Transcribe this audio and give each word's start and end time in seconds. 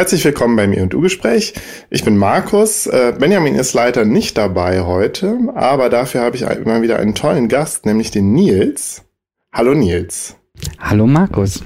Herzlich 0.00 0.24
willkommen 0.24 0.56
beim 0.56 0.72
E&U-Gespräch. 0.72 1.52
Ich 1.90 2.04
bin 2.04 2.16
Markus. 2.16 2.86
Äh, 2.86 3.12
Benjamin 3.18 3.54
ist 3.54 3.74
leider 3.74 4.06
nicht 4.06 4.38
dabei 4.38 4.80
heute, 4.80 5.36
aber 5.54 5.90
dafür 5.90 6.22
habe 6.22 6.36
ich 6.36 6.42
immer 6.42 6.80
wieder 6.80 6.98
einen 6.98 7.14
tollen 7.14 7.48
Gast, 7.48 7.84
nämlich 7.84 8.10
den 8.10 8.32
Nils. 8.32 9.02
Hallo 9.52 9.74
Nils. 9.74 10.36
Hallo 10.78 11.06
Markus. 11.06 11.62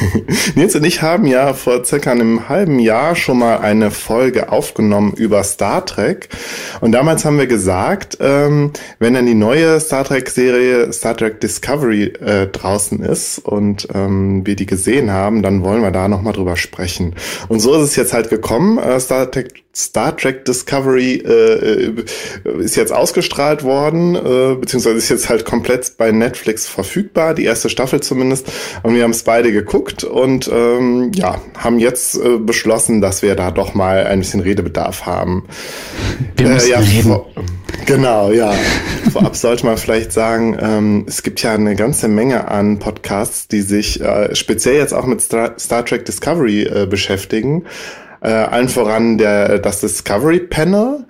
Nils 0.54 0.74
und 0.74 0.84
ich 0.84 1.02
haben 1.02 1.26
ja 1.26 1.54
vor 1.54 1.84
circa 1.84 2.10
einem 2.10 2.48
halben 2.48 2.78
Jahr 2.78 3.14
schon 3.16 3.38
mal 3.38 3.58
eine 3.58 3.90
Folge 3.90 4.50
aufgenommen 4.50 5.12
über 5.16 5.44
Star 5.44 5.84
Trek. 5.84 6.28
Und 6.80 6.92
damals 6.92 7.24
haben 7.24 7.38
wir 7.38 7.46
gesagt, 7.46 8.18
ähm, 8.20 8.72
wenn 8.98 9.14
dann 9.14 9.26
die 9.26 9.34
neue 9.34 9.80
Star 9.80 10.04
Trek-Serie 10.04 10.92
Star 10.92 11.16
Trek 11.16 11.40
Discovery 11.40 12.04
äh, 12.04 12.46
draußen 12.46 13.00
ist 13.00 13.38
und 13.38 13.88
ähm, 13.94 14.46
wir 14.46 14.56
die 14.56 14.66
gesehen 14.66 15.10
haben, 15.10 15.42
dann 15.42 15.62
wollen 15.64 15.82
wir 15.82 15.90
da 15.90 16.08
nochmal 16.08 16.32
drüber 16.32 16.56
sprechen. 16.56 17.14
Und 17.48 17.60
so 17.60 17.74
ist 17.74 17.82
es 17.82 17.96
jetzt 17.96 18.12
halt 18.12 18.30
gekommen. 18.30 18.78
Äh, 18.78 19.00
Star 19.00 19.30
Trek 19.30 19.61
Star 19.74 20.14
Trek 20.14 20.44
Discovery 20.44 21.14
äh, 21.14 21.94
ist 22.58 22.76
jetzt 22.76 22.92
ausgestrahlt 22.92 23.62
worden, 23.62 24.14
äh, 24.14 24.54
beziehungsweise 24.56 24.98
ist 24.98 25.08
jetzt 25.08 25.30
halt 25.30 25.46
komplett 25.46 25.96
bei 25.96 26.12
Netflix 26.12 26.68
verfügbar, 26.68 27.32
die 27.32 27.44
erste 27.44 27.70
Staffel 27.70 28.00
zumindest. 28.00 28.52
Und 28.82 28.94
wir 28.94 29.02
haben 29.02 29.12
es 29.12 29.22
beide 29.22 29.50
geguckt 29.50 30.04
und 30.04 30.50
ähm, 30.52 31.10
ja, 31.14 31.40
haben 31.56 31.78
jetzt 31.78 32.16
äh, 32.16 32.36
beschlossen, 32.36 33.00
dass 33.00 33.22
wir 33.22 33.34
da 33.34 33.50
doch 33.50 33.72
mal 33.72 34.06
ein 34.06 34.18
bisschen 34.18 34.40
Redebedarf 34.40 35.06
haben. 35.06 35.44
Wir 36.36 36.48
müssen 36.48 36.68
äh, 36.68 36.72
ja, 36.72 36.78
reden. 36.78 37.02
Vor, 37.04 37.30
genau, 37.86 38.30
ja. 38.30 38.52
Vorab 39.10 39.36
sollte 39.36 39.64
man 39.64 39.78
vielleicht 39.78 40.12
sagen, 40.12 40.54
ähm, 40.60 41.04
es 41.08 41.22
gibt 41.22 41.42
ja 41.42 41.54
eine 41.54 41.76
ganze 41.76 42.08
Menge 42.08 42.48
an 42.48 42.78
Podcasts, 42.78 43.48
die 43.48 43.62
sich 43.62 44.02
äh, 44.02 44.34
speziell 44.34 44.74
jetzt 44.74 44.92
auch 44.92 45.06
mit 45.06 45.22
Star, 45.22 45.54
Star 45.58 45.82
Trek 45.82 46.04
Discovery 46.04 46.64
äh, 46.64 46.86
beschäftigen. 46.86 47.64
Äh, 48.22 48.28
allen 48.28 48.68
voran 48.68 49.18
der, 49.18 49.58
das 49.58 49.80
Discovery 49.80 50.40
Panel. 50.40 51.04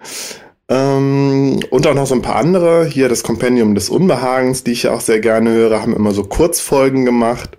Ähm, 0.69 1.61
und 1.71 1.87
auch 1.87 1.95
noch 1.95 2.07
so 2.07 2.15
ein 2.15 2.23
paar 2.23 2.37
andere. 2.37 2.87
Hier 2.87 3.09
das 3.09 3.23
Kompendium 3.23 3.75
des 3.75 3.91
Unbehagens, 3.91 4.65
die 4.65 4.73
ich 4.73 4.85
ja 4.85 4.93
auch 4.93 5.01
sehr 5.01 5.21
gerne 5.21 5.51
höre, 5.51 5.81
haben 5.83 5.95
immer 5.95 6.13
so 6.13 6.25
Kurzfolgen 6.25 7.05
gemacht. 7.05 7.59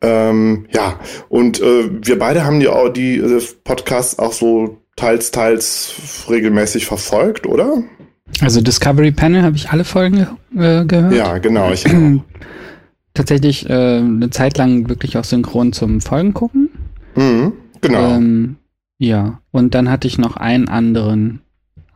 Ähm, 0.00 0.66
ja, 0.72 1.00
und 1.28 1.60
äh, 1.60 1.88
wir 2.02 2.18
beide 2.18 2.44
haben 2.44 2.60
die, 2.60 2.68
die 2.94 3.16
äh, 3.16 3.42
Podcasts 3.64 4.18
auch 4.18 4.32
so 4.32 4.78
teils, 4.96 5.30
teils 5.30 5.94
regelmäßig 6.28 6.86
verfolgt, 6.86 7.46
oder? 7.46 7.82
Also 8.42 8.60
Discovery 8.60 9.12
Panel 9.12 9.42
habe 9.42 9.56
ich 9.56 9.70
alle 9.70 9.84
Folgen 9.84 10.26
äh, 10.56 10.84
gehört. 10.84 11.14
Ja, 11.14 11.38
genau. 11.38 11.72
Ich 11.72 11.84
Tatsächlich 13.14 13.68
äh, 13.68 13.72
eine 13.72 14.30
Zeit 14.30 14.58
lang 14.58 14.88
wirklich 14.88 15.16
auch 15.16 15.24
synchron 15.24 15.72
zum 15.72 16.00
Folgen 16.00 16.34
gucken. 16.34 16.68
Mhm. 17.16 17.52
Genau. 17.80 18.16
Ähm, 18.16 18.56
ja, 18.98 19.40
und 19.50 19.74
dann 19.74 19.90
hatte 19.90 20.08
ich 20.08 20.18
noch 20.18 20.36
einen 20.36 20.68
anderen. 20.68 21.40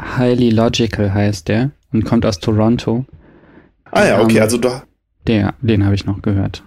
Highly 0.01 0.51
Logical 0.51 1.15
heißt 1.15 1.49
der 1.49 1.71
und 1.93 2.05
kommt 2.05 2.27
aus 2.27 2.41
Toronto. 2.41 3.05
Ah 3.91 4.05
ja, 4.05 4.21
okay, 4.21 4.39
ähm, 4.39 4.43
also 4.43 4.59
du. 4.59 4.71
Der, 5.27 5.55
den 5.61 5.85
habe 5.85 5.95
ich 5.95 6.07
noch 6.07 6.23
gehört. 6.23 6.65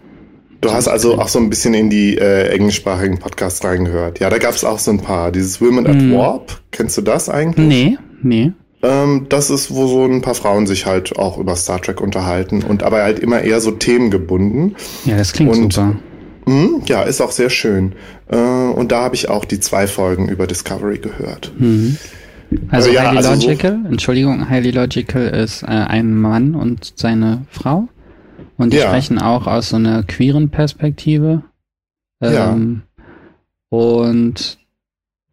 Du 0.62 0.72
hast 0.72 0.88
also 0.88 1.20
auch 1.20 1.28
so 1.28 1.40
ein 1.40 1.50
bisschen 1.50 1.74
in 1.74 1.90
die 1.90 2.18
äh, 2.18 2.48
englischsprachigen 2.50 3.20
Podcasts 3.20 3.64
reingehört. 3.64 4.20
Ja, 4.20 4.30
da 4.30 4.38
gab 4.38 4.56
es 4.56 4.64
auch 4.64 4.80
so 4.80 4.92
ein 4.92 5.00
paar. 5.00 5.32
Dieses 5.32 5.62
Women 5.62 5.86
at 5.86 5.98
mm. 5.98 6.14
Warp, 6.14 6.62
kennst 6.72 6.98
du 6.98 7.02
das 7.02 7.30
eigentlich? 7.30 7.68
Nee, 7.68 7.98
nee. 8.24 8.52
Ähm, 8.82 9.26
das 9.30 9.50
ist, 9.50 9.74
wo 9.74 9.88
so 9.88 10.06
ein 10.06 10.22
paar 10.22 10.36
Frauen 10.36 10.66
sich 10.68 10.86
halt 10.86 11.18
auch 11.18 11.38
über 11.38 11.56
Star 11.56 11.82
Trek 11.82 12.02
unterhalten 12.02 12.64
und 12.64 12.84
aber 12.84 13.04
halt 13.04 13.20
immer 13.20 13.42
eher 13.42 13.60
so 13.60 13.72
themengebunden. 13.72 14.76
Ja, 15.06 15.18
das 15.18 15.34
klingt 15.34 15.52
und, 15.52 15.74
super. 15.74 15.98
Mh, 16.46 16.82
ja, 16.86 17.04
ist 17.04 17.22
auch 17.22 17.32
sehr 17.32 17.50
schön. 17.50 17.94
Äh, 18.28 18.38
und 18.38 18.92
da 18.92 19.04
habe 19.04 19.16
ich 19.16 19.30
auch 19.30 19.46
die 19.46 19.60
zwei 19.60 19.88
Folgen 19.88 20.28
über 20.28 20.48
Discovery 20.48 21.00
gehört. 21.00 21.52
Mhm. 21.58 21.98
Also, 22.70 22.90
also 22.90 22.92
ja, 22.92 23.08
Highly 23.08 23.18
also 23.18 23.34
Logical, 23.34 23.80
Entschuldigung, 23.90 24.50
Highly 24.50 24.72
Logical 24.72 25.28
ist 25.28 25.64
äh, 25.64 25.68
ein 25.68 26.16
Mann 26.16 26.56
und 26.56 26.94
seine 26.96 27.46
Frau. 27.50 27.88
Und 28.58 28.74
die 28.74 28.78
ja. 28.78 28.88
sprechen 28.88 29.20
auch 29.20 29.48
aus 29.48 29.70
so 29.70 29.76
einer 29.76 30.04
queeren 30.04 30.50
Perspektive. 30.50 31.44
Ähm, 32.22 32.34
ja. 32.34 33.78
Und 33.78 34.60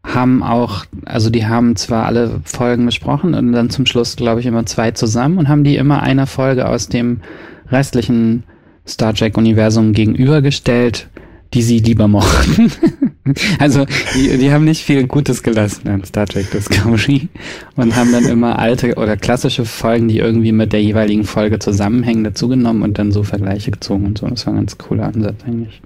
haben 0.04 0.42
auch, 0.42 0.84
also 1.04 1.30
die 1.30 1.46
haben 1.46 1.76
zwar 1.76 2.06
alle 2.06 2.40
Folgen 2.44 2.86
besprochen 2.86 3.34
und 3.34 3.52
dann 3.52 3.70
zum 3.70 3.86
Schluss, 3.86 4.16
glaube 4.16 4.40
ich, 4.40 4.46
immer 4.46 4.66
zwei 4.66 4.90
zusammen 4.90 5.38
und 5.38 5.48
haben 5.48 5.62
die 5.62 5.76
immer 5.76 6.02
einer 6.02 6.26
Folge 6.26 6.68
aus 6.68 6.88
dem 6.88 7.20
restlichen 7.68 8.42
Star 8.86 9.14
Trek-Universum 9.14 9.92
gegenübergestellt, 9.92 11.08
die 11.54 11.62
sie 11.62 11.78
lieber 11.78 12.08
mochten. 12.08 12.72
also 13.58 13.86
die, 14.14 14.38
die 14.38 14.50
haben 14.50 14.64
nicht 14.64 14.82
viel 14.82 15.06
Gutes 15.06 15.42
gelassen 15.42 15.88
an 15.88 16.04
Star 16.04 16.26
Trek 16.26 16.50
Discovery 16.50 17.28
und 17.76 17.94
haben 17.94 18.12
dann 18.12 18.24
immer 18.24 18.58
alte 18.58 18.94
oder 18.94 19.16
klassische 19.16 19.64
Folgen, 19.64 20.08
die 20.08 20.18
irgendwie 20.18 20.52
mit 20.52 20.72
der 20.72 20.82
jeweiligen 20.82 21.24
Folge 21.24 21.58
zusammenhängen, 21.58 22.24
dazugenommen 22.24 22.82
und 22.82 22.98
dann 22.98 23.12
so 23.12 23.22
Vergleiche 23.22 23.70
gezogen 23.70 24.06
und 24.06 24.18
so. 24.18 24.26
Das 24.26 24.46
war 24.46 24.54
ein 24.54 24.56
ganz 24.56 24.78
cooler 24.78 25.04
Ansatz 25.04 25.36
eigentlich. 25.46 25.80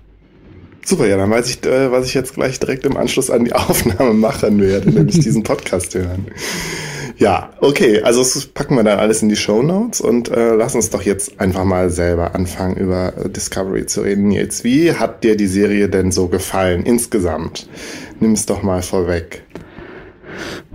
Super, 0.84 1.08
ja, 1.08 1.16
dann 1.16 1.30
weiß 1.30 1.50
ich, 1.50 1.66
äh, 1.66 1.90
was 1.90 2.06
ich 2.06 2.14
jetzt 2.14 2.34
gleich 2.34 2.60
direkt 2.60 2.86
im 2.86 2.96
Anschluss 2.96 3.28
an 3.28 3.44
die 3.44 3.52
Aufnahme 3.54 4.14
machen 4.14 4.60
werde, 4.60 4.88
nämlich 4.90 5.18
diesen 5.18 5.42
Podcast 5.42 5.94
hören. 5.96 6.26
Ja, 7.18 7.50
okay, 7.60 8.02
also 8.02 8.20
das 8.20 8.46
packen 8.46 8.76
wir 8.76 8.84
dann 8.84 8.98
alles 8.98 9.22
in 9.22 9.30
die 9.30 9.36
Show 9.36 9.62
Notes 9.62 10.02
und 10.02 10.28
äh, 10.28 10.54
lass 10.54 10.74
uns 10.74 10.90
doch 10.90 11.00
jetzt 11.00 11.40
einfach 11.40 11.64
mal 11.64 11.88
selber 11.88 12.34
anfangen, 12.34 12.76
über 12.76 13.12
Discovery 13.28 13.86
zu 13.86 14.02
reden. 14.02 14.30
Jetzt, 14.30 14.64
wie 14.64 14.92
hat 14.92 15.24
dir 15.24 15.36
die 15.36 15.46
Serie 15.46 15.88
denn 15.88 16.12
so 16.12 16.28
gefallen 16.28 16.84
insgesamt? 16.84 17.68
Nimm 18.20 18.32
es 18.32 18.44
doch 18.44 18.62
mal 18.62 18.82
vorweg. 18.82 19.44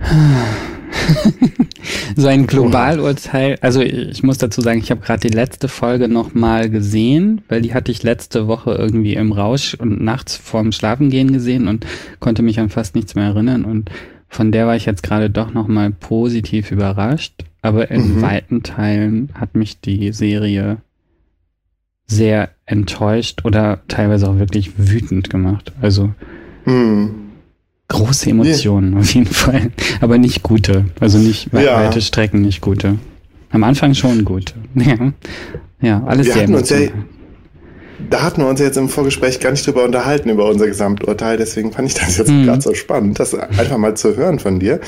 so 2.16 2.26
ein 2.26 2.48
Globalurteil. 2.48 3.58
Also 3.60 3.80
ich 3.80 4.24
muss 4.24 4.38
dazu 4.38 4.60
sagen, 4.60 4.80
ich 4.80 4.90
habe 4.90 5.00
gerade 5.00 5.28
die 5.28 5.34
letzte 5.34 5.68
Folge 5.68 6.08
nochmal 6.08 6.70
gesehen, 6.70 7.42
weil 7.48 7.62
die 7.62 7.74
hatte 7.74 7.92
ich 7.92 8.02
letzte 8.02 8.48
Woche 8.48 8.72
irgendwie 8.72 9.14
im 9.14 9.32
Rausch 9.32 9.74
und 9.74 10.02
nachts 10.02 10.36
vorm 10.36 10.72
Schlafengehen 10.72 11.32
gesehen 11.32 11.68
und 11.68 11.86
konnte 12.18 12.42
mich 12.42 12.58
an 12.58 12.68
fast 12.68 12.96
nichts 12.96 13.14
mehr 13.14 13.26
erinnern. 13.26 13.64
Und 13.64 13.90
von 14.32 14.50
der 14.50 14.66
war 14.66 14.74
ich 14.74 14.86
jetzt 14.86 15.02
gerade 15.02 15.28
doch 15.28 15.52
nochmal 15.52 15.90
positiv 15.90 16.70
überrascht, 16.70 17.44
aber 17.60 17.90
in 17.90 18.16
mhm. 18.16 18.22
weiten 18.22 18.62
Teilen 18.62 19.28
hat 19.34 19.54
mich 19.54 19.80
die 19.80 20.10
Serie 20.12 20.78
sehr 22.06 22.48
enttäuscht 22.64 23.44
oder 23.44 23.80
teilweise 23.88 24.30
auch 24.30 24.38
wirklich 24.38 24.72
wütend 24.78 25.28
gemacht. 25.28 25.72
Also 25.82 26.14
mhm. 26.64 27.10
große 27.88 28.30
Emotionen 28.30 28.92
yeah. 28.92 29.00
auf 29.00 29.12
jeden 29.12 29.26
Fall, 29.26 29.70
aber 30.00 30.16
nicht 30.16 30.42
gute. 30.42 30.86
Also 30.98 31.18
nicht 31.18 31.52
ja. 31.52 31.76
weite 31.76 32.00
Strecken 32.00 32.40
nicht 32.40 32.62
gute. 32.62 32.98
Am 33.50 33.62
Anfang 33.64 33.94
schon 33.94 34.24
gute. 34.24 34.54
Ja, 34.74 35.12
ja 35.82 36.04
alles 36.04 36.28
Wir 36.28 36.32
sehr 36.32 36.44
emotional 36.44 36.90
da 38.10 38.22
hatten 38.22 38.42
wir 38.42 38.48
uns 38.48 38.60
jetzt 38.60 38.76
im 38.76 38.88
Vorgespräch 38.88 39.40
gar 39.40 39.50
nicht 39.50 39.66
drüber 39.66 39.84
unterhalten, 39.84 40.28
über 40.28 40.46
unser 40.46 40.66
Gesamturteil. 40.66 41.36
Deswegen 41.36 41.72
fand 41.72 41.88
ich 41.88 41.94
das 41.94 42.18
jetzt 42.18 42.30
mhm. 42.30 42.44
gerade 42.44 42.60
so 42.60 42.74
spannend, 42.74 43.18
das 43.18 43.34
einfach 43.34 43.78
mal 43.78 43.96
zu 43.96 44.16
hören 44.16 44.38
von 44.38 44.60
dir. 44.60 44.80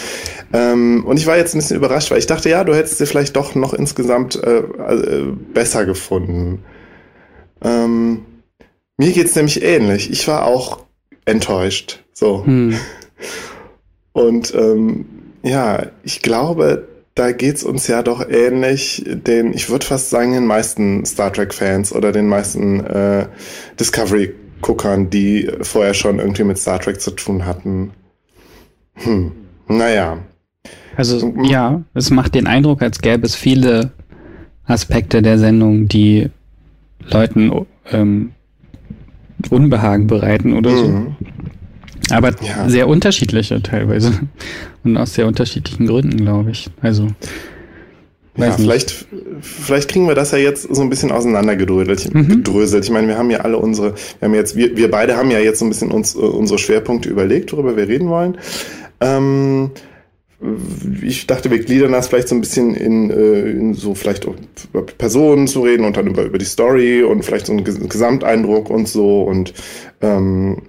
Ähm, 0.52 1.04
und 1.06 1.18
ich 1.18 1.26
war 1.26 1.36
jetzt 1.36 1.54
ein 1.54 1.58
bisschen 1.58 1.76
überrascht, 1.76 2.10
weil 2.10 2.18
ich 2.18 2.26
dachte, 2.26 2.48
ja, 2.48 2.64
du 2.64 2.74
hättest 2.74 3.00
dir 3.00 3.06
vielleicht 3.06 3.36
doch 3.36 3.54
noch 3.54 3.74
insgesamt 3.74 4.42
äh, 4.42 4.58
äh, 4.58 5.32
besser 5.52 5.86
gefunden. 5.86 6.64
Ähm, 7.62 8.24
mir 8.96 9.12
geht's 9.12 9.34
nämlich 9.34 9.62
ähnlich. 9.62 10.10
Ich 10.10 10.28
war 10.28 10.46
auch 10.46 10.80
enttäuscht. 11.24 12.04
So. 12.12 12.44
Mhm. 12.46 12.78
Und 14.12 14.54
ähm, 14.54 15.06
ja, 15.42 15.86
ich 16.02 16.22
glaube, 16.22 16.88
da 17.14 17.30
geht's 17.30 17.62
uns 17.62 17.86
ja 17.86 18.02
doch 18.02 18.28
ähnlich, 18.28 19.04
den, 19.06 19.52
ich 19.52 19.70
würde 19.70 19.86
fast 19.86 20.10
sagen, 20.10 20.32
den 20.32 20.46
meisten 20.46 21.04
Star 21.04 21.32
Trek-Fans 21.32 21.94
oder 21.94 22.10
den 22.10 22.28
meisten 22.28 22.80
äh, 22.80 23.26
Discovery-Guckern, 23.78 25.10
die 25.10 25.48
vorher 25.62 25.94
schon 25.94 26.18
irgendwie 26.18 26.44
mit 26.44 26.58
Star 26.58 26.80
Trek 26.80 27.00
zu 27.00 27.12
tun 27.12 27.46
hatten. 27.46 27.92
Hm, 28.94 29.32
naja. 29.68 30.18
Also 30.96 31.32
ja, 31.42 31.82
es 31.94 32.10
macht 32.10 32.34
den 32.34 32.46
Eindruck, 32.46 32.82
als 32.82 33.00
gäbe 33.00 33.26
es 33.26 33.36
viele 33.36 33.92
Aspekte 34.64 35.22
der 35.22 35.38
Sendung, 35.38 35.88
die 35.88 36.30
Leuten 37.10 37.66
ähm, 37.90 38.32
Unbehagen 39.50 40.06
bereiten 40.06 40.54
oder 40.54 40.70
mhm. 40.70 40.76
so. 40.76 41.26
Aber 42.10 42.32
ja. 42.42 42.68
sehr 42.68 42.88
unterschiedliche 42.88 43.62
teilweise. 43.62 44.12
Und 44.84 44.96
aus 44.96 45.14
sehr 45.14 45.26
unterschiedlichen 45.26 45.86
Gründen, 45.86 46.16
glaube 46.16 46.50
ich. 46.50 46.68
Also. 46.80 47.08
Ja, 48.36 48.50
vielleicht, 48.50 49.06
vielleicht 49.40 49.88
kriegen 49.88 50.08
wir 50.08 50.16
das 50.16 50.32
ja 50.32 50.38
jetzt 50.38 50.62
so 50.62 50.82
ein 50.82 50.90
bisschen 50.90 51.12
auseinandergedröselt. 51.12 52.12
Mhm. 52.12 52.28
Gedröselt. 52.28 52.84
Ich 52.84 52.90
meine, 52.90 53.06
wir 53.06 53.16
haben 53.16 53.30
ja 53.30 53.40
alle 53.40 53.58
unsere, 53.58 53.94
wir 54.18 54.26
haben 54.26 54.34
jetzt, 54.34 54.56
wir, 54.56 54.76
wir 54.76 54.90
beide 54.90 55.16
haben 55.16 55.30
ja 55.30 55.38
jetzt 55.38 55.60
so 55.60 55.64
ein 55.64 55.68
bisschen 55.68 55.92
uns, 55.92 56.16
unsere 56.16 56.58
Schwerpunkte 56.58 57.08
überlegt, 57.08 57.52
worüber 57.52 57.76
wir 57.76 57.86
reden 57.86 58.08
wollen. 58.08 58.36
Ähm, 59.00 59.70
ich 61.02 61.26
dachte, 61.26 61.50
wir 61.50 61.60
gliedern 61.60 61.92
das 61.92 62.08
vielleicht 62.08 62.28
so 62.28 62.34
ein 62.34 62.40
bisschen 62.40 62.74
in, 62.74 63.10
äh, 63.10 63.50
in 63.50 63.74
so 63.74 63.94
vielleicht 63.94 64.26
über 64.72 64.84
Personen 64.84 65.46
zu 65.46 65.62
reden 65.62 65.84
und 65.84 65.96
dann 65.96 66.08
über, 66.08 66.24
über 66.24 66.38
die 66.38 66.44
Story 66.44 67.02
und 67.02 67.24
vielleicht 67.24 67.46
so 67.46 67.52
einen 67.52 67.64
Gesamteindruck 67.64 68.68
und 68.68 68.88
so 68.88 69.22
und 69.22 69.54
ähm, 70.02 70.62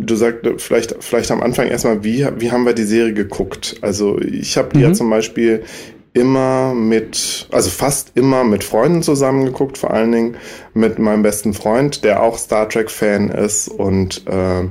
du 0.00 0.16
sagst 0.16 0.40
vielleicht, 0.58 0.96
vielleicht 1.00 1.30
am 1.30 1.42
Anfang 1.42 1.68
erstmal, 1.68 2.04
wie, 2.04 2.26
wie 2.38 2.50
haben 2.50 2.64
wir 2.64 2.74
die 2.74 2.84
Serie 2.84 3.12
geguckt? 3.12 3.76
Also 3.82 4.18
ich 4.20 4.56
habe 4.56 4.70
die 4.72 4.78
mhm. 4.78 4.84
ja 4.84 4.92
zum 4.92 5.10
Beispiel 5.10 5.62
immer 6.12 6.74
mit, 6.74 7.48
also 7.52 7.70
fast 7.70 8.12
immer 8.16 8.44
mit 8.44 8.64
Freunden 8.64 9.02
zusammengeguckt, 9.02 9.78
vor 9.78 9.92
allen 9.92 10.12
Dingen 10.12 10.36
mit 10.74 10.98
meinem 10.98 11.22
besten 11.22 11.54
Freund, 11.54 12.04
der 12.04 12.22
auch 12.22 12.36
Star 12.38 12.68
Trek-Fan 12.68 13.30
ist 13.30 13.68
und 13.68 14.26
äh, 14.26 14.68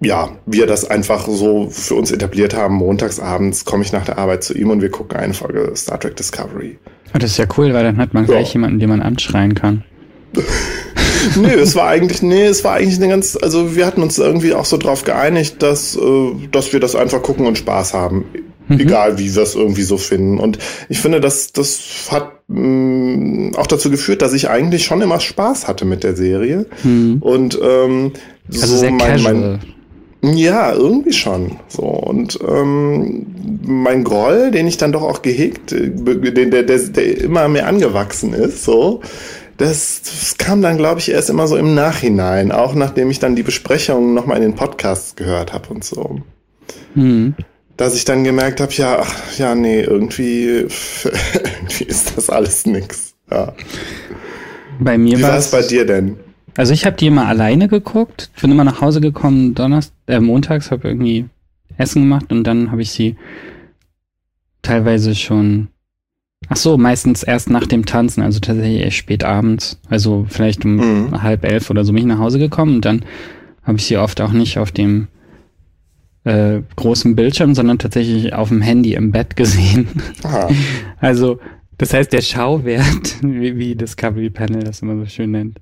ja, 0.00 0.30
wir 0.46 0.66
das 0.66 0.88
einfach 0.88 1.26
so 1.26 1.68
für 1.70 1.96
uns 1.96 2.12
etabliert 2.12 2.54
haben. 2.54 2.74
Montagsabends 2.74 3.64
komme 3.64 3.82
ich 3.82 3.92
nach 3.92 4.04
der 4.04 4.18
Arbeit 4.18 4.44
zu 4.44 4.54
ihm 4.54 4.70
und 4.70 4.80
wir 4.80 4.90
gucken 4.90 5.18
eine 5.18 5.34
Folge 5.34 5.72
Star 5.74 5.98
Trek 5.98 6.16
Discovery. 6.16 6.78
Oh, 7.14 7.18
das 7.18 7.32
ist 7.32 7.38
ja 7.38 7.46
cool, 7.56 7.74
weil 7.74 7.82
dann 7.82 7.96
hat 7.96 8.14
man 8.14 8.26
gleich 8.26 8.48
ja. 8.48 8.54
jemanden, 8.54 8.78
den 8.78 8.88
man 8.88 9.02
anschreien 9.02 9.54
kann. 9.54 9.84
nee, 11.36 11.54
es 11.54 11.74
war 11.74 11.88
eigentlich, 11.88 12.22
nee, 12.22 12.44
es 12.44 12.64
war 12.64 12.74
eigentlich 12.74 12.96
eine 12.96 13.08
ganz, 13.08 13.36
also 13.40 13.74
wir 13.76 13.86
hatten 13.86 14.02
uns 14.02 14.18
irgendwie 14.18 14.54
auch 14.54 14.64
so 14.64 14.76
drauf 14.76 15.04
geeinigt, 15.04 15.62
dass, 15.62 15.96
äh, 15.96 16.32
dass 16.50 16.72
wir 16.72 16.80
das 16.80 16.94
einfach 16.94 17.22
gucken 17.22 17.46
und 17.46 17.58
Spaß 17.58 17.94
haben. 17.94 18.24
Mhm. 18.68 18.80
Egal, 18.80 19.18
wie 19.18 19.34
wir 19.34 19.42
es 19.42 19.54
irgendwie 19.54 19.82
so 19.82 19.96
finden. 19.96 20.38
Und 20.38 20.58
ich 20.88 21.00
finde, 21.00 21.20
das, 21.20 21.52
das 21.52 22.08
hat 22.10 22.32
mh, 22.48 22.60
mm, 22.60 23.54
auch 23.56 23.66
dazu 23.66 23.90
geführt, 23.90 24.22
dass 24.22 24.34
ich 24.34 24.50
eigentlich 24.50 24.84
schon 24.84 25.00
immer 25.00 25.20
Spaß 25.20 25.68
hatte 25.68 25.84
mit 25.84 26.04
der 26.04 26.14
Serie. 26.14 26.66
Mhm. 26.82 27.18
Und 27.20 27.58
ähm, 27.62 28.12
also 28.52 28.66
so 28.66 28.76
sehr 28.76 28.90
mein, 28.90 29.22
mein, 29.22 29.60
ja, 30.22 30.72
irgendwie 30.72 31.12
schon. 31.12 31.56
So 31.68 31.82
und 31.82 32.38
ähm, 32.46 33.26
mein 33.62 34.04
Groll, 34.04 34.50
den 34.50 34.66
ich 34.66 34.76
dann 34.76 34.92
doch 34.92 35.02
auch 35.02 35.22
gehegt, 35.22 35.72
äh, 35.72 35.90
den, 35.90 36.50
der, 36.50 36.64
der, 36.64 36.78
der 36.78 37.20
immer 37.22 37.48
mehr 37.48 37.66
angewachsen 37.66 38.34
ist, 38.34 38.64
so, 38.64 39.00
das, 39.58 40.02
das 40.02 40.38
kam 40.38 40.62
dann, 40.62 40.76
glaube 40.76 41.00
ich, 41.00 41.10
erst 41.10 41.28
immer 41.30 41.46
so 41.46 41.56
im 41.56 41.74
Nachhinein, 41.74 42.52
auch 42.52 42.74
nachdem 42.74 43.10
ich 43.10 43.18
dann 43.18 43.36
die 43.36 43.42
Besprechungen 43.42 44.14
nochmal 44.14 44.38
in 44.38 44.44
den 44.44 44.54
Podcasts 44.54 45.16
gehört 45.16 45.52
habe 45.52 45.68
und 45.74 45.84
so. 45.84 46.22
Mhm. 46.94 47.34
Dass 47.76 47.94
ich 47.94 48.04
dann 48.04 48.24
gemerkt 48.24 48.60
habe, 48.60 48.72
ja, 48.72 49.00
ach, 49.00 49.38
ja, 49.38 49.54
nee, 49.54 49.82
irgendwie, 49.82 50.46
irgendwie 51.34 51.84
ist 51.84 52.16
das 52.16 52.30
alles 52.30 52.66
nix. 52.66 53.14
Ja. 53.30 53.52
Bei 54.78 54.96
mir 54.96 55.20
war 55.20 55.36
es 55.36 55.50
bei 55.50 55.62
dir 55.62 55.84
denn? 55.84 56.16
Also 56.56 56.72
ich 56.72 56.86
habe 56.86 56.96
die 56.96 57.08
immer 57.08 57.26
alleine 57.26 57.68
geguckt, 57.68 58.30
bin 58.40 58.52
immer 58.52 58.64
nach 58.64 58.80
Hause 58.80 59.00
gekommen, 59.00 59.54
Donnerstag, 59.54 59.94
äh, 60.06 60.20
montags, 60.20 60.70
habe 60.70 60.88
irgendwie 60.88 61.26
Essen 61.76 62.02
gemacht 62.02 62.30
und 62.30 62.44
dann 62.44 62.70
habe 62.70 62.82
ich 62.82 62.90
sie 62.90 63.16
teilweise 64.62 65.14
schon, 65.14 65.68
ach 66.48 66.56
so, 66.56 66.78
meistens 66.78 67.22
erst 67.22 67.50
nach 67.50 67.66
dem 67.66 67.84
Tanzen, 67.84 68.22
also 68.22 68.40
tatsächlich 68.40 68.82
erst 68.82 68.96
spät 68.96 69.24
abends, 69.24 69.80
also 69.88 70.26
vielleicht 70.28 70.64
um 70.64 70.76
mhm. 70.76 71.22
halb 71.22 71.44
elf 71.44 71.70
oder 71.70 71.84
so 71.84 71.92
bin 71.92 72.02
ich 72.02 72.08
nach 72.08 72.18
Hause 72.18 72.38
gekommen 72.38 72.76
und 72.76 72.84
dann 72.84 73.04
habe 73.64 73.78
ich 73.78 73.86
sie 73.86 73.98
oft 73.98 74.20
auch 74.20 74.32
nicht 74.32 74.58
auf 74.58 74.72
dem 74.72 75.08
äh, 76.24 76.62
großen 76.76 77.16
Bildschirm, 77.16 77.54
sondern 77.54 77.78
tatsächlich 77.78 78.32
auf 78.32 78.48
dem 78.48 78.62
Handy 78.62 78.94
im 78.94 79.12
Bett 79.12 79.36
gesehen. 79.36 79.88
Aha. 80.22 80.48
Also 81.00 81.38
das 81.78 81.94
heißt, 81.94 82.12
der 82.12 82.22
Schauwert, 82.22 83.16
wie, 83.22 83.56
wie 83.56 83.74
Discovery 83.76 84.30
Panel 84.30 84.64
das 84.64 84.82
immer 84.82 84.96
so 84.96 85.06
schön 85.06 85.30
nennt, 85.30 85.60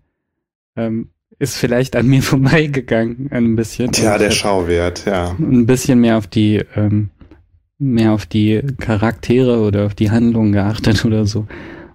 ähm, 0.75 1.11
ist 1.39 1.57
vielleicht 1.57 1.95
an 1.95 2.07
mir 2.07 2.23
vorbeigegangen 2.23 3.29
ein 3.31 3.55
bisschen. 3.55 3.93
Tja, 3.93 4.19
der 4.19 4.31
Schauwert, 4.31 5.05
ja. 5.05 5.37
Ein 5.39 5.67
bisschen 5.67 6.01
mehr 6.01 6.17
auf 6.17 6.27
die 6.27 6.63
ähm, 6.75 7.11
mehr 7.79 8.13
auf 8.13 8.27
die 8.27 8.63
Charaktere 8.79 9.61
oder 9.61 9.87
auf 9.87 9.95
die 9.95 10.11
Handlung 10.11 10.53
geachtet 10.53 11.05
oder 11.05 11.27
so. 11.27 11.47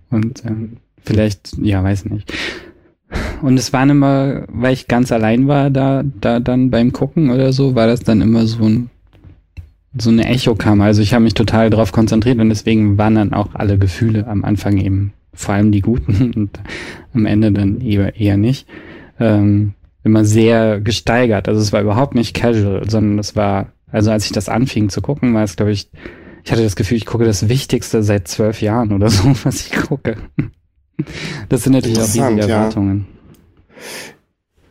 Und 0.09 0.43
ähm, 0.45 0.77
vielleicht, 1.03 1.57
ja, 1.61 1.83
weiß 1.83 2.05
nicht. 2.05 2.31
Und 3.41 3.57
es 3.57 3.73
waren 3.73 3.89
immer, 3.89 4.45
weil 4.47 4.73
ich 4.73 4.87
ganz 4.87 5.11
allein 5.11 5.47
war, 5.47 5.69
da, 5.69 6.03
da 6.03 6.39
dann 6.39 6.69
beim 6.69 6.93
Gucken 6.93 7.29
oder 7.29 7.51
so, 7.51 7.75
war 7.75 7.87
das 7.87 8.01
dann 8.01 8.21
immer 8.21 8.45
so 8.45 8.63
ein 8.63 8.89
so 9.97 10.09
eine 10.09 10.25
Echokammer. 10.25 10.85
Also 10.85 11.01
ich 11.01 11.13
habe 11.13 11.23
mich 11.23 11.33
total 11.33 11.69
darauf 11.69 11.91
konzentriert 11.91 12.39
und 12.39 12.49
deswegen 12.49 12.97
waren 12.97 13.15
dann 13.15 13.33
auch 13.33 13.49
alle 13.53 13.77
Gefühle 13.77 14.27
am 14.27 14.45
Anfang 14.45 14.77
eben 14.77 15.13
vor 15.33 15.55
allem 15.55 15.71
die 15.71 15.81
guten 15.81 16.31
und 16.35 16.59
am 17.13 17.25
Ende 17.25 17.51
dann 17.51 17.81
eher, 17.81 18.15
eher 18.19 18.37
nicht, 18.37 18.67
ähm, 19.19 19.73
immer 20.03 20.25
sehr 20.25 20.79
gesteigert. 20.79 21.47
Also 21.47 21.61
es 21.61 21.73
war 21.73 21.81
überhaupt 21.81 22.15
nicht 22.15 22.35
casual, 22.35 22.89
sondern 22.89 23.19
es 23.19 23.35
war, 23.35 23.67
also 23.91 24.11
als 24.11 24.25
ich 24.25 24.31
das 24.31 24.49
anfing 24.49 24.89
zu 24.89 25.01
gucken, 25.01 25.33
war 25.33 25.43
es, 25.43 25.55
glaube 25.55 25.71
ich, 25.71 25.89
ich 26.43 26.51
hatte 26.51 26.63
das 26.63 26.75
Gefühl, 26.75 26.97
ich 26.97 27.05
gucke 27.05 27.25
das 27.25 27.49
Wichtigste 27.49 28.03
seit 28.03 28.27
zwölf 28.27 28.61
Jahren 28.61 28.91
oder 28.93 29.09
so, 29.09 29.23
was 29.43 29.67
ich 29.67 29.71
gucke. 29.71 30.17
Das 31.49 31.63
sind 31.63 31.73
natürlich 31.73 31.99
auch 31.99 32.03
riesige 32.03 32.41
Erwartungen. 32.41 33.07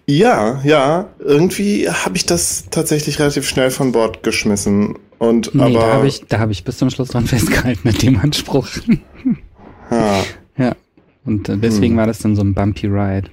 Ja. 0.06 0.61
ja, 0.61 0.61
ja, 0.64 1.08
irgendwie 1.19 1.88
habe 1.88 2.17
ich 2.17 2.26
das 2.26 2.67
tatsächlich 2.70 3.19
relativ 3.19 3.49
schnell 3.49 3.70
von 3.70 3.93
Bord 3.93 4.22
geschmissen. 4.22 4.99
Und 5.19 5.55
nee, 5.55 5.62
aber 5.62 5.75
da 5.75 5.93
habe 5.93 6.08
ich, 6.08 6.25
da 6.26 6.38
habe 6.38 6.52
ich 6.52 6.64
bis 6.64 6.78
zum 6.78 6.90
Schluss 6.90 7.08
dran 7.08 7.26
festgehalten 7.26 7.81
mit 7.84 8.02
dem 8.02 8.19
Anspruch. 8.19 8.69
Ja. 9.90 10.22
Ja. 10.56 10.76
Und 11.25 11.49
deswegen 11.49 11.94
hm. 11.94 11.96
war 11.99 12.06
das 12.06 12.19
dann 12.19 12.37
so 12.37 12.43
ein 12.43 12.52
bumpy 12.52 12.87
Ride. 12.87 13.31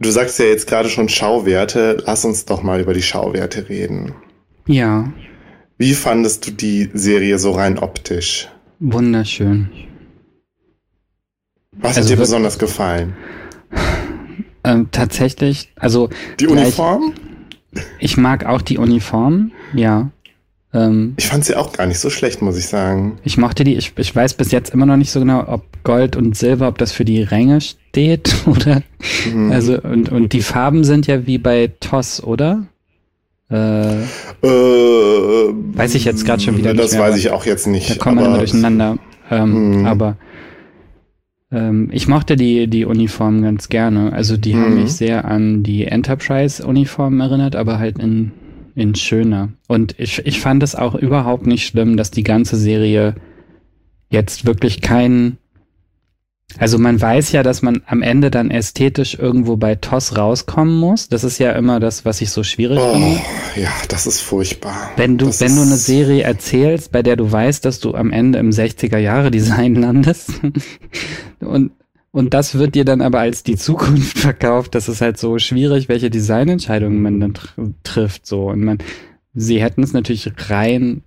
Du 0.00 0.10
sagst 0.10 0.38
ja 0.38 0.46
jetzt 0.46 0.66
gerade 0.66 0.88
schon 0.88 1.10
Schauwerte. 1.10 2.02
Lass 2.06 2.24
uns 2.24 2.46
doch 2.46 2.62
mal 2.62 2.80
über 2.80 2.94
die 2.94 3.02
Schauwerte 3.02 3.68
reden. 3.68 4.14
Ja. 4.66 5.12
Wie 5.76 5.92
fandest 5.92 6.46
du 6.46 6.52
die 6.52 6.90
Serie 6.94 7.38
so 7.38 7.52
rein 7.52 7.78
optisch? 7.78 8.48
Wunderschön. 8.78 9.68
Was 11.72 11.98
also 11.98 12.08
hat 12.08 12.16
dir 12.16 12.20
besonders 12.20 12.58
gefallen? 12.58 13.14
Ähm, 14.62 14.88
tatsächlich, 14.92 15.72
also. 15.76 16.10
Die 16.38 16.46
Uniform? 16.46 17.14
Ich 17.98 18.18
mag 18.18 18.44
auch 18.44 18.60
die 18.60 18.76
Uniform, 18.76 19.52
ja. 19.72 20.10
Ähm, 20.72 21.14
ich 21.16 21.26
fand 21.26 21.44
sie 21.44 21.56
auch 21.56 21.72
gar 21.72 21.86
nicht 21.86 21.98
so 21.98 22.10
schlecht, 22.10 22.42
muss 22.42 22.56
ich 22.56 22.66
sagen. 22.66 23.18
Ich 23.24 23.36
mochte 23.36 23.64
die, 23.64 23.74
ich, 23.74 23.92
ich 23.96 24.14
weiß 24.14 24.34
bis 24.34 24.52
jetzt 24.52 24.72
immer 24.72 24.86
noch 24.86 24.96
nicht 24.96 25.10
so 25.10 25.18
genau, 25.18 25.44
ob 25.48 25.64
Gold 25.82 26.14
und 26.14 26.36
Silber, 26.36 26.68
ob 26.68 26.78
das 26.78 26.92
für 26.92 27.04
die 27.04 27.22
Ränge 27.22 27.60
steht 27.60 28.34
oder. 28.46 28.82
Mhm. 29.32 29.50
Also, 29.50 29.80
und, 29.80 30.10
und 30.10 30.32
die 30.32 30.42
Farben 30.42 30.84
sind 30.84 31.06
ja 31.06 31.26
wie 31.26 31.38
bei 31.38 31.72
Toss, 31.80 32.22
oder? 32.22 32.66
Äh, 33.50 34.02
äh, 34.02 34.06
weiß 34.42 35.96
ich 35.96 36.04
jetzt 36.04 36.24
gerade 36.24 36.40
schon 36.40 36.56
wieder 36.56 36.72
das 36.72 36.92
nicht. 36.92 37.00
Das 37.00 37.08
weiß 37.08 37.16
ich 37.16 37.30
auch 37.30 37.44
jetzt 37.44 37.66
nicht. 37.66 37.90
Da 37.90 37.94
kommen 37.96 38.18
wir 38.18 38.26
immer 38.26 38.38
durcheinander. 38.38 38.98
Ähm, 39.28 39.80
mhm. 39.80 39.86
Aber 39.86 40.16
ähm, 41.50 41.88
ich 41.92 42.06
mochte 42.06 42.36
die, 42.36 42.68
die 42.68 42.84
Uniformen 42.84 43.42
ganz 43.42 43.68
gerne. 43.68 44.12
Also 44.12 44.36
die 44.36 44.54
mhm. 44.54 44.62
haben 44.62 44.82
mich 44.82 44.92
sehr 44.92 45.24
an 45.24 45.64
die 45.64 45.84
Enterprise-Uniformen 45.86 47.18
erinnert, 47.18 47.56
aber 47.56 47.80
halt 47.80 47.98
in 47.98 48.30
in 48.74 48.94
schöner. 48.94 49.50
Und 49.68 49.98
ich, 49.98 50.24
ich 50.26 50.40
fand 50.40 50.62
es 50.62 50.74
auch 50.74 50.94
überhaupt 50.94 51.46
nicht 51.46 51.66
schlimm, 51.66 51.96
dass 51.96 52.10
die 52.10 52.22
ganze 52.22 52.56
Serie 52.56 53.14
jetzt 54.10 54.46
wirklich 54.46 54.80
kein. 54.80 55.38
Also 56.58 56.78
man 56.78 57.00
weiß 57.00 57.30
ja, 57.30 57.44
dass 57.44 57.62
man 57.62 57.82
am 57.86 58.02
Ende 58.02 58.28
dann 58.28 58.50
ästhetisch 58.50 59.14
irgendwo 59.14 59.56
bei 59.56 59.76
TOS 59.76 60.16
rauskommen 60.16 60.76
muss. 60.76 61.08
Das 61.08 61.22
ist 61.22 61.38
ja 61.38 61.52
immer 61.52 61.78
das, 61.78 62.04
was 62.04 62.20
ich 62.20 62.30
so 62.30 62.42
schwierig 62.42 62.80
oh, 62.80 62.92
finde. 62.92 63.20
Ja, 63.54 63.70
das 63.88 64.08
ist 64.08 64.20
furchtbar. 64.20 64.90
Wenn 64.96 65.16
du, 65.16 65.26
das 65.26 65.40
wenn 65.40 65.54
du 65.54 65.62
eine 65.62 65.76
Serie 65.76 66.24
erzählst, 66.24 66.90
bei 66.90 67.02
der 67.02 67.14
du 67.14 67.30
weißt, 67.30 67.64
dass 67.64 67.78
du 67.78 67.94
am 67.94 68.10
Ende 68.10 68.40
im 68.40 68.50
60er 68.50 68.98
Jahre 68.98 69.30
Design 69.30 69.76
landest 69.76 70.40
und 71.40 71.70
und 72.12 72.34
das 72.34 72.58
wird 72.58 72.74
dir 72.74 72.84
dann 72.84 73.02
aber 73.02 73.20
als 73.20 73.42
die 73.42 73.56
Zukunft 73.56 74.18
verkauft. 74.20 74.74
Das 74.74 74.88
ist 74.88 75.00
halt 75.00 75.18
so 75.18 75.38
schwierig, 75.38 75.88
welche 75.88 76.10
Designentscheidungen 76.10 77.02
man 77.02 77.20
dann 77.20 77.34
tr 77.34 77.72
trifft. 77.82 78.26
So 78.26 78.48
und 78.48 78.64
man, 78.64 78.78
sie 79.32 79.62
hätten 79.62 79.82
es 79.82 79.92
natürlich 79.92 80.30
rein. 80.48 81.02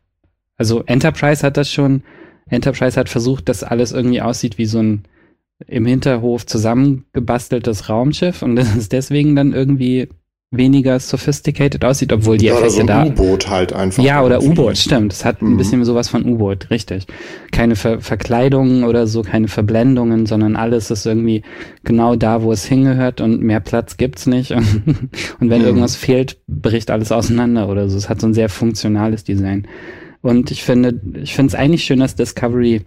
Also 0.57 0.83
Enterprise 0.85 1.45
hat 1.45 1.57
das 1.57 1.69
schon. 1.69 2.03
Enterprise 2.47 2.99
hat 2.99 3.09
versucht, 3.09 3.49
dass 3.49 3.63
alles 3.63 3.91
irgendwie 3.91 4.21
aussieht 4.21 4.57
wie 4.57 4.65
so 4.65 4.79
ein 4.79 5.03
im 5.67 5.85
Hinterhof 5.85 6.45
zusammengebasteltes 6.45 7.89
Raumschiff 7.89 8.41
und 8.41 8.55
das 8.57 8.75
ist 8.75 8.91
deswegen 8.91 9.35
dann 9.35 9.53
irgendwie 9.53 10.09
weniger 10.55 10.99
sophisticated 10.99 11.83
aussieht, 11.83 12.13
obwohl 12.13 12.37
die 12.37 12.45
ja, 12.45 12.53
Effekte 12.53 12.71
so 12.71 12.79
ein 12.81 12.87
da. 12.87 13.05
U-Boot 13.05 13.49
halt 13.49 13.73
einfach. 13.73 14.03
Ja, 14.03 14.23
oder 14.23 14.41
U-Boot, 14.41 14.77
stimmt. 14.77 15.11
Es 15.11 15.25
hat 15.25 15.41
mhm. 15.41 15.53
ein 15.53 15.57
bisschen 15.57 15.83
sowas 15.83 16.09
von 16.09 16.25
U-Boot, 16.25 16.69
richtig. 16.69 17.07
Keine 17.51 17.75
Ver 17.75 17.99
Verkleidungen 17.99 18.83
oder 18.83 19.07
so, 19.07 19.23
keine 19.23 19.47
Verblendungen, 19.47 20.25
sondern 20.25 20.55
alles 20.55 20.91
ist 20.91 21.05
irgendwie 21.05 21.41
genau 21.83 22.15
da, 22.15 22.43
wo 22.43 22.51
es 22.51 22.65
hingehört 22.65 23.19
und 23.19 23.41
mehr 23.41 23.59
Platz 23.59 23.97
gibt's 23.97 24.27
nicht. 24.27 24.51
und 24.51 24.69
wenn 25.39 25.61
mhm. 25.61 25.67
irgendwas 25.67 25.95
fehlt, 25.95 26.37
bricht 26.47 26.91
alles 26.91 27.11
auseinander 27.11 27.67
oder 27.67 27.89
so. 27.89 27.97
Es 27.97 28.09
hat 28.09 28.21
so 28.21 28.27
ein 28.27 28.33
sehr 28.33 28.49
funktionales 28.49 29.23
Design. 29.23 29.67
Und 30.21 30.51
ich 30.51 30.63
finde, 30.63 31.01
ich 31.21 31.35
finde 31.35 31.49
es 31.49 31.55
eigentlich 31.55 31.83
schön, 31.83 31.99
dass 31.99 32.15
Discovery 32.15 32.81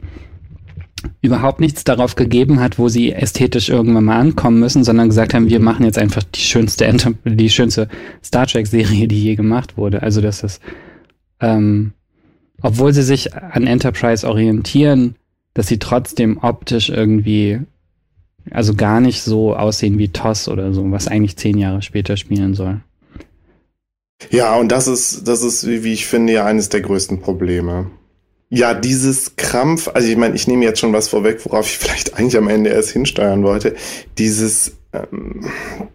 überhaupt 1.21 1.61
nichts 1.61 1.85
darauf 1.85 2.15
gegeben 2.15 2.61
hat, 2.61 2.79
wo 2.79 2.89
sie 2.89 3.13
ästhetisch 3.13 3.69
irgendwann 3.69 4.05
mal 4.05 4.19
ankommen 4.19 4.61
müssen, 4.61 4.85
sondern 4.85 5.09
gesagt 5.09 5.35
haben, 5.35 5.49
wir 5.49 5.61
machen 5.61 5.85
jetzt 5.85 5.99
einfach 5.99 6.23
die 6.23 6.41
schönste, 6.41 6.91
die 7.25 7.51
schönste 7.51 7.89
Star 8.25 8.47
Trek 8.47 8.67
Serie, 8.67 9.09
die 9.09 9.23
je 9.23 9.35
gemacht 9.35 9.77
wurde. 9.77 10.03
Also 10.03 10.21
das 10.21 10.43
ist, 10.43 10.61
ähm, 11.41 11.93
obwohl 12.63 12.93
sie 12.93 13.03
sich 13.03 13.35
an 13.35 13.67
Enterprise 13.67 14.27
orientieren, 14.27 15.17
dass 15.55 15.69
sie 15.69 15.79
trotzdem 15.79 16.39
optisch 16.39 16.91
irgendwie 16.91 17.61
also 18.51 18.75
gar 18.75 19.01
nicht 19.01 19.23
so 19.23 19.57
aussehen 19.57 19.99
wie 19.99 20.09
TOS 20.09 20.49
oder 20.49 20.73
so, 20.73 20.91
was 20.91 21.09
eigentlich 21.09 21.37
zehn 21.37 21.59
Jahre 21.59 21.83
später 21.83 22.17
spielen 22.17 22.55
soll. 22.55 22.81
Ja, 24.31 24.57
und 24.57 24.73
das 24.73 24.87
ist, 24.87 25.29
das 25.29 25.43
ist, 25.43 25.67
wie 25.67 25.93
ich 25.93 26.07
finde, 26.07 26.33
ja 26.33 26.45
eines 26.47 26.69
der 26.69 26.81
größten 26.81 27.21
Probleme. 27.21 27.91
Ja, 28.49 28.75
dieses 28.75 29.35
Krampf, 29.37 29.89
also 29.93 30.09
ich 30.09 30.17
meine, 30.17 30.37
ich 30.37 30.47
nehme 30.47 30.65
jetzt 30.65 30.79
schon 30.79 30.93
was 30.93 31.09
vorweg, 31.09 31.41
worauf 31.45 31.67
ich 31.67 31.79
vielleicht 31.79 32.15
eigentlich 32.15 32.37
am 32.37 32.49
Ende 32.49 32.71
erst 32.71 32.91
hinsteuern 32.91 33.43
wollte. 33.43 33.75
Dieses 34.19 34.77
ähm, 34.93 35.47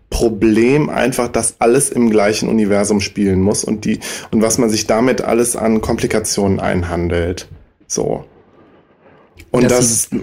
Problem 0.10 0.90
einfach, 0.90 1.30
dass 1.30 1.56
alles 1.60 1.90
im 1.90 2.10
gleichen 2.10 2.50
Universum 2.50 3.00
spielen 3.00 3.42
muss 3.42 3.64
und 3.64 3.86
die, 3.86 4.00
und 4.32 4.42
was 4.42 4.58
man 4.58 4.70
sich 4.70 4.86
damit 4.86 5.22
alles 5.22 5.56
an 5.56 5.82
Komplikationen 5.82 6.60
einhandelt. 6.60 7.48
So. 7.88 8.26
Und 9.52 9.64
das, 9.72 10.10
das 10.10 10.20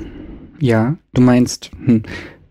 ja, 0.60 0.96
du 1.14 1.22
meinst, 1.22 1.70
hm, 1.84 2.02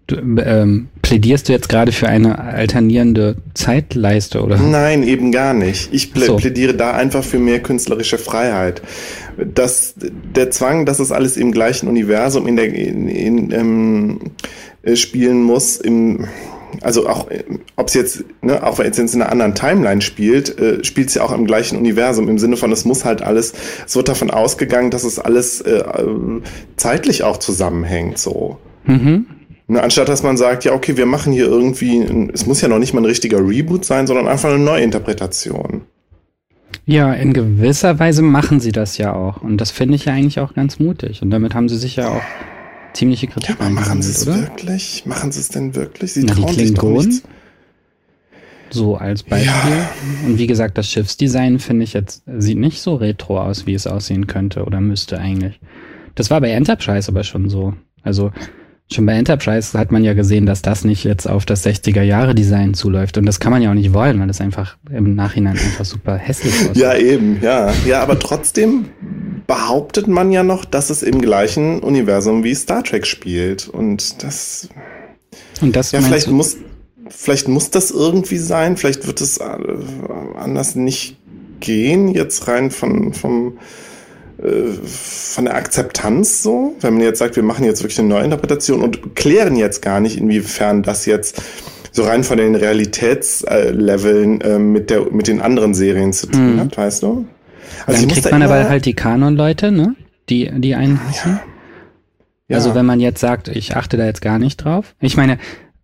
du, 0.07 0.15
ähm, 0.41 0.87
plädierst 1.01 1.47
du 1.47 1.53
jetzt 1.53 1.69
gerade 1.69 1.91
für 1.91 2.07
eine 2.07 2.39
alternierende 2.39 3.37
Zeitleiste, 3.53 4.41
oder? 4.41 4.57
Nein, 4.57 5.03
eben 5.03 5.31
gar 5.31 5.53
nicht. 5.53 5.93
Ich 5.93 6.13
plä 6.13 6.25
so. 6.25 6.37
plädiere 6.37 6.73
da 6.73 6.91
einfach 6.91 7.23
für 7.23 7.39
mehr 7.39 7.61
künstlerische 7.61 8.17
Freiheit. 8.17 8.81
Das, 9.53 9.93
der 10.35 10.49
Zwang, 10.51 10.85
dass 10.85 10.99
es 10.99 11.11
alles 11.11 11.37
im 11.37 11.51
gleichen 11.51 11.87
Universum 11.87 12.47
in 12.47 12.55
der, 12.55 12.73
in, 12.73 13.07
in, 13.07 13.51
ähm, 13.51 14.19
äh, 14.81 14.95
spielen 14.95 15.43
muss, 15.43 15.77
im, 15.77 16.27
also 16.81 17.07
auch, 17.07 17.27
ob 17.75 17.87
es 17.87 17.93
jetzt, 17.93 18.23
ne, 18.41 18.65
auch 18.65 18.79
wenn 18.79 18.91
es 18.91 18.97
in 18.97 19.21
einer 19.21 19.31
anderen 19.31 19.55
Timeline 19.55 20.01
spielt, 20.01 20.57
äh, 20.59 20.83
spielt 20.83 21.09
es 21.09 21.15
ja 21.15 21.23
auch 21.23 21.31
im 21.31 21.45
gleichen 21.45 21.77
Universum, 21.77 22.27
im 22.27 22.39
Sinne 22.39 22.57
von, 22.57 22.71
es 22.71 22.85
muss 22.85 23.05
halt 23.05 23.21
alles, 23.21 23.53
es 23.85 23.95
wird 23.95 24.09
davon 24.09 24.31
ausgegangen, 24.31 24.91
dass 24.91 25.03
es 25.03 25.19
alles 25.19 25.61
äh, 25.61 25.83
zeitlich 26.75 27.23
auch 27.23 27.37
zusammenhängt, 27.37 28.17
so. 28.17 28.57
Mhm. 28.85 29.25
Ne, 29.69 29.83
anstatt 29.83 30.07
dass 30.07 30.23
man 30.23 30.37
sagt, 30.37 30.63
ja, 30.63 30.71
okay, 30.71 30.95
wir 30.95 31.05
machen 31.05 31.33
hier 31.33 31.45
irgendwie, 31.45 31.99
es 32.33 32.45
muss 32.45 32.61
ja 32.61 32.69
noch 32.69 32.79
nicht 32.79 32.93
mal 32.93 33.01
ein 33.01 33.05
richtiger 33.05 33.39
Reboot 33.39 33.83
sein, 33.83 34.07
sondern 34.07 34.27
einfach 34.27 34.49
eine 34.49 34.59
Neuinterpretation. 34.59 35.81
Ja, 36.85 37.11
in 37.13 37.33
gewisser 37.33 37.99
Weise 37.99 38.21
machen 38.21 38.61
sie 38.61 38.71
das 38.71 38.97
ja 38.97 39.13
auch. 39.13 39.41
Und 39.41 39.57
das 39.57 39.71
finde 39.71 39.95
ich 39.95 40.05
ja 40.05 40.13
eigentlich 40.13 40.39
auch 40.39 40.53
ganz 40.53 40.79
mutig. 40.79 41.21
Und 41.21 41.31
damit 41.31 41.53
haben 41.53 41.67
sie 41.67 41.77
sich 41.77 41.97
ja 41.97 42.09
auch 42.09 42.21
ziemliche 42.93 43.27
Kritik. 43.27 43.49
Ja, 43.49 43.55
aber 43.59 43.69
machen 43.69 44.01
sie 44.01 44.11
es 44.11 44.25
wirklich? 44.25 45.05
Machen 45.05 45.33
sie 45.33 45.41
es 45.41 45.49
denn 45.49 45.75
wirklich? 45.75 46.13
Sie 46.13 46.23
Na, 46.23 46.33
trauen 46.33 46.55
die 46.55 46.63
Klingonen, 46.63 47.21
so 48.69 48.95
als 48.95 49.23
Beispiel. 49.23 49.51
Ja. 49.51 49.89
Und 50.25 50.37
wie 50.37 50.47
gesagt, 50.47 50.77
das 50.77 50.89
Schiffsdesign 50.89 51.59
finde 51.59 51.83
ich 51.83 51.93
jetzt, 51.93 52.23
sieht 52.37 52.57
nicht 52.57 52.81
so 52.81 52.95
retro 52.95 53.39
aus, 53.41 53.65
wie 53.65 53.73
es 53.73 53.87
aussehen 53.87 54.27
könnte 54.27 54.63
oder 54.63 54.81
müsste 54.81 55.19
eigentlich. 55.19 55.59
Das 56.15 56.29
war 56.29 56.41
bei 56.41 56.51
Enterprise 56.51 57.09
aber 57.11 57.23
schon 57.23 57.49
so. 57.49 57.73
Also 58.03 58.31
Schon 58.89 59.05
bei 59.05 59.13
Enterprise 59.13 59.77
hat 59.77 59.91
man 59.91 60.05
ja 60.05 60.13
gesehen, 60.13 60.45
dass 60.45 60.61
das 60.61 60.85
nicht 60.85 61.03
jetzt 61.03 61.27
auf 61.27 61.45
das 61.45 61.65
60er-Jahre-Design 61.65 62.73
zuläuft. 62.73 63.17
Und 63.17 63.25
das 63.25 63.41
kann 63.41 63.51
man 63.51 63.61
ja 63.61 63.69
auch 63.69 63.75
nicht 63.75 63.91
wollen, 63.91 64.17
weil 64.17 64.27
das 64.27 64.39
einfach 64.39 64.77
im 64.89 65.13
Nachhinein 65.13 65.57
einfach 65.57 65.83
super 65.83 66.15
hässlich 66.15 66.53
aussieht. 66.53 66.77
Ja, 66.77 66.95
eben, 66.95 67.39
ja. 67.41 67.73
Ja, 67.85 68.01
aber 68.01 68.17
trotzdem 68.17 68.85
behauptet 69.45 70.07
man 70.07 70.31
ja 70.31 70.43
noch, 70.43 70.63
dass 70.63 70.89
es 70.89 71.03
im 71.03 71.21
gleichen 71.21 71.79
Universum 71.79 72.45
wie 72.45 72.55
Star 72.55 72.81
Trek 72.81 73.05
spielt. 73.05 73.67
Und 73.67 74.23
das. 74.23 74.69
Und 75.59 75.75
das 75.75 75.91
ja, 75.91 75.99
vielleicht 75.99 76.29
muss, 76.29 76.55
vielleicht 77.09 77.49
muss 77.49 77.69
das 77.69 77.91
irgendwie 77.91 78.37
sein. 78.37 78.77
Vielleicht 78.77 79.05
wird 79.05 79.19
es 79.19 79.39
äh, 79.39 79.43
anders 80.37 80.75
nicht 80.75 81.17
gehen, 81.59 82.07
jetzt 82.07 82.47
rein 82.47 82.71
von, 82.71 83.13
vom 83.13 83.57
von 84.39 85.45
der 85.45 85.55
Akzeptanz 85.55 86.43
so, 86.43 86.75
wenn 86.81 86.93
man 86.93 87.03
jetzt 87.03 87.19
sagt, 87.19 87.35
wir 87.35 87.43
machen 87.43 87.65
jetzt 87.65 87.81
wirklich 87.81 87.99
eine 87.99 88.09
Neuinterpretation 88.09 88.81
und 88.81 89.15
klären 89.15 89.55
jetzt 89.55 89.81
gar 89.81 89.99
nicht, 89.99 90.17
inwiefern 90.17 90.83
das 90.83 91.05
jetzt 91.05 91.41
so 91.91 92.03
rein 92.03 92.23
von 92.23 92.37
den 92.37 92.55
Realitätsleveln 92.55 94.41
äh, 94.41 94.59
mit 94.59 94.91
der 94.91 95.11
mit 95.11 95.27
den 95.27 95.41
anderen 95.41 95.73
Serien 95.73 96.13
zu 96.13 96.27
tun 96.27 96.55
mhm. 96.55 96.59
hat, 96.59 96.77
weißt 96.77 97.01
du? 97.01 97.25
Also 97.87 98.01
Dann 98.01 98.11
kriegt 98.11 98.31
man 98.31 98.43
aber 98.43 98.69
halt 98.69 98.85
die 98.85 98.93
Kanon-Leute, 98.93 99.71
ne? 99.71 99.95
Die, 100.29 100.51
die 100.59 100.75
einen 100.75 100.99
ja. 101.25 101.41
Ja. 102.49 102.57
Also 102.57 102.75
wenn 102.75 102.85
man 102.85 102.99
jetzt 102.99 103.19
sagt, 103.19 103.49
ich 103.49 103.75
achte 103.75 103.97
da 103.97 104.05
jetzt 104.05 104.21
gar 104.21 104.39
nicht 104.39 104.57
drauf. 104.57 104.95
Ich 105.01 105.17
meine, 105.17 105.37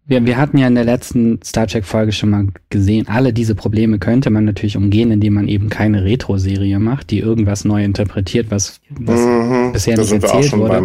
wir, 0.06 0.26
wir 0.26 0.38
hatten 0.38 0.58
ja 0.58 0.68
in 0.68 0.76
der 0.76 0.84
letzten 0.84 1.40
Star 1.44 1.66
Trek-Folge 1.66 2.12
schon 2.12 2.30
mal 2.30 2.48
gesehen, 2.70 3.08
alle 3.08 3.32
diese 3.32 3.56
Probleme 3.56 4.00
könnte 4.00 4.30
man 4.30 4.44
natürlich 4.44 4.76
umgehen, 4.76 5.12
indem 5.12 5.36
man 5.36 5.48
eben 5.48 5.70
keine 5.70 6.04
Retro-Serie 6.04 6.78
macht, 6.80 7.10
die 7.10 7.20
irgendwas 7.20 7.64
neu 7.64 7.86
interpretiert, 7.86 8.48
was, 8.50 8.82
was 8.90 9.22
mhm, 9.22 9.72
bisher 9.72 9.98
nicht 9.98 10.12
erzählt 10.12 10.52
wurde, 10.58 10.84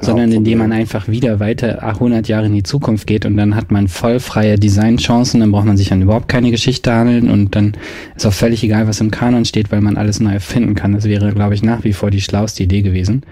sondern 0.00 0.32
indem 0.32 0.58
man 0.58 0.72
einfach 0.72 1.06
wieder 1.06 1.38
weiter 1.38 1.80
100 1.84 2.26
Jahre 2.26 2.46
in 2.46 2.54
die 2.54 2.64
Zukunft 2.64 3.06
geht 3.06 3.24
und 3.24 3.36
dann 3.36 3.54
hat 3.54 3.70
man 3.70 3.86
voll 3.86 4.18
freie 4.18 4.58
Designchancen, 4.58 5.40
dann 5.40 5.52
braucht 5.52 5.66
man 5.66 5.76
sich 5.76 5.92
an 5.92 6.02
überhaupt 6.02 6.28
keine 6.28 6.50
Geschichte 6.50 6.92
handeln 6.92 7.30
und 7.30 7.54
dann 7.54 7.76
ist 8.16 8.26
auch 8.26 8.32
völlig 8.32 8.64
egal, 8.64 8.88
was 8.88 9.00
im 9.00 9.12
Kanon 9.12 9.44
steht, 9.44 9.70
weil 9.70 9.80
man 9.80 9.96
alles 9.96 10.18
neu 10.18 10.32
erfinden 10.32 10.74
kann. 10.74 10.92
Das 10.92 11.04
wäre, 11.04 11.32
glaube 11.32 11.54
ich, 11.54 11.62
nach 11.62 11.84
wie 11.84 11.92
vor 11.92 12.10
die 12.10 12.20
schlauste 12.20 12.64
Idee 12.64 12.82
gewesen. 12.82 13.22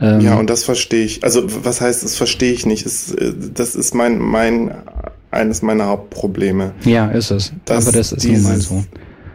Ähm, 0.00 0.20
ja, 0.20 0.38
und 0.38 0.48
das 0.48 0.64
verstehe 0.64 1.04
ich. 1.04 1.22
Also 1.24 1.42
was 1.64 1.80
heißt, 1.80 2.02
das 2.02 2.16
verstehe 2.16 2.52
ich 2.52 2.66
nicht. 2.66 2.86
Es, 2.86 3.12
äh, 3.12 3.32
das 3.54 3.74
ist 3.74 3.94
mein, 3.94 4.18
mein, 4.18 4.74
eines 5.30 5.62
meiner 5.62 5.86
Hauptprobleme. 5.86 6.72
Ja, 6.84 7.10
ist 7.10 7.30
es. 7.30 7.52
aber 7.68 7.92
das 7.92 8.12
ist 8.12 8.22
dieses, 8.24 8.42
nun 8.42 8.52
mal 8.52 8.60
so. 8.60 8.84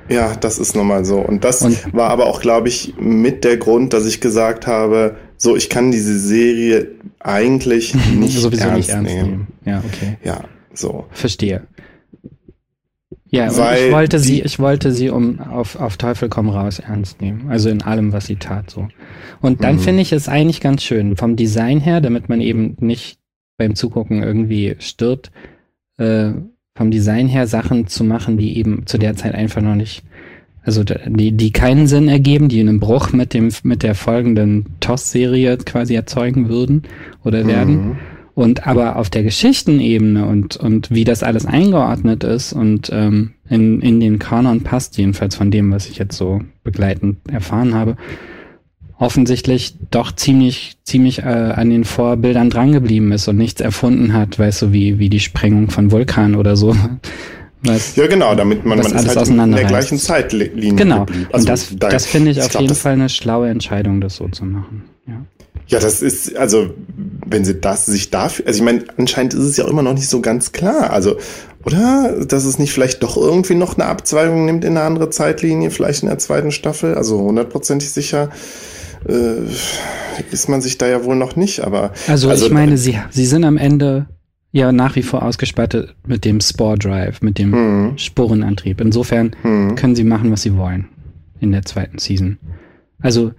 Ja, 0.07 0.35
das 0.35 0.59
ist 0.59 0.75
nun 0.75 0.87
mal 0.87 1.05
so. 1.05 1.19
Und 1.19 1.43
das 1.43 1.61
und, 1.61 1.93
war 1.93 2.09
aber 2.09 2.27
auch, 2.27 2.41
glaube 2.41 2.67
ich, 2.67 2.93
mit 2.99 3.43
der 3.43 3.57
Grund, 3.57 3.93
dass 3.93 4.05
ich 4.05 4.21
gesagt 4.21 4.67
habe, 4.67 5.15
so, 5.37 5.55
ich 5.55 5.69
kann 5.69 5.91
diese 5.91 6.17
Serie 6.17 6.89
eigentlich 7.19 7.95
nicht, 8.13 8.39
sowieso 8.39 8.63
ernst, 8.63 8.77
nicht 8.77 8.89
ernst 8.89 9.13
nehmen. 9.13 9.29
nehmen. 9.29 9.47
Ja, 9.65 9.83
okay. 9.85 10.17
Ja, 10.23 10.41
so. 10.73 11.05
Verstehe. 11.11 11.63
Ja, 13.35 13.57
Weil 13.57 13.87
ich 13.87 13.91
wollte 13.91 14.19
sie, 14.19 14.41
ich 14.41 14.59
wollte 14.59 14.91
sie 14.91 15.09
um 15.09 15.39
auf, 15.39 15.75
auf 15.75 15.97
Teufel 15.97 16.29
komm 16.29 16.49
raus 16.49 16.79
ernst 16.79 17.21
nehmen. 17.21 17.47
Also 17.49 17.69
in 17.69 17.81
allem, 17.81 18.13
was 18.13 18.27
sie 18.27 18.37
tat, 18.37 18.69
so. 18.69 18.87
Und 19.41 19.63
dann 19.63 19.75
mhm. 19.75 19.79
finde 19.79 20.01
ich 20.01 20.13
es 20.13 20.29
eigentlich 20.29 20.61
ganz 20.61 20.83
schön 20.83 21.17
vom 21.17 21.35
Design 21.35 21.81
her, 21.81 21.99
damit 21.99 22.29
man 22.29 22.39
eben 22.39 22.77
nicht 22.79 23.19
beim 23.57 23.75
Zugucken 23.75 24.23
irgendwie 24.23 24.75
stirbt, 24.79 25.31
äh, 25.97 26.31
vom 26.77 26.91
Design 26.91 27.27
her 27.27 27.47
Sachen 27.47 27.87
zu 27.87 28.03
machen, 28.03 28.37
die 28.37 28.57
eben 28.57 28.85
zu 28.85 28.97
der 28.97 29.15
Zeit 29.15 29.35
einfach 29.35 29.61
noch 29.61 29.75
nicht, 29.75 30.03
also 30.63 30.83
die, 30.83 31.31
die 31.31 31.51
keinen 31.51 31.87
Sinn 31.87 32.07
ergeben, 32.07 32.49
die 32.49 32.59
einen 32.59 32.79
Bruch 32.79 33.13
mit 33.13 33.33
dem, 33.33 33.51
mit 33.63 33.83
der 33.83 33.95
folgenden 33.95 34.65
TOS-Serie 34.79 35.57
quasi 35.57 35.95
erzeugen 35.95 36.49
würden 36.49 36.83
oder 37.23 37.45
werden. 37.45 37.75
Mhm. 37.75 37.97
Und 38.35 38.67
aber 38.67 38.97
auf 38.97 39.09
der 39.09 39.23
Geschichtenebene 39.23 40.25
und, 40.25 40.57
und 40.57 40.91
wie 40.91 41.05
das 41.05 41.23
alles 41.23 41.45
eingeordnet 41.45 42.25
ist 42.25 42.51
und 42.51 42.89
ähm, 42.93 43.31
in, 43.49 43.79
in 43.79 44.01
den 44.01 44.19
Kanon 44.19 44.61
passt, 44.61 44.97
jedenfalls 44.97 45.35
von 45.35 45.51
dem, 45.51 45.71
was 45.71 45.87
ich 45.87 45.97
jetzt 45.97 46.17
so 46.17 46.41
begleitend 46.63 47.17
erfahren 47.31 47.73
habe, 47.73 47.95
offensichtlich 48.99 49.75
doch 49.89 50.11
ziemlich, 50.11 50.77
ziemlich 50.83 51.19
äh, 51.19 51.23
an 51.23 51.69
den 51.69 51.85
Vorbildern 51.85 52.49
drangeblieben 52.49 53.11
ist 53.11 53.27
und 53.29 53.37
nichts 53.37 53.61
erfunden 53.61 54.13
hat, 54.13 54.37
weißt 54.37 54.63
du, 54.63 54.73
wie, 54.73 54.99
wie 54.99 55.09
die 55.09 55.19
Sprengung 55.19 55.69
von 55.69 55.91
Vulkan 55.91 56.35
oder 56.35 56.55
so. 56.55 56.75
Was, 57.63 57.95
ja, 57.95 58.05
genau, 58.05 58.35
damit 58.35 58.63
man, 58.63 58.77
man 58.77 58.91
alles 58.91 59.05
ist 59.05 59.15
halt 59.15 59.27
in 59.29 59.51
der 59.53 59.63
gleichen 59.63 59.97
Zeitlinie 59.97 60.75
Genau, 60.75 61.05
also 61.05 61.23
und 61.33 61.49
das, 61.49 61.75
da, 61.75 61.89
das 61.89 62.05
finde 62.05 62.29
ich, 62.29 62.41
auf 62.41 62.59
jeden 62.59 62.75
Fall 62.75 62.93
eine 62.93 63.09
schlaue 63.09 63.49
Entscheidung, 63.49 64.01
das 64.01 64.17
so 64.17 64.27
zu 64.27 64.45
machen. 64.45 64.83
Ja. 65.07 65.25
Ja, 65.67 65.79
das 65.79 66.01
ist, 66.01 66.35
also, 66.35 66.73
wenn 67.25 67.43
sie 67.43 67.59
das 67.59 67.87
sich 67.87 68.11
dafür, 68.11 68.45
also 68.45 68.57
ich 68.59 68.63
meine, 68.63 68.83
anscheinend 68.97 69.33
ist 69.33 69.43
es 69.43 69.57
ja 69.57 69.65
auch 69.65 69.69
immer 69.69 69.81
noch 69.81 69.93
nicht 69.93 70.09
so 70.09 70.21
ganz 70.21 70.51
klar. 70.51 70.91
Also, 70.91 71.17
oder? 71.63 72.23
Dass 72.25 72.45
es 72.45 72.59
nicht 72.59 72.71
vielleicht 72.71 73.01
doch 73.01 73.17
irgendwie 73.17 73.55
noch 73.55 73.75
eine 73.75 73.85
Abzweigung 73.85 74.45
nimmt 74.45 74.63
in 74.63 74.77
eine 74.77 74.85
andere 74.85 75.09
Zeitlinie, 75.09 75.71
vielleicht 75.71 76.03
in 76.03 76.09
der 76.09 76.19
zweiten 76.19 76.51
Staffel. 76.51 76.93
Also 76.93 77.19
hundertprozentig 77.19 77.89
sicher 77.89 78.29
äh, 79.07 79.41
ist 80.31 80.49
man 80.49 80.61
sich 80.61 80.77
da 80.77 80.87
ja 80.87 81.03
wohl 81.03 81.15
noch 81.15 81.35
nicht, 81.35 81.61
aber. 81.61 81.91
Also, 82.07 82.29
also 82.29 82.45
ich 82.45 82.51
meine, 82.51 82.77
sie, 82.77 82.99
sie 83.09 83.25
sind 83.25 83.43
am 83.43 83.57
Ende 83.57 84.05
ja 84.51 84.71
nach 84.71 84.95
wie 84.95 85.03
vor 85.03 85.23
ausgestattet 85.23 85.95
mit 86.05 86.23
dem 86.23 86.39
Spore 86.39 86.77
Drive, 86.77 87.21
mit 87.21 87.39
dem 87.39 87.53
hm. 87.53 87.97
Sporenantrieb. 87.97 88.79
Insofern 88.79 89.35
hm. 89.41 89.75
können 89.75 89.95
sie 89.95 90.03
machen, 90.03 90.31
was 90.31 90.43
sie 90.43 90.55
wollen 90.55 90.87
in 91.39 91.51
der 91.51 91.65
zweiten 91.65 91.97
Season. 91.97 92.37
Also 93.01 93.31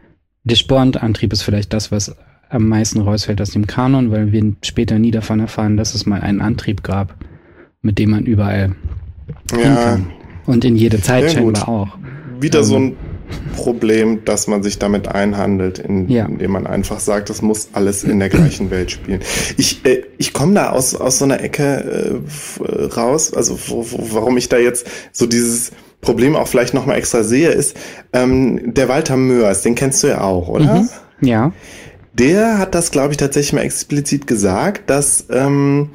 der 0.47 0.55
Sporenantrieb 0.55 1.33
ist 1.33 1.43
vielleicht 1.43 1.73
das, 1.73 1.91
was 1.91 2.15
am 2.49 2.69
meisten 2.69 3.01
rausfällt 3.01 3.41
aus 3.41 3.51
dem 3.51 3.67
Kanon, 3.67 4.13
weil 4.13 4.31
wir 4.31 4.55
später 4.63 4.99
nie 4.99 5.11
davon 5.11 5.41
erfahren, 5.41 5.77
dass 5.77 5.95
es 5.95 6.07
mal 6.07 6.21
einen 6.21 6.41
Antrieb 6.41 6.85
gab, 6.85 7.17
mit 7.83 7.99
dem 7.99 8.11
man 8.11 8.25
überall 8.25 8.77
ja. 9.51 9.75
kann. 9.75 10.07
Und 10.47 10.65
in 10.65 10.77
jede 10.77 11.01
Zeit 11.01 11.25
ja, 11.25 11.31
scheinbar 11.31 11.69
auch. 11.69 11.99
Wieder 12.41 12.61
ähm, 12.61 12.65
so 12.65 12.77
ein 12.77 12.97
Problem, 13.57 14.25
dass 14.25 14.47
man 14.47 14.63
sich 14.63 14.79
damit 14.79 15.09
einhandelt, 15.09 15.81
in, 15.81 16.09
ja. 16.09 16.27
indem 16.27 16.53
man 16.53 16.69
einfach 16.69 17.01
sagt, 17.01 17.29
das 17.29 17.43
muss 17.43 17.71
alles 17.73 18.05
in 18.05 18.21
der 18.21 18.29
gleichen 18.29 18.71
Welt 18.71 18.93
spielen. 18.93 19.21
Ich, 19.57 19.85
äh, 19.85 20.05
ich 20.17 20.33
komme 20.33 20.55
da 20.55 20.71
aus, 20.71 20.95
aus 20.95 21.19
so 21.19 21.25
einer 21.25 21.43
Ecke 21.43 22.23
äh, 22.63 22.85
raus, 22.95 23.35
also 23.35 23.59
wo, 23.67 23.85
wo, 23.91 24.15
warum 24.15 24.37
ich 24.37 24.49
da 24.49 24.59
jetzt 24.59 24.87
so 25.11 25.27
dieses 25.27 25.73
Problem 26.01 26.37
auch 26.37 26.49
vielleicht 26.49 26.75
nochmal 26.75 26.99
extra 26.99 27.23
sehe, 27.23 27.51
ist 27.51 27.77
ähm, 28.13 28.75
der 28.75 28.89
Walter 28.89 29.17
Mörs, 29.17 29.63
den 29.63 29.75
kennst 29.75 30.03
du 30.03 30.09
ja 30.09 30.21
auch, 30.21 30.49
oder? 30.49 30.81
Mhm. 30.81 30.89
Ja. 31.23 31.53
der 32.13 32.59
hat 32.59 32.75
das, 32.75 32.91
glaube 32.91 33.13
ich, 33.13 33.17
tatsächlich 33.17 33.55
mal 33.55 33.63
explizit 33.63 34.27
gesagt, 34.27 34.91
dass 34.91 35.27
ähm, 35.31 35.91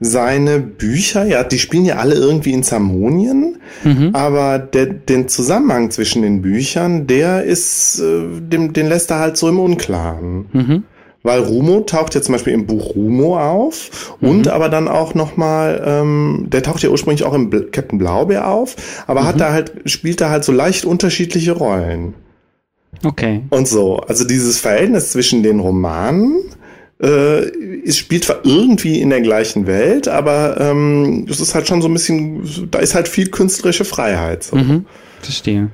seine 0.00 0.58
Bücher, 0.58 1.24
ja, 1.24 1.42
die 1.44 1.58
spielen 1.58 1.84
ja 1.84 1.96
alle 1.96 2.14
irgendwie 2.14 2.52
in 2.52 2.62
Zamonien, 2.62 3.58
mhm. 3.82 4.10
aber 4.12 4.58
der, 4.58 4.86
den 4.86 5.28
Zusammenhang 5.28 5.90
zwischen 5.90 6.22
den 6.22 6.42
Büchern, 6.42 7.06
der 7.06 7.44
ist, 7.44 8.00
äh, 8.00 8.40
den, 8.40 8.72
den 8.72 8.88
lässt 8.88 9.10
er 9.10 9.20
halt 9.20 9.36
so 9.36 9.48
im 9.48 9.58
Unklaren. 9.58 10.46
Mhm. 10.52 10.84
Weil 11.26 11.40
Rumo 11.40 11.80
taucht 11.80 12.14
ja 12.14 12.22
zum 12.22 12.32
Beispiel 12.32 12.52
im 12.52 12.66
Buch 12.66 12.94
Rumo 12.94 13.38
auf 13.38 14.16
mhm. 14.20 14.28
und 14.28 14.48
aber 14.48 14.68
dann 14.68 14.88
auch 14.88 15.14
nochmal, 15.14 15.82
ähm, 15.84 16.46
der 16.48 16.62
taucht 16.62 16.82
ja 16.82 16.88
ursprünglich 16.88 17.24
auch 17.24 17.34
im 17.34 17.50
Captain 17.70 17.98
Blaubeer 17.98 18.48
auf, 18.48 18.76
aber 19.06 19.24
hat 19.24 19.34
mhm. 19.34 19.40
da 19.40 19.52
halt, 19.52 19.72
spielt 19.86 20.20
da 20.20 20.30
halt 20.30 20.44
so 20.44 20.52
leicht 20.52 20.84
unterschiedliche 20.84 21.52
Rollen. 21.52 22.14
Okay. 23.04 23.42
Und 23.50 23.68
so. 23.68 23.98
Also 23.98 24.24
dieses 24.24 24.58
Verhältnis 24.60 25.10
zwischen 25.10 25.42
den 25.42 25.60
Romanen 25.60 26.42
äh, 27.02 27.86
es 27.86 27.98
spielt 27.98 28.24
zwar 28.24 28.44
irgendwie 28.44 29.00
in 29.00 29.10
der 29.10 29.20
gleichen 29.20 29.66
Welt, 29.66 30.08
aber 30.08 30.58
ähm, 30.58 31.26
es 31.28 31.40
ist 31.40 31.54
halt 31.54 31.68
schon 31.68 31.82
so 31.82 31.88
ein 31.88 31.92
bisschen, 31.92 32.68
da 32.70 32.78
ist 32.78 32.94
halt 32.94 33.08
viel 33.08 33.28
künstlerische 33.28 33.84
Freiheit. 33.84 34.44
So. 34.44 34.56
Mhm, 34.56 34.86
verstehe. 35.20 35.70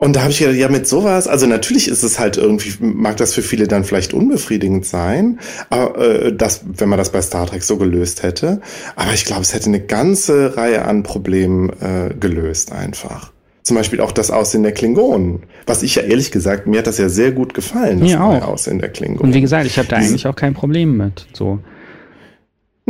Und 0.00 0.16
da 0.16 0.22
habe 0.22 0.30
ich 0.30 0.38
gedacht, 0.38 0.56
ja, 0.56 0.68
mit 0.70 0.88
sowas, 0.88 1.28
also 1.28 1.46
natürlich 1.46 1.86
ist 1.86 2.02
es 2.02 2.18
halt 2.18 2.38
irgendwie, 2.38 2.72
mag 2.80 3.18
das 3.18 3.34
für 3.34 3.42
viele 3.42 3.68
dann 3.68 3.84
vielleicht 3.84 4.14
unbefriedigend 4.14 4.86
sein, 4.86 5.38
aber 5.68 5.98
äh, 5.98 6.34
das, 6.34 6.62
wenn 6.64 6.88
man 6.88 6.98
das 6.98 7.12
bei 7.12 7.20
Star 7.20 7.46
Trek 7.46 7.62
so 7.62 7.76
gelöst 7.76 8.22
hätte. 8.22 8.62
Aber 8.96 9.12
ich 9.12 9.26
glaube, 9.26 9.42
es 9.42 9.52
hätte 9.52 9.66
eine 9.66 9.80
ganze 9.80 10.56
Reihe 10.56 10.86
an 10.86 11.02
Problemen 11.02 11.68
äh, 11.68 12.14
gelöst 12.18 12.72
einfach. 12.72 13.30
Zum 13.62 13.76
Beispiel 13.76 14.00
auch 14.00 14.12
das 14.12 14.30
Aussehen 14.30 14.62
der 14.62 14.72
Klingonen. 14.72 15.42
Was 15.66 15.82
ich 15.82 15.96
ja 15.96 16.02
ehrlich 16.02 16.30
gesagt, 16.30 16.66
mir 16.66 16.78
hat 16.78 16.86
das 16.86 16.96
ja 16.96 17.10
sehr 17.10 17.32
gut 17.32 17.52
gefallen, 17.52 18.00
das 18.00 18.08
mir 18.08 18.18
neue 18.18 18.46
Aussehen 18.46 18.78
der 18.78 18.88
Klingonen. 18.88 19.20
Und 19.20 19.34
wie 19.34 19.42
gesagt, 19.42 19.66
ich 19.66 19.76
habe 19.76 19.88
da 19.88 19.96
eigentlich 19.96 20.26
auch 20.26 20.34
kein 20.34 20.54
Problem 20.54 20.96
mit. 20.96 21.26
So. 21.34 21.58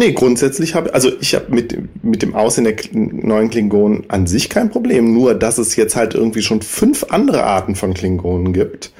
Nee, 0.00 0.12
grundsätzlich 0.12 0.74
habe 0.74 0.94
also 0.94 1.10
ich 1.20 1.34
habe 1.34 1.54
mit, 1.54 1.76
mit 2.02 2.22
dem 2.22 2.34
Aussehen 2.34 2.64
der 2.64 2.74
neuen 2.92 3.50
Klingonen 3.50 4.04
an 4.08 4.26
sich 4.26 4.48
kein 4.48 4.70
Problem, 4.70 5.12
nur 5.12 5.34
dass 5.34 5.58
es 5.58 5.76
jetzt 5.76 5.94
halt 5.94 6.14
irgendwie 6.14 6.40
schon 6.40 6.62
fünf 6.62 7.04
andere 7.10 7.44
Arten 7.44 7.74
von 7.74 7.92
Klingonen 7.92 8.54
gibt 8.54 8.92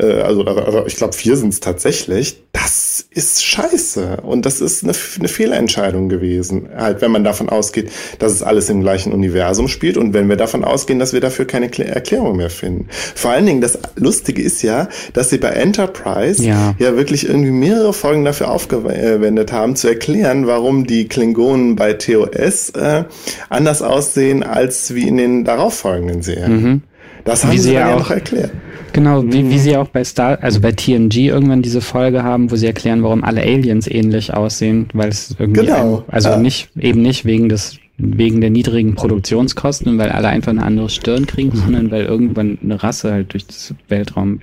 äh, 0.00 0.22
also, 0.22 0.44
also 0.44 0.86
ich 0.86 0.96
glaube 0.96 1.12
vier 1.12 1.36
sind 1.36 1.50
es 1.50 1.60
tatsächlich, 1.60 2.42
das 2.52 3.06
ist 3.10 3.44
scheiße. 3.44 4.18
Und 4.22 4.46
das 4.46 4.60
ist 4.60 4.84
eine, 4.84 4.92
eine 5.18 5.28
Fehlentscheidung 5.28 6.08
gewesen. 6.08 6.68
Halt, 6.76 7.00
wenn 7.00 7.10
man 7.10 7.24
davon 7.24 7.48
ausgeht, 7.48 7.90
dass 8.18 8.32
es 8.32 8.42
alles 8.42 8.70
im 8.70 8.80
gleichen 8.80 9.12
Universum 9.12 9.68
spielt 9.68 9.96
und 9.96 10.14
wenn 10.14 10.28
wir 10.28 10.36
davon 10.36 10.64
ausgehen, 10.64 10.98
dass 10.98 11.12
wir 11.12 11.20
dafür 11.20 11.44
keine 11.44 11.66
Erklärung 11.66 12.36
mehr 12.36 12.50
finden. 12.50 12.88
Vor 13.14 13.32
allen 13.32 13.46
Dingen, 13.46 13.60
das 13.60 13.78
Lustige 13.96 14.42
ist 14.42 14.62
ja, 14.62 14.88
dass 15.12 15.30
sie 15.30 15.38
bei 15.38 15.50
Enterprise 15.50 16.42
ja, 16.44 16.74
ja 16.78 16.96
wirklich 16.96 17.28
irgendwie 17.28 17.50
mehrere 17.50 17.92
Folgen 17.92 18.24
dafür 18.24 18.50
aufgewendet 18.50 19.52
haben, 19.52 19.76
zu 19.76 19.88
erklären, 19.88 20.46
warum 20.46 20.86
die 20.86 21.08
Klingonen 21.08 21.76
bei 21.76 21.94
TOS 21.94 22.70
äh, 22.70 23.04
anders 23.48 23.82
aussehen 23.82 24.42
als 24.42 24.94
wie 24.94 25.08
in 25.08 25.16
den 25.16 25.44
darauffolgenden 25.44 26.22
Serien. 26.22 26.62
Mhm. 26.62 26.82
Das 27.24 27.44
haben 27.44 27.52
wie 27.52 27.58
sie 27.58 27.74
ja 27.74 27.94
auch 27.94 28.00
noch 28.00 28.10
erklärt. 28.10 28.50
Genau, 28.92 29.22
wie, 29.24 29.48
wie 29.50 29.58
sie 29.58 29.76
auch 29.76 29.88
bei 29.88 30.02
Star, 30.04 30.38
also 30.42 30.60
bei 30.60 30.72
TNG 30.72 31.28
irgendwann 31.28 31.62
diese 31.62 31.80
Folge 31.80 32.22
haben, 32.22 32.50
wo 32.50 32.56
sie 32.56 32.66
erklären, 32.66 33.02
warum 33.02 33.22
alle 33.22 33.42
Aliens 33.42 33.86
ähnlich 33.86 34.34
aussehen, 34.34 34.88
weil 34.94 35.08
es 35.10 35.36
irgendwie, 35.38 35.60
genau, 35.60 35.98
ein, 35.98 36.12
also 36.12 36.30
ja. 36.30 36.36
nicht, 36.38 36.70
eben 36.76 37.02
nicht 37.02 37.24
wegen 37.24 37.48
des, 37.48 37.78
wegen 37.98 38.40
der 38.40 38.50
niedrigen 38.50 38.94
Produktionskosten, 38.94 39.98
weil 39.98 40.10
alle 40.10 40.28
einfach 40.28 40.50
eine 40.50 40.64
andere 40.64 40.88
Stirn 40.88 41.26
kriegen, 41.26 41.50
mhm. 41.50 41.62
sondern 41.62 41.90
weil 41.90 42.04
irgendwann 42.04 42.58
eine 42.62 42.82
Rasse 42.82 43.12
halt 43.12 43.32
durch 43.32 43.46
das 43.46 43.74
Weltraum 43.88 44.40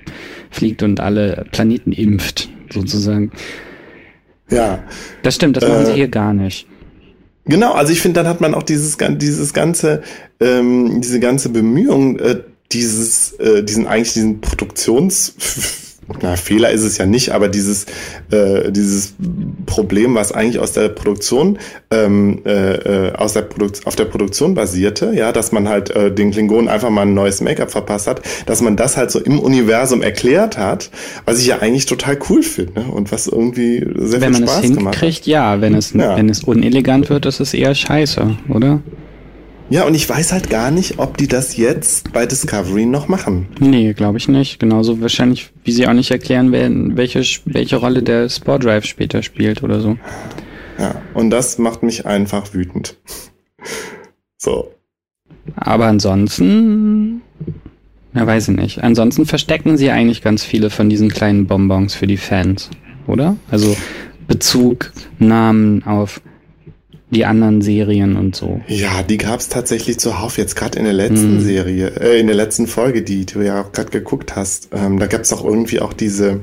fliegt 0.50 0.82
und 0.82 1.00
alle 1.00 1.44
Planeten 1.52 1.92
impft, 1.92 2.48
sozusagen. 2.72 3.32
Ja. 4.50 4.78
Das 5.22 5.34
stimmt, 5.34 5.56
das 5.56 5.68
machen 5.68 5.84
sie 5.86 5.92
äh, 5.92 5.96
hier 5.96 6.08
gar 6.08 6.32
nicht. 6.32 6.66
Genau, 7.44 7.72
also 7.72 7.92
ich 7.92 8.00
finde, 8.00 8.20
dann 8.20 8.28
hat 8.28 8.40
man 8.40 8.54
auch 8.54 8.62
dieses, 8.62 8.96
dieses 8.98 9.54
ganze, 9.54 10.02
ähm, 10.38 11.00
diese 11.00 11.18
ganze 11.18 11.48
Bemühung, 11.48 12.18
äh, 12.18 12.40
dieses, 12.72 13.32
äh, 13.34 13.62
diesen 13.62 13.86
eigentlich 13.86 14.14
diesen 14.14 14.40
Produktions 14.40 15.34
na, 16.22 16.36
Fehler 16.36 16.70
ist 16.70 16.82
es 16.82 16.98
ja 16.98 17.06
nicht, 17.06 17.30
aber 17.30 17.48
dieses, 17.48 17.86
äh, 18.30 18.72
dieses 18.72 19.14
Problem, 19.66 20.14
was 20.14 20.32
eigentlich 20.32 20.58
aus 20.58 20.72
der 20.72 20.88
Produktion, 20.88 21.58
ähm, 21.90 22.40
äh, 22.46 23.08
äh 23.08 23.12
aus 23.14 23.34
der 23.34 23.42
Produkt 23.42 23.86
auf 23.86 23.96
der 23.96 24.06
Produktion 24.06 24.54
basierte, 24.54 25.12
ja, 25.14 25.32
dass 25.32 25.52
man 25.52 25.68
halt 25.68 25.90
äh, 25.90 26.12
den 26.12 26.30
Klingonen 26.30 26.68
einfach 26.68 26.90
mal 26.90 27.02
ein 27.02 27.14
neues 27.14 27.40
Make-up 27.40 27.70
verpasst 27.70 28.06
hat, 28.06 28.22
dass 28.46 28.62
man 28.62 28.76
das 28.76 28.96
halt 28.96 29.10
so 29.10 29.18
im 29.20 29.38
Universum 29.38 30.02
erklärt 30.02 30.56
hat, 30.56 30.90
was 31.24 31.40
ich 31.40 31.46
ja 31.46 31.58
eigentlich 31.58 31.86
total 31.86 32.18
cool 32.30 32.42
finde 32.42 32.82
und 32.82 33.12
was 33.12 33.26
irgendwie 33.26 33.86
sehr 33.96 34.20
wenn 34.20 34.34
viel 34.34 34.44
Spaß 34.44 34.62
gemacht 34.62 34.76
hat. 34.76 34.76
Wenn 34.76 34.84
man 34.84 34.92
es 34.92 35.00
hinkriegt, 35.00 35.26
ja, 35.26 35.60
wenn 35.60 35.74
es, 35.74 35.92
ja. 35.92 36.16
wenn 36.16 36.28
es 36.28 36.42
unelegant 36.44 37.10
wird, 37.10 37.26
ist 37.26 37.40
es 37.40 37.52
eher 37.52 37.74
scheiße, 37.74 38.36
oder? 38.48 38.80
Ja, 39.70 39.84
und 39.84 39.94
ich 39.94 40.08
weiß 40.08 40.32
halt 40.32 40.48
gar 40.48 40.70
nicht, 40.70 40.98
ob 40.98 41.18
die 41.18 41.28
das 41.28 41.58
jetzt 41.58 42.12
bei 42.12 42.24
Discovery 42.24 42.86
noch 42.86 43.08
machen. 43.08 43.48
Nee, 43.60 43.92
glaube 43.92 44.16
ich 44.16 44.26
nicht. 44.26 44.58
Genauso 44.58 45.02
wahrscheinlich, 45.02 45.50
wie 45.62 45.72
sie 45.72 45.86
auch 45.86 45.92
nicht 45.92 46.10
erklären 46.10 46.52
werden, 46.52 46.96
welche, 46.96 47.22
welche 47.44 47.76
Rolle 47.76 48.02
der 48.02 48.30
Spore 48.30 48.58
Drive 48.58 48.86
später 48.86 49.22
spielt 49.22 49.62
oder 49.62 49.80
so. 49.80 49.98
Ja, 50.78 50.94
und 51.12 51.28
das 51.28 51.58
macht 51.58 51.82
mich 51.82 52.06
einfach 52.06 52.54
wütend. 52.54 52.96
so. 54.38 54.72
Aber 55.56 55.86
ansonsten, 55.86 57.20
na 58.14 58.26
weiß 58.26 58.48
ich 58.48 58.56
nicht. 58.56 58.82
Ansonsten 58.82 59.26
verstecken 59.26 59.76
sie 59.76 59.90
eigentlich 59.90 60.22
ganz 60.22 60.44
viele 60.44 60.70
von 60.70 60.88
diesen 60.88 61.10
kleinen 61.10 61.46
Bonbons 61.46 61.94
für 61.94 62.06
die 62.06 62.16
Fans, 62.16 62.70
oder? 63.06 63.36
Also 63.50 63.76
Bezug, 64.26 64.92
Namen 65.18 65.82
auf 65.84 66.22
die 67.10 67.24
anderen 67.24 67.62
Serien 67.62 68.16
und 68.16 68.36
so. 68.36 68.60
Ja, 68.66 69.02
die 69.02 69.16
gab 69.16 69.40
es 69.40 69.48
tatsächlich 69.48 69.98
zuhauf 69.98 70.36
jetzt 70.36 70.56
gerade 70.56 70.78
in 70.78 70.84
der 70.84 70.92
letzten 70.92 71.38
hm. 71.38 71.40
Serie, 71.40 71.92
äh, 72.00 72.20
in 72.20 72.26
der 72.26 72.36
letzten 72.36 72.66
Folge, 72.66 73.02
die 73.02 73.24
du 73.24 73.40
ja 73.40 73.62
auch 73.62 73.72
gerade 73.72 73.90
geguckt 73.90 74.36
hast. 74.36 74.68
Ähm, 74.72 74.98
da 74.98 75.06
gab 75.06 75.22
es 75.22 75.32
auch 75.32 75.44
irgendwie 75.44 75.80
auch 75.80 75.92
diese. 75.92 76.40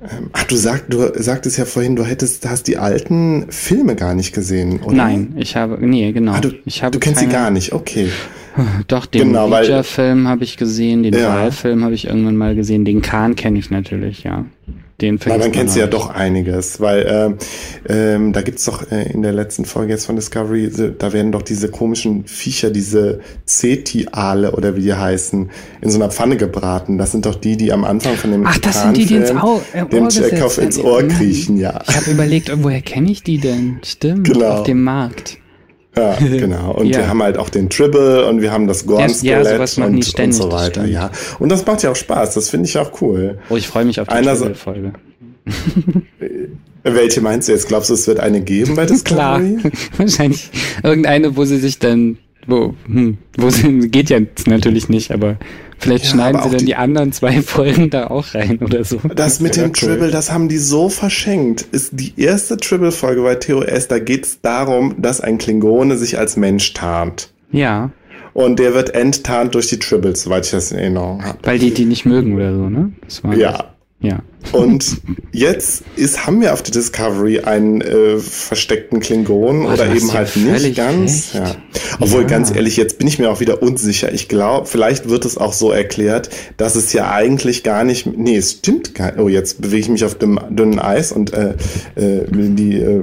Ähm, 0.00 0.30
ach, 0.32 0.44
du, 0.44 0.56
sag, 0.56 0.88
du 0.90 1.10
sagtest 1.20 1.58
ja 1.58 1.64
vorhin, 1.64 1.96
du 1.96 2.04
hättest, 2.04 2.48
hast 2.48 2.68
die 2.68 2.78
alten 2.78 3.46
Filme 3.50 3.96
gar 3.96 4.14
nicht 4.14 4.32
gesehen, 4.32 4.80
oder? 4.80 4.94
Nein, 4.94 5.34
ich 5.36 5.56
habe, 5.56 5.78
nee, 5.80 6.12
genau. 6.12 6.32
Ah, 6.32 6.40
du, 6.40 6.50
ich 6.64 6.82
habe 6.82 6.92
du 6.92 7.00
kennst 7.00 7.18
keine, 7.20 7.30
sie 7.30 7.36
gar 7.36 7.50
nicht, 7.50 7.72
okay. 7.72 8.08
Doch, 8.86 9.06
den 9.06 9.28
genau, 9.28 9.48
Feature-Film 9.48 10.28
habe 10.28 10.44
ich 10.44 10.56
gesehen, 10.56 11.02
den 11.02 11.14
ja. 11.14 11.28
Wahlfilm 11.28 11.84
habe 11.84 11.94
ich 11.94 12.06
irgendwann 12.06 12.36
mal 12.36 12.54
gesehen, 12.54 12.84
den 12.84 13.02
Kahn 13.02 13.34
kenne 13.34 13.58
ich 13.58 13.70
natürlich, 13.70 14.22
ja 14.22 14.44
den 15.00 15.24
Weil 15.24 15.38
man 15.38 15.52
kennt 15.52 15.74
ja 15.76 15.86
doch 15.86 16.10
einiges, 16.10 16.80
weil 16.80 17.38
äh, 17.88 18.14
ähm, 18.14 18.32
da 18.32 18.42
gibt's 18.42 18.64
doch 18.64 18.90
äh, 18.90 19.12
in 19.12 19.22
der 19.22 19.32
letzten 19.32 19.64
Folge 19.64 19.92
jetzt 19.92 20.06
von 20.06 20.16
Discovery, 20.16 20.72
da 20.98 21.12
werden 21.12 21.30
doch 21.30 21.42
diese 21.42 21.70
komischen 21.70 22.26
Viecher, 22.26 22.70
diese 22.70 23.20
Cetiale 23.46 24.52
oder 24.52 24.74
wie 24.74 24.82
die 24.82 24.94
heißen, 24.94 25.50
in 25.80 25.90
so 25.90 25.98
einer 25.98 26.10
Pfanne 26.10 26.36
gebraten. 26.36 26.98
Das 26.98 27.12
sind 27.12 27.26
doch 27.26 27.36
die, 27.36 27.56
die 27.56 27.72
am 27.72 27.84
Anfang 27.84 28.16
von 28.16 28.32
dem 28.32 28.44
Ach, 28.44 28.58
das 28.58 28.82
sind 28.82 28.96
die, 28.96 29.06
die 29.06 29.16
ins, 29.16 29.30
Au 29.30 29.62
äh, 29.72 29.86
dem 29.86 30.08
Chekhov 30.08 30.58
ins 30.58 30.78
Ohr 30.78 31.06
kriechen, 31.06 31.58
ja. 31.58 31.80
Ich 31.88 31.96
habe 31.96 32.10
überlegt, 32.10 32.50
woher 32.62 32.80
kenne 32.80 33.12
ich 33.12 33.22
die 33.22 33.38
denn? 33.38 33.78
Stimmt, 33.84 34.26
genau. 34.26 34.48
auf 34.48 34.62
dem 34.64 34.82
Markt. 34.82 35.38
Ja, 35.98 36.16
genau. 36.20 36.72
Und 36.72 36.86
ja. 36.86 36.98
wir 36.98 37.08
haben 37.08 37.22
halt 37.22 37.36
auch 37.36 37.48
den 37.48 37.68
Tribble 37.68 38.26
und 38.26 38.40
wir 38.40 38.52
haben 38.52 38.66
das 38.66 38.86
Gorn-Skelett 38.86 39.76
ja, 39.76 39.84
und, 39.84 40.18
und, 40.18 40.32
so 40.32 40.52
weiter. 40.52 40.84
Ja. 40.86 41.10
Und 41.38 41.48
das 41.50 41.66
macht 41.66 41.82
ja 41.82 41.90
auch 41.90 41.96
Spaß. 41.96 42.34
Das 42.34 42.50
finde 42.50 42.68
ich 42.68 42.78
auch 42.78 43.00
cool. 43.02 43.38
Oh, 43.50 43.56
ich 43.56 43.68
freue 43.68 43.84
mich 43.84 44.00
auf 44.00 44.08
die 44.08 44.14
Tribble-Folge. 44.14 44.92
Welche 46.82 47.20
meinst 47.20 47.48
du 47.48 47.52
jetzt? 47.52 47.68
Glaubst 47.68 47.90
du, 47.90 47.94
es 47.94 48.06
wird 48.06 48.20
eine 48.20 48.40
geben 48.40 48.76
bei 48.76 48.86
Discovery? 48.86 49.56
Klar, 49.60 49.72
wahrscheinlich 49.96 50.50
irgendeine, 50.82 51.36
wo 51.36 51.44
sie 51.44 51.58
sich 51.58 51.78
dann, 51.78 52.18
wo, 52.46 52.74
hm, 52.86 53.18
wo 53.36 53.50
sie, 53.50 53.88
geht 53.88 54.10
ja 54.10 54.20
natürlich 54.46 54.88
nicht, 54.88 55.10
aber 55.10 55.36
Vielleicht 55.78 56.04
ja, 56.06 56.10
schneiden 56.10 56.42
sie 56.42 56.50
dann 56.50 56.58
die, 56.58 56.64
die, 56.66 56.74
anderen 56.74 57.12
zwei 57.12 57.40
Folgen 57.42 57.90
da 57.90 58.08
auch 58.08 58.34
rein 58.34 58.58
oder 58.58 58.84
so. 58.84 58.98
Das 59.14 59.40
mit 59.40 59.56
dem 59.56 59.66
cool. 59.66 59.72
Tribble, 59.72 60.10
das 60.10 60.32
haben 60.32 60.48
die 60.48 60.58
so 60.58 60.88
verschenkt. 60.88 61.62
Ist 61.62 61.90
die 61.92 62.14
erste 62.16 62.56
Tribble-Folge 62.56 63.22
bei 63.22 63.36
TOS, 63.36 63.88
da 63.88 63.98
geht 63.98 64.26
es 64.26 64.40
darum, 64.40 64.96
dass 64.98 65.20
ein 65.20 65.38
Klingone 65.38 65.96
sich 65.96 66.18
als 66.18 66.36
Mensch 66.36 66.74
tarnt. 66.74 67.32
Ja. 67.52 67.90
Und 68.34 68.58
der 68.58 68.74
wird 68.74 68.94
enttarnt 68.94 69.54
durch 69.54 69.68
die 69.68 69.78
Tribbles, 69.78 70.22
soweit 70.22 70.44
ich 70.44 70.50
das 70.50 70.70
in 70.72 70.78
Erinnerung 70.78 71.24
habe. 71.24 71.38
Weil 71.42 71.58
die 71.58 71.72
die 71.72 71.84
nicht 71.84 72.04
mögen 72.04 72.34
oder 72.34 72.54
so, 72.54 72.68
ne? 72.68 72.92
ja. 73.36 73.52
Das. 73.52 73.64
Ja. 74.00 74.20
Und 74.52 74.98
jetzt 75.32 75.82
ist, 75.96 76.26
haben 76.26 76.40
wir 76.40 76.52
auf 76.52 76.62
der 76.62 76.72
Discovery 76.72 77.40
einen 77.40 77.80
äh, 77.80 78.18
versteckten 78.18 79.00
Klingon 79.00 79.66
oh, 79.66 79.72
oder 79.72 79.92
eben 79.92 80.12
halt 80.12 80.34
nicht 80.36 80.76
ganz. 80.76 81.34
Ja. 81.34 81.56
Obwohl, 82.00 82.22
ja. 82.22 82.28
ganz 82.28 82.54
ehrlich, 82.54 82.76
jetzt 82.76 82.98
bin 82.98 83.08
ich 83.08 83.18
mir 83.18 83.30
auch 83.30 83.40
wieder 83.40 83.62
unsicher. 83.62 84.12
Ich 84.12 84.28
glaube, 84.28 84.66
vielleicht 84.66 85.08
wird 85.08 85.24
es 85.24 85.36
auch 85.36 85.52
so 85.52 85.70
erklärt, 85.70 86.30
dass 86.56 86.76
es 86.76 86.92
ja 86.92 87.10
eigentlich 87.10 87.62
gar 87.62 87.84
nicht. 87.84 88.06
Nee, 88.06 88.36
es 88.36 88.52
stimmt 88.52 88.94
gar 88.94 89.12
nicht. 89.12 89.18
Oh, 89.18 89.28
jetzt 89.28 89.60
bewege 89.60 89.80
ich 89.80 89.88
mich 89.88 90.04
auf 90.04 90.16
dem 90.16 90.40
dünnen 90.50 90.78
Eis 90.78 91.12
und 91.12 91.32
äh, 91.34 91.54
äh, 91.96 92.24
die 92.30 92.76
äh, 92.76 93.02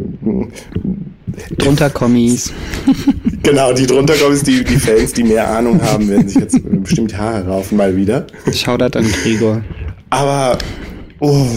drunter 1.57 1.89
Kommis. 1.89 2.53
genau, 3.43 3.73
die 3.73 3.85
drunter 3.85 4.15
Kommis, 4.15 4.43
die, 4.43 4.63
die 4.63 4.77
Fans, 4.77 5.13
die 5.13 5.23
mehr 5.23 5.49
Ahnung 5.49 5.81
haben, 5.81 6.09
werden 6.09 6.27
sich 6.27 6.41
jetzt 6.41 6.59
bestimmt 6.63 7.17
Haare 7.17 7.45
raufen 7.45 7.77
mal 7.77 7.95
wieder. 7.95 8.25
Schaudert 8.51 8.95
an 8.95 9.05
Gregor. 9.11 9.61
Aber 10.09 10.57
Oh, 11.19 11.47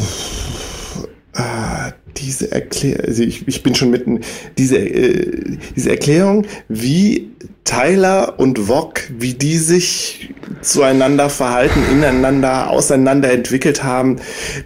ah, 1.34 1.92
diese 2.16 2.50
Erklärung, 2.50 3.04
also 3.06 3.22
ich, 3.22 3.46
ich 3.46 3.62
bin 3.62 3.74
schon 3.74 3.90
mitten, 3.90 4.20
diese, 4.56 4.78
äh, 4.78 5.58
diese 5.76 5.90
Erklärung, 5.90 6.46
wie 6.68 7.30
Tyler 7.64 8.38
und 8.38 8.68
Wok, 8.68 9.02
wie 9.18 9.34
die 9.34 9.58
sich 9.58 10.34
zueinander 10.62 11.28
verhalten, 11.28 11.80
ineinander, 11.92 12.70
auseinander 12.70 13.30
entwickelt 13.30 13.84
haben, 13.84 14.16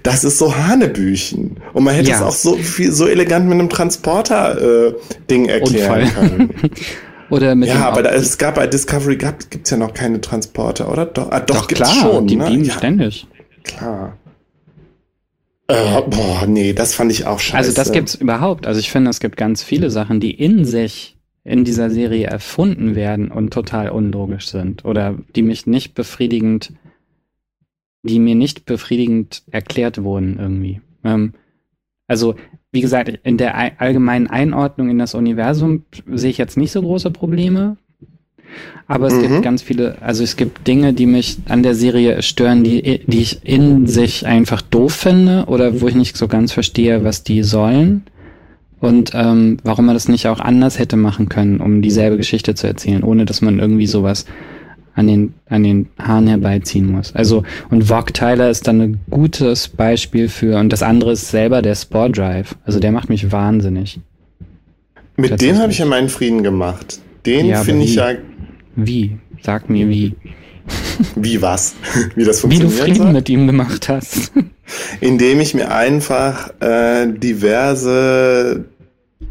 das 0.03 0.25
ist 0.25 0.39
so 0.39 0.57
Hanebüchen. 0.57 1.57
Und 1.73 1.85
man 1.85 1.95
hätte 1.95 2.11
ja. 2.11 2.17
es 2.17 2.23
auch 2.23 2.33
so 2.33 2.57
viel, 2.57 2.93
so 2.93 3.07
elegant 3.07 3.47
mit 3.47 3.59
einem 3.59 3.69
Transporter-Ding 3.69 5.49
äh, 5.49 5.53
erklären 5.53 6.03
Unfall. 6.03 6.29
können. 6.29 6.51
Oder 7.31 7.55
mit 7.55 7.71
ja, 7.71 7.89
aber 7.89 8.03
da, 8.03 8.11
es 8.11 8.37
gab 8.37 8.57
bei 8.57 8.67
Discovery 8.67 9.17
gab, 9.17 9.49
gibt's 9.49 9.71
ja 9.71 9.79
noch 9.79 9.95
keine 9.95 10.21
Transporter, 10.21 10.93
oder? 10.93 11.07
Doch, 11.07 11.31
ah, 11.31 11.41
doch, 11.41 11.63
doch 11.63 11.69
klar, 11.69 11.89
schon. 11.89 12.27
Die 12.27 12.37
ne? 12.37 12.45
beamen 12.45 12.65
ja, 12.67 12.75
ständig. 12.75 13.27
Klar. 13.65 14.19
Äh, 15.69 16.03
boah, 16.03 16.47
nee, 16.47 16.73
das 16.73 16.95
fand 16.95 17.13
ich 17.13 17.27
auch 17.27 17.39
scheiße. 17.39 17.57
Also 17.57 17.73
das 17.73 17.93
gibt's 17.93 18.15
überhaupt. 18.15 18.67
Also 18.67 18.81
ich 18.81 18.91
finde, 18.91 19.11
es 19.11 19.21
gibt 19.21 19.37
ganz 19.37 19.63
viele 19.63 19.91
Sachen, 19.91 20.21
die 20.21 20.33
in 20.33 20.65
sich 20.65 21.17
in 21.45 21.65
dieser 21.65 21.91
Serie 21.91 22.27
erfunden 22.27 22.95
werden 22.95 23.31
und 23.31 23.53
total 23.53 23.91
unlogisch 23.91 24.49
sind 24.49 24.85
oder 24.85 25.19
die 25.35 25.43
mich 25.43 25.67
nicht 25.67 25.95
befriedigend, 25.95 26.73
die 28.03 28.21
mir 28.21 28.35
nicht 28.35 28.65
befriedigend 28.65 29.43
erklärt 29.51 30.03
wurden 30.03 30.39
irgendwie. 30.39 30.81
Ähm, 31.05 31.35
also 32.07 32.37
wie 32.71 32.81
gesagt, 32.81 33.09
in 33.23 33.37
der 33.37 33.81
allgemeinen 33.81 34.29
Einordnung 34.29 34.89
in 34.89 34.99
das 34.99 35.15
Universum 35.15 35.85
sehe 36.07 36.31
ich 36.31 36.39
jetzt 36.39 36.57
nicht 36.57 36.73
so 36.73 36.81
große 36.81 37.11
Probleme. 37.11 37.77
Aber 38.89 39.07
es 39.07 39.15
mhm. 39.15 39.23
gibt 39.23 39.43
ganz 39.43 39.63
viele, 39.63 39.97
also 40.01 40.23
es 40.23 40.37
gibt 40.37 40.67
Dinge, 40.67 40.93
die 40.93 41.07
mich 41.07 41.39
an 41.49 41.63
der 41.63 41.75
Serie 41.75 42.23
stören, 42.23 42.65
die, 42.65 43.01
die 43.07 43.21
ich 43.21 43.41
in 43.45 43.87
sich 43.87 44.27
einfach 44.27 44.61
doof 44.61 44.93
finde 44.93 45.45
oder 45.47 45.81
wo 45.81 45.89
ich 45.89 45.95
nicht 45.95 46.17
so 46.17 46.29
ganz 46.29 46.53
verstehe, 46.53 47.05
was 47.05 47.23
die 47.23 47.43
sollen. 47.43 48.03
Und 48.81 49.13
ähm, 49.15 49.59
warum 49.63 49.87
man 49.87 49.95
das 49.95 50.09
nicht 50.09 50.27
auch 50.27 50.41
anders 50.41 50.79
hätte 50.79 50.97
machen 50.97 51.29
können, 51.29 51.61
um 51.61 51.83
dieselbe 51.83 52.17
Geschichte 52.17 52.57
zu 52.57 52.67
erzählen, 52.67 53.05
ohne 53.05 53.25
dass 53.25 53.41
man 53.41 53.61
irgendwie 53.61 53.87
sowas 53.87 54.27
an 54.95 55.07
den, 55.07 55.35
an 55.49 55.63
den 55.63 55.89
Haaren 55.99 56.27
herbeiziehen 56.27 56.87
muss. 56.87 57.15
Also, 57.15 57.45
und 57.71 57.85
Vogue 57.85 58.13
Tyler 58.13 58.51
ist 58.51 58.67
dann 58.67 58.81
ein 58.81 59.01
gutes 59.09 59.69
Beispiel 59.69 60.29
für, 60.29 60.59
und 60.59 60.71
das 60.73 60.83
andere 60.83 61.13
ist 61.13 61.31
selber 61.31 61.63
der 61.63 61.77
Spore 61.77 62.11
Drive. 62.11 62.57
Also 62.65 62.81
der 62.81 62.93
macht 62.93 63.09
mich 63.09 63.33
wahnsinnig. 63.33 64.01
Mit 65.17 65.41
dem 65.41 65.59
habe 65.59 65.73
ich 65.73 65.79
ja 65.79 65.87
meinen 65.87 66.09
Frieden 66.09 66.43
gemacht. 66.43 67.01
Den 67.25 67.47
ja, 67.47 67.63
finde 67.63 67.85
ich 67.85 67.95
ja 67.95 68.13
wie? 68.77 69.19
Sag 69.43 69.69
mir 69.69 69.89
wie. 69.89 70.15
Wie 71.17 71.43
was? 71.43 71.75
Wie 72.15 72.25
das 72.25 72.41
funktioniert? 72.41 72.73
Wie 72.73 72.79
du 72.79 72.85
Frieden 72.85 73.03
soll? 73.03 73.13
mit 73.13 73.29
ihm 73.29 73.47
gemacht 73.47 73.89
hast. 73.89 74.33
Indem 75.01 75.41
ich 75.41 75.55
mir 75.55 75.73
einfach 75.73 76.51
äh, 76.61 77.07
diverse 77.09 78.65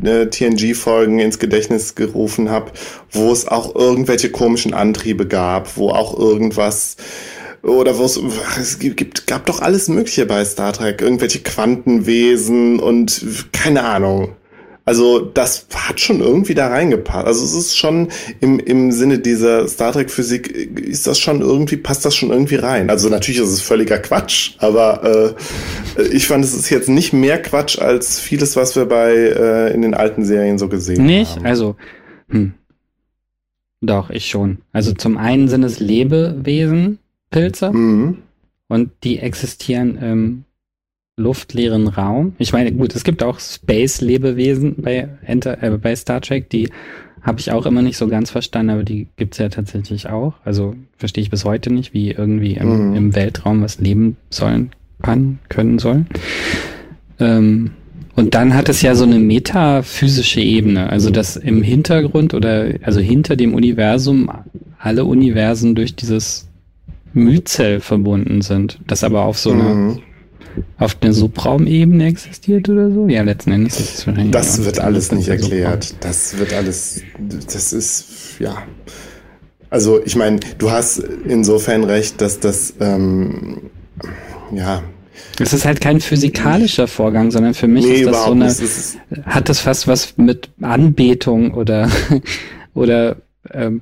äh, 0.03 0.25
TNG-Folgen 0.27 1.19
ins 1.19 1.39
Gedächtnis 1.39 1.95
gerufen 1.95 2.49
habe, 2.49 2.71
wo 3.11 3.31
es 3.31 3.47
auch 3.47 3.75
irgendwelche 3.75 4.29
komischen 4.29 4.73
Antriebe 4.73 5.25
gab, 5.25 5.77
wo 5.77 5.89
auch 5.89 6.17
irgendwas 6.17 6.97
oder 7.63 7.97
wo 7.97 8.05
es, 8.05 8.19
es 8.59 8.79
gibt, 8.79 9.27
gab 9.27 9.45
doch 9.45 9.61
alles 9.61 9.87
Mögliche 9.87 10.25
bei 10.25 10.43
Star 10.43 10.73
Trek, 10.73 11.01
irgendwelche 11.01 11.39
Quantenwesen 11.39 12.79
und 12.79 13.23
keine 13.51 13.83
Ahnung. 13.83 14.35
Also 14.83 15.19
das 15.19 15.67
hat 15.73 15.99
schon 15.99 16.21
irgendwie 16.21 16.55
da 16.55 16.67
reingepasst. 16.67 17.27
Also 17.27 17.45
es 17.45 17.53
ist 17.53 17.77
schon 17.77 18.09
im, 18.39 18.59
im 18.59 18.91
Sinne 18.91 19.19
dieser 19.19 19.67
Star 19.67 19.91
Trek 19.91 20.09
Physik 20.09 20.49
ist 20.49 21.05
das 21.05 21.19
schon 21.19 21.41
irgendwie, 21.41 21.77
passt 21.77 22.03
das 22.03 22.15
schon 22.15 22.31
irgendwie 22.31 22.55
rein. 22.55 22.89
Also 22.89 23.07
natürlich 23.09 23.39
ist 23.41 23.49
es 23.49 23.61
völliger 23.61 23.99
Quatsch, 23.99 24.55
aber 24.57 25.35
äh, 25.97 26.03
ich 26.11 26.27
fand 26.27 26.43
es 26.43 26.55
ist 26.55 26.69
jetzt 26.69 26.89
nicht 26.89 27.13
mehr 27.13 27.41
Quatsch 27.41 27.77
als 27.79 28.19
vieles, 28.19 28.55
was 28.55 28.75
wir 28.75 28.85
bei 28.85 29.13
äh, 29.13 29.73
in 29.73 29.83
den 29.83 29.93
alten 29.93 30.25
Serien 30.25 30.57
so 30.57 30.67
gesehen 30.67 31.05
nicht? 31.05 31.31
haben. 31.31 31.41
Nicht? 31.43 31.45
Also, 31.45 31.75
hm. 32.29 32.53
Doch, 33.81 34.11
ich 34.11 34.27
schon. 34.29 34.59
Also 34.71 34.93
zum 34.93 35.17
einen 35.17 35.47
sind 35.47 35.63
es 35.63 35.79
Lebewesen, 35.79 36.99
Pilze, 37.31 37.71
mhm. 37.71 38.19
und 38.67 38.91
die 39.03 39.19
existieren 39.19 39.97
im 39.97 40.43
luftleeren 41.17 41.87
Raum. 41.87 42.33
Ich 42.37 42.53
meine, 42.53 42.71
gut, 42.71 42.95
es 42.95 43.03
gibt 43.03 43.23
auch 43.23 43.39
Space-Lebewesen 43.39 44.75
bei, 44.77 45.09
Enter, 45.25 45.61
äh, 45.61 45.77
bei 45.77 45.95
Star 45.95 46.21
Trek, 46.21 46.49
die 46.49 46.69
habe 47.21 47.39
ich 47.39 47.51
auch 47.51 47.65
immer 47.65 47.83
nicht 47.83 47.97
so 47.97 48.07
ganz 48.07 48.31
verstanden, 48.31 48.71
aber 48.71 48.83
die 48.83 49.07
gibt's 49.15 49.37
ja 49.37 49.49
tatsächlich 49.49 50.09
auch. 50.09 50.33
Also 50.43 50.75
verstehe 50.97 51.21
ich 51.21 51.29
bis 51.29 51.45
heute 51.45 51.71
nicht, 51.71 51.93
wie 51.93 52.11
irgendwie 52.11 52.53
im, 52.53 52.89
mhm. 52.89 52.95
im 52.95 53.15
Weltraum 53.15 53.61
was 53.61 53.79
leben 53.79 54.17
sollen 54.29 54.71
kann, 55.03 55.39
können 55.49 55.77
soll. 55.77 56.05
Ähm, 57.19 57.71
und 58.15 58.33
dann 58.33 58.55
hat 58.55 58.69
es 58.69 58.81
ja 58.81 58.95
so 58.95 59.03
eine 59.03 59.19
metaphysische 59.19 60.41
Ebene, 60.41 60.89
also 60.89 61.11
dass 61.11 61.37
im 61.37 61.61
Hintergrund 61.61 62.33
oder 62.33 62.73
also 62.81 62.99
hinter 62.99 63.35
dem 63.35 63.53
Universum 63.53 64.29
alle 64.79 65.05
Universen 65.05 65.75
durch 65.75 65.95
dieses 65.95 66.49
Myzel 67.13 67.79
verbunden 67.79 68.41
sind. 68.41 68.79
Das 68.87 69.03
aber 69.03 69.23
auf 69.23 69.37
so 69.37 69.51
einer 69.51 69.75
mhm 69.75 70.01
auf 70.77 70.95
der 70.95 71.13
Subraumebene 71.13 72.05
existiert 72.05 72.69
oder 72.69 72.91
so? 72.91 73.07
Ja, 73.07 73.23
letzten 73.23 73.51
Endes 73.51 73.79
ist 73.79 73.95
es 73.95 74.07
wahrscheinlich. 74.07 74.31
Das 74.31 74.63
wird 74.63 74.79
alles 74.79 75.11
nicht 75.11 75.27
erklärt. 75.27 75.95
Das 76.01 76.37
wird 76.37 76.53
alles, 76.53 77.01
das 77.19 77.73
ist, 77.73 78.05
ja. 78.39 78.63
Also, 79.69 80.03
ich 80.03 80.15
meine, 80.15 80.39
du 80.57 80.71
hast 80.71 80.99
insofern 80.99 81.83
recht, 81.83 82.19
dass 82.19 82.39
das, 82.39 82.73
ähm, 82.79 83.69
ja. 84.53 84.83
Es 85.39 85.53
ist 85.53 85.65
halt 85.65 85.79
kein 85.79 86.01
physikalischer 86.01 86.87
Vorgang, 86.87 87.31
sondern 87.31 87.53
für 87.53 87.67
mich 87.67 87.85
nee, 87.85 88.01
ist 88.01 88.07
das 88.07 88.25
so 88.25 88.31
eine, 88.31 88.53
hat 89.25 89.47
das 89.47 89.59
fast 89.59 89.87
was 89.87 90.17
mit 90.17 90.49
Anbetung 90.61 91.53
oder, 91.53 91.89
oder, 92.73 93.17
ähm, 93.51 93.81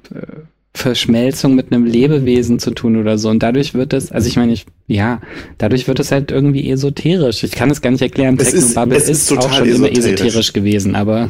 Verschmelzung 0.80 1.56
mit 1.56 1.72
einem 1.72 1.86
Lebewesen 1.86 2.60
zu 2.60 2.72
tun 2.72 2.96
oder 2.98 3.18
so. 3.18 3.30
Und 3.30 3.44
dadurch 3.44 3.74
wird 3.74 3.94
es, 3.94 4.12
also 4.12 4.28
ich 4.28 4.38
meine, 4.38 4.54
ich, 4.54 4.66
ja, 4.88 5.22
dadurch 5.58 5.88
wird 5.88 6.00
es 6.00 6.12
halt 6.12 6.32
irgendwie 6.32 6.70
esoterisch. 6.72 7.44
Ich 7.44 7.52
kann 7.52 7.70
es 7.70 7.82
gar 7.82 7.92
nicht 7.92 8.02
erklären. 8.02 8.38
Technobubble 8.38 8.98
ist, 8.98 9.10
ist, 9.10 9.32
ist 9.32 9.38
auch 9.38 9.54
schon 9.54 9.68
esoterisch. 9.68 9.76
immer 9.76 10.16
esoterisch 10.16 10.54
gewesen, 10.54 10.96
aber 10.96 11.30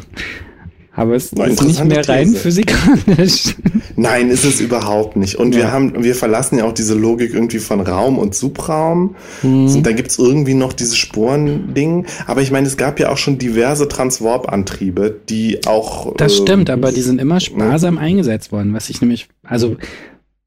aber 0.92 1.14
es 1.14 1.32
ist 1.32 1.62
nicht 1.62 1.84
mehr 1.84 2.08
rein 2.08 2.28
These. 2.28 2.38
physikalisch. 2.38 3.54
Nein, 3.96 4.28
ist 4.28 4.44
es 4.44 4.60
überhaupt 4.60 5.16
nicht. 5.16 5.36
Und 5.36 5.54
ja. 5.54 5.60
wir 5.60 5.72
haben, 5.72 6.02
wir 6.02 6.14
verlassen 6.14 6.58
ja 6.58 6.64
auch 6.64 6.72
diese 6.72 6.94
Logik 6.94 7.32
irgendwie 7.32 7.60
von 7.60 7.80
Raum 7.80 8.18
und 8.18 8.34
Subraum. 8.34 9.14
Mhm. 9.42 9.66
Und 9.66 9.86
da 9.86 9.92
gibt's 9.92 10.18
irgendwie 10.18 10.54
noch 10.54 10.72
dieses 10.72 10.96
Sporending. 10.96 12.06
Aber 12.26 12.42
ich 12.42 12.50
meine, 12.50 12.66
es 12.66 12.76
gab 12.76 12.98
ja 12.98 13.10
auch 13.10 13.18
schon 13.18 13.38
diverse 13.38 13.86
Transwarp-Antriebe, 13.86 15.20
die 15.28 15.64
auch. 15.66 16.14
Das 16.16 16.32
äh, 16.32 16.42
stimmt, 16.42 16.70
aber 16.70 16.90
die 16.90 17.02
sind 17.02 17.20
immer 17.20 17.38
sparsam 17.38 17.94
ne? 17.94 18.00
eingesetzt 18.00 18.50
worden, 18.50 18.74
was 18.74 18.90
ich 18.90 19.00
nämlich, 19.00 19.28
also 19.44 19.76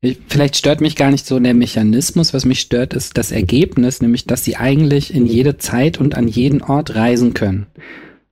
ich, 0.02 0.20
vielleicht 0.28 0.58
stört 0.58 0.82
mich 0.82 0.98
gar 0.98 1.12
nicht 1.12 1.26
so 1.26 1.40
der 1.40 1.54
Mechanismus, 1.54 2.34
was 2.34 2.44
mich 2.44 2.60
stört, 2.60 2.94
ist 2.94 3.18
das 3.18 3.32
Ergebnis, 3.32 4.02
nämlich 4.02 4.26
dass 4.26 4.44
sie 4.44 4.58
eigentlich 4.58 5.14
in 5.14 5.26
jede 5.26 5.58
Zeit 5.58 5.98
und 5.98 6.16
an 6.16 6.28
jeden 6.28 6.62
Ort 6.62 6.96
reisen 6.96 7.34
können. 7.34 7.68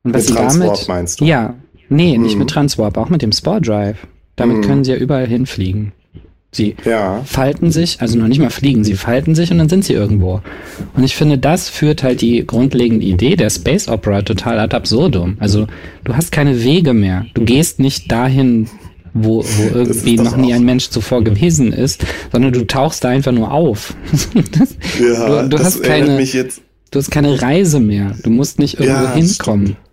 Und 0.03 0.13
was 0.13 0.23
Mit 0.23 0.27
sie 0.27 0.33
Transwarp 0.33 0.73
damit, 0.73 0.87
meinst 0.89 1.21
du? 1.21 1.25
Ja, 1.25 1.55
Nee, 1.91 2.17
nicht 2.17 2.33
hm. 2.33 2.39
mit 2.39 2.49
Transwarp, 2.49 2.97
auch 2.97 3.09
mit 3.09 3.21
dem 3.21 3.33
Spore 3.33 3.61
Drive. 3.61 3.97
Damit 4.37 4.57
hm. 4.57 4.63
können 4.63 4.83
sie 4.83 4.91
ja 4.91 4.97
überall 4.97 5.27
hinfliegen. 5.27 5.91
Sie 6.53 6.75
ja. 6.83 7.21
falten 7.23 7.71
sich, 7.71 8.01
also 8.01 8.17
noch 8.17 8.27
nicht 8.27 8.39
mal 8.39 8.49
fliegen, 8.49 8.83
sie 8.83 8.95
falten 8.95 9.35
sich 9.35 9.51
und 9.51 9.57
dann 9.57 9.69
sind 9.69 9.85
sie 9.85 9.93
irgendwo. 9.93 10.41
Und 10.95 11.03
ich 11.03 11.15
finde, 11.15 11.37
das 11.37 11.69
führt 11.69 12.03
halt 12.03 12.19
die 12.19 12.45
grundlegende 12.45 13.05
Idee 13.05 13.37
der 13.37 13.49
Space 13.49 13.87
Opera 13.87 14.21
total 14.21 14.59
ad 14.59 14.75
absurdum. 14.75 15.37
Also 15.39 15.67
du 16.03 16.13
hast 16.13 16.33
keine 16.33 16.61
Wege 16.61 16.93
mehr. 16.93 17.25
Du 17.35 17.45
gehst 17.45 17.79
nicht 17.79 18.11
dahin, 18.11 18.67
wo, 19.13 19.43
wo 19.43 19.63
irgendwie 19.73 20.17
noch 20.17 20.35
nie 20.35 20.53
ein 20.53 20.63
Mensch 20.65 20.89
zuvor 20.89 21.23
gewesen 21.23 21.71
ist, 21.71 22.05
sondern 22.33 22.51
du 22.51 22.67
tauchst 22.67 23.05
da 23.05 23.09
einfach 23.09 23.31
nur 23.31 23.51
auf. 23.51 23.95
das, 24.51 24.75
ja, 24.99 25.43
du, 25.43 25.57
du 25.57 25.63
hast 25.63 25.83
keine, 25.83 26.21
du 26.21 26.99
hast 26.99 27.11
keine 27.11 27.41
Reise 27.41 27.79
mehr. 27.79 28.13
Du 28.23 28.29
musst 28.29 28.59
nicht 28.59 28.77
irgendwo 28.77 29.05
ja, 29.05 29.13
hinkommen. 29.13 29.65
Stimmt 29.67 29.90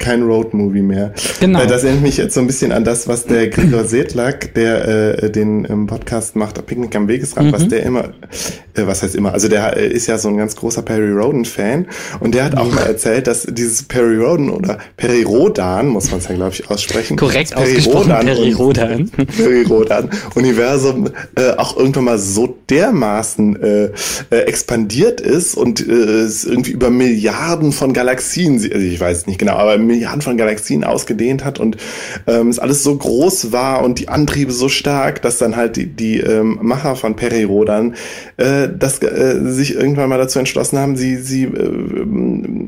kein 0.00 0.22
Roadmovie 0.22 0.82
mehr. 0.82 1.12
Genau. 1.38 1.60
Äh, 1.60 1.66
das 1.66 1.84
erinnert 1.84 2.02
mich 2.02 2.16
jetzt 2.16 2.34
so 2.34 2.40
ein 2.40 2.46
bisschen 2.46 2.72
an 2.72 2.84
das, 2.84 3.06
was 3.06 3.26
der 3.26 3.48
Gregor 3.48 3.84
Sedlak, 3.84 4.54
der 4.54 5.22
äh, 5.22 5.30
den 5.30 5.66
ähm, 5.70 5.86
Podcast 5.86 6.34
macht, 6.34 6.64
Picknick 6.66 6.96
am 6.96 7.06
Wegesrand, 7.06 7.48
mhm. 7.48 7.52
was 7.52 7.68
der 7.68 7.82
immer, 7.84 8.04
äh, 8.74 8.86
was 8.86 9.02
heißt 9.02 9.14
immer, 9.14 9.32
also 9.32 9.48
der 9.48 9.76
äh, 9.76 9.88
ist 9.88 10.06
ja 10.06 10.18
so 10.18 10.28
ein 10.28 10.36
ganz 10.36 10.56
großer 10.56 10.82
Perry 10.82 11.12
Roden-Fan 11.12 11.86
und 12.20 12.34
der 12.34 12.44
hat 12.44 12.56
auch 12.56 12.72
mal 12.72 12.86
erzählt, 12.86 13.26
dass 13.26 13.46
dieses 13.48 13.82
Perry 13.82 14.16
Roden 14.16 14.50
oder 14.50 14.78
Perry 14.96 15.22
Rodan, 15.22 15.88
muss 15.88 16.10
man 16.10 16.20
es 16.20 16.28
ja 16.28 16.34
glaube 16.34 16.52
ich 16.54 16.68
aussprechen. 16.70 17.16
Korrekt 17.16 17.54
Perry 17.54 17.76
ausgesprochen, 17.76 18.10
Rodan 18.10 18.26
Perry 18.26 18.52
Rodan. 18.52 19.10
Perry 19.36 19.62
Rodan 19.62 20.10
Universum 20.34 21.10
äh, 21.36 21.50
auch 21.56 21.76
irgendwann 21.76 22.04
mal 22.04 22.18
so 22.18 22.56
dermaßen 22.70 23.62
äh, 23.62 23.90
äh, 24.30 24.36
expandiert 24.46 25.20
ist 25.20 25.56
und 25.56 25.86
äh, 25.86 25.92
es 25.92 26.44
irgendwie 26.44 26.70
über 26.70 26.90
Milliarden 26.90 27.72
von 27.72 27.92
Galaxien, 27.92 28.54
also 28.54 28.78
ich 28.78 28.98
weiß 28.98 29.26
nicht 29.26 29.38
genau, 29.38 29.54
aber 29.54 29.76
Milliarden 29.90 30.22
von 30.22 30.36
Galaxien 30.36 30.84
ausgedehnt 30.84 31.44
hat 31.44 31.58
und 31.58 31.76
ähm, 32.26 32.48
es 32.48 32.58
alles 32.58 32.82
so 32.82 32.96
groß 32.96 33.52
war 33.52 33.82
und 33.82 33.98
die 33.98 34.08
Antriebe 34.08 34.52
so 34.52 34.68
stark, 34.68 35.22
dass 35.22 35.38
dann 35.38 35.56
halt 35.56 35.76
die, 35.76 35.86
die 35.86 36.20
ähm, 36.20 36.58
Macher 36.62 36.96
von 36.96 37.16
Periro 37.16 37.64
dann 37.64 37.94
äh, 38.36 38.68
das, 38.76 39.02
äh, 39.02 39.40
sich 39.42 39.74
irgendwann 39.74 40.08
mal 40.08 40.18
dazu 40.18 40.38
entschlossen 40.38 40.78
haben, 40.78 40.96
sie, 40.96 41.16
sie 41.16 41.44
äh, 41.44 41.46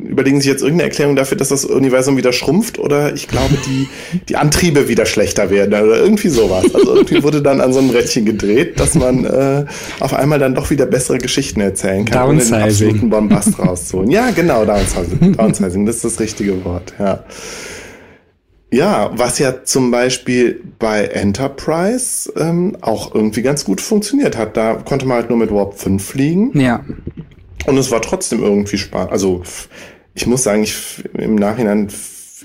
überlegen 0.09 0.41
sich 0.41 0.51
jetzt 0.51 0.63
irgendeine 0.63 0.91
Erklärung 0.91 1.17
dafür, 1.17 1.39
dass 1.39 1.49
das 1.49 1.65
Universum 1.65 2.17
wieder 2.17 2.33
schrumpft 2.33 2.79
oder 2.79 3.15
ich 3.15 3.29
glaube, 3.29 3.57
die, 3.67 3.89
die 4.29 4.37
Antriebe 4.37 4.89
wieder 4.89 5.07
schlechter 5.07 5.51
werden 5.51 5.69
oder 5.69 5.99
irgendwie 5.99 6.29
sowas. 6.29 6.65
Also 6.75 6.97
irgendwie 6.97 7.23
wurde 7.23 7.43
dann 7.43 7.61
an 7.61 7.73
so 7.73 7.79
einem 7.79 7.91
Rädchen 7.91 8.25
gedreht, 8.25 8.81
dass 8.81 8.95
man 8.95 9.25
äh, 9.25 9.65
auf 10.01 10.15
einmal 10.15 10.39
dann 10.39 10.55
doch 10.55 10.71
wieder 10.71 10.87
bessere 10.87 11.19
Geschichten 11.19 11.61
erzählen 11.61 12.05
kann, 12.05 12.29
ohne 12.29 12.43
den 12.45 12.55
absoluten 12.55 13.11
Bombast 13.11 13.59
rauszuholen. 13.59 14.11
Ja, 14.11 14.31
genau, 14.31 14.65
Downsizing. 14.65 15.37
Downsizing, 15.37 15.87
das 15.87 15.97
ist 15.97 16.05
das 16.05 16.21
richtige 16.21 16.65
Wort, 16.65 16.95
ja. 16.99 17.12
Ja, 18.73 19.11
was 19.13 19.39
ja 19.39 19.65
zum 19.65 19.91
Beispiel 19.91 20.63
bei 20.79 21.05
Enterprise 21.05 22.33
ähm, 22.37 22.77
auch 22.81 23.15
irgendwie 23.15 23.43
ganz 23.43 23.65
gut 23.65 23.83
funktioniert 23.83 24.37
hat. 24.37 24.57
Da 24.57 24.75
konnte 24.77 25.05
man 25.05 25.19
halt 25.19 25.29
nur 25.29 25.39
mit 25.39 25.53
Warp 25.53 25.79
5 25.79 26.03
fliegen. 26.03 26.59
Ja. 26.59 26.83
Und 27.67 27.77
es 27.77 27.91
war 27.91 28.01
trotzdem 28.01 28.43
irgendwie 28.43 28.79
spannend. 28.79 29.13
Also 29.13 29.43
ich 30.15 30.27
muss 30.27 30.43
sagen, 30.43 30.63
ich 30.63 31.05
im 31.15 31.35
Nachhinein, 31.35 31.89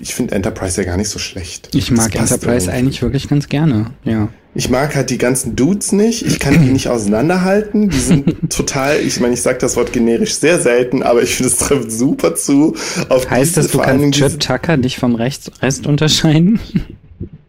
ich 0.00 0.14
finde 0.14 0.34
Enterprise 0.34 0.80
ja 0.80 0.86
gar 0.86 0.96
nicht 0.96 1.08
so 1.08 1.18
schlecht. 1.18 1.74
Ich 1.74 1.90
mag 1.90 2.14
Enterprise 2.14 2.66
irgendwie. 2.66 2.70
eigentlich 2.70 3.02
wirklich 3.02 3.28
ganz 3.28 3.48
gerne, 3.48 3.86
ja. 4.04 4.28
Ich 4.54 4.70
mag 4.70 4.96
halt 4.96 5.10
die 5.10 5.18
ganzen 5.18 5.54
Dudes 5.54 5.92
nicht. 5.92 6.26
Ich 6.26 6.40
kann 6.40 6.60
die 6.60 6.70
nicht 6.70 6.88
auseinanderhalten. 6.88 7.90
Die 7.90 7.98
sind 7.98 8.50
total, 8.50 8.98
ich 8.98 9.20
meine, 9.20 9.34
ich 9.34 9.42
sage 9.42 9.58
das 9.58 9.76
Wort 9.76 9.92
generisch 9.92 10.34
sehr 10.34 10.58
selten, 10.58 11.02
aber 11.02 11.22
ich 11.22 11.36
finde, 11.36 11.52
es 11.52 11.58
trifft 11.58 11.92
super 11.92 12.34
zu. 12.34 12.74
Auf 13.08 13.30
heißt 13.30 13.56
das, 13.56 13.68
du 13.68 13.78
kannst 13.78 14.18
Trip 14.18 14.40
Tucker 14.40 14.76
dich 14.76 14.98
vom 14.98 15.14
Rest, 15.14 15.52
Rest 15.62 15.86
unterscheiden? 15.86 16.58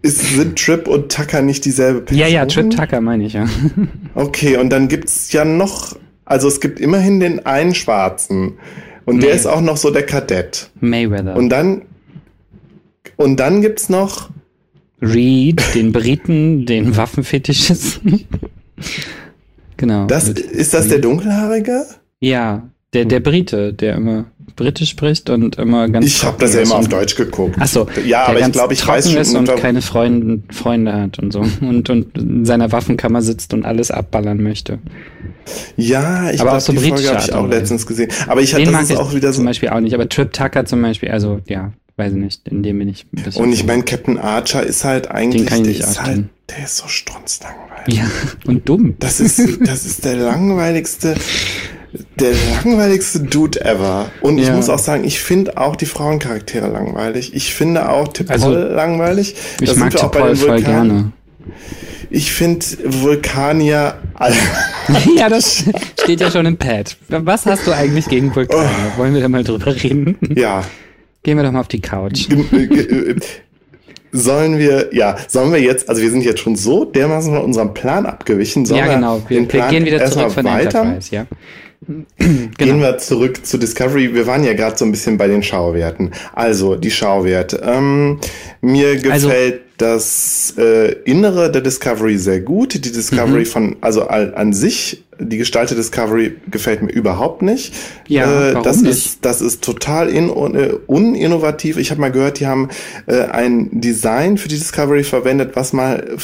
Ist, 0.02 0.36
sind 0.36 0.58
Trip 0.58 0.88
und 0.88 1.12
Tucker 1.12 1.42
nicht 1.42 1.66
dieselbe 1.66 2.02
Person? 2.02 2.22
Ja, 2.22 2.28
ja, 2.28 2.46
Trip 2.46 2.70
Tucker 2.70 3.02
meine 3.02 3.26
ich, 3.26 3.34
ja. 3.34 3.46
Okay, 4.16 4.56
und 4.56 4.70
dann 4.70 4.88
gibt's 4.88 5.34
ja 5.34 5.44
noch, 5.44 5.98
also 6.24 6.48
es 6.48 6.62
gibt 6.62 6.80
immerhin 6.80 7.20
den 7.20 7.46
einen 7.46 7.76
Schwarzen. 7.76 8.54
Und 9.06 9.18
May 9.18 9.26
der 9.26 9.36
ist 9.36 9.46
auch 9.48 9.62
noch 9.62 9.76
so 9.76 9.92
der 9.92 10.06
Kadett. 10.06 10.70
Mayweather. 10.80 11.36
Und 11.36 11.50
dann, 11.50 11.82
und 13.20 13.38
dann 13.38 13.62
gibt's 13.62 13.90
noch 13.90 14.30
Reed, 15.02 15.62
den 15.76 15.92
Briten, 15.92 16.66
den 16.66 16.96
Waffenfetischisten. 16.98 18.26
genau. 19.76 20.08
Das, 20.08 20.30
ist 20.30 20.74
das 20.74 20.88
der 20.88 21.00
Dunkelhaarige? 21.00 21.86
Ja, 22.22 22.70
der, 22.94 23.04
der 23.04 23.20
Brite, 23.20 23.74
der 23.74 23.96
immer 23.96 24.26
Britisch 24.56 24.90
spricht 24.90 25.30
und 25.30 25.58
immer 25.58 25.90
ganz. 25.90 26.06
Ich 26.06 26.24
habe 26.24 26.38
das 26.40 26.54
ja 26.54 26.62
immer 26.62 26.76
auf 26.76 26.88
Deutsch 26.88 27.16
geguckt. 27.16 27.60
Achso, 27.60 27.88
ja, 28.06 28.26
aber 28.26 28.40
ich 28.40 28.52
glaube, 28.54 28.74
ich 28.74 28.88
weiß 28.88 29.12
schon. 29.12 29.20
Ist 29.20 29.36
und 29.36 29.54
keine 29.58 29.82
Freunde, 29.82 30.42
Freunde 30.54 30.94
hat 30.94 31.20
und 31.20 31.34
so 31.34 31.40
und, 31.62 31.90
und 31.90 32.18
in 32.18 32.46
seiner 32.46 32.72
Waffenkammer 32.72 33.22
sitzt 33.22 33.54
und 33.54 33.66
alles 33.66 33.92
abballern 33.92 34.42
möchte. 34.42 34.80
Ja, 35.76 36.32
ich 36.32 36.40
glaube, 36.40 36.62
so 36.62 36.72
die 36.72 36.80
Folge 36.80 37.10
habe 37.10 37.22
ich 37.22 37.34
auch 37.34 37.48
letztens 37.48 37.86
gesehen. 37.86 38.12
Aber 38.28 38.42
ich 38.42 38.54
hatte 38.54 38.72
das 38.72 38.96
auch 38.96 39.14
wieder 39.14 39.34
so. 39.34 39.38
Zum 39.38 39.46
Beispiel 39.46 39.70
auch 39.70 39.82
nicht, 39.82 39.94
aber 39.94 40.08
Trip 40.08 40.32
Tucker 40.32 40.64
zum 40.64 40.82
Beispiel, 40.82 41.10
also 41.10 41.42
ja, 41.48 41.74
weiß 42.00 42.14
ich 42.14 42.18
nicht, 42.18 42.48
in 42.48 42.64
dem 42.64 42.80
bin 42.80 42.90
ich 42.90 43.06
ein 43.14 43.24
bisschen. 43.24 43.44
Und 43.44 43.52
ich 43.52 43.66
meine, 43.66 43.84
Captain 43.84 44.18
Archer 44.18 44.64
ist 44.64 44.84
halt 44.86 45.12
eigentlich, 45.12 45.46
der 45.46 45.66
ist 45.66 46.02
halt, 46.02 46.26
der 46.50 46.64
ist 46.64 46.78
so 46.78 46.88
strunzlangweilig. 46.88 47.94
Ja, 47.94 48.10
und 48.48 48.68
dumm. 48.68 48.96
Das 49.00 49.20
ist, 49.20 49.40
das 49.68 49.86
ist 49.86 50.06
der 50.06 50.16
langweiligste, 50.16 51.16
der 52.20 52.32
langweiligste 52.64 53.20
Dude 53.20 53.64
ever. 53.64 54.10
Und 54.22 54.38
ja. 54.38 54.46
ich 54.46 54.52
muss 54.52 54.70
auch 54.70 54.80
sagen, 54.80 55.04
ich 55.04 55.20
finde 55.20 55.58
auch 55.58 55.76
die 55.76 55.86
Frauencharaktere 55.86 56.70
langweilig. 56.70 57.36
Ich 57.36 57.54
finde 57.54 57.90
auch 57.90 58.08
Tipol 58.08 58.34
also, 58.34 58.54
langweilig. 58.54 59.36
Ich 59.62 59.76
mag 59.76 59.96
Tipol 59.96 60.36
voll 60.36 60.62
gerne. 60.62 61.12
Ich 62.10 62.32
finde 62.32 62.66
Vulkanier. 62.86 63.96
ja, 65.16 65.30
das 65.30 65.66
steht 66.02 66.22
ja 66.22 66.32
schon 66.32 66.46
im 66.46 66.58
Pad. 66.58 66.98
Was 67.10 67.46
hast 67.46 67.68
du 67.68 67.72
eigentlich 67.72 68.08
gegen 68.08 68.34
Vulkanier? 68.34 68.66
Oh. 68.96 69.00
Wollen 69.00 69.14
wir 69.14 69.22
da 69.22 69.30
mal 69.30 69.44
drüber 69.44 69.76
reden? 69.76 70.18
Ja, 70.36 70.64
Gehen 71.24 71.38
wir 71.38 71.44
doch 71.44 71.52
mal 71.52 71.60
auf 71.60 71.68
die 71.68 71.82
Couch. 71.82 72.28
Sollen 74.12 74.58
wir, 74.58 74.90
ja, 74.92 75.18
sollen 75.28 75.52
wir 75.52 75.62
jetzt, 75.62 75.88
also 75.88 76.02
wir 76.02 76.10
sind 76.10 76.24
jetzt 76.24 76.40
schon 76.40 76.56
so 76.56 76.84
dermaßen 76.84 77.32
von 77.32 77.44
unserem 77.44 77.76
Plan 77.76 78.08
abgewichen. 78.08 78.66
Sollen 78.66 78.80
ja, 78.80 78.96
genau. 78.96 79.22
Wir, 79.28 79.42
wir 79.52 79.68
gehen 79.68 79.86
wieder 79.86 80.04
zurück 80.10 80.32
von 80.32 80.46
weiter? 80.46 80.82
Enterprise, 80.82 81.16
ja. 81.16 81.26
Genau. 82.18 82.48
Gehen 82.58 82.82
wir 82.82 82.98
zurück 82.98 83.46
zu 83.46 83.58
Discovery. 83.58 84.14
Wir 84.14 84.28
waren 84.28 84.44
ja 84.44 84.54
gerade 84.54 84.78
so 84.78 84.84
ein 84.84 84.92
bisschen 84.92 85.18
bei 85.18 85.28
den 85.28 85.42
Schauwerten. 85.42 86.12
Also, 86.34 86.76
die 86.76 86.92
Schauwerte. 86.92 87.62
Ähm, 87.64 88.20
mir 88.62 88.90
also 88.90 89.28
gefällt 89.30 89.54
also, 89.54 89.69
das 89.80 90.54
äh, 90.58 90.92
Innere 91.04 91.52
der 91.52 91.62
Discovery 91.62 92.18
sehr 92.18 92.42
gut. 92.42 92.74
Die 92.74 92.82
Discovery 92.82 93.40
mhm. 93.40 93.46
von, 93.46 93.76
also 93.82 94.08
an 94.08 94.54
sich, 94.54 95.04
die 95.20 95.38
Gestalt 95.38 95.70
der 95.70 95.78
Discovery 95.78 96.36
gefällt 96.52 96.82
mir 96.82 96.92
überhaupt 96.92 97.42
nicht. 97.42 97.74
Ja, 98.08 98.24
äh, 98.26 98.54
warum 98.54 98.64
das 98.64 98.82
nicht? 98.82 98.92
ist 98.92 99.20
das 99.22 99.42
ist 99.42 99.64
total 99.64 100.10
in, 100.10 100.30
uh, 100.30 100.80
uninnovativ. 100.88 101.78
Ich 101.78 101.92
habe 101.92 102.02
mal 102.02 102.12
gehört, 102.12 102.40
die 102.40 102.48
haben 102.48 102.70
äh, 103.08 103.24
ein 103.24 103.70
Design 103.72 104.38
für 104.38 104.50
die 104.50 104.58
Discovery 104.58 105.04
verwendet, 105.04 105.52
was 105.56 105.74
mal 105.74 106.16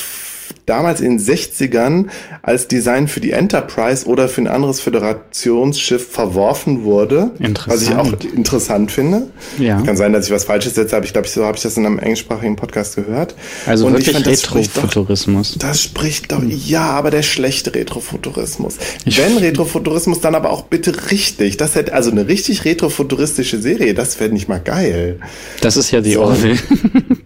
damals 0.66 1.02
in 1.02 1.18
den 1.18 1.20
60ern 1.20 2.06
als 2.42 2.68
Design 2.68 3.08
für 3.08 3.20
die 3.20 3.32
Enterprise 3.32 4.06
oder 4.06 4.28
für 4.28 4.42
ein 4.42 4.48
anderes 4.48 4.80
Föderationsschiff 4.80 6.10
verworfen 6.12 6.84
wurde. 6.84 7.32
Was 7.68 7.84
ich 7.84 7.96
auch 7.96 8.12
interessant 8.36 8.92
finde. 8.92 9.28
Ja. 9.60 9.82
Kann 9.82 9.98
sein, 9.98 10.14
dass 10.14 10.26
ich 10.26 10.32
was 10.32 10.46
Falsches 10.46 10.76
setze, 10.76 10.96
aber 10.96 11.06
ich 11.06 11.14
glaube, 11.14 11.28
so 11.28 11.46
habe 11.46 11.58
ich 11.58 11.64
das 11.64 11.78
in 11.78 11.86
einem 11.86 12.00
englischsprachigen 12.00 12.56
Podcast 12.56 12.96
gehört. 12.96 13.36
Also 13.66 13.86
Und 13.86 13.94
wirklich 13.94 14.18
ich 14.18 14.26
Retrofuturismus. 14.26 15.58
Das, 15.60 15.82
spricht 15.82 16.32
doch, 16.32 16.42
ja, 16.44 16.90
aber 16.92 17.12
der 17.12 17.24
schlechte 17.24 17.74
Retrofuturismus. 17.74 18.78
Ich 19.06 19.18
Wenn 19.18 19.38
Retrofuturismus, 19.38 20.20
dann 20.22 20.36
aber 20.36 20.52
auch 20.52 20.64
bitte 20.64 21.12
richtig. 21.12 21.58
Das 21.58 21.76
hätte, 21.76 21.94
also 21.94 22.12
eine 22.12 22.28
richtig 22.28 22.66
retrofuturistische 22.66 23.62
Serie, 23.62 23.94
das 23.94 24.20
wäre 24.20 24.32
nicht 24.32 24.48
mal 24.48 24.60
geil. 24.60 25.20
Das 25.62 25.78
ist 25.78 25.92
ja 25.92 26.02
die 26.02 26.14
so. 26.14 26.22
Orville. 26.22 26.58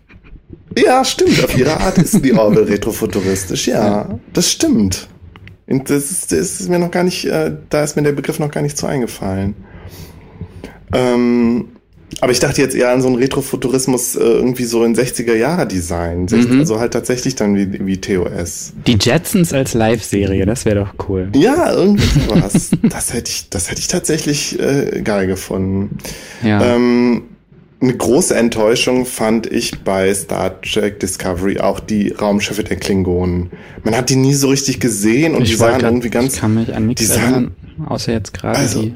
Ja, 0.77 1.03
stimmt. 1.03 1.43
Auf 1.43 1.57
ihre 1.57 1.79
Art 1.79 1.97
ist 1.97 2.23
die 2.23 2.33
Orwell 2.33 2.63
retrofuturistisch. 2.69 3.67
Ja, 3.67 3.85
ja, 3.85 4.19
das 4.33 4.51
stimmt. 4.51 5.07
Und 5.67 5.89
das 5.89 6.09
ist, 6.09 6.31
das 6.31 6.59
ist 6.59 6.69
mir 6.69 6.79
noch 6.79 6.91
gar 6.91 7.03
nicht, 7.03 7.25
äh, 7.25 7.51
da 7.69 7.83
ist 7.83 7.95
mir 7.95 8.03
der 8.03 8.13
Begriff 8.13 8.39
noch 8.39 8.51
gar 8.51 8.61
nicht 8.61 8.77
so 8.77 8.87
eingefallen. 8.87 9.55
Ähm, 10.93 11.69
aber 12.21 12.31
ich 12.31 12.39
dachte 12.39 12.61
jetzt 12.61 12.75
eher 12.75 12.91
an 12.91 13.01
so 13.01 13.07
einen 13.07 13.17
Retrofuturismus 13.17 14.15
äh, 14.15 14.19
irgendwie 14.19 14.65
so 14.65 14.83
in 14.83 14.95
60er 14.95 15.35
Jahre 15.35 15.67
Design. 15.67 16.27
Mhm. 16.29 16.59
Also 16.59 16.79
halt 16.79 16.93
tatsächlich 16.93 17.35
dann 17.35 17.55
wie, 17.55 17.85
wie 17.85 18.01
TOS. 18.01 18.73
Die 18.87 18.97
Jetsons 18.99 19.53
als 19.53 19.73
Live-Serie, 19.73 20.45
das 20.45 20.65
wäre 20.65 20.79
doch 20.79 21.07
cool. 21.07 21.29
Ja, 21.35 21.71
irgendwie 21.71 22.19
sowas. 22.27 22.71
das 22.83 23.13
hätte 23.13 23.31
ich, 23.31 23.49
das 23.49 23.69
hätte 23.69 23.79
ich 23.79 23.87
tatsächlich 23.87 24.59
äh, 24.59 25.01
geil 25.03 25.27
gefunden. 25.27 25.97
Ja. 26.43 26.75
Ähm, 26.75 27.23
eine 27.81 27.95
große 27.95 28.35
Enttäuschung 28.35 29.05
fand 29.05 29.47
ich 29.47 29.83
bei 29.83 30.13
Star 30.13 30.61
Trek 30.61 30.99
Discovery 30.99 31.59
auch 31.59 31.79
die 31.79 32.09
Raumschiffe 32.09 32.63
der 32.63 32.77
Klingonen. 32.77 33.51
Man 33.83 33.95
hat 33.95 34.09
die 34.09 34.17
nie 34.17 34.33
so 34.33 34.49
richtig 34.49 34.79
gesehen 34.79 35.35
und 35.35 35.43
ich 35.43 35.51
die 35.51 35.55
sahen 35.55 35.81
irgendwie 35.81 36.09
ganz. 36.09 36.35
Ich 36.35 36.41
kann 36.41 36.55
mich 36.55 36.75
an 36.75 36.87
nichts 36.87 37.09
erinnern, 37.09 37.55
außer 37.85 38.11
jetzt 38.11 38.33
gerade 38.33 38.57
also, 38.57 38.81
die. 38.81 38.95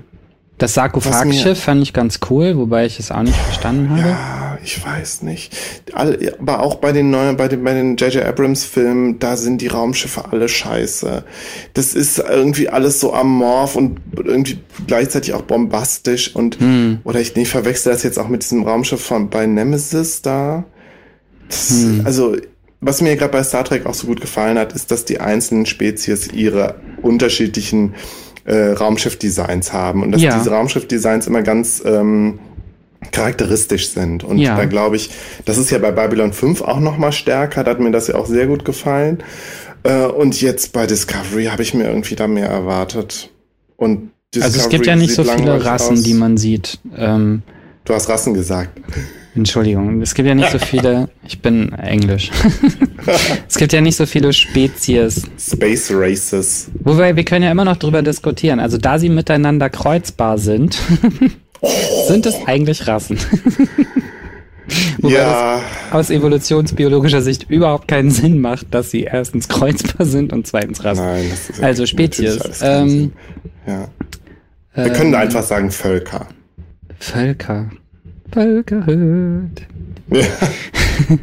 Das 0.64 0.76
Sarkophagschiff 0.76 1.62
fand 1.62 1.84
ich 1.84 1.92
ganz 1.92 2.22
cool, 2.30 2.56
wobei 2.56 2.86
ich 2.86 2.98
es 2.98 3.12
auch 3.12 3.22
nicht 3.22 3.36
verstanden 3.36 3.90
habe. 3.90 4.08
Ja, 4.08 4.58
ich 4.64 4.82
weiß 4.82 5.22
nicht. 5.24 5.54
Aber 5.94 6.62
auch 6.62 6.76
bei 6.76 6.94
den 6.94 7.10
neuen, 7.10 7.36
bei 7.36 7.50
den, 7.50 7.66
bei 7.66 7.74
den 7.74 7.98
J.J. 7.98 8.24
Abrams 8.24 8.64
Filmen, 8.64 9.20
da 9.20 9.36
sind 9.36 9.60
die 9.60 9.68
Raumschiffe 9.68 10.32
alle 10.32 10.48
scheiße. 10.48 11.26
Das 11.74 11.94
ist 11.94 12.18
irgendwie 12.18 12.70
alles 12.70 13.02
so 13.02 13.14
amorph 13.14 13.76
und 13.76 14.00
irgendwie 14.16 14.60
gleichzeitig 14.88 15.34
auch 15.34 15.42
bombastisch 15.42 16.34
und, 16.34 16.62
hm. 16.62 17.00
oder 17.04 17.20
ich, 17.20 17.36
nee, 17.36 17.44
verwechsel 17.44 17.92
das 17.92 18.04
jetzt 18.04 18.18
auch 18.18 18.30
mit 18.30 18.44
diesem 18.44 18.64
Raumschiff 18.64 19.04
von, 19.04 19.30
bei 19.30 19.46
Nemesis 19.46 20.22
da. 20.22 20.64
Das, 21.50 21.72
hm. 21.72 22.04
Also, 22.06 22.38
was 22.80 23.02
mir 23.02 23.18
gerade 23.18 23.34
bei 23.34 23.44
Star 23.44 23.66
Trek 23.66 23.86
auch 23.86 23.96
so 23.96 24.08
gut 24.08 24.22
gefallen 24.22 24.58
hat, 24.58 24.72
ist, 24.72 24.92
dass 24.92 25.04
die 25.04 25.20
einzelnen 25.20 25.66
Spezies 25.66 26.32
ihre 26.32 26.76
unterschiedlichen 27.02 27.96
äh, 28.46 28.72
Raumschiff-Designs 28.72 29.74
haben 29.74 30.04
und 30.04 30.12
dass 30.12 30.22
ja. 30.22 30.38
diese 30.38 30.52
Raumschiff-Designs 30.52 31.28
immer 31.28 31.42
ganz 31.42 31.82
ähm, 31.86 32.40
charakteristisch 33.12 33.90
sind. 33.90 34.24
Und 34.24 34.38
ja. 34.38 34.56
da 34.56 34.66
glaube 34.66 34.96
ich, 34.96 35.12
das 35.46 35.58
ist 35.58 35.70
ja 35.70 35.78
bei 35.78 35.92
Babylon 35.92 36.34
5 36.34 36.62
auch 36.62 36.80
noch 36.80 36.98
mal 36.98 37.12
stärker, 37.12 37.64
da 37.64 37.72
hat 37.72 37.80
mir 37.80 37.92
das 37.92 38.08
ja 38.08 38.16
auch 38.16 38.26
sehr 38.26 38.48
gut 38.48 38.66
gefallen. 38.66 39.24
Äh, 39.84 40.06
und 40.06 40.42
jetzt 40.42 40.74
bei 40.74 40.88
Discovery 40.88 41.46
habe 41.46 41.62
ich 41.62 41.74
mir 41.74 41.86
irgendwie 41.86 42.16
da 42.16 42.28
mehr 42.28 42.48
erwartet. 42.48 43.30
Und 43.78 44.12
Discovery 44.34 44.54
also 44.54 44.60
es 44.60 44.70
gibt 44.70 44.86
ja 44.86 44.96
nicht 44.96 45.14
so 45.14 45.24
viele 45.24 45.64
Rassen, 45.64 45.98
aus. 45.98 46.04
die 46.04 46.14
man 46.14 46.38
sieht. 46.38 46.80
Ähm, 46.96 47.44
du 47.86 47.94
hast 47.94 48.10
Rassen 48.10 48.34
gesagt. 48.34 48.80
Entschuldigung, 49.36 50.02
es 50.02 50.14
gibt 50.14 50.28
ja 50.28 50.36
nicht 50.36 50.52
so 50.52 50.60
viele, 50.60 51.10
ich 51.28 51.42
bin 51.42 51.74
Englisch. 51.74 52.30
es 53.48 53.58
gibt 53.58 53.74
ja 53.74 53.82
nicht 53.82 53.96
so 53.96 54.06
viele 54.06 54.32
Spezies. 54.32 55.24
Space 55.40 55.92
Races. 55.92 56.70
Wobei, 56.84 57.16
wir 57.16 57.26
können 57.26 57.44
ja 57.44 57.52
immer 57.52 57.66
noch 57.66 57.78
drüber 57.78 58.04
diskutieren. 58.04 58.60
Also 58.60 58.78
da 58.78 59.00
sie 59.00 59.10
miteinander 59.10 59.72
kreuzbar 59.72 60.38
sind, 60.38 60.78
sind 62.08 62.26
es 62.28 62.36
eigentlich 62.46 62.88
Rassen. 62.88 63.18
Wobei 65.00 65.16
ja. 65.16 65.62
aus 65.92 66.12
evolutionsbiologischer 66.12 67.22
Sicht 67.22 67.50
überhaupt 67.50 67.88
keinen 67.88 68.12
Sinn 68.12 68.40
macht, 68.40 68.68
dass 68.72 68.92
sie 68.92 69.02
erstens 69.04 69.48
kreuzbar 69.48 70.06
sind 70.06 70.32
und 70.32 70.46
zweitens 70.46 70.84
Rassen. 70.84 71.06
Nein, 71.06 71.26
das 71.30 71.50
ist 71.50 71.64
also 71.64 71.86
Spezies. 71.88 72.40
Ähm, 72.62 73.14
ja. 73.66 73.88
Wir 74.76 74.86
ähm, 74.86 74.94
können 74.94 75.16
einfach 75.16 75.44
sagen 75.44 75.72
Völker. 75.72 76.28
Völker. 77.04 77.70
Völkerhöht. 78.32 79.68
Ja. 80.10 80.22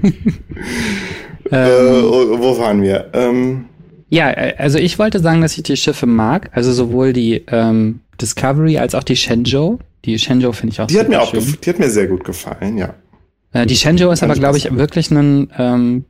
ähm, 1.50 1.68
äh, 1.68 2.02
wo 2.02 2.58
waren 2.58 2.82
wir? 2.82 3.08
Ähm, 3.14 3.64
ja, 4.10 4.30
äh, 4.30 4.54
also 4.58 4.78
ich 4.78 4.98
wollte 4.98 5.20
sagen, 5.20 5.40
dass 5.40 5.56
ich 5.56 5.62
die 5.62 5.78
Schiffe 5.78 6.04
mag, 6.04 6.50
also 6.52 6.70
sowohl 6.72 7.14
die 7.14 7.44
ähm, 7.46 8.00
Discovery 8.20 8.76
als 8.76 8.94
auch 8.94 9.02
die 9.02 9.16
Shenzhou. 9.16 9.78
Die 10.04 10.18
Shenzhou 10.18 10.52
finde 10.52 10.74
ich 10.74 10.80
auch 10.82 10.86
die 10.86 11.00
hat 11.00 11.08
mir 11.08 11.22
auch 11.22 11.30
schön. 11.30 11.56
Die 11.64 11.70
hat 11.70 11.78
mir 11.78 11.90
sehr 11.90 12.08
gut 12.08 12.24
gefallen, 12.24 12.76
ja. 12.76 12.94
Äh, 13.52 13.64
die 13.64 13.76
Shenzhou 13.76 14.10
ist 14.10 14.22
aber, 14.22 14.34
glaube 14.34 14.58
ich, 14.58 14.70
wirklich 14.76 15.10
ein 15.10 15.50
ähm, 15.56 16.04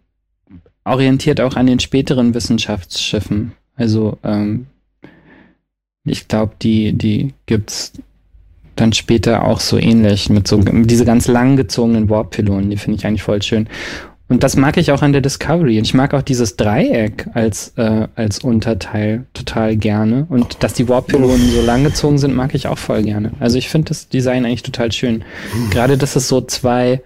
orientiert 0.85 1.41
auch 1.41 1.55
an 1.55 1.67
den 1.67 1.79
späteren 1.79 2.35
Wissenschaftsschiffen. 2.35 3.53
Also 3.77 4.19
ähm, 4.25 4.67
ich 6.05 6.27
glaube, 6.27 6.55
die 6.61 6.93
die 6.93 7.35
gibt's 7.47 7.93
dann 8.81 8.93
später 8.93 9.45
auch 9.45 9.61
so 9.61 9.79
ähnlich 9.79 10.31
mit 10.31 10.49
so 10.49 10.59
diese 10.59 11.05
ganz 11.05 11.29
lang 11.29 11.57
gezogenen 11.57 12.09
Warp-Pylonen. 12.09 12.71
Die 12.71 12.77
finde 12.77 12.99
ich 12.99 13.07
eigentlich 13.07 13.23
voll 13.23 13.43
schön. 13.43 13.69
Und 14.29 14.45
das 14.45 14.57
mag 14.57 14.77
ich 14.77 14.93
auch 14.93 15.03
an 15.03 15.13
der 15.13 15.23
Discovery. 15.23 15.79
Und 15.79 15.85
ich 15.85 15.95
mag 15.95 16.15
auch 16.15 16.23
dieses 16.23 16.55
Dreieck 16.55 17.27
als, 17.35 17.73
äh, 17.77 18.07
als 18.15 18.39
Unterteil 18.39 19.27
total 19.35 19.77
gerne. 19.77 20.27
Und 20.29 20.63
dass 20.63 20.73
die 20.73 20.89
Warp-Pylonen 20.89 21.51
so 21.51 21.63
lang 21.63 21.83
gezogen 21.83 22.17
sind, 22.17 22.35
mag 22.35 22.55
ich 22.55 22.69
auch 22.69 22.79
voll 22.79 23.03
gerne. 23.03 23.33
Also 23.41 23.59
ich 23.59 23.69
finde 23.69 23.89
das 23.89 24.09
Design 24.09 24.45
eigentlich 24.45 24.63
total 24.63 24.93
schön. 24.93 25.25
Gerade, 25.71 25.99
dass 25.99 26.15
es 26.15 26.29
so 26.29 26.41
zwei 26.41 27.03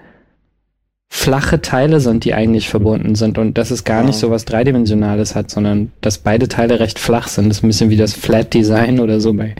flache 1.09 1.63
Teile 1.63 2.01
sind, 2.01 2.25
die 2.25 2.35
eigentlich 2.35 2.69
verbunden 2.69 3.15
sind 3.15 3.39
und 3.39 3.57
dass 3.57 3.71
es 3.71 3.85
gar 3.85 4.03
nicht 4.03 4.19
so 4.19 4.31
was 4.31 4.45
Dreidimensionales 4.45 5.35
hat, 5.37 5.49
sondern 5.49 5.93
dass 6.01 6.19
beide 6.19 6.49
Teile 6.49 6.81
recht 6.81 6.99
flach 6.99 7.29
sind. 7.29 7.49
Das 7.49 7.59
ist 7.59 7.63
ein 7.63 7.69
bisschen 7.69 7.89
wie 7.89 7.97
das 7.97 8.15
Flat 8.15 8.53
Design 8.53 8.99
oder 8.99 9.21
so 9.21 9.33
bei, 9.33 9.55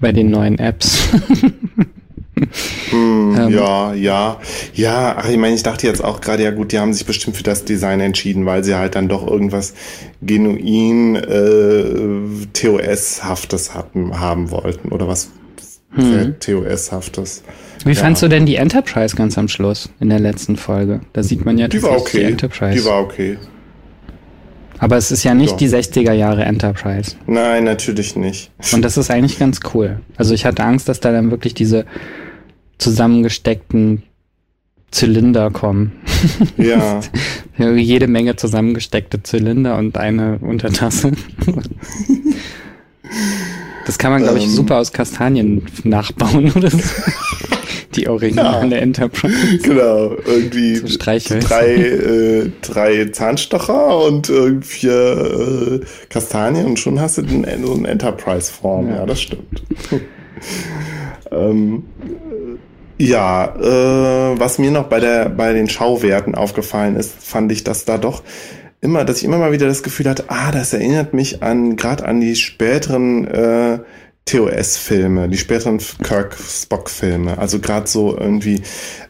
bei 0.00 0.12
den 0.12 0.30
neuen 0.30 0.58
Apps. 0.58 1.08
Ähm, 2.92 3.50
ja, 3.50 3.94
ja, 3.94 4.40
ja. 4.74 5.16
Ach, 5.18 5.28
ich 5.28 5.36
meine, 5.36 5.54
ich 5.54 5.62
dachte 5.62 5.86
jetzt 5.86 6.02
auch 6.02 6.20
gerade, 6.20 6.42
ja 6.42 6.50
gut, 6.50 6.72
die 6.72 6.78
haben 6.78 6.92
sich 6.92 7.06
bestimmt 7.06 7.36
für 7.36 7.42
das 7.42 7.64
Design 7.64 8.00
entschieden, 8.00 8.46
weil 8.46 8.64
sie 8.64 8.74
halt 8.74 8.96
dann 8.96 9.08
doch 9.08 9.26
irgendwas 9.26 9.74
genuin 10.22 11.16
äh, 11.16 12.46
TOS-haftes 12.52 13.74
hatten, 13.74 14.18
haben 14.18 14.50
wollten 14.50 14.88
oder 14.90 15.08
was 15.08 15.30
hm. 15.92 16.36
TOS-haftes. 16.40 17.44
Wie 17.84 17.92
ja. 17.92 17.94
fandst 17.94 18.22
du 18.22 18.28
denn 18.28 18.46
die 18.46 18.56
Enterprise 18.56 19.14
ganz 19.14 19.38
am 19.38 19.48
Schluss 19.48 19.90
in 20.00 20.08
der 20.08 20.20
letzten 20.20 20.56
Folge? 20.56 21.00
Da 21.12 21.22
sieht 21.22 21.44
man 21.44 21.58
ja 21.58 21.68
die 21.68 21.82
war 21.82 21.98
okay. 21.98 22.18
die 22.18 22.24
Enterprise. 22.24 22.78
Die 22.78 22.84
war 22.84 23.00
okay. 23.00 23.38
Aber 24.84 24.98
es 24.98 25.10
ist 25.10 25.24
ja 25.24 25.32
nicht 25.32 25.52
ja. 25.52 25.56
die 25.56 25.68
60er 25.70 26.12
Jahre 26.12 26.44
Enterprise. 26.44 27.12
Nein, 27.26 27.64
natürlich 27.64 28.16
nicht. 28.16 28.50
Und 28.74 28.82
das 28.82 28.98
ist 28.98 29.10
eigentlich 29.10 29.38
ganz 29.38 29.60
cool. 29.72 30.02
Also 30.18 30.34
ich 30.34 30.44
hatte 30.44 30.62
Angst, 30.62 30.90
dass 30.90 31.00
da 31.00 31.10
dann 31.10 31.30
wirklich 31.30 31.54
diese 31.54 31.86
zusammengesteckten 32.76 34.02
Zylinder 34.90 35.50
kommen. 35.50 35.92
Ja. 36.58 37.00
Jede 37.76 38.08
Menge 38.08 38.36
zusammengesteckte 38.36 39.22
Zylinder 39.22 39.78
und 39.78 39.96
eine 39.96 40.36
Untertasse. 40.40 41.12
Das 43.86 43.96
kann 43.96 44.12
man, 44.12 44.22
glaube 44.22 44.36
ich, 44.36 44.44
ähm, 44.44 44.50
super 44.50 44.76
aus 44.76 44.92
Kastanien 44.92 45.62
nachbauen 45.84 46.52
oder 46.52 46.68
so. 46.68 46.78
Die 47.94 48.08
originale 48.08 48.76
ja, 48.76 48.82
Enterprise. 48.82 49.58
Genau, 49.62 50.16
irgendwie 50.26 50.82
drei, 50.98 51.16
äh, 51.16 52.50
drei 52.60 53.06
Zahnstocher 53.06 53.98
und 54.04 54.28
irgendwie 54.28 54.88
äh, 54.88 55.80
Kastanien 56.08 56.66
und 56.66 56.78
schon 56.78 57.00
hast 57.00 57.18
du 57.18 57.22
den, 57.22 57.46
so 57.64 57.74
eine 57.74 57.88
Enterprise-Form. 57.88 58.88
Ja. 58.88 58.96
ja. 58.96 59.06
das 59.06 59.22
stimmt. 59.22 59.62
ähm, 61.30 61.84
ja, 62.98 63.54
äh, 63.56 64.38
was 64.38 64.58
mir 64.58 64.70
noch 64.70 64.84
bei 64.84 65.00
der 65.00 65.28
bei 65.28 65.52
den 65.52 65.68
Schauwerten 65.68 66.34
aufgefallen 66.34 66.96
ist, 66.96 67.14
fand 67.20 67.50
ich, 67.50 67.64
dass 67.64 67.84
da 67.84 67.98
doch 67.98 68.22
immer, 68.80 69.04
dass 69.04 69.18
ich 69.18 69.24
immer 69.24 69.38
mal 69.38 69.52
wieder 69.52 69.66
das 69.66 69.82
Gefühl 69.82 70.08
hatte, 70.08 70.24
ah, 70.28 70.52
das 70.52 70.72
erinnert 70.72 71.14
mich 71.14 71.42
an 71.42 71.76
gerade 71.76 72.04
an 72.04 72.20
die 72.20 72.36
späteren 72.36 73.26
äh, 73.26 73.78
TOS-Filme, 74.26 75.28
die 75.28 75.36
späteren 75.36 75.78
Kirk-Spock-Filme. 76.02 77.38
Also 77.38 77.58
gerade 77.60 77.86
so 77.86 78.16
irgendwie 78.16 78.62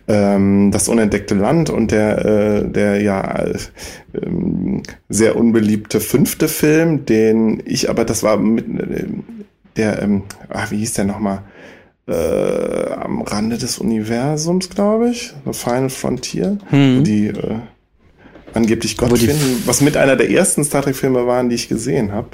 ähm, 0.08 0.70
das 0.72 0.88
unentdeckte 0.88 1.34
Land 1.34 1.70
und 1.70 1.92
der 1.92 2.24
äh, 2.24 2.68
der 2.68 3.00
ja 3.00 3.44
äh, 3.44 3.58
sehr 5.08 5.36
unbeliebte 5.36 6.00
fünfte 6.00 6.48
Film, 6.48 7.06
den 7.06 7.62
ich 7.64 7.88
aber 7.88 8.04
das 8.04 8.22
war 8.22 8.36
mit 8.36 8.66
äh, 8.66 9.06
der 9.76 10.02
ähm, 10.02 10.24
ah, 10.48 10.66
wie 10.70 10.78
hieß 10.78 10.94
der 10.94 11.04
nochmal? 11.04 11.42
äh, 12.06 12.92
am 12.92 13.22
Rande 13.22 13.58
des 13.58 13.78
Universums, 13.78 14.70
glaube 14.70 15.10
ich. 15.10 15.32
The 15.44 15.52
Final 15.52 15.90
Frontier. 15.90 16.58
Hm. 16.68 17.04
Die 17.04 17.28
äh, 17.28 17.58
angeblich 18.52 18.96
Gott 18.96 19.18
finden, 19.18 19.62
was 19.66 19.80
mit 19.80 19.96
einer 19.96 20.16
der 20.16 20.30
ersten 20.30 20.64
Star 20.64 20.82
Trek-Filme 20.82 21.26
waren, 21.26 21.48
die 21.48 21.56
ich 21.56 21.68
gesehen 21.68 22.12
habe. 22.12 22.28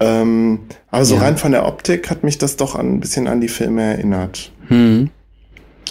Ähm, 0.00 0.60
aber 0.90 1.04
so 1.04 1.16
ja. 1.16 1.22
rein 1.22 1.36
von 1.36 1.52
der 1.52 1.66
Optik 1.66 2.10
hat 2.10 2.24
mich 2.24 2.38
das 2.38 2.56
doch 2.56 2.74
ein 2.74 3.00
bisschen 3.00 3.26
an 3.26 3.40
die 3.40 3.48
Filme 3.48 3.82
erinnert. 3.82 4.52
Hm. 4.68 5.10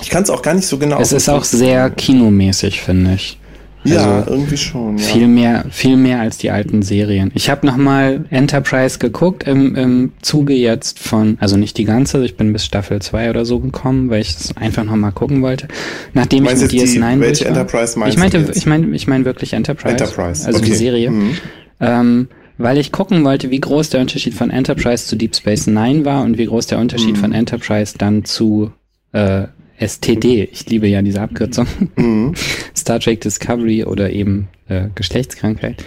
Ich 0.02 0.10
kann 0.10 0.24
es 0.24 0.30
auch 0.30 0.42
gar 0.42 0.54
nicht 0.54 0.68
so 0.68 0.78
genau. 0.78 1.00
Es 1.00 1.12
ist 1.12 1.30
auch 1.30 1.44
sehr 1.44 1.90
kinomäßig, 1.90 2.82
finde 2.82 3.16
ich. 3.16 3.40
Ja, 3.84 4.18
also 4.18 4.32
irgendwie 4.32 4.58
schon. 4.58 4.98
Ja. 4.98 5.04
Viel 5.04 5.28
mehr, 5.28 5.66
viel 5.70 5.98
mehr 5.98 6.20
als 6.20 6.38
die 6.38 6.52
alten 6.52 6.82
Serien. 6.82 7.32
Ich 7.36 7.50
habe 7.50 7.66
noch 7.66 7.78
mal 7.78 8.26
Enterprise 8.30 9.00
geguckt 9.00 9.44
im, 9.44 9.76
im 9.76 10.12
Zuge 10.22 10.54
jetzt 10.54 11.00
von, 11.00 11.38
also 11.40 11.58
nicht 11.58 11.78
die 11.78 11.86
ganze, 11.86 12.24
ich 12.26 12.36
bin 12.36 12.52
bis 12.52 12.66
Staffel 12.66 13.02
2 13.02 13.30
oder 13.30 13.46
so 13.46 13.60
gekommen, 13.60 14.10
weil 14.10 14.22
ich 14.22 14.32
es 14.32 14.58
einfach 14.58 14.84
noch 14.84 14.96
mal 14.96 15.12
gucken 15.12 15.42
wollte. 15.42 15.68
Nachdem 16.14 16.46
ich 16.46 16.56
mit 16.56 16.72
DS9 16.72 17.20
welche 17.20 17.46
Enterprise 17.46 17.98
meinst 17.98 18.16
ich 18.16 18.20
meinte, 18.20 18.52
ich 18.54 18.66
meine, 18.66 18.96
ich 18.96 19.08
meine 19.08 19.26
wirklich 19.26 19.54
Enterprise. 19.54 19.92
Enterprise. 19.92 20.46
Also 20.46 20.60
okay. 20.60 20.70
die 20.70 20.76
Serie. 20.76 21.12
Mhm. 21.12 21.38
Ähm, 21.80 22.28
weil 22.58 22.78
ich 22.78 22.92
gucken 22.92 23.24
wollte, 23.24 23.52
wie 23.52 23.60
groß 23.60 23.90
der 23.90 24.02
Unterschied 24.02 24.34
von 24.34 24.50
Enterprise 24.50 25.06
zu 25.06 25.16
Deep 25.16 25.36
Space 25.36 25.68
Nine 25.68 26.06
war 26.06 26.24
und 26.24 26.38
wie 26.38 26.46
groß 26.46 26.68
der 26.68 26.80
Unterschied 26.80 27.16
mhm. 27.16 27.22
von 27.22 27.32
Enterprise 27.34 27.98
dann 27.98 28.26
zu 28.26 28.72
äh, 29.12 29.48
STD, 29.80 30.50
ich 30.52 30.68
liebe 30.70 30.88
ja 30.88 31.02
diese 31.02 31.22
Abkürzung, 31.22 31.68
mhm. 31.96 32.34
Star 32.76 33.00
Trek 33.00 33.22
Discovery 33.22 33.84
oder 33.84 34.10
eben 34.10 34.48
äh, 34.68 34.88
Geschlechtskrankheit. 34.96 35.84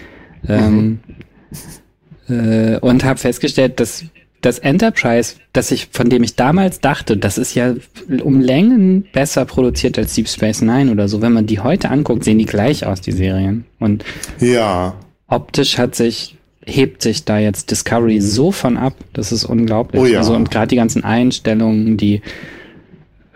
Ähm, 0.49 1.01
mhm. 2.29 2.35
äh, 2.35 2.79
und 2.79 3.05
habe 3.05 3.19
festgestellt, 3.19 3.81
dass 3.81 4.05
das 4.41 4.59
Enterprise, 4.59 5.35
das 5.53 5.71
ich, 5.71 5.89
von 5.93 6.09
dem 6.09 6.23
ich 6.23 6.35
damals 6.35 6.81
dachte, 6.81 7.17
das 7.17 7.37
ist 7.37 7.55
ja 7.55 7.75
um 8.23 8.41
Längen 8.41 9.07
besser 9.13 9.45
produziert 9.45 9.99
als 9.99 10.15
Deep 10.15 10.29
Space 10.29 10.63
Nine 10.63 10.91
oder 10.91 11.09
so. 11.09 11.21
Wenn 11.21 11.33
man 11.33 11.47
die 11.47 11.61
heute 11.61 11.91
anguckt, 11.91 12.25
sehen 12.25 12.39
die 12.39 12.47
gleich 12.47 12.87
aus, 12.87 13.01
die 13.01 13.13
Serien. 13.13 13.67
Und 13.79 14.05
ja. 14.39 14.95
optisch 15.27 15.77
hat 15.77 15.95
sich, 15.95 16.39
hebt 16.71 17.03
sich 17.03 17.25
da 17.25 17.39
jetzt 17.39 17.71
Discovery 17.71 18.21
so 18.21 18.53
von 18.53 18.77
ab, 18.77 18.95
das 19.13 19.33
ist 19.33 19.45
unglaublich. 19.45 20.01
Oh 20.01 20.07
ja. 20.07 20.19
Also, 20.19 20.35
und 20.35 20.51
gerade 20.51 20.69
die 20.69 20.77
ganzen 20.77 21.05
Einstellungen, 21.05 21.97
die 21.97 22.23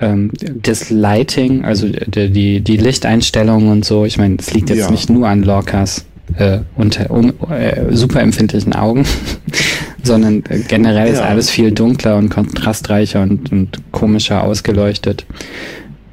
ähm, 0.01 0.31
das 0.63 0.91
Lighting, 0.91 1.65
also 1.65 1.89
die, 1.89 2.31
die, 2.31 2.61
die 2.61 2.77
Lichteinstellungen 2.77 3.71
und 3.71 3.85
so, 3.85 4.05
ich 4.05 4.19
meine, 4.19 4.37
es 4.39 4.53
liegt 4.53 4.71
jetzt 4.71 4.79
ja. 4.79 4.91
nicht 4.91 5.11
nur 5.11 5.29
an 5.29 5.43
Lorcas 5.43 6.05
äh, 6.37 6.61
unter 6.77 7.11
um, 7.11 7.33
äh, 7.51 7.95
super 7.95 8.21
empfindlichen 8.21 8.75
Augen, 8.75 9.05
sondern 10.03 10.43
äh, 10.49 10.61
generell 10.61 11.09
ja. 11.09 11.13
ist 11.13 11.21
alles 11.21 11.51
viel 11.51 11.73
dunkler 11.73 12.17
und 12.17 12.31
kontrastreicher 12.31 13.23
und, 13.23 13.53
und 13.53 13.93
komischer 13.93 14.43
ausgeleuchtet. 14.43 15.27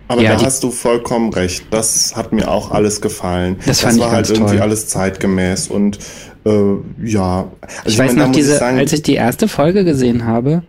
Aber 0.07 0.21
ja, 0.21 0.35
da 0.35 0.45
hast 0.45 0.61
du 0.63 0.71
vollkommen 0.71 1.31
recht. 1.31 1.63
Das 1.71 2.17
hat 2.17 2.33
mir 2.33 2.51
auch 2.51 2.71
alles 2.71 2.99
gefallen. 2.99 3.55
Das, 3.65 3.79
das 3.79 3.97
war 3.97 4.11
halt 4.11 4.29
irgendwie 4.29 4.59
alles 4.59 4.87
zeitgemäß 4.87 5.69
und 5.69 5.99
äh, 6.45 6.75
ja. 7.03 7.51
Also 7.61 7.77
ich, 7.85 7.93
ich 7.93 7.99
weiß 7.99 8.13
meine, 8.13 8.27
noch, 8.27 8.31
diese, 8.31 8.53
ich 8.53 8.59
sagen, 8.59 8.77
als 8.77 8.93
ich 8.93 9.01
die 9.01 9.15
erste 9.15 9.47
Folge 9.47 9.83
gesehen 9.83 10.25
habe, 10.25 10.63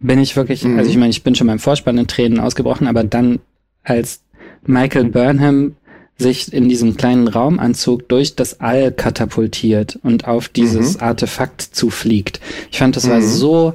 bin 0.00 0.18
ich 0.18 0.36
wirklich, 0.36 0.64
mhm. 0.64 0.78
also 0.78 0.90
ich 0.90 0.96
meine, 0.96 1.10
ich 1.10 1.22
bin 1.22 1.34
schon 1.34 1.46
beim 1.46 1.58
Vorspann 1.58 1.98
in 1.98 2.06
Tränen 2.06 2.40
ausgebrochen, 2.40 2.86
aber 2.86 3.04
dann 3.04 3.40
als 3.82 4.20
Michael 4.66 5.06
Burnham 5.06 5.76
sich 6.18 6.52
in 6.52 6.68
diesem 6.68 6.96
kleinen 6.96 7.28
Raumanzug 7.28 8.08
durch 8.08 8.34
das 8.34 8.60
All 8.60 8.90
katapultiert 8.92 9.98
und 10.02 10.26
auf 10.26 10.48
dieses 10.48 10.96
mhm. 10.96 11.02
Artefakt 11.02 11.62
zufliegt. 11.62 12.40
Ich 12.70 12.78
fand, 12.78 12.96
das 12.96 13.06
mhm. 13.06 13.10
war 13.10 13.22
so, 13.22 13.74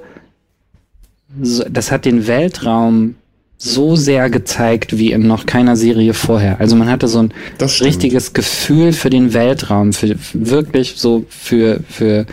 so, 1.42 1.64
das 1.70 1.92
hat 1.92 2.06
den 2.06 2.28
Weltraum 2.28 3.16
so 3.64 3.96
sehr 3.96 4.30
gezeigt 4.30 4.98
wie 4.98 5.14
in 5.14 5.26
noch 5.26 5.46
keiner 5.46 5.78
Serie 5.78 6.14
vorher. 6.14 6.60
Also 6.60 6.76
man 6.76 6.90
hatte 6.90 7.08
so 7.08 7.20
ein 7.20 7.34
richtiges 7.60 8.34
Gefühl 8.34 8.92
für 8.92 9.10
den 9.10 9.34
Weltraum, 9.34 9.94
für 9.94 10.16
wirklich 10.34 10.96
so 10.98 11.26
für 11.30 11.80
für 11.88 12.26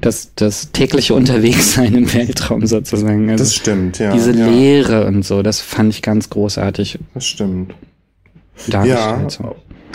das, 0.00 0.32
das 0.34 0.72
tägliche 0.72 1.14
Unterwegssein 1.14 1.94
im 1.94 2.14
Weltraum 2.14 2.66
sozusagen. 2.66 3.28
Also 3.30 3.44
das 3.44 3.54
stimmt, 3.54 3.98
ja. 3.98 4.12
Diese 4.12 4.32
ja. 4.32 4.48
Leere 4.48 5.06
und 5.06 5.24
so, 5.26 5.42
das 5.42 5.60
fand 5.60 5.92
ich 5.92 6.00
ganz 6.00 6.30
großartig. 6.30 6.98
Das 7.12 7.26
stimmt. 7.26 7.74
Ja, 8.66 9.28
so. 9.28 9.54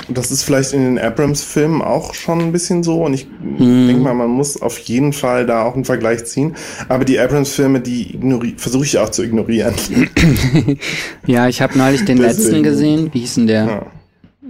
Das 0.09 0.31
ist 0.31 0.43
vielleicht 0.43 0.73
in 0.73 0.83
den 0.83 0.99
Abrams-Filmen 0.99 1.81
auch 1.81 2.13
schon 2.13 2.39
ein 2.39 2.51
bisschen 2.51 2.83
so. 2.83 3.03
Und 3.03 3.13
ich 3.13 3.27
hm. 3.41 3.87
denke 3.87 4.01
mal, 4.01 4.13
man 4.13 4.29
muss 4.29 4.61
auf 4.61 4.77
jeden 4.79 5.13
Fall 5.13 5.45
da 5.45 5.63
auch 5.63 5.75
einen 5.75 5.85
Vergleich 5.85 6.25
ziehen. 6.25 6.55
Aber 6.87 7.05
die 7.05 7.19
Abrams-Filme, 7.19 7.81
die 7.81 8.17
versuche 8.57 8.85
ich 8.85 8.97
auch 8.97 9.09
zu 9.09 9.23
ignorieren. 9.23 9.73
ja, 11.25 11.47
ich 11.47 11.61
habe 11.61 11.77
neulich 11.77 12.05
den 12.05 12.17
Deswegen. 12.17 12.43
letzten 12.43 12.63
gesehen. 12.63 13.09
Wie 13.13 13.19
hieß 13.19 13.35
denn 13.35 13.47
der? 13.47 13.89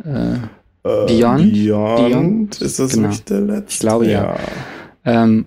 Ja. 0.05 0.33
Äh, 0.33 0.39
Beyond? 0.83 1.53
Beyond? 1.53 2.09
Beyond? 2.09 2.61
Ist 2.61 2.79
das 2.79 2.93
genau. 2.93 3.07
nicht 3.09 3.29
der 3.29 3.41
letzte? 3.41 3.73
Ich 3.73 3.79
glaube 3.79 4.05
ja. 4.05 4.35
ja. 4.35 5.23
Ähm, 5.23 5.45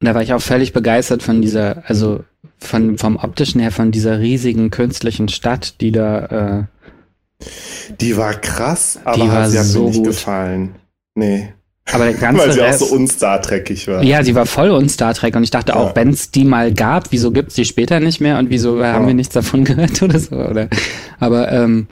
da 0.00 0.14
war 0.14 0.22
ich 0.22 0.34
auch 0.34 0.42
völlig 0.42 0.72
begeistert 0.72 1.22
von 1.22 1.40
dieser, 1.40 1.84
also 1.86 2.24
von, 2.58 2.98
vom 2.98 3.16
optischen 3.16 3.60
her, 3.60 3.70
von 3.70 3.92
dieser 3.92 4.18
riesigen 4.18 4.70
künstlichen 4.70 5.28
Stadt, 5.28 5.80
die 5.80 5.92
da. 5.92 6.68
Die 8.00 8.16
war 8.16 8.34
krass, 8.34 8.98
aber 9.04 9.16
die 9.16 9.28
war 9.28 9.48
sie 9.48 9.58
hat 9.58 9.66
so 9.66 9.80
mir 9.80 9.88
nicht 9.88 9.96
gut. 9.98 10.06
gefallen. 10.06 10.74
Nee. 11.14 11.52
Aber 11.92 12.04
der 12.04 12.14
ganze 12.14 12.42
Weil 12.42 12.52
sie 12.52 12.60
Rest, 12.60 12.82
auch 12.82 12.88
so 12.88 12.94
unstar 12.94 13.40
Trek 13.40 13.86
war. 13.86 14.02
Ja, 14.02 14.24
sie 14.24 14.34
war 14.34 14.46
voll 14.46 14.70
unstar 14.70 15.14
Trek 15.14 15.36
und 15.36 15.44
ich 15.44 15.52
dachte 15.52 15.76
auch, 15.76 15.94
wenn 15.94 16.10
es 16.10 16.32
die 16.32 16.44
mal 16.44 16.74
gab, 16.74 17.12
wieso 17.12 17.30
gibt's 17.30 17.54
die 17.54 17.64
später 17.64 18.00
nicht 18.00 18.20
mehr 18.20 18.38
und 18.38 18.50
wieso 18.50 18.80
ja. 18.80 18.92
haben 18.92 19.06
wir 19.06 19.14
nichts 19.14 19.34
davon 19.34 19.64
gehört 19.64 20.02
oder 20.02 20.18
so, 20.18 20.34
oder? 20.34 20.68
Aber 21.20 21.52
ähm, 21.52 21.86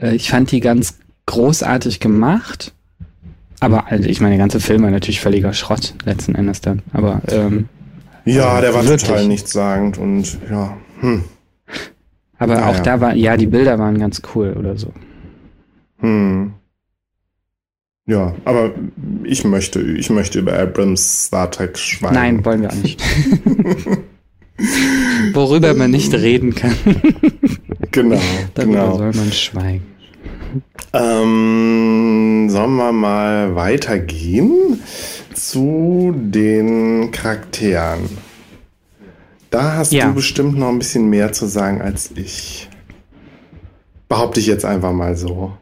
äh, 0.00 0.14
ich 0.14 0.30
fand 0.30 0.50
die 0.50 0.60
ganz 0.60 0.98
großartig 1.26 2.00
gemacht. 2.00 2.72
Aber 3.60 3.86
also, 3.90 4.08
ich 4.08 4.20
meine, 4.20 4.34
der 4.34 4.42
ganze 4.42 4.60
Film 4.60 4.82
war 4.82 4.90
natürlich 4.90 5.20
völliger 5.20 5.52
Schrott 5.52 5.94
letzten 6.04 6.34
Endes 6.34 6.60
dann. 6.60 6.82
Aber 6.92 7.22
ähm, 7.28 7.68
ja, 8.24 8.50
also 8.50 8.60
der 8.60 8.74
war 8.74 8.84
wirklich. 8.84 9.08
total 9.08 9.26
nichtssagend 9.26 9.98
und 9.98 10.38
ja. 10.50 10.76
Hm. 11.00 11.24
Aber 12.38 12.54
naja. 12.54 12.68
auch 12.68 12.80
da 12.80 13.00
war, 13.00 13.14
ja, 13.14 13.36
die 13.36 13.46
Bilder 13.46 13.78
waren 13.78 13.98
ganz 13.98 14.22
cool 14.34 14.54
oder 14.58 14.76
so. 14.76 14.92
Hm. 15.98 16.52
Ja, 18.06 18.34
aber 18.44 18.72
ich 19.24 19.44
möchte, 19.44 19.80
ich 19.80 20.08
möchte 20.08 20.38
über 20.38 20.58
Abrams 20.58 21.26
Star 21.26 21.50
Trek 21.50 21.76
schweigen. 21.76 22.14
Nein, 22.14 22.44
wollen 22.44 22.62
wir 22.62 22.70
auch 22.70 22.74
nicht. 22.74 23.02
Worüber 25.34 25.74
man 25.74 25.90
nicht 25.90 26.14
reden 26.14 26.54
kann. 26.54 26.74
genau. 27.90 28.18
Darüber 28.54 28.72
genau. 28.72 28.96
soll 28.96 29.12
man 29.12 29.32
schweigen. 29.32 29.82
Ähm, 30.94 32.48
sollen 32.48 32.76
wir 32.76 32.92
mal 32.92 33.54
weitergehen 33.54 34.80
zu 35.34 36.14
den 36.16 37.10
Charakteren? 37.10 38.08
Da 39.50 39.76
hast 39.76 39.92
ja. 39.92 40.08
du 40.08 40.14
bestimmt 40.14 40.58
noch 40.58 40.68
ein 40.68 40.78
bisschen 40.78 41.08
mehr 41.08 41.32
zu 41.32 41.46
sagen 41.46 41.80
als 41.80 42.10
ich. 42.14 42.68
Behaupte 44.08 44.40
ich 44.40 44.46
jetzt 44.46 44.64
einfach 44.64 44.92
mal 44.92 45.16
so. 45.16 45.52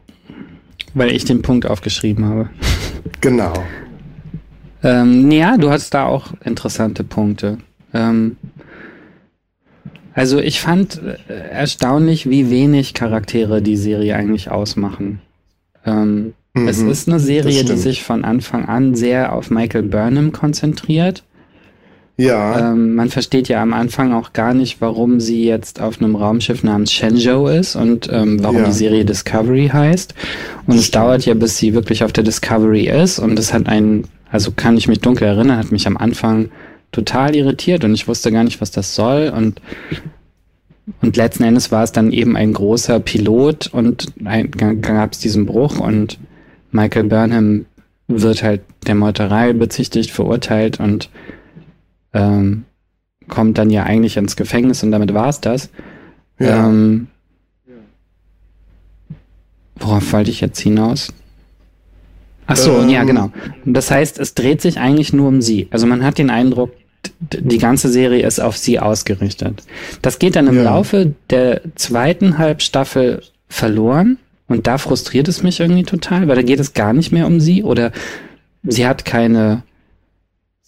Weil 0.93 1.11
ich 1.11 1.25
den 1.25 1.41
Punkt 1.41 1.65
aufgeschrieben 1.65 2.25
habe. 2.25 2.49
Genau. 3.21 3.53
Ähm, 4.83 5.31
ja, 5.31 5.57
du 5.57 5.69
hast 5.69 5.93
da 5.93 6.05
auch 6.05 6.33
interessante 6.43 7.03
Punkte. 7.03 7.57
Ähm, 7.93 8.37
also 10.13 10.39
ich 10.39 10.61
fand 10.61 11.01
äh, 11.03 11.33
erstaunlich, 11.51 12.29
wie 12.29 12.49
wenig 12.49 12.93
Charaktere 12.93 13.61
die 13.61 13.77
Serie 13.77 14.15
eigentlich 14.15 14.49
ausmachen. 14.49 15.21
Ähm, 15.85 16.33
mhm, 16.53 16.67
es 16.67 16.79
ist 16.79 17.07
eine 17.07 17.19
Serie, 17.19 17.63
die 17.63 17.77
sich 17.77 18.03
von 18.03 18.25
Anfang 18.25 18.65
an 18.65 18.95
sehr 18.95 19.33
auf 19.33 19.49
Michael 19.49 19.83
Burnham 19.83 20.31
konzentriert. 20.31 21.23
Ja. 22.17 22.71
Ähm, 22.71 22.95
man 22.95 23.09
versteht 23.09 23.47
ja 23.47 23.61
am 23.61 23.73
Anfang 23.73 24.11
auch 24.11 24.33
gar 24.33 24.55
nicht, 24.55 24.81
warum 24.81 25.19
sie 25.19 25.45
jetzt 25.45 25.79
auf 25.79 26.01
einem 26.01 26.15
Raumschiff 26.15 26.63
namens 26.63 26.91
Shenzhou 26.91 27.47
ist 27.47 27.75
und 27.75 28.09
ähm, 28.11 28.43
warum 28.43 28.57
ja. 28.57 28.65
die 28.65 28.71
Serie 28.71 29.05
Discovery 29.05 29.69
heißt. 29.71 30.15
Und 30.65 30.77
es 30.77 30.89
dauert 30.89 31.25
ja, 31.27 31.35
bis 31.35 31.57
sie 31.57 31.75
wirklich 31.75 32.03
auf 32.03 32.11
der 32.11 32.23
Discovery 32.23 32.87
ist. 32.89 33.19
Und 33.19 33.37
es 33.37 33.53
hat 33.53 33.67
einen, 33.67 34.05
also 34.31 34.51
kann 34.51 34.77
ich 34.77 34.87
mich 34.87 34.99
dunkel 34.99 35.27
erinnern, 35.27 35.59
hat 35.59 35.71
mich 35.71 35.85
am 35.85 35.95
Anfang 35.95 36.49
total 36.91 37.35
irritiert 37.35 37.83
und 37.83 37.93
ich 37.93 38.07
wusste 38.07 38.31
gar 38.31 38.43
nicht, 38.43 38.61
was 38.61 38.71
das 38.71 38.95
soll. 38.95 39.31
Und, 39.35 39.61
und 41.03 41.17
letzten 41.17 41.43
Endes 41.43 41.71
war 41.71 41.83
es 41.83 41.91
dann 41.91 42.11
eben 42.11 42.35
ein 42.35 42.53
großer 42.53 42.99
Pilot 42.99 43.67
und 43.67 44.07
gab 44.81 45.11
es 45.11 45.19
diesen 45.19 45.45
Bruch 45.45 45.79
und 45.79 46.17
Michael 46.71 47.03
Burnham 47.03 47.65
wird 48.07 48.41
halt 48.41 48.61
der 48.87 48.95
Meuterei 48.95 49.53
bezichtigt, 49.53 50.09
verurteilt 50.11 50.79
und 50.79 51.09
ähm, 52.13 52.65
kommt 53.27 53.57
dann 53.57 53.69
ja 53.69 53.83
eigentlich 53.83 54.17
ins 54.17 54.35
Gefängnis 54.35 54.83
und 54.83 54.91
damit 54.91 55.13
war 55.13 55.29
es 55.29 55.41
das. 55.41 55.69
Ja. 56.39 56.67
Ähm, 56.67 57.07
worauf 59.75 60.13
wollte 60.13 60.31
ich 60.31 60.41
jetzt 60.41 60.59
hinaus? 60.59 61.13
Ach 62.47 62.55
so, 62.55 62.79
ähm, 62.79 62.89
ja, 62.89 63.03
genau. 63.03 63.31
Das 63.65 63.91
heißt, 63.91 64.19
es 64.19 64.33
dreht 64.33 64.61
sich 64.61 64.79
eigentlich 64.79 65.11
nur 65.13 65.27
um 65.27 65.41
sie. 65.41 65.67
Also 65.69 65.85
man 65.85 66.03
hat 66.03 66.17
den 66.17 66.29
Eindruck, 66.29 66.71
die 67.19 67.57
ganze 67.57 67.89
Serie 67.89 68.25
ist 68.25 68.39
auf 68.39 68.57
sie 68.57 68.79
ausgerichtet. 68.79 69.63
Das 70.01 70.19
geht 70.19 70.35
dann 70.35 70.47
im 70.47 70.57
ja. 70.57 70.63
Laufe 70.63 71.13
der 71.29 71.61
zweiten 71.75 72.37
Halbstaffel 72.37 73.21
verloren 73.49 74.17
und 74.47 74.67
da 74.67 74.77
frustriert 74.77 75.27
es 75.27 75.43
mich 75.43 75.59
irgendwie 75.59 75.83
total, 75.83 76.27
weil 76.27 76.37
da 76.37 76.41
geht 76.41 76.59
es 76.59 76.73
gar 76.73 76.93
nicht 76.93 77.11
mehr 77.11 77.27
um 77.27 77.39
sie 77.39 77.63
oder 77.63 77.91
sie 78.63 78.87
hat 78.87 79.05
keine, 79.05 79.63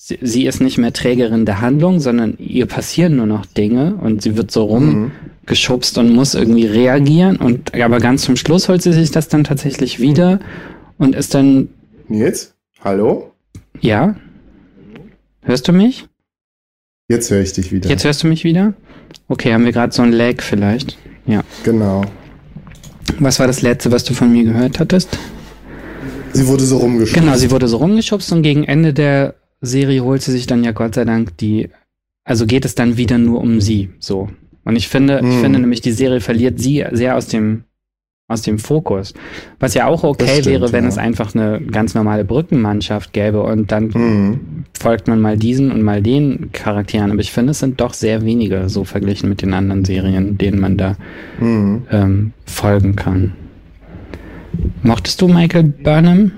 sie, 0.09 0.17
sie 0.21 0.45
ist 0.45 0.59
nicht 0.59 0.77
mehr 0.77 0.91
Trägerin 0.91 1.45
der 1.45 1.61
Handlung, 1.61 1.99
sondern 1.99 2.35
ihr 2.37 2.65
passieren 2.65 3.15
nur 3.15 3.27
noch 3.27 3.45
Dinge 3.45 3.95
und 3.95 4.21
sie 4.21 4.35
wird 4.35 4.51
so 4.51 4.63
rumgeschubst 4.65 5.95
mhm. 5.95 6.03
und 6.03 6.15
muss 6.15 6.33
irgendwie 6.33 6.65
reagieren 6.65 7.37
und 7.37 7.73
aber 7.73 7.99
ganz 7.99 8.23
zum 8.23 8.35
Schluss 8.35 8.67
holt 8.67 8.81
sie 8.81 8.91
sich 8.91 9.11
das 9.11 9.29
dann 9.29 9.43
tatsächlich 9.43 9.99
wieder 9.99 10.39
und 10.97 11.15
ist 11.15 11.33
dann. 11.33 11.69
Nils? 12.07 12.55
Hallo? 12.83 13.31
Ja? 13.79 14.15
Hörst 15.43 15.67
du 15.67 15.73
mich? 15.73 16.07
Jetzt 17.07 17.31
höre 17.31 17.41
ich 17.41 17.53
dich 17.53 17.71
wieder. 17.71 17.89
Jetzt 17.89 18.03
hörst 18.03 18.23
du 18.23 18.27
mich 18.27 18.43
wieder? 18.43 18.73
Okay, 19.27 19.53
haben 19.53 19.65
wir 19.65 19.71
gerade 19.71 19.93
so 19.93 20.01
ein 20.01 20.11
Lag 20.11 20.41
vielleicht? 20.41 20.97
Ja. 21.25 21.43
Genau. 21.63 22.03
Was 23.19 23.39
war 23.39 23.47
das 23.47 23.61
letzte, 23.61 23.91
was 23.91 24.03
du 24.03 24.13
von 24.13 24.31
mir 24.31 24.43
gehört 24.43 24.79
hattest? 24.79 25.17
Sie 26.33 26.45
wurde 26.47 26.63
so 26.63 26.77
rumgeschubst. 26.77 27.19
Genau, 27.19 27.35
sie 27.35 27.49
wurde 27.49 27.67
so 27.67 27.77
rumgeschubst 27.77 28.31
und 28.31 28.43
gegen 28.43 28.63
Ende 28.63 28.93
der 28.93 29.35
Serie 29.61 30.03
holt 30.03 30.21
sie 30.21 30.31
sich 30.31 30.47
dann 30.47 30.63
ja 30.63 30.71
Gott 30.71 30.95
sei 30.95 31.05
Dank 31.05 31.37
die, 31.37 31.69
also 32.23 32.45
geht 32.45 32.65
es 32.65 32.75
dann 32.75 32.97
wieder 32.97 33.17
nur 33.17 33.41
um 33.41 33.61
sie, 33.61 33.89
so. 33.99 34.29
Und 34.65 34.75
ich 34.75 34.87
finde, 34.87 35.19
hm. 35.19 35.31
ich 35.31 35.37
finde 35.37 35.59
nämlich, 35.59 35.81
die 35.81 35.91
Serie 35.91 36.21
verliert 36.21 36.59
sie 36.59 36.85
sehr 36.91 37.15
aus 37.15 37.27
dem 37.27 37.63
aus 38.29 38.43
dem 38.43 38.59
Fokus. 38.59 39.13
Was 39.59 39.73
ja 39.73 39.87
auch 39.87 40.03
okay 40.03 40.27
stimmt, 40.27 40.45
wäre, 40.45 40.71
wenn 40.71 40.83
ja. 40.83 40.89
es 40.89 40.97
einfach 40.97 41.33
eine 41.33 41.59
ganz 41.59 41.95
normale 41.95 42.23
Brückenmannschaft 42.23 43.11
gäbe 43.11 43.41
und 43.41 43.71
dann 43.71 43.87
mhm. 43.87 44.65
folgt 44.79 45.07
man 45.07 45.19
mal 45.19 45.35
diesen 45.35 45.71
und 45.71 45.81
mal 45.81 46.01
den 46.01 46.51
Charakteren. 46.53 47.11
Aber 47.11 47.19
ich 47.19 47.31
finde, 47.31 47.51
es 47.51 47.59
sind 47.59 47.81
doch 47.81 47.93
sehr 47.93 48.23
wenige, 48.23 48.69
so 48.69 48.85
verglichen 48.85 49.29
mit 49.29 49.41
den 49.41 49.53
anderen 49.53 49.83
Serien, 49.83 50.37
denen 50.37 50.61
man 50.61 50.77
da 50.77 50.95
mhm. 51.39 51.87
ähm, 51.91 52.33
folgen 52.45 52.95
kann. 52.95 53.33
Mochtest 54.83 55.19
du 55.21 55.27
Michael 55.27 55.63
Burnham? 55.63 56.31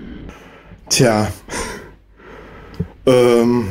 Tja. 0.89 1.28
Ähm. 3.06 3.68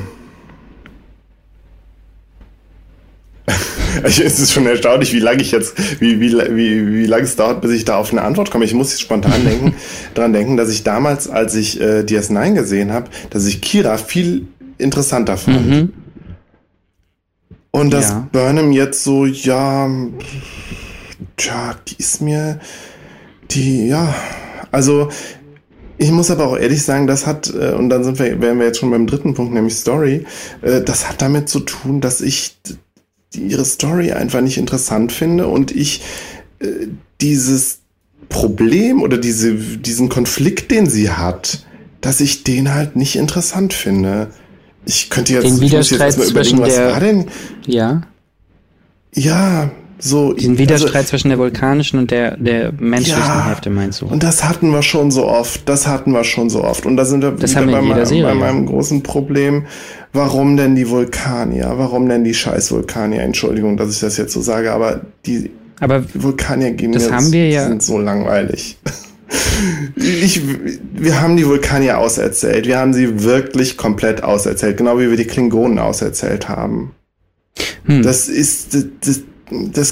es 4.04 4.18
ist 4.18 4.52
schon 4.52 4.66
erstaunlich, 4.66 5.12
wie 5.12 5.18
lange 5.18 5.42
ich 5.42 5.50
jetzt, 5.50 6.00
wie, 6.00 6.20
wie, 6.20 6.32
wie, 6.32 6.92
wie 6.92 7.06
lange 7.06 7.24
es 7.24 7.36
dauert, 7.36 7.60
bis 7.60 7.72
ich 7.72 7.84
da 7.84 7.96
auf 7.96 8.12
eine 8.12 8.22
Antwort 8.22 8.50
komme. 8.50 8.64
Ich 8.64 8.74
muss 8.74 8.98
spontan 9.00 9.44
denken, 9.44 9.74
daran 10.14 10.32
denken, 10.32 10.56
dass 10.56 10.70
ich 10.70 10.84
damals, 10.84 11.28
als 11.28 11.54
ich 11.54 11.80
äh, 11.80 12.00
DS9 12.00 12.54
gesehen 12.54 12.92
habe, 12.92 13.10
dass 13.30 13.46
ich 13.46 13.60
Kira 13.60 13.96
viel 13.96 14.46
interessanter 14.78 15.36
fand. 15.36 15.68
Mhm. 15.68 15.92
Und 17.72 17.90
dass 17.90 18.08
ja. 18.08 18.28
Burnham 18.32 18.72
jetzt 18.72 19.04
so, 19.04 19.26
ja, 19.26 19.88
tja, 21.36 21.76
die 21.86 21.96
ist 21.98 22.20
mir, 22.20 22.58
die, 23.50 23.86
ja, 23.88 24.12
also 24.72 25.08
ich 26.00 26.10
muss 26.10 26.30
aber 26.30 26.46
auch 26.46 26.56
ehrlich 26.56 26.82
sagen, 26.82 27.06
das 27.06 27.26
hat, 27.26 27.52
äh, 27.54 27.72
und 27.72 27.90
dann 27.90 28.04
sind 28.04 28.18
wir, 28.18 28.40
wären 28.40 28.58
wir 28.58 28.64
jetzt 28.64 28.78
schon 28.78 28.90
beim 28.90 29.06
dritten 29.06 29.34
Punkt, 29.34 29.52
nämlich 29.52 29.76
Story, 29.76 30.24
äh, 30.62 30.80
das 30.80 31.06
hat 31.08 31.20
damit 31.20 31.50
zu 31.50 31.60
tun, 31.60 32.00
dass 32.00 32.22
ich 32.22 32.56
ihre 33.36 33.66
Story 33.66 34.12
einfach 34.12 34.40
nicht 34.40 34.56
interessant 34.56 35.12
finde 35.12 35.46
und 35.46 35.76
ich 35.76 36.00
äh, 36.60 36.86
dieses 37.20 37.80
Problem 38.30 39.02
oder 39.02 39.18
diese, 39.18 39.52
diesen 39.54 40.08
Konflikt, 40.08 40.70
den 40.70 40.88
sie 40.88 41.10
hat, 41.10 41.66
dass 42.00 42.22
ich 42.22 42.44
den 42.44 42.72
halt 42.72 42.96
nicht 42.96 43.16
interessant 43.16 43.74
finde. 43.74 44.30
Ich 44.86 45.10
könnte 45.10 45.34
jetzt, 45.34 45.44
den 45.44 45.60
Widerstreit 45.60 46.16
jetzt 46.16 46.18
mal 46.18 46.30
überlegen, 46.30 46.60
was 46.60 46.74
der, 46.74 46.92
war 46.92 47.00
denn? 47.00 47.26
Ja. 47.66 48.00
Ja, 49.14 49.70
so. 50.00 50.32
Diesen 50.32 50.58
Widerstreit 50.58 50.96
also, 50.96 51.08
zwischen 51.10 51.28
der 51.28 51.38
vulkanischen 51.38 51.98
und 51.98 52.10
der, 52.10 52.36
der 52.36 52.72
menschlichen 52.72 53.20
ja, 53.20 53.46
Hälfte, 53.46 53.70
meinst 53.70 54.00
du? 54.00 54.06
Und 54.06 54.22
das 54.22 54.48
hatten 54.48 54.70
wir 54.70 54.82
schon 54.82 55.10
so 55.10 55.26
oft. 55.26 55.68
Das 55.68 55.86
hatten 55.86 56.12
wir 56.12 56.24
schon 56.24 56.50
so 56.50 56.64
oft. 56.64 56.86
Und 56.86 56.96
da 56.96 57.04
sind 57.04 57.22
wir 57.22 57.32
das 57.32 57.50
wieder 57.52 57.66
wir 57.66 57.80
bei, 57.80 58.04
bei, 58.04 58.22
bei 58.22 58.34
meinem 58.34 58.66
großen 58.66 59.02
Problem 59.02 59.64
warum 60.12 60.56
denn 60.56 60.74
die 60.74 60.88
Vulkanier? 60.88 61.72
Warum 61.76 62.08
denn 62.08 62.24
die 62.24 62.34
scheiß 62.34 62.72
Vulkanier? 62.72 63.22
Entschuldigung, 63.22 63.76
dass 63.76 63.92
ich 63.92 64.00
das 64.00 64.16
jetzt 64.16 64.32
so 64.32 64.40
sage, 64.40 64.72
aber 64.72 65.02
die 65.26 65.50
Aber 65.80 66.04
Vulkanier 66.14 66.72
gehen 66.72 66.92
das 66.92 67.10
haben 67.10 67.32
wir 67.32 67.48
ja. 67.48 67.66
sind 67.66 67.82
so 67.82 67.98
langweilig. 67.98 68.78
Ich, 69.94 70.40
wir 70.92 71.20
haben 71.20 71.36
die 71.36 71.46
Vulkanier 71.46 71.98
auserzählt. 71.98 72.66
Wir 72.66 72.78
haben 72.78 72.92
sie 72.92 73.22
wirklich 73.22 73.76
komplett 73.76 74.24
auserzählt. 74.24 74.76
Genau 74.76 74.98
wie 74.98 75.08
wir 75.08 75.16
die 75.16 75.26
Klingonen 75.26 75.78
auserzählt 75.78 76.48
haben. 76.48 76.92
Hm. 77.84 78.02
Das 78.02 78.28
ist, 78.28 78.74
das, 78.74 78.86
das 79.04 79.20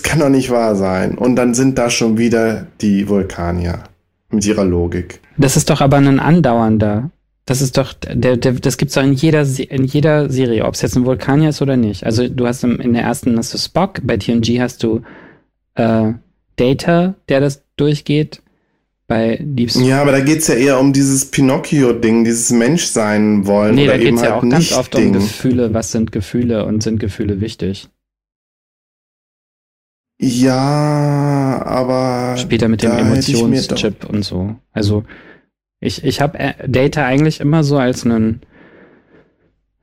kann 0.02 0.20
doch 0.20 0.28
nicht 0.28 0.50
wahr 0.50 0.76
sein. 0.76 1.18
Und 1.18 1.36
dann 1.36 1.54
sind 1.54 1.78
da 1.78 1.90
schon 1.90 2.18
wieder 2.18 2.66
die 2.80 3.09
Vulkanier. 3.09 3.84
Mit 4.30 4.44
ihrer 4.44 4.64
Logik. 4.64 5.20
Das 5.38 5.56
ist 5.56 5.70
doch 5.70 5.80
aber 5.80 5.96
ein 5.96 6.20
andauernder. 6.20 7.11
Das 7.46 7.62
ist 7.62 7.78
doch, 7.78 7.94
der, 7.94 8.36
der, 8.36 8.52
das 8.52 8.76
gibt's 8.76 8.94
doch 8.94 9.02
in 9.02 9.14
jeder, 9.14 9.46
in 9.70 9.84
jeder 9.84 10.28
Serie, 10.28 10.66
ob 10.66 10.74
es 10.74 10.82
jetzt 10.82 10.96
ein 10.96 11.06
Vulkanier 11.06 11.48
ist 11.48 11.62
oder 11.62 11.78
nicht. 11.78 12.04
Also 12.04 12.28
du 12.28 12.46
hast 12.46 12.62
in 12.62 12.92
der 12.92 13.04
ersten 13.04 13.38
hast 13.38 13.54
du 13.54 13.59
Spock, 13.59 14.00
bei 14.02 14.18
TNG 14.18 14.61
hast 14.61 14.82
du 14.82 15.00
äh, 15.76 16.12
Data, 16.56 17.14
der 17.30 17.40
das 17.40 17.62
durchgeht. 17.76 18.42
Bei 19.06 19.38
Deep 19.40 19.70
Space. 19.70 19.86
Ja, 19.86 20.02
aber 20.02 20.12
da 20.12 20.20
geht's 20.20 20.48
ja 20.48 20.56
eher 20.56 20.78
um 20.78 20.92
dieses 20.92 21.30
Pinocchio-Ding, 21.30 22.24
dieses 22.24 22.50
Menschsein 22.50 23.46
wollen. 23.46 23.76
Nee, 23.76 23.84
oder 23.84 23.96
da 23.96 24.04
geht's 24.04 24.20
ja 24.20 24.32
halt 24.32 24.44
auch 24.44 24.48
ganz 24.50 24.72
oft 24.72 24.94
Ding. 24.94 25.06
um 25.06 25.12
Gefühle. 25.14 25.72
Was 25.72 25.92
sind 25.92 26.12
Gefühle 26.12 26.66
und 26.66 26.82
sind 26.82 27.00
Gefühle 27.00 27.40
wichtig? 27.40 27.88
Ja, 30.18 31.62
aber. 31.64 32.36
Später 32.36 32.68
mit 32.68 32.82
dem 32.82 32.90
Emotionschip 32.90 34.04
und 34.04 34.24
so. 34.24 34.56
Also, 34.72 35.04
ich, 35.80 36.04
ich 36.04 36.20
habe 36.20 36.38
äh, 36.38 36.54
Data 36.66 37.04
eigentlich 37.04 37.40
immer 37.40 37.62
so 37.62 37.78
als 37.78 38.04
einen. 38.04 38.40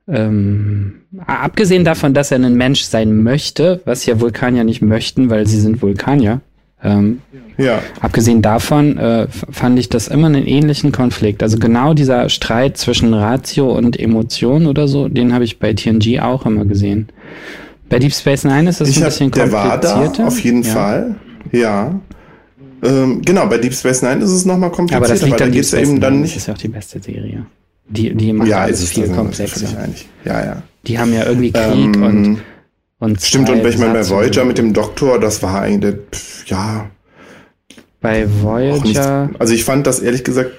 Ähm, 0.08 1.02
abgesehen 1.26 1.84
davon, 1.84 2.14
dass 2.14 2.30
er 2.30 2.38
ein 2.38 2.54
Mensch 2.54 2.82
sein 2.82 3.22
möchte, 3.22 3.80
was 3.86 4.06
ja 4.06 4.20
Vulkanier 4.20 4.62
nicht 4.62 4.82
möchten, 4.82 5.30
weil 5.30 5.46
sie 5.46 5.58
sind 5.58 5.82
Vulkanier. 5.82 6.42
Ähm, 6.82 7.22
ja. 7.56 7.82
Abgesehen 8.00 8.42
davon 8.42 8.98
äh, 8.98 9.26
fand 9.28 9.78
ich 9.78 9.88
das 9.88 10.06
immer 10.06 10.26
einen 10.26 10.46
ähnlichen 10.46 10.92
Konflikt. 10.92 11.42
Also 11.42 11.58
genau 11.58 11.94
dieser 11.94 12.28
Streit 12.28 12.76
zwischen 12.76 13.14
Ratio 13.14 13.72
und 13.72 13.98
Emotion 13.98 14.66
oder 14.66 14.86
so, 14.86 15.08
den 15.08 15.32
habe 15.32 15.44
ich 15.44 15.58
bei 15.58 15.72
TNG 15.72 16.20
auch 16.20 16.46
immer 16.46 16.66
gesehen. 16.66 17.08
Bei 17.88 17.98
Deep 17.98 18.12
Space 18.12 18.44
Nine 18.44 18.70
ist 18.70 18.80
das 18.80 18.88
ich 18.88 18.98
ein 18.98 19.04
bisschen 19.04 19.26
hab, 19.26 19.38
komplizierter. 19.38 19.78
Der 19.78 19.96
war 19.96 20.12
da, 20.12 20.26
auf 20.26 20.40
jeden 20.40 20.62
ja. 20.62 20.72
Fall. 20.72 21.14
Ja. 21.52 22.00
Ähm, 22.82 23.22
genau, 23.22 23.46
bei 23.46 23.58
Deep 23.58 23.74
Space 23.74 24.02
Nine 24.02 24.24
ist 24.24 24.30
es 24.30 24.44
nochmal 24.44 24.70
komplizierter, 24.70 25.04
aber 25.04 25.14
das 25.14 25.22
liegt 25.22 25.40
weil 25.40 25.46
da 25.46 25.52
geht 25.52 25.64
es 25.64 25.72
eben 25.72 26.00
dann 26.00 26.20
nicht. 26.20 26.34
Das 26.34 26.42
ist 26.42 26.48
ja 26.48 26.54
auch 26.54 26.58
die 26.58 26.68
beste 26.68 27.00
Serie. 27.00 27.46
Die, 27.88 28.14
die 28.14 28.32
machen 28.32 28.48
ja, 28.48 28.62
alles 28.62 28.88
viel 28.88 29.08
komplexer. 29.08 29.68
Ja, 30.24 30.44
ja. 30.44 30.62
Die 30.86 30.98
haben 30.98 31.12
ja 31.12 31.24
irgendwie 31.26 31.52
Krieg 31.52 31.96
ähm, 31.96 32.02
und, 32.02 32.42
und 32.98 33.22
Stimmt, 33.22 33.48
und 33.48 33.62
wenn 33.62 33.72
ich 33.72 33.78
mal 33.78 33.92
bei 33.92 34.08
Voyager 34.08 34.44
mit 34.44 34.58
dem 34.58 34.72
Doktor, 34.72 35.20
das 35.20 35.42
war 35.42 35.60
eigentlich, 35.60 35.96
ja. 36.46 36.90
Bei 38.00 38.26
Voyager. 38.42 39.30
also 39.38 39.54
ich 39.54 39.64
fand 39.64 39.86
das 39.86 40.00
ehrlich 40.00 40.24
gesagt 40.24 40.50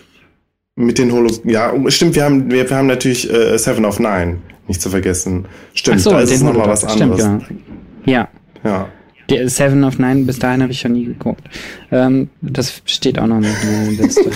mit 0.75 0.97
den 0.97 1.11
Holos. 1.11 1.41
Ja, 1.43 1.73
stimmt, 1.89 2.15
wir 2.15 2.23
haben, 2.23 2.49
wir, 2.49 2.69
wir 2.69 2.77
haben 2.77 2.87
natürlich 2.87 3.31
äh, 3.31 3.57
Seven 3.57 3.85
of 3.85 3.99
Nine 3.99 4.37
nicht 4.67 4.81
zu 4.81 4.89
vergessen. 4.89 5.45
Stimmt, 5.73 6.01
so, 6.01 6.11
da 6.11 6.19
ist 6.21 6.41
nochmal 6.43 6.67
was 6.67 6.83
anderes. 6.83 7.19
Stimmt, 7.21 7.47
genau. 7.47 7.61
Ja. 8.05 8.27
Ja. 8.63 8.89
Der 9.29 9.49
Seven 9.49 9.83
of 9.83 9.99
Nine, 9.99 10.23
bis 10.23 10.39
dahin 10.39 10.61
habe 10.61 10.71
ich 10.71 10.79
schon 10.79 10.93
nie 10.93 11.05
geguckt. 11.05 11.43
Ähm, 11.91 12.29
das 12.41 12.81
steht 12.85 13.19
auch 13.19 13.27
noch 13.27 13.39
nicht 13.39 13.55
in 13.63 13.97
der 13.97 14.05
Liste. 14.05 14.31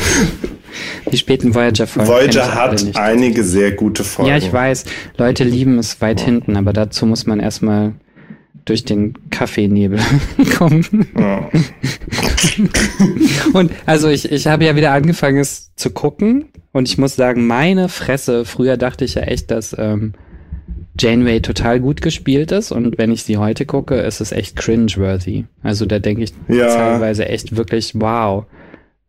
Die 1.12 1.18
späten 1.18 1.54
Voyager-Folgen. 1.54 2.10
Voyager 2.10 2.56
hat 2.56 2.96
einige 2.96 3.44
sehr 3.44 3.72
gute 3.72 4.04
Folgen. 4.04 4.30
Ja, 4.30 4.38
ich 4.38 4.52
weiß. 4.52 4.86
Leute 5.18 5.44
lieben 5.44 5.78
es 5.78 6.02
weit 6.02 6.20
ja. 6.22 6.28
hinten, 6.28 6.56
aber 6.56 6.74
dazu 6.74 7.06
muss 7.06 7.26
man 7.26 7.40
erstmal 7.40 7.94
durch 8.66 8.86
den 8.86 9.14
Kaffeenebel 9.30 10.00
kommen. 10.58 11.08
Ja. 11.18 11.50
und 13.54 13.72
also 13.86 14.10
ich, 14.10 14.32
ich 14.32 14.48
habe 14.48 14.66
ja 14.66 14.76
wieder 14.76 14.92
angefangen, 14.92 15.38
es 15.38 15.74
zu 15.76 15.90
gucken. 15.90 16.46
Und 16.72 16.88
ich 16.88 16.98
muss 16.98 17.16
sagen, 17.16 17.48
meine 17.48 17.90
Fresse, 17.90 18.46
früher 18.46 18.78
dachte 18.78 19.06
ich 19.06 19.16
ja 19.16 19.24
echt, 19.24 19.52
dass 19.52 19.76
ähm, 19.78 20.14
Janeway 20.98 21.42
total 21.42 21.80
gut 21.80 22.02
gespielt 22.02 22.52
ist. 22.52 22.72
Und 22.72 22.98
wenn 22.98 23.12
ich 23.12 23.24
sie 23.24 23.38
heute 23.38 23.66
gucke, 23.66 23.96
ist 23.96 24.22
es 24.22 24.32
echt 24.32 24.56
cringeworthy. 24.56 25.46
Also 25.64 25.86
da 25.86 26.00
denke 26.00 26.24
ich 26.24 26.34
ja. 26.48 26.68
teilweise 26.68 27.28
echt 27.28 27.56
wirklich, 27.56 27.94
wow. 27.96 28.46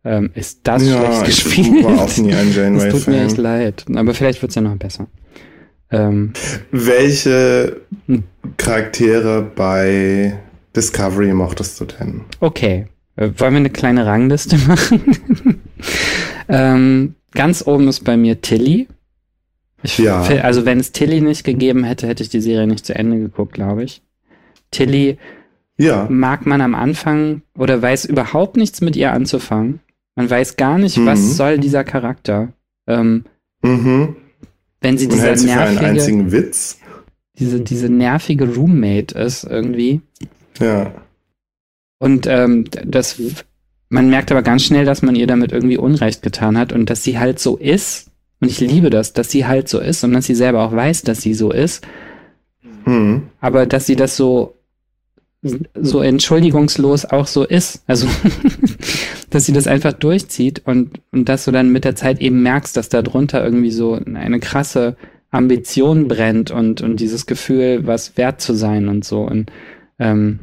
Ähm, 0.05 0.31
ist 0.33 0.61
das 0.63 0.85
ja, 0.85 0.97
schlecht 0.97 1.25
gespielt? 1.25 1.77
Ich 1.79 1.83
war 1.85 2.01
auch 2.01 2.17
nie 2.17 2.33
ein 2.33 2.53
Janeway 2.53 2.89
das 2.91 3.03
tut 3.05 3.07
mir 3.13 3.23
echt 3.23 3.37
leid. 3.37 3.85
Aber 3.95 4.13
vielleicht 4.13 4.41
wird's 4.41 4.55
ja 4.55 4.61
noch 4.61 4.75
besser. 4.75 5.07
Ähm, 5.91 6.33
Welche 6.71 7.81
hm. 8.07 8.23
Charaktere 8.57 9.41
bei 9.55 10.37
Discovery 10.75 11.33
mochtest 11.33 11.79
du 11.79 11.85
denn? 11.85 12.21
Okay. 12.39 12.87
Äh, 13.15 13.29
wollen 13.37 13.53
wir 13.53 13.57
eine 13.57 13.69
kleine 13.69 14.05
Rangliste 14.05 14.57
machen? 14.67 15.61
ähm, 16.49 17.15
ganz 17.33 17.65
oben 17.65 17.87
ist 17.87 18.03
bei 18.03 18.17
mir 18.17 18.41
Tilly. 18.41 18.87
Ich 19.83 19.97
ja. 19.97 20.21
Also 20.21 20.65
wenn 20.65 20.79
es 20.79 20.91
Tilly 20.91 21.21
nicht 21.21 21.43
gegeben 21.43 21.83
hätte, 21.83 22.07
hätte 22.07 22.23
ich 22.23 22.29
die 22.29 22.41
Serie 22.41 22.67
nicht 22.67 22.85
zu 22.85 22.95
Ende 22.95 23.19
geguckt, 23.19 23.53
glaube 23.53 23.83
ich. 23.83 24.01
Tilly 24.71 25.17
ja. 25.77 26.07
mag 26.09 26.45
man 26.45 26.61
am 26.61 26.75
Anfang 26.75 27.41
oder 27.57 27.81
weiß 27.81 28.05
überhaupt 28.05 28.57
nichts 28.57 28.81
mit 28.81 28.95
ihr 28.95 29.11
anzufangen. 29.11 29.79
Man 30.15 30.29
weiß 30.29 30.57
gar 30.57 30.77
nicht, 30.77 30.97
mhm. 30.97 31.05
was 31.05 31.37
soll 31.37 31.57
dieser 31.57 31.83
Charakter. 31.83 32.53
Ähm, 32.87 33.25
mhm. 33.61 34.15
Wenn 34.81 34.97
sie 34.97 35.07
dieser 35.07 35.35
nervige, 35.35 35.79
einen 35.79 35.79
einzigen 35.79 36.31
Witz. 36.31 36.79
Diese, 37.39 37.61
diese 37.61 37.89
nervige 37.89 38.53
Roommate 38.53 39.17
ist 39.17 39.43
irgendwie. 39.43 40.01
Ja. 40.59 40.93
Und 41.99 42.27
ähm, 42.27 42.65
das, 42.85 43.19
man 43.93 44.09
merkt 44.09 44.31
aber 44.31 44.41
ganz 44.41 44.63
schnell, 44.63 44.85
dass 44.85 45.03
man 45.03 45.15
ihr 45.15 45.27
damit 45.27 45.51
irgendwie 45.51 45.77
Unrecht 45.77 46.23
getan 46.23 46.57
hat 46.57 46.73
und 46.73 46.89
dass 46.89 47.03
sie 47.03 47.19
halt 47.19 47.39
so 47.39 47.57
ist. 47.57 48.09
Und 48.39 48.49
ich 48.49 48.59
liebe 48.59 48.89
das, 48.89 49.13
dass 49.13 49.29
sie 49.29 49.45
halt 49.45 49.69
so 49.69 49.79
ist 49.79 50.03
und 50.03 50.13
dass 50.13 50.25
sie 50.25 50.33
selber 50.33 50.63
auch 50.63 50.71
weiß, 50.71 51.03
dass 51.03 51.21
sie 51.21 51.35
so 51.35 51.51
ist. 51.51 51.85
Mhm. 52.85 53.27
Aber 53.39 53.67
dass 53.67 53.85
sie 53.85 53.95
das 53.95 54.17
so 54.17 54.55
so 55.79 56.01
entschuldigungslos 56.01 57.05
auch 57.05 57.27
so 57.27 57.43
ist. 57.43 57.83
Also, 57.85 58.07
dass 59.29 59.45
sie 59.45 59.53
das 59.53 59.67
einfach 59.67 59.93
durchzieht 59.93 60.63
und, 60.65 61.01
und 61.11 61.29
dass 61.29 61.45
du 61.45 61.51
dann 61.51 61.69
mit 61.69 61.83
der 61.83 61.95
Zeit 61.95 62.21
eben 62.21 62.41
merkst, 62.41 62.75
dass 62.75 62.89
da 62.89 63.01
drunter 63.01 63.43
irgendwie 63.43 63.71
so 63.71 63.93
eine 63.93 64.39
krasse 64.39 64.95
Ambition 65.31 66.07
brennt 66.07 66.49
und, 66.49 66.81
und 66.81 66.99
dieses 66.99 67.25
Gefühl, 67.25 67.85
was 67.85 68.17
wert 68.17 68.41
zu 68.41 68.53
sein 68.53 68.87
und 68.87 69.03
so. 69.03 69.21
Und 69.21 69.51
ähm, 69.99 70.39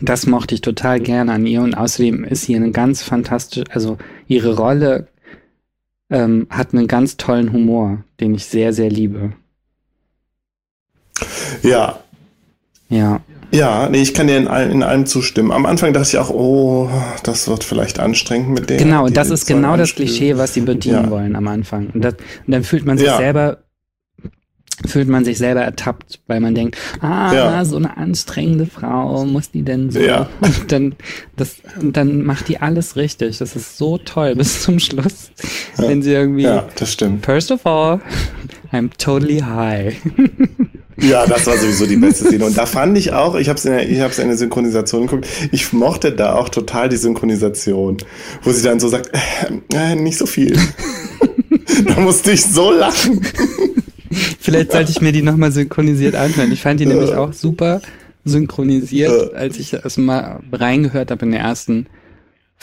das 0.00 0.26
mochte 0.26 0.54
ich 0.54 0.60
total 0.60 1.00
gerne 1.00 1.32
an 1.32 1.46
ihr 1.46 1.62
und 1.62 1.74
außerdem 1.74 2.24
ist 2.24 2.42
sie 2.42 2.56
eine 2.56 2.70
ganz 2.70 3.02
fantastische, 3.02 3.64
also 3.70 3.98
ihre 4.26 4.56
Rolle 4.56 5.08
ähm, 6.10 6.46
hat 6.50 6.72
einen 6.72 6.88
ganz 6.88 7.16
tollen 7.16 7.52
Humor, 7.52 8.04
den 8.20 8.34
ich 8.34 8.46
sehr, 8.46 8.72
sehr 8.72 8.90
liebe. 8.90 9.32
Ja. 11.62 12.00
Ja. 12.88 13.20
Ja, 13.54 13.90
nee, 13.90 14.00
ich 14.00 14.14
kann 14.14 14.28
dir 14.28 14.38
in, 14.38 14.46
in 14.46 14.82
allem 14.82 15.04
zustimmen. 15.04 15.52
Am 15.52 15.66
Anfang 15.66 15.92
dachte 15.92 16.08
ich 16.08 16.18
auch, 16.18 16.30
oh, 16.30 16.88
das 17.22 17.48
wird 17.48 17.64
vielleicht 17.64 18.00
anstrengend 18.00 18.48
mit 18.48 18.70
dem. 18.70 18.78
Genau, 18.78 19.08
das 19.08 19.28
ist 19.28 19.46
genau 19.46 19.76
das 19.76 19.94
Klischee, 19.94 20.38
was 20.38 20.54
sie 20.54 20.62
bedienen 20.62 21.04
ja. 21.04 21.10
wollen 21.10 21.36
am 21.36 21.46
Anfang. 21.48 21.90
Und, 21.92 22.02
das, 22.02 22.14
und, 22.14 22.52
dann 22.52 22.64
fühlt 22.64 22.86
man 22.86 22.96
sich 22.96 23.08
ja. 23.08 23.18
selber 23.18 23.58
fühlt 24.86 25.08
man 25.08 25.24
sich 25.24 25.38
selber 25.38 25.60
ertappt, 25.60 26.20
weil 26.26 26.40
man 26.40 26.54
denkt, 26.54 26.76
ah, 27.00 27.32
ja. 27.32 27.64
so 27.64 27.76
eine 27.76 27.96
anstrengende 27.96 28.66
Frau, 28.66 29.24
muss 29.24 29.50
die 29.50 29.62
denn 29.62 29.90
so? 29.90 30.00
Ja. 30.00 30.28
Und 30.40 30.72
dann, 30.72 30.94
das, 31.36 31.56
dann 31.80 32.24
macht 32.24 32.48
die 32.48 32.58
alles 32.58 32.96
richtig. 32.96 33.38
Das 33.38 33.56
ist 33.56 33.78
so 33.78 33.98
toll 33.98 34.34
bis 34.36 34.62
zum 34.62 34.78
Schluss, 34.78 35.30
ja. 35.78 35.88
wenn 35.88 36.02
sie 36.02 36.12
irgendwie. 36.12 36.42
Ja, 36.42 36.68
das 36.76 36.92
stimmt. 36.92 37.24
First 37.24 37.50
of 37.50 37.66
all, 37.66 38.00
I'm 38.72 38.90
totally 38.98 39.40
high. 39.40 39.96
Ja, 41.02 41.26
das 41.26 41.46
war 41.46 41.56
sowieso 41.56 41.86
die 41.86 41.96
beste 41.96 42.26
Szene. 42.26 42.44
Und 42.44 42.56
da 42.58 42.66
fand 42.66 42.96
ich 42.96 43.12
auch, 43.12 43.34
ich 43.34 43.48
habe 43.48 43.58
es 43.58 43.64
in, 43.64 43.72
der, 43.72 43.88
ich 43.88 44.00
hab's 44.00 44.18
in 44.18 44.28
der 44.28 44.36
Synchronisation 44.36 45.06
geguckt, 45.06 45.26
ich 45.50 45.72
mochte 45.72 46.12
da 46.12 46.34
auch 46.34 46.48
total 46.48 46.88
die 46.88 46.96
Synchronisation, 46.96 47.96
wo 48.42 48.52
sie 48.52 48.62
dann 48.62 48.80
so 48.80 48.88
sagt, 48.88 49.10
äh, 49.12 49.76
äh 49.92 49.94
nicht 49.94 50.18
so 50.18 50.26
viel. 50.26 50.56
da 51.86 52.00
musste 52.00 52.32
ich 52.32 52.44
so 52.44 52.72
lachen. 52.72 53.20
Vielleicht 54.40 54.72
sollte 54.72 54.90
ich 54.90 55.00
mir 55.00 55.12
die 55.12 55.22
nochmal 55.22 55.52
synchronisiert 55.52 56.14
anhören. 56.14 56.52
Ich 56.52 56.62
fand 56.62 56.80
die 56.80 56.86
nämlich 56.86 57.12
auch 57.12 57.32
super 57.32 57.80
synchronisiert, 58.24 59.34
als 59.34 59.58
ich 59.58 59.70
das 59.70 59.96
mal 59.96 60.40
reingehört 60.52 61.10
habe 61.10 61.24
in 61.24 61.32
der 61.32 61.40
ersten 61.40 61.86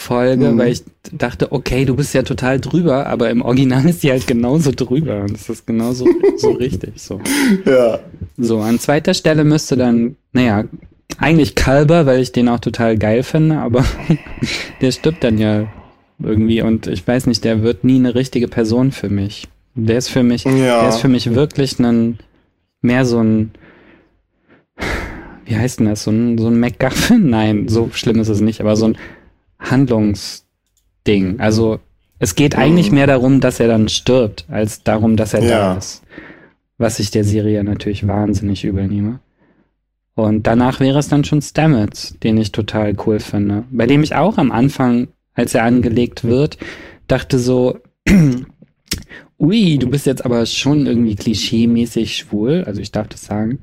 Folge, 0.00 0.50
mhm. 0.50 0.58
weil 0.58 0.72
ich 0.72 0.82
dachte, 1.12 1.52
okay, 1.52 1.84
du 1.84 1.94
bist 1.94 2.14
ja 2.14 2.22
total 2.22 2.58
drüber, 2.58 3.06
aber 3.06 3.28
im 3.28 3.42
Original 3.42 3.84
ist 3.86 4.00
sie 4.00 4.10
halt 4.10 4.26
genauso 4.26 4.72
drüber 4.74 5.20
und 5.20 5.34
das 5.34 5.50
ist 5.50 5.66
genauso 5.66 6.06
so 6.36 6.50
richtig 6.58 6.94
so. 6.96 7.20
Ja. 7.66 8.00
So, 8.38 8.60
an 8.60 8.78
zweiter 8.78 9.12
Stelle 9.12 9.44
müsste 9.44 9.76
dann, 9.76 10.16
naja, 10.32 10.64
eigentlich 11.18 11.54
Kalber, 11.54 12.06
weil 12.06 12.20
ich 12.20 12.32
den 12.32 12.48
auch 12.48 12.60
total 12.60 12.96
geil 12.96 13.22
finde, 13.22 13.58
aber 13.58 13.84
der 14.80 14.90
stirbt 14.90 15.22
dann 15.22 15.36
ja 15.36 15.66
irgendwie 16.18 16.62
und 16.62 16.86
ich 16.86 17.06
weiß 17.06 17.26
nicht, 17.26 17.44
der 17.44 17.62
wird 17.62 17.84
nie 17.84 17.96
eine 17.96 18.14
richtige 18.14 18.48
Person 18.48 18.92
für 18.92 19.10
mich. 19.10 19.48
Der 19.74 19.98
ist 19.98 20.08
für 20.08 20.22
mich, 20.22 20.44
ja. 20.44 20.80
der 20.80 20.88
ist 20.88 20.98
für 20.98 21.08
mich 21.08 21.34
wirklich 21.34 21.78
ein, 21.78 22.18
mehr 22.80 23.04
so 23.04 23.22
ein, 23.22 23.52
wie 25.44 25.56
heißt 25.56 25.80
denn 25.80 25.86
das, 25.86 26.04
so 26.04 26.10
ein, 26.10 26.38
so 26.38 26.48
ein 26.48 26.58
MacGuffin? 26.58 27.30
Nein, 27.30 27.68
so 27.68 27.90
schlimm 27.92 28.18
ist 28.20 28.28
es 28.28 28.40
nicht, 28.40 28.60
aber 28.60 28.76
so 28.76 28.86
ein 28.86 28.98
Handlungsding. 29.58 31.38
Also 31.38 31.80
es 32.18 32.34
geht 32.34 32.54
mhm. 32.54 32.62
eigentlich 32.62 32.92
mehr 32.92 33.06
darum, 33.06 33.40
dass 33.40 33.60
er 33.60 33.68
dann 33.68 33.88
stirbt, 33.88 34.44
als 34.48 34.82
darum, 34.82 35.16
dass 35.16 35.34
er 35.34 35.42
ja. 35.42 35.48
da 35.48 35.78
ist. 35.78 36.02
Was 36.78 36.98
ich 36.98 37.10
der 37.10 37.24
Serie 37.24 37.62
natürlich 37.62 38.06
wahnsinnig 38.06 38.64
übel 38.64 38.86
nehme. 38.86 39.20
Und 40.14 40.46
danach 40.46 40.80
wäre 40.80 40.98
es 40.98 41.08
dann 41.08 41.24
schon 41.24 41.40
Stamets, 41.40 42.16
den 42.22 42.36
ich 42.36 42.52
total 42.52 42.94
cool 43.06 43.20
finde. 43.20 43.64
Bei 43.70 43.86
dem 43.86 44.02
ich 44.02 44.14
auch 44.14 44.38
am 44.38 44.50
Anfang, 44.50 45.08
als 45.34 45.54
er 45.54 45.64
angelegt 45.64 46.24
wird, 46.24 46.58
dachte 47.06 47.38
so, 47.38 47.78
ui, 49.40 49.78
du 49.78 49.88
bist 49.88 50.06
jetzt 50.06 50.24
aber 50.24 50.44
schon 50.46 50.86
irgendwie 50.86 51.16
klischee-mäßig 51.16 52.16
schwul. 52.16 52.64
Also 52.66 52.80
ich 52.80 52.92
darf 52.92 53.08
das 53.08 53.24
sagen. 53.24 53.58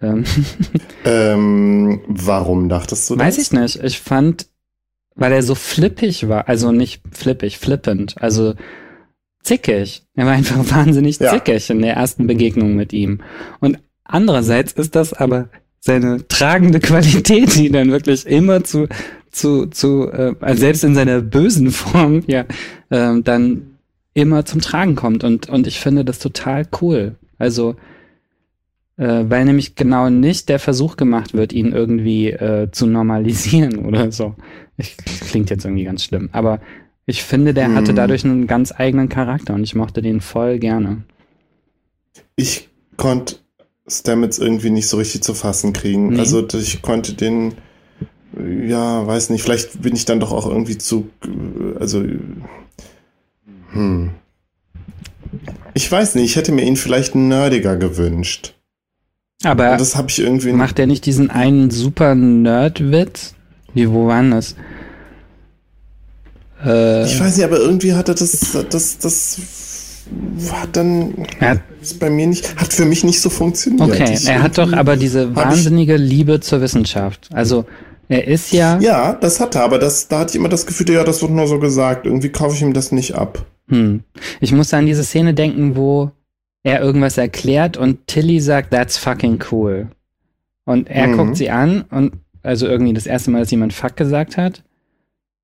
Ähm, 0.00 0.24
ähm, 1.04 2.00
warum 2.06 2.68
dachtest 2.68 3.08
du 3.08 3.16
das? 3.16 3.26
Weiß 3.26 3.38
ich 3.38 3.52
nicht. 3.52 3.82
Ich 3.82 3.98
fand, 3.98 4.46
weil 5.14 5.32
er 5.32 5.42
so 5.42 5.54
flippig 5.54 6.28
war, 6.28 6.48
also 6.48 6.70
nicht 6.70 7.02
flippig, 7.10 7.58
flippend, 7.58 8.16
also 8.20 8.54
zickig. 9.42 10.02
Er 10.14 10.26
war 10.26 10.32
einfach 10.32 10.58
wahnsinnig 10.70 11.18
ja. 11.18 11.32
zickig 11.32 11.70
in 11.70 11.80
der 11.80 11.94
ersten 11.94 12.26
Begegnung 12.26 12.74
mit 12.74 12.92
ihm. 12.92 13.20
Und 13.60 13.78
andererseits 14.04 14.72
ist 14.72 14.94
das 14.94 15.14
aber 15.14 15.48
seine 15.80 16.28
tragende 16.28 16.80
Qualität, 16.80 17.54
die 17.54 17.70
dann 17.70 17.90
wirklich 17.90 18.26
immer 18.26 18.64
zu, 18.64 18.86
zu, 19.30 19.66
zu, 19.66 20.10
äh, 20.12 20.34
also 20.40 20.60
selbst 20.60 20.84
in 20.84 20.94
seiner 20.94 21.22
bösen 21.22 21.70
Form, 21.70 22.22
ja, 22.26 22.44
äh, 22.90 23.20
dann 23.22 23.71
immer 24.14 24.44
zum 24.44 24.60
Tragen 24.60 24.94
kommt. 24.94 25.24
Und, 25.24 25.48
und 25.48 25.66
ich 25.66 25.80
finde 25.80 26.04
das 26.04 26.18
total 26.18 26.66
cool. 26.80 27.16
Also, 27.38 27.76
äh, 28.96 29.24
weil 29.28 29.44
nämlich 29.44 29.74
genau 29.74 30.10
nicht 30.10 30.48
der 30.48 30.58
Versuch 30.58 30.96
gemacht 30.96 31.34
wird, 31.34 31.52
ihn 31.52 31.72
irgendwie 31.72 32.30
äh, 32.30 32.70
zu 32.70 32.86
normalisieren 32.86 33.78
oder 33.86 34.12
so. 34.12 34.34
Ich, 34.76 34.96
klingt 34.96 35.50
jetzt 35.50 35.64
irgendwie 35.64 35.84
ganz 35.84 36.04
schlimm, 36.04 36.28
aber 36.32 36.60
ich 37.04 37.22
finde, 37.22 37.52
der 37.52 37.66
hm. 37.66 37.74
hatte 37.74 37.94
dadurch 37.94 38.24
einen 38.24 38.46
ganz 38.46 38.72
eigenen 38.76 39.08
Charakter 39.08 39.54
und 39.54 39.64
ich 39.64 39.74
mochte 39.74 40.02
den 40.02 40.20
voll 40.20 40.58
gerne. 40.58 41.02
Ich 42.36 42.68
konnte 42.96 43.36
Stamets 43.88 44.38
irgendwie 44.38 44.70
nicht 44.70 44.88
so 44.88 44.96
richtig 44.96 45.22
zu 45.22 45.34
fassen 45.34 45.72
kriegen. 45.72 46.10
Nee. 46.10 46.20
Also 46.20 46.46
ich 46.54 46.82
konnte 46.82 47.14
den, 47.14 47.54
ja, 48.66 49.06
weiß 49.06 49.30
nicht, 49.30 49.42
vielleicht 49.42 49.82
bin 49.82 49.96
ich 49.96 50.04
dann 50.04 50.20
doch 50.20 50.32
auch 50.32 50.46
irgendwie 50.46 50.78
zu, 50.78 51.10
also, 51.78 52.04
hm. 53.72 54.10
Ich 55.74 55.90
weiß 55.90 56.14
nicht, 56.14 56.24
ich 56.24 56.36
hätte 56.36 56.52
mir 56.52 56.64
ihn 56.64 56.76
vielleicht 56.76 57.14
nerdiger 57.14 57.76
gewünscht. 57.76 58.54
Aber 59.44 59.76
das 59.76 59.96
habe 59.96 60.08
ich 60.10 60.18
irgendwie. 60.18 60.52
Macht 60.52 60.78
er 60.78 60.86
nicht 60.86 61.06
diesen 61.06 61.30
einen 61.30 61.70
super 61.70 62.14
Nerd-Witz? 62.14 63.34
Wie, 63.74 63.90
wo 63.90 64.06
war 64.06 64.22
das? 64.22 64.54
Äh, 66.64 67.06
ich 67.06 67.18
weiß 67.18 67.36
nicht, 67.36 67.44
aber 67.44 67.58
irgendwie 67.58 67.94
hat 67.94 68.08
er 68.08 68.14
das, 68.14 68.56
das, 68.70 68.98
das 68.98 69.40
hat 70.52 70.76
dann 70.76 71.26
er 71.40 71.60
ist 71.80 71.98
bei 71.98 72.10
mir 72.10 72.26
nicht, 72.26 72.56
hat 72.56 72.72
für 72.72 72.84
mich 72.84 73.02
nicht 73.02 73.20
so 73.20 73.30
funktioniert. 73.30 73.82
Okay, 73.82 74.12
ich 74.14 74.28
er 74.28 74.42
hat 74.42 74.58
doch 74.58 74.72
aber 74.72 74.96
diese 74.96 75.34
wahnsinnige 75.34 75.96
Liebe 75.96 76.40
zur 76.40 76.60
Wissenschaft. 76.60 77.28
Also 77.32 77.64
er 78.08 78.26
ist 78.28 78.52
ja. 78.52 78.78
Ja, 78.78 79.14
das 79.14 79.40
hat 79.40 79.54
er, 79.54 79.64
aber 79.64 79.78
das, 79.78 80.08
da 80.08 80.20
hatte 80.20 80.30
ich 80.30 80.36
immer 80.36 80.48
das 80.48 80.66
Gefühl, 80.66 80.90
ja, 80.90 81.02
das 81.02 81.22
wird 81.22 81.32
nur 81.32 81.46
so 81.48 81.58
gesagt. 81.58 82.06
Irgendwie 82.06 82.28
kaufe 82.28 82.54
ich 82.54 82.62
ihm 82.62 82.74
das 82.74 82.92
nicht 82.92 83.14
ab. 83.14 83.46
Hm. 83.68 84.02
Ich 84.40 84.52
muss 84.52 84.74
an 84.74 84.86
diese 84.86 85.04
Szene 85.04 85.34
denken, 85.34 85.76
wo 85.76 86.10
er 86.62 86.80
irgendwas 86.80 87.18
erklärt 87.18 87.76
und 87.76 88.06
Tilly 88.06 88.40
sagt, 88.40 88.70
that's 88.70 88.98
fucking 88.98 89.42
cool. 89.50 89.88
Und 90.64 90.88
er 90.88 91.08
mhm. 91.08 91.16
guckt 91.16 91.36
sie 91.36 91.50
an 91.50 91.82
und 91.90 92.12
also 92.42 92.66
irgendwie 92.66 92.92
das 92.92 93.06
erste 93.06 93.30
Mal, 93.30 93.40
dass 93.40 93.50
jemand 93.50 93.72
fuck 93.72 93.96
gesagt 93.96 94.36
hat 94.36 94.62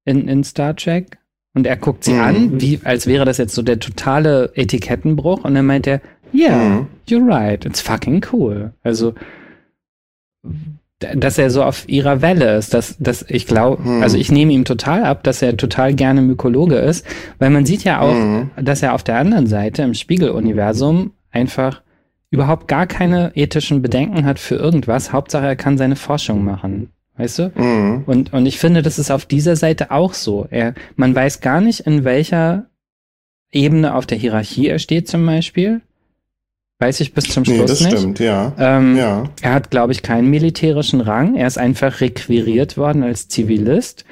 in, 0.04 0.28
in 0.28 0.44
Star 0.44 0.74
Trek. 0.76 1.18
Und 1.54 1.66
er 1.66 1.76
guckt 1.76 2.04
sie 2.04 2.12
mhm. 2.12 2.20
an, 2.20 2.60
wie, 2.60 2.80
als 2.84 3.06
wäre 3.06 3.24
das 3.24 3.38
jetzt 3.38 3.54
so 3.54 3.62
der 3.62 3.80
totale 3.80 4.52
Etikettenbruch. 4.54 5.44
Und 5.44 5.54
dann 5.54 5.66
meint 5.66 5.86
er, 5.86 6.00
yeah, 6.32 6.80
mhm. 6.80 6.86
you're 7.08 7.26
right, 7.26 7.64
it's 7.64 7.80
fucking 7.80 8.24
cool. 8.32 8.72
Also, 8.82 9.14
dass 10.98 11.38
er 11.38 11.50
so 11.50 11.62
auf 11.62 11.88
ihrer 11.88 12.22
Welle 12.22 12.56
ist, 12.56 12.74
dass, 12.74 12.96
dass 12.98 13.24
ich 13.28 13.46
glaube, 13.46 13.82
mhm. 13.82 14.02
also 14.02 14.16
ich 14.16 14.32
nehme 14.32 14.52
ihm 14.52 14.64
total 14.64 15.04
ab, 15.04 15.22
dass 15.22 15.42
er 15.42 15.56
total 15.56 15.94
gerne 15.94 16.22
Mykologe 16.22 16.76
ist, 16.76 17.06
weil 17.38 17.50
man 17.50 17.66
sieht 17.66 17.84
ja 17.84 18.00
auch, 18.00 18.14
mhm. 18.14 18.50
dass 18.60 18.82
er 18.82 18.94
auf 18.94 19.04
der 19.04 19.18
anderen 19.18 19.46
Seite 19.46 19.82
im 19.82 19.94
Spiegeluniversum 19.94 21.12
einfach 21.30 21.82
überhaupt 22.30 22.68
gar 22.68 22.86
keine 22.86 23.32
ethischen 23.36 23.80
Bedenken 23.80 24.24
hat 24.24 24.38
für 24.38 24.56
irgendwas. 24.56 25.12
Hauptsache, 25.12 25.46
er 25.46 25.56
kann 25.56 25.78
seine 25.78 25.96
Forschung 25.96 26.44
machen. 26.44 26.90
Weißt 27.16 27.38
du? 27.38 27.52
Mhm. 27.54 28.04
Und, 28.06 28.32
und 28.32 28.46
ich 28.46 28.58
finde, 28.58 28.82
das 28.82 28.98
ist 28.98 29.10
auf 29.10 29.26
dieser 29.26 29.56
Seite 29.56 29.90
auch 29.90 30.14
so. 30.14 30.46
Er, 30.50 30.74
man 30.96 31.14
weiß 31.14 31.40
gar 31.40 31.60
nicht, 31.60 31.80
in 31.80 32.04
welcher 32.04 32.66
Ebene 33.50 33.94
auf 33.94 34.06
der 34.06 34.18
Hierarchie 34.18 34.68
er 34.68 34.78
steht 34.78 35.08
zum 35.08 35.24
Beispiel. 35.24 35.80
Weiß 36.80 37.00
ich 37.00 37.12
bis 37.12 37.24
zum 37.24 37.44
Schluss 37.44 37.58
nee, 37.58 37.66
das 37.66 37.80
nicht. 37.80 37.98
stimmt, 37.98 38.20
ja. 38.20 38.52
Ähm, 38.56 38.96
ja. 38.96 39.24
Er 39.42 39.54
hat, 39.54 39.70
glaube 39.70 39.92
ich, 39.92 40.02
keinen 40.02 40.30
militärischen 40.30 41.00
Rang. 41.00 41.34
Er 41.34 41.48
ist 41.48 41.58
einfach 41.58 42.00
requiriert 42.00 42.76
worden 42.76 43.02
als 43.02 43.26
Zivilist. 43.26 44.04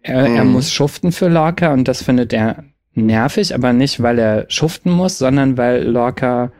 Er, 0.00 0.26
mhm. 0.26 0.36
er 0.36 0.44
muss 0.44 0.72
schuften 0.72 1.12
für 1.12 1.28
Lorca 1.28 1.72
und 1.72 1.86
das 1.86 2.02
findet 2.02 2.32
er 2.32 2.64
nervig, 2.94 3.54
aber 3.54 3.74
nicht, 3.74 4.02
weil 4.02 4.18
er 4.18 4.46
schuften 4.48 4.90
muss, 4.90 5.18
sondern 5.18 5.58
weil 5.58 5.84
Lorca 5.84 6.50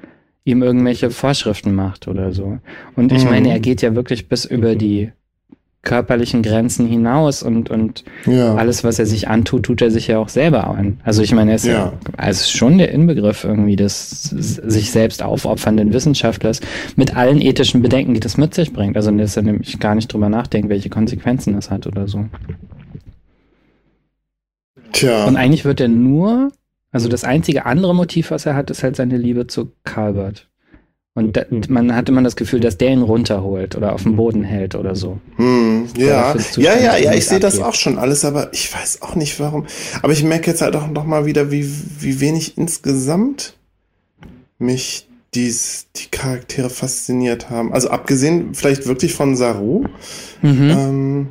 ihm 0.45 0.63
irgendwelche 0.63 1.11
Vorschriften 1.11 1.75
macht 1.75 2.09
oder 2.09 2.33
so. 2.33 2.59
Und 2.95 3.13
ich 3.13 3.25
mhm. 3.25 3.31
meine, 3.31 3.51
er 3.51 3.61
geht 3.61 3.81
ja 3.81 3.95
wirklich 3.95 4.29
bis 4.29 4.45
über 4.45 4.75
die 4.75 5.13
körperlichen 5.83 6.43
Grenzen 6.43 6.87
hinaus 6.87 7.43
und, 7.43 7.71
und 7.71 8.05
ja. 8.27 8.55
alles, 8.57 8.83
was 8.85 8.99
er 8.99 9.07
sich 9.07 9.29
antut, 9.29 9.63
tut 9.65 9.81
er 9.81 9.91
sich 9.91 10.09
ja 10.09 10.19
auch 10.19 10.29
selber 10.29 10.67
an. 10.67 11.01
Also 11.05 11.23
ich 11.23 11.33
meine, 11.33 11.53
er 11.53 11.57
ist 11.57 11.67
ja, 11.67 11.73
ja 11.73 11.93
also 12.17 12.51
schon 12.51 12.79
der 12.79 12.91
Inbegriff 12.91 13.45
irgendwie 13.45 13.77
des 13.77 14.21
sich 14.21 14.91
selbst 14.91 15.23
aufopfernden 15.23 15.93
Wissenschaftlers 15.93 16.61
mit 16.97 17.17
allen 17.17 17.41
ethischen 17.41 17.81
Bedenken, 17.81 18.15
die 18.15 18.21
das 18.21 18.37
mit 18.37 18.55
sich 18.55 18.73
bringt. 18.73 18.97
Also 18.97 19.11
dass 19.13 19.37
er 19.37 19.45
nämlich 19.45 19.79
gar 19.79 19.95
nicht 19.95 20.13
drüber 20.13 20.29
nachdenkt, 20.29 20.69
welche 20.69 20.91
Konsequenzen 20.91 21.55
das 21.55 21.71
hat 21.71 21.87
oder 21.87 22.09
so. 22.09 22.27
Tja. 24.93 25.27
Und 25.27 25.37
eigentlich 25.37 25.65
wird 25.65 25.81
er 25.81 25.89
nur, 25.89 26.51
also 26.91 27.09
das 27.09 27.23
einzige 27.23 27.67
andere 27.67 27.95
Motiv, 27.95 28.31
was 28.33 28.47
er 28.47 28.57
hat, 28.57 28.71
ist 28.71 28.83
halt 28.83 28.97
seine 28.97 29.17
Liebe 29.17 29.47
zu 29.47 29.73
Calvert. 29.85 30.48
Und 31.19 31.37
da, 31.37 31.43
man 31.69 31.97
hat 31.97 32.09
immer 32.09 32.23
das 32.23 32.37
Gefühl, 32.37 32.61
dass 32.61 32.79
der 32.79 32.91
ihn 32.91 33.03
runterholt 33.03 33.75
oder 33.75 33.93
auf 33.93 34.05
den 34.05 34.15
Boden 34.15 34.45
hält 34.45 34.77
oder 34.77 34.95
so. 34.95 35.19
Hm, 35.35 35.89
ja. 35.97 36.37
ja, 36.57 36.79
ja, 36.79 36.97
ja, 36.97 37.13
ich 37.13 37.27
sehe 37.27 37.41
das 37.41 37.59
auch 37.59 37.75
schon 37.75 37.99
alles, 37.99 38.25
aber 38.25 38.51
ich 38.53 38.73
weiß 38.73 39.03
auch 39.03 39.17
nicht 39.17 39.41
warum. 39.41 39.67
Aber 40.01 40.13
ich 40.13 40.23
merke 40.23 40.49
jetzt 40.49 40.63
halt 40.63 40.77
auch 40.77 40.87
noch 40.87 41.05
mal 41.05 41.27
wieder, 41.27 41.51
wie, 41.51 41.69
wie 41.99 42.21
wenig 42.21 42.57
insgesamt 42.57 43.55
mich 44.61 45.09
dies, 45.35 45.89
die 45.97 46.09
Charaktere 46.09 46.71
fasziniert 46.71 47.51
haben. 47.51 47.73
Also 47.73 47.91
abgesehen 47.91 48.55
vielleicht 48.55 48.87
wirklich 48.87 49.13
von 49.13 49.35
Saru, 49.35 49.87
mhm. 50.41 50.71
ähm, 50.71 51.27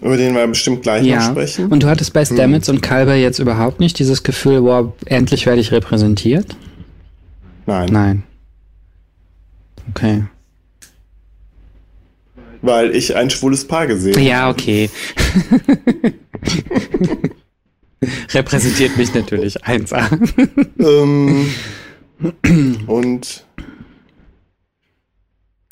über 0.00 0.16
den 0.16 0.36
wir 0.36 0.46
bestimmt 0.46 0.82
gleich 0.82 1.04
ja. 1.04 1.16
noch 1.16 1.32
sprechen. 1.32 1.72
Und 1.72 1.82
du 1.82 1.88
hattest 1.88 2.12
bei 2.12 2.24
hm. 2.24 2.36
Stamets 2.36 2.68
hm. 2.68 2.76
und 2.76 2.82
Kalber 2.82 3.16
jetzt 3.16 3.40
überhaupt 3.40 3.80
nicht 3.80 3.98
dieses 3.98 4.22
Gefühl, 4.22 4.62
wow, 4.62 4.92
endlich 5.06 5.44
werde 5.44 5.60
ich 5.60 5.72
repräsentiert? 5.72 6.56
Nein. 7.66 7.88
Nein. 7.90 8.22
Okay. 9.90 10.24
Weil 12.62 12.94
ich 12.94 13.14
ein 13.14 13.30
schwules 13.30 13.66
Paar 13.66 13.86
gesehen 13.86 14.14
habe. 14.14 14.24
Ja, 14.24 14.50
okay. 14.50 14.90
Repräsentiert 18.32 18.96
mich 18.96 19.14
natürlich 19.14 19.64
1A. 19.64 20.08
ähm, 20.78 21.48
und 22.86 23.44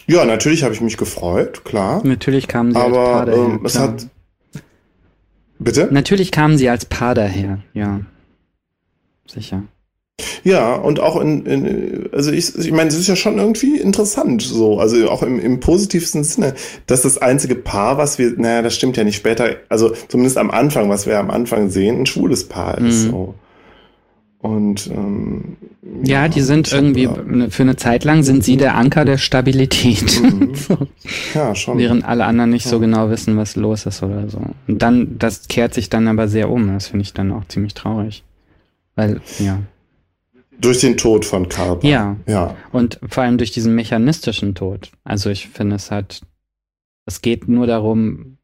ja, 0.07 0.25
natürlich 0.25 0.65
habe 0.65 0.75
ich 0.75 0.81
mich 0.81 0.97
gefreut, 0.97 1.65
klar. 1.65 2.01
Natürlich 2.05 2.49
kamen 2.49 2.73
sie 2.73 2.79
aber, 2.79 2.99
als 2.99 3.13
Paar 3.13 3.27
daher. 3.27 3.45
Ähm, 3.45 3.61
es 3.65 3.79
hat 3.79 4.09
Bitte? 5.63 5.89
Natürlich 5.93 6.33
kamen 6.33 6.59
sie 6.59 6.69
als 6.69 6.87
Paar 6.87 7.15
daher, 7.15 7.61
ja. 7.73 8.01
Sicher. 9.27 9.63
Ja, 10.45 10.75
und 10.75 11.01
auch 11.01 11.21
in, 11.21 11.47
in 11.47 12.09
also 12.13 12.33
ich, 12.33 12.57
ich 12.57 12.73
meine, 12.73 12.89
es 12.89 12.99
ist 12.99 13.09
ja 13.09 13.17
schon 13.17 13.39
irgendwie 13.39 13.79
interessant, 13.79 14.43
so, 14.43 14.79
also 14.79 15.09
auch 15.11 15.23
im, 15.23 15.39
im 15.39 15.61
positivsten 15.61 16.25
Sinne, 16.25 16.55
dass 16.87 17.03
das 17.03 17.19
einzige 17.19 17.55
Paar, 17.55 17.99
was 17.99 18.19
wir, 18.19 18.33
naja, 18.37 18.63
das 18.63 18.75
stimmt 18.75 18.97
ja 18.97 19.05
nicht 19.05 19.17
später, 19.17 19.57
also 19.69 19.93
zumindest 20.09 20.39
am 20.39 20.51
Anfang, 20.51 20.89
was 20.89 21.07
wir 21.07 21.19
am 21.19 21.31
Anfang 21.31 21.71
sehen, 21.71 22.01
ein 22.01 22.07
schwules 22.07 22.49
Paar 22.49 22.79
ist. 22.79 23.07
Mhm. 23.07 23.11
So. 23.11 23.35
Und 24.43 24.89
ähm, 24.89 25.57
ja, 26.03 26.27
die 26.27 26.41
sind 26.41 26.73
irgendwie 26.73 27.05
ja. 27.05 27.15
für 27.49 27.63
eine 27.63 27.77
Zeit 27.77 28.03
lang 28.03 28.25
sind 28.25 28.43
sie 28.43 28.57
der 28.57 28.77
Anker 28.77 29.05
der 29.05 29.19
Stabilität. 29.19 30.21
Mhm. 30.21 30.53
Ja, 31.35 31.55
schon. 31.55 31.79
Während 31.79 32.05
alle 32.05 32.25
anderen 32.25 32.51
nicht 32.51 32.65
ja. 32.65 32.71
so 32.71 32.81
genau 32.81 33.11
wissen, 33.11 33.37
was 33.37 33.57
los 33.57 33.87
ist 33.87 34.03
oder 34.03 34.29
so. 34.29 34.41
Und 34.69 34.83
dann, 34.83 35.19
das 35.19 35.49
kehrt 35.49 35.75
sich 35.75 35.89
dann 35.91 36.09
aber 36.09 36.29
sehr 36.29 36.51
um. 36.51 36.73
Das 36.73 36.89
finde 36.89 37.03
ich 37.03 37.13
dann 37.13 37.33
auch 37.33 37.47
ziemlich 37.49 37.75
traurig. 37.75 38.23
Weil, 38.95 39.21
ja. 39.39 39.61
Durch 40.63 40.81
den 40.81 40.97
Tod 40.97 41.25
von 41.27 41.49
Carper. 41.49 41.87
Ja. 41.87 42.17
ja. 42.27 42.57
Und 42.73 42.99
vor 43.07 43.25
allem 43.25 43.37
durch 43.37 43.51
diesen 43.51 43.75
mechanistischen 43.75 44.55
Tod. 44.55 44.91
Also 45.05 45.29
ich 45.29 45.49
finde, 45.49 45.77
es 45.77 45.91
hat 45.91 46.23
Es 47.05 47.21
geht 47.21 47.49
nur 47.49 47.67
darum, 47.67 48.39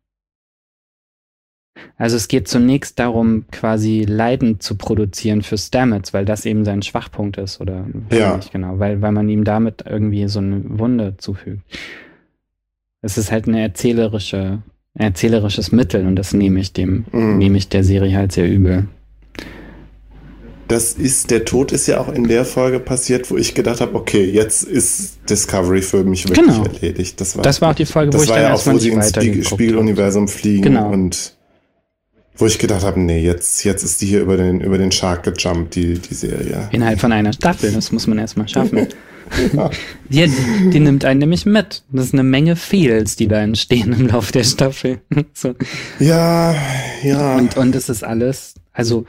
also 1.96 2.16
es 2.16 2.28
geht 2.28 2.48
zunächst 2.48 2.98
darum, 2.98 3.44
quasi 3.50 4.04
Leiden 4.06 4.60
zu 4.60 4.76
produzieren 4.76 5.42
für 5.42 5.58
Stamets, 5.58 6.12
weil 6.12 6.24
das 6.24 6.46
eben 6.46 6.64
sein 6.64 6.82
Schwachpunkt 6.82 7.38
ist 7.38 7.60
oder 7.60 7.86
ja. 8.10 8.36
nicht 8.36 8.52
genau, 8.52 8.78
weil, 8.78 9.00
weil 9.02 9.12
man 9.12 9.28
ihm 9.28 9.44
damit 9.44 9.84
irgendwie 9.88 10.28
so 10.28 10.40
eine 10.40 10.62
Wunde 10.78 11.16
zufügt. 11.18 11.62
Es 13.00 13.16
ist 13.16 13.30
halt 13.30 13.46
eine 13.46 13.60
erzählerische, 13.60 14.62
erzählerisches 14.94 15.72
Mittel 15.72 16.06
und 16.06 16.16
das 16.16 16.32
nehme 16.34 16.60
ich 16.60 16.72
dem, 16.72 17.04
mhm. 17.12 17.38
nehme 17.38 17.58
ich 17.58 17.68
der 17.68 17.84
Serie 17.84 18.16
halt 18.16 18.32
sehr 18.32 18.50
übel. 18.50 18.88
Das 20.68 20.92
ist, 20.92 21.30
der 21.30 21.46
Tod 21.46 21.72
ist 21.72 21.86
ja 21.86 21.98
auch 21.98 22.12
in 22.12 22.28
der 22.28 22.44
Folge 22.44 22.78
passiert, 22.78 23.30
wo 23.30 23.38
ich 23.38 23.54
gedacht 23.54 23.80
habe, 23.80 23.94
okay, 23.94 24.24
jetzt 24.24 24.64
ist 24.64 25.18
Discovery 25.28 25.80
für 25.80 26.04
mich 26.04 26.28
wirklich 26.28 26.46
genau. 26.46 26.64
erledigt. 26.64 27.18
Das 27.20 27.36
war, 27.36 27.42
das 27.42 27.62
war 27.62 27.70
auch 27.70 27.74
die 27.74 27.86
Folge, 27.86 28.12
wo 28.12 28.22
ich 28.22 28.28
dann 28.28 28.42
ja 28.42 28.52
auch, 28.52 28.66
wo 28.66 28.78
sie 28.78 28.90
ins 28.90 29.08
Spiegeluniversum 29.48 30.28
fliegen 30.28 30.62
genau. 30.62 30.90
und 30.90 31.38
wo 32.36 32.46
ich 32.46 32.58
gedacht 32.58 32.84
habe, 32.84 33.00
nee, 33.00 33.20
jetzt, 33.20 33.64
jetzt 33.64 33.82
ist 33.82 34.00
die 34.00 34.06
hier 34.06 34.20
über 34.20 34.36
den, 34.36 34.60
über 34.60 34.78
den 34.78 34.92
Shark 34.92 35.24
gejumpt, 35.24 35.74
die, 35.74 35.94
die 35.98 36.14
Serie. 36.14 36.68
Innerhalb 36.70 37.00
von 37.00 37.12
einer 37.12 37.32
Staffel, 37.32 37.72
das 37.72 37.90
muss 37.90 38.06
man 38.06 38.18
erstmal 38.18 38.48
schaffen. 38.48 38.86
ja. 39.54 39.70
die, 40.08 40.32
die, 40.72 40.80
nimmt 40.80 41.04
einen 41.04 41.20
nämlich 41.20 41.46
mit. 41.46 41.82
Das 41.90 42.06
ist 42.06 42.12
eine 42.12 42.22
Menge 42.22 42.56
Feels, 42.56 43.16
die 43.16 43.26
da 43.26 43.40
entstehen 43.40 43.92
im 43.92 44.06
Laufe 44.06 44.32
der 44.32 44.44
Staffel. 44.44 45.00
so. 45.34 45.54
Ja, 45.98 46.54
ja. 47.02 47.36
Und, 47.36 47.56
und 47.56 47.74
es 47.74 47.88
ist 47.88 48.04
alles, 48.04 48.54
also 48.72 49.04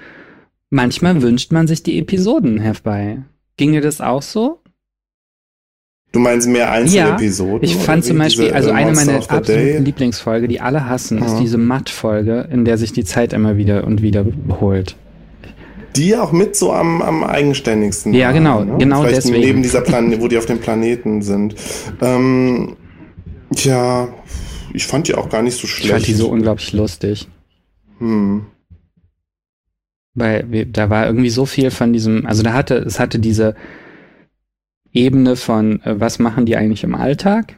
manchmal 0.70 1.22
wünscht 1.22 1.52
man 1.52 1.68
sich 1.68 1.84
die 1.84 2.00
Episoden 2.00 2.60
herbei. 2.60 3.24
Ging 3.58 3.72
dir 3.72 3.82
das 3.82 4.02
auch 4.02 4.22
so? 4.22 4.62
Du 6.12 6.20
meinst 6.20 6.48
mehr 6.48 6.72
Einzelepisoden? 6.72 7.62
Ja, 7.62 7.76
ich 7.76 7.76
fand 7.76 8.04
zum 8.04 8.18
Beispiel, 8.18 8.52
also 8.52 8.72
eine 8.72 8.94
meiner 8.94 9.18
absoluten 9.18 9.86
Lieblingsfolge, 9.86 10.48
die 10.48 10.60
alle 10.60 10.90
hassen, 10.90 11.20
ja. 11.20 11.26
ist 11.26 11.38
diese 11.38 11.60
Matt-Folge, 11.60 12.48
in 12.52 12.66
der 12.66 12.80
sich 12.80 12.94
die 12.94 13.04
Zeit 13.04 13.32
immer 13.32 13.58
wieder 13.58 13.84
und 13.86 14.02
wieder 14.02 14.26
holt. 14.60 14.96
Die 15.96 16.16
auch 16.16 16.32
mit 16.32 16.56
so 16.56 16.74
am, 16.74 17.02
am 17.02 17.24
eigenständigsten. 17.24 18.14
Ja, 18.14 18.32
genau, 18.32 18.64
ne? 18.64 18.78
genau 18.80 19.02
Vielleicht 19.02 19.18
deswegen. 19.18 19.42
Neben 19.42 19.64
dieser 19.64 19.82
Planet, 19.82 20.20
wo 20.22 20.28
die 20.28 20.38
auf 20.38 20.46
dem 20.46 20.60
Planeten 20.60 21.22
sind. 21.22 21.56
Ähm, 22.02 22.76
ja, 23.56 24.08
ich 24.74 24.88
fand 24.88 25.08
die 25.08 25.16
auch 25.16 25.30
gar 25.30 25.42
nicht 25.42 25.60
so 25.60 25.68
schlecht. 25.68 25.86
Ich 25.86 25.92
fand 25.92 26.08
die 26.08 26.14
so 26.14 26.30
unglaublich 26.30 26.74
lustig. 26.74 27.28
Hm. 28.00 28.46
Weil 30.20 30.46
wir, 30.50 30.66
da 30.66 30.90
war 30.90 31.06
irgendwie 31.06 31.30
so 31.30 31.46
viel 31.46 31.72
von 31.72 31.94
diesem, 31.94 32.26
also 32.26 32.44
da 32.44 32.54
hatte, 32.54 32.76
es 32.76 33.00
hatte 33.00 33.20
diese 33.20 33.56
Ebene 34.94 35.36
von, 35.36 35.82
äh, 35.84 36.00
was 36.00 36.20
machen 36.20 36.46
die 36.46 36.58
eigentlich 36.58 36.84
im 36.84 36.96
Alltag? 36.96 37.56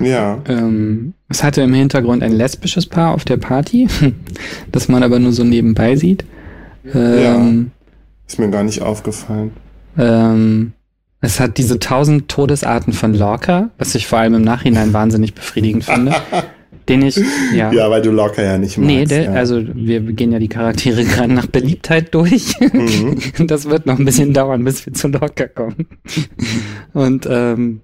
Ja. 0.00 0.38
Ähm, 0.46 1.14
es 1.28 1.42
hatte 1.42 1.62
im 1.62 1.74
Hintergrund 1.74 2.22
ein 2.22 2.32
lesbisches 2.32 2.86
Paar 2.86 3.14
auf 3.14 3.24
der 3.24 3.36
Party, 3.36 3.88
das 4.72 4.88
man 4.88 5.02
aber 5.02 5.18
nur 5.18 5.32
so 5.32 5.44
nebenbei 5.44 5.96
sieht. 5.96 6.24
Ähm, 6.94 7.22
ja. 7.22 7.64
Ist 8.26 8.38
mir 8.38 8.50
gar 8.50 8.62
nicht 8.62 8.82
aufgefallen. 8.82 9.52
Ähm, 9.96 10.72
es 11.20 11.40
hat 11.40 11.58
diese 11.58 11.80
tausend 11.80 12.28
Todesarten 12.28 12.92
von 12.92 13.14
Lorca, 13.14 13.70
was 13.78 13.94
ich 13.94 14.06
vor 14.06 14.20
allem 14.20 14.34
im 14.34 14.42
Nachhinein 14.42 14.92
wahnsinnig 14.92 15.34
befriedigend 15.34 15.84
finde. 15.84 16.14
den 16.88 17.02
ich, 17.02 17.20
ja. 17.54 17.72
Ja, 17.72 17.90
weil 17.90 18.02
du 18.02 18.10
Lorca 18.10 18.42
ja 18.42 18.58
nicht 18.58 18.78
magst. 18.78 18.86
Nee, 18.86 19.04
der, 19.04 19.22
ja. 19.24 19.32
also 19.32 19.62
wir 19.74 20.00
gehen 20.00 20.32
ja 20.32 20.38
die 20.38 20.48
Charaktere 20.48 21.04
gerade 21.04 21.32
nach 21.32 21.46
Beliebtheit 21.46 22.14
durch. 22.14 22.54
Mhm. 22.60 23.46
Das 23.46 23.68
wird 23.68 23.86
noch 23.86 23.98
ein 23.98 24.04
bisschen 24.04 24.32
dauern, 24.32 24.64
bis 24.64 24.84
wir 24.86 24.92
zu 24.92 25.08
Lorca 25.08 25.46
kommen. 25.46 25.86
Und, 26.92 27.26
ähm, 27.30 27.80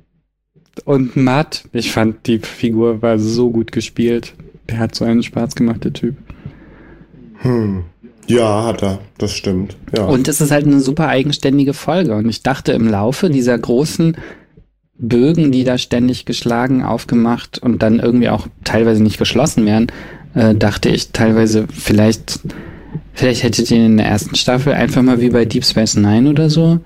und 0.84 1.16
Matt, 1.16 1.64
ich 1.72 1.92
fand 1.92 2.26
die 2.26 2.38
Figur 2.38 3.02
war 3.02 3.18
so 3.18 3.50
gut 3.50 3.72
gespielt. 3.72 4.34
Der 4.68 4.78
hat 4.78 4.94
so 4.94 5.04
einen 5.04 5.22
Spaß 5.22 5.54
gemacht, 5.54 5.84
der 5.84 5.92
Typ. 5.92 6.16
Hm. 7.42 7.84
Ja, 8.26 8.64
hat 8.64 8.82
er. 8.82 9.00
Das 9.18 9.32
stimmt. 9.32 9.76
Ja. 9.94 10.06
Und 10.06 10.28
es 10.28 10.40
ist 10.40 10.50
halt 10.50 10.66
eine 10.66 10.80
super 10.80 11.08
eigenständige 11.08 11.74
Folge. 11.74 12.14
Und 12.14 12.28
ich 12.28 12.42
dachte 12.42 12.72
im 12.72 12.88
Laufe 12.88 13.28
dieser 13.28 13.58
großen 13.58 14.16
Bögen, 14.98 15.50
die 15.52 15.64
da 15.64 15.78
ständig 15.78 16.24
geschlagen, 16.24 16.82
aufgemacht 16.82 17.58
und 17.58 17.82
dann 17.82 17.98
irgendwie 17.98 18.28
auch 18.28 18.46
teilweise 18.62 19.02
nicht 19.02 19.18
geschlossen 19.18 19.66
werden, 19.66 19.88
äh, 20.34 20.54
dachte 20.54 20.88
ich 20.88 21.10
teilweise 21.10 21.66
vielleicht, 21.72 22.40
vielleicht 23.12 23.42
hättet 23.42 23.70
ihr 23.70 23.84
in 23.84 23.96
der 23.96 24.06
ersten 24.06 24.36
Staffel 24.36 24.72
einfach 24.72 25.02
mal 25.02 25.20
wie 25.20 25.30
bei 25.30 25.44
Deep 25.44 25.64
Space 25.64 25.96
Nine 25.96 26.30
oder 26.30 26.50
so 26.50 26.80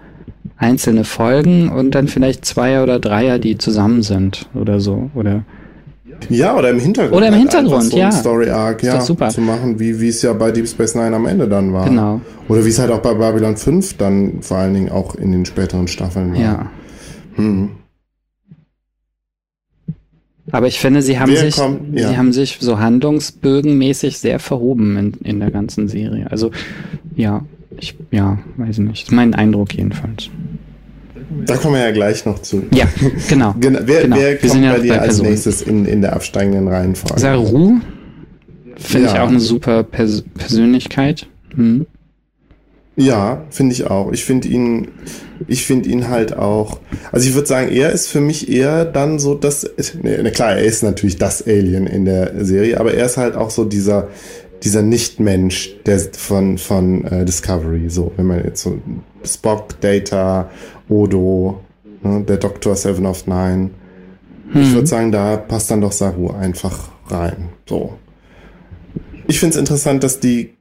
einzelne 0.56 1.04
Folgen 1.04 1.68
und 1.68 1.94
dann 1.94 2.08
vielleicht 2.08 2.44
Zweier 2.44 2.82
oder 2.82 2.98
Dreier, 2.98 3.38
die 3.38 3.58
zusammen 3.58 4.02
sind 4.02 4.48
oder 4.54 4.80
so, 4.80 5.10
oder 5.14 5.44
ja, 6.28 6.56
oder 6.56 6.70
im 6.70 6.80
Hintergrund. 6.80 7.16
Oder 7.16 7.28
im 7.28 7.34
halt 7.34 7.42
Hintergrund, 7.42 7.84
so 7.84 7.96
ja. 7.96 8.10
Story 8.10 8.50
Arc, 8.50 8.82
ja, 8.82 9.00
super. 9.00 9.28
zu 9.28 9.40
machen, 9.40 9.78
wie, 9.78 10.00
wie 10.00 10.08
es 10.08 10.20
ja 10.22 10.32
bei 10.32 10.50
Deep 10.50 10.66
Space 10.66 10.96
Nine 10.96 11.14
am 11.14 11.26
Ende 11.26 11.46
dann 11.48 11.72
war. 11.72 11.88
Genau. 11.88 12.20
Oder 12.48 12.64
wie 12.64 12.70
es 12.70 12.78
halt 12.80 12.90
auch 12.90 12.98
bei 12.98 13.14
Babylon 13.14 13.56
5 13.56 13.96
dann 13.98 14.42
vor 14.42 14.58
allen 14.58 14.74
Dingen 14.74 14.90
auch 14.90 15.14
in 15.14 15.30
den 15.30 15.46
späteren 15.46 15.86
Staffeln 15.86 16.32
war. 16.32 16.40
Ja. 16.40 16.70
Hm. 17.36 17.70
Aber 20.50 20.66
ich 20.66 20.78
finde, 20.78 21.02
sie 21.02 21.18
haben 21.18 21.34
sich, 21.34 21.56
kommt, 21.56 21.98
ja. 21.98 22.08
sie 22.08 22.16
haben 22.16 22.32
sich 22.32 22.58
so 22.60 22.78
handlungsbögenmäßig 22.78 24.18
sehr 24.18 24.38
verhoben 24.38 24.96
in, 24.96 25.12
in 25.24 25.40
der 25.40 25.50
ganzen 25.50 25.88
Serie. 25.88 26.30
Also, 26.30 26.50
ja, 27.16 27.44
ich, 27.78 27.96
ja, 28.10 28.38
weiß 28.56 28.78
nicht. 28.78 29.02
Das 29.02 29.08
ist 29.10 29.12
mein 29.12 29.34
Eindruck 29.34 29.74
jedenfalls. 29.74 30.30
Da 31.46 31.56
kommen 31.56 31.74
wir 31.74 31.82
ja 31.82 31.90
gleich 31.90 32.24
noch 32.24 32.40
zu. 32.40 32.62
Ja, 32.72 32.86
genau. 33.28 33.54
genau. 33.60 33.80
Wer, 33.84 34.02
genau. 34.02 34.16
wer 34.16 34.38
kommt 34.38 34.64
ja 34.64 34.72
bei 34.72 34.80
dir 34.80 34.94
bei 34.94 35.00
als 35.00 35.20
nächstes 35.20 35.62
in, 35.62 35.84
in 35.84 36.00
der 36.00 36.14
absteigenden 36.14 36.68
Reihenfolge? 36.68 37.20
Saru 37.20 37.80
finde 38.76 39.08
ja. 39.08 39.14
ich 39.14 39.20
auch 39.20 39.28
eine 39.28 39.40
super 39.40 39.82
Pers 39.82 40.22
Persönlichkeit. 40.36 41.26
Hm. 41.54 41.86
Ja, 42.98 43.44
finde 43.50 43.74
ich 43.74 43.86
auch. 43.86 44.10
Ich 44.10 44.24
finde 44.24 44.48
ihn, 44.48 44.88
ich 45.46 45.64
finde 45.64 45.88
ihn 45.88 46.08
halt 46.08 46.36
auch. 46.36 46.80
Also 47.12 47.28
ich 47.28 47.34
würde 47.36 47.46
sagen, 47.46 47.70
er 47.70 47.92
ist 47.92 48.08
für 48.08 48.20
mich 48.20 48.50
eher 48.50 48.84
dann 48.84 49.20
so 49.20 49.36
das. 49.36 49.70
Ne, 50.02 50.28
klar, 50.32 50.56
er 50.56 50.64
ist 50.64 50.82
natürlich 50.82 51.16
das 51.16 51.46
Alien 51.46 51.86
in 51.86 52.04
der 52.04 52.44
Serie, 52.44 52.80
aber 52.80 52.92
er 52.94 53.06
ist 53.06 53.16
halt 53.16 53.36
auch 53.36 53.50
so 53.50 53.64
dieser 53.64 54.08
dieser 54.64 54.82
Nicht-Mensch 54.82 55.76
der 55.86 56.00
von 56.00 56.58
von 56.58 57.04
äh, 57.04 57.24
Discovery. 57.24 57.88
So, 57.88 58.10
wenn 58.16 58.26
man 58.26 58.42
jetzt 58.42 58.62
so 58.62 58.80
Spock, 59.24 59.80
Data, 59.80 60.50
Odo, 60.88 61.60
ne, 62.02 62.24
der 62.26 62.38
Doktor 62.38 62.74
Seven 62.74 63.06
of 63.06 63.28
Nine. 63.28 63.70
Hm. 64.50 64.60
Ich 64.60 64.72
würde 64.74 64.88
sagen, 64.88 65.12
da 65.12 65.36
passt 65.36 65.70
dann 65.70 65.82
doch 65.82 65.92
Saru 65.92 66.32
einfach 66.32 66.90
rein. 67.06 67.50
So. 67.64 67.94
Ich 69.28 69.38
finde 69.38 69.54
es 69.54 69.60
interessant, 69.60 70.02
dass 70.02 70.18
die 70.18 70.57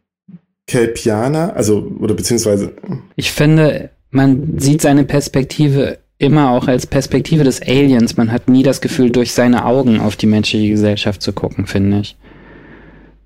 Kelpianer, 0.67 1.55
also, 1.55 1.91
oder 1.99 2.13
beziehungsweise. 2.13 2.73
Ich 3.15 3.31
finde, 3.31 3.89
man 4.11 4.59
sieht 4.59 4.81
seine 4.81 5.05
Perspektive 5.05 5.97
immer 6.19 6.51
auch 6.51 6.67
als 6.67 6.85
Perspektive 6.85 7.43
des 7.43 7.61
Aliens. 7.61 8.17
Man 8.17 8.31
hat 8.31 8.49
nie 8.49 8.63
das 8.63 8.81
Gefühl, 8.81 9.11
durch 9.11 9.33
seine 9.33 9.65
Augen 9.65 9.99
auf 9.99 10.15
die 10.15 10.25
menschliche 10.25 10.69
Gesellschaft 10.69 11.21
zu 11.21 11.31
gucken, 11.31 11.67
finde 11.67 11.99
ich. 12.01 12.17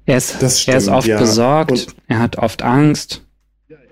Er 0.06 0.18
ist, 0.18 0.32
stimmt, 0.32 0.68
er 0.68 0.78
ist 0.78 0.90
oft 0.90 1.08
ja. 1.08 1.20
besorgt, 1.20 1.72
Und 1.72 1.88
er 2.08 2.20
hat 2.20 2.38
oft 2.38 2.64
Angst. 2.64 3.24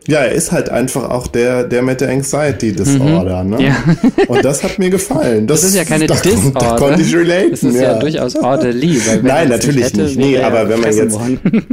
Ja, 0.09 0.21
er 0.21 0.31
ist 0.31 0.51
halt 0.51 0.69
einfach 0.69 1.07
auch 1.09 1.27
der, 1.27 1.63
der 1.65 1.83
mit 1.83 2.01
der 2.01 2.09
Anxiety 2.09 2.73
Disorder, 2.73 3.43
mhm. 3.43 3.49
ne? 3.51 3.63
Ja. 3.63 3.75
Und 4.27 4.43
das 4.43 4.63
hat 4.63 4.79
mir 4.79 4.89
gefallen. 4.89 5.45
Das, 5.45 5.61
das 5.61 5.69
ist 5.69 5.75
ja 5.75 5.85
keine 5.85 6.07
da, 6.07 6.15
Disorder. 6.15 6.59
Da 6.59 6.75
konnte 6.77 7.03
ich 7.03 7.15
relaten. 7.15 7.51
Das 7.51 7.63
ist 7.63 7.75
ja, 7.75 7.81
ja 7.81 7.99
durchaus 7.99 8.35
orderly. 8.35 8.99
Nein, 9.21 9.49
natürlich 9.49 9.85
hätte, 9.85 10.01
nicht. 10.01 10.17
Nee, 10.17 10.39
aber 10.39 10.67
wenn 10.67 10.79
man 10.79 10.95
jetzt, 10.95 11.19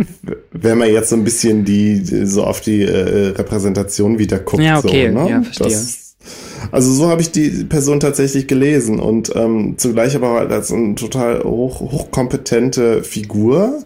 wenn 0.52 0.78
man 0.78 0.90
jetzt 0.90 1.08
so 1.08 1.16
ein 1.16 1.24
bisschen 1.24 1.64
die, 1.64 2.02
so 2.26 2.44
auf 2.44 2.60
die 2.60 2.82
äh, 2.82 3.28
Repräsentation 3.28 4.18
wieder 4.18 4.38
guckt, 4.38 4.62
ja, 4.62 4.78
okay. 4.78 5.10
so, 5.10 5.18
ne? 5.18 5.30
Ja, 5.30 5.42
verstehe. 5.42 5.68
Das, 5.68 6.16
also 6.72 6.92
so 6.92 7.08
habe 7.08 7.22
ich 7.22 7.30
die 7.30 7.64
Person 7.64 8.00
tatsächlich 8.00 8.46
gelesen 8.46 8.98
und 9.00 9.34
ähm, 9.34 9.74
zugleich 9.78 10.14
aber 10.14 10.32
halt 10.34 10.52
als 10.52 10.70
eine 10.72 10.94
total 10.94 11.42
hoch, 11.42 11.80
hochkompetente 11.80 13.02
Figur. 13.02 13.84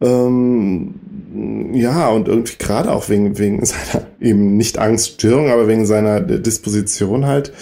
Ähm, 0.00 0.94
ja, 1.72 2.08
und 2.08 2.28
irgendwie 2.28 2.56
gerade 2.58 2.90
auch 2.92 3.08
wegen, 3.08 3.38
wegen 3.38 3.64
seiner 3.64 4.06
eben 4.20 4.56
nicht 4.56 4.78
Angststörung, 4.78 5.50
aber 5.50 5.68
wegen 5.68 5.86
seiner 5.86 6.20
Disposition 6.20 7.26
halt 7.26 7.52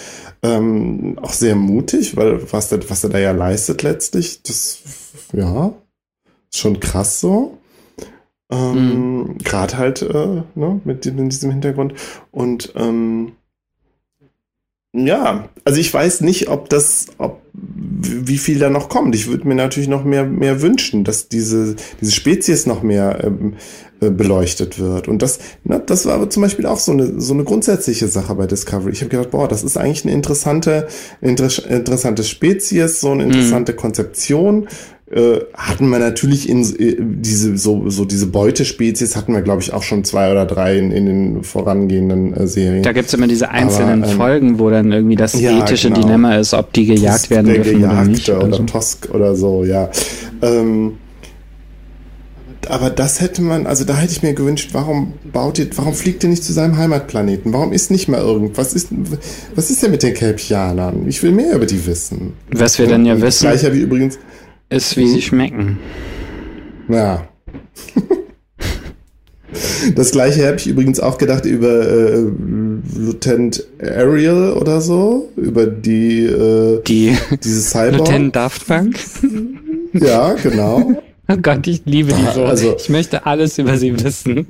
ähm, 0.41 1.17
auch 1.21 1.33
sehr 1.33 1.55
mutig, 1.55 2.15
weil 2.15 2.51
was 2.51 2.69
der, 2.69 2.89
was 2.89 3.03
er 3.03 3.09
da 3.09 3.19
ja 3.19 3.31
leistet 3.31 3.83
letztlich, 3.83 4.41
das 4.43 4.79
ja, 5.33 5.73
ist 6.49 6.59
schon 6.59 6.79
krass 6.79 7.19
so. 7.19 7.57
Ähm, 8.51 9.21
mhm. 9.21 9.37
Gerade 9.39 9.77
halt 9.77 10.01
äh, 10.01 10.41
ne, 10.55 10.81
mit, 10.83 11.05
mit 11.05 11.31
diesem 11.31 11.51
Hintergrund. 11.51 11.93
Und 12.31 12.73
ähm, 12.75 13.33
ja, 14.93 15.49
also 15.65 15.79
ich 15.79 15.93
weiß 15.93 16.21
nicht, 16.21 16.49
ob 16.49 16.69
das, 16.69 17.07
ob 17.19 17.41
wie 17.61 18.37
viel 18.37 18.59
da 18.59 18.69
noch 18.69 18.89
kommt. 18.89 19.15
Ich 19.15 19.27
würde 19.27 19.47
mir 19.47 19.55
natürlich 19.55 19.89
noch 19.89 20.03
mehr, 20.03 20.25
mehr 20.25 20.61
wünschen, 20.61 21.03
dass 21.03 21.27
diese, 21.27 21.75
diese 21.99 22.11
Spezies 22.11 22.65
noch 22.65 22.83
mehr 22.83 23.23
ähm, 23.23 23.55
äh, 24.01 24.09
beleuchtet 24.09 24.79
wird. 24.79 25.09
Und 25.09 25.21
das, 25.21 25.39
na, 25.65 25.79
das 25.79 26.05
war 26.05 26.13
aber 26.13 26.29
zum 26.29 26.43
Beispiel 26.43 26.65
auch 26.65 26.79
so 26.79 26.93
eine, 26.93 27.19
so 27.19 27.33
eine 27.33 27.43
grundsätzliche 27.43 28.07
Sache 28.07 28.33
bei 28.35 28.47
Discovery. 28.47 28.91
Ich 28.91 29.01
habe 29.01 29.09
gedacht, 29.09 29.31
boah, 29.31 29.47
das 29.47 29.63
ist 29.63 29.77
eigentlich 29.77 30.05
eine 30.05 30.13
interessante, 30.13 30.87
inter 31.19 31.49
interessante 31.69 32.23
Spezies, 32.23 33.01
so 33.01 33.11
eine 33.11 33.25
mhm. 33.25 33.31
interessante 33.31 33.73
mhm. 33.73 33.77
Konzeption. 33.77 34.67
Äh, 35.11 35.39
hatten 35.55 35.89
wir 35.89 35.97
natürlich 35.97 36.47
in 36.47 36.61
äh, 36.61 36.97
diese 36.99 37.57
so 37.57 37.89
so 37.89 38.05
diese 38.05 38.27
Beutespezies 38.27 39.15
hatten 39.15 39.33
wir 39.33 39.41
glaube 39.41 39.63
ich 39.63 39.73
auch 39.73 39.81
schon 39.81 40.03
zwei 40.03 40.31
oder 40.31 40.45
drei 40.45 40.77
in, 40.77 40.91
in 40.91 41.05
den 41.07 41.43
vorangehenden 41.43 42.35
äh, 42.35 42.45
Serien. 42.45 42.83
Da 42.83 42.91
gibt's 42.91 43.11
immer 43.15 43.25
diese 43.25 43.49
einzelnen 43.49 44.03
Aber, 44.03 44.11
ähm, 44.11 44.17
Folgen, 44.17 44.59
wo 44.59 44.69
dann 44.69 44.91
irgendwie 44.91 45.15
das 45.15 45.39
ja, 45.39 45.63
ethische 45.63 45.89
genau. 45.89 46.01
Dilemma 46.01 46.35
ist, 46.35 46.53
ob 46.53 46.71
die 46.73 46.85
gejagt 46.85 47.21
Tusk, 47.21 47.29
werden 47.31 47.53
dürfen 47.53 47.83
oder 47.83 48.05
nicht. 48.05 48.29
Oder, 48.29 48.43
oder 48.43 48.65
Tosk 48.67 49.09
oder 49.11 49.35
so, 49.35 49.63
ja. 49.63 49.89
Ähm, 50.43 50.93
aber 52.67 52.91
das 52.91 53.19
hätte 53.19 53.41
man, 53.41 53.65
also 53.65 53.85
da 53.85 53.97
hätte 53.97 54.11
ich 54.11 54.21
mir 54.21 54.35
gewünscht, 54.35 54.69
warum 54.73 55.13
baut 55.33 55.57
ihr, 55.57 55.69
warum 55.75 55.95
fliegt 55.95 56.23
ihr 56.23 56.29
nicht 56.29 56.43
zu 56.43 56.53
seinem 56.53 56.77
Heimatplaneten? 56.77 57.51
Warum 57.51 57.73
ist 57.73 57.89
nicht 57.89 58.09
mal 58.09 58.21
irgendwas? 58.21 58.73
Ist, 58.73 58.89
was 59.55 59.71
ist 59.71 59.81
denn 59.81 59.89
mit 59.89 60.03
den 60.03 60.13
Kelpianern? 60.13 61.07
Ich 61.07 61.23
will 61.23 61.31
mehr 61.31 61.55
über 61.55 61.65
die 61.65 61.83
wissen. 61.87 62.33
Was 62.51 62.77
wir 62.77 62.85
dann 62.85 63.07
ja 63.07 63.19
wissen. 63.19 63.47
Gleicher 63.47 63.73
wie 63.73 63.79
übrigens. 63.79 64.19
Ist, 64.69 64.97
wie 64.97 65.07
sie 65.07 65.21
schmecken. 65.21 65.79
Ja. 66.87 67.27
Das 69.95 70.11
gleiche 70.11 70.45
habe 70.45 70.57
ich 70.57 70.67
übrigens 70.67 70.99
auch 70.99 71.17
gedacht 71.17 71.43
über 71.45 71.87
äh, 71.87 72.23
Lieutenant 72.95 73.65
Ariel 73.81 74.53
oder 74.53 74.79
so, 74.79 75.29
über 75.35 75.65
die, 75.65 76.25
äh, 76.25 76.83
die 76.83 77.17
diese 77.43 77.61
Cyber. 77.61 77.97
Lieutenant 77.97 78.35
Daft 78.35 78.67
Punk. 78.67 78.99
Ja, 79.91 80.33
genau. 80.33 81.01
Oh 81.27 81.37
Gott, 81.41 81.65
ich 81.65 81.81
liebe 81.85 82.13
die 82.13 82.33
so. 82.35 82.45
Also, 82.45 82.75
ich 82.77 82.89
möchte 82.89 83.25
alles 83.25 83.57
über 83.57 83.75
sie 83.75 83.91
wissen. 84.03 84.45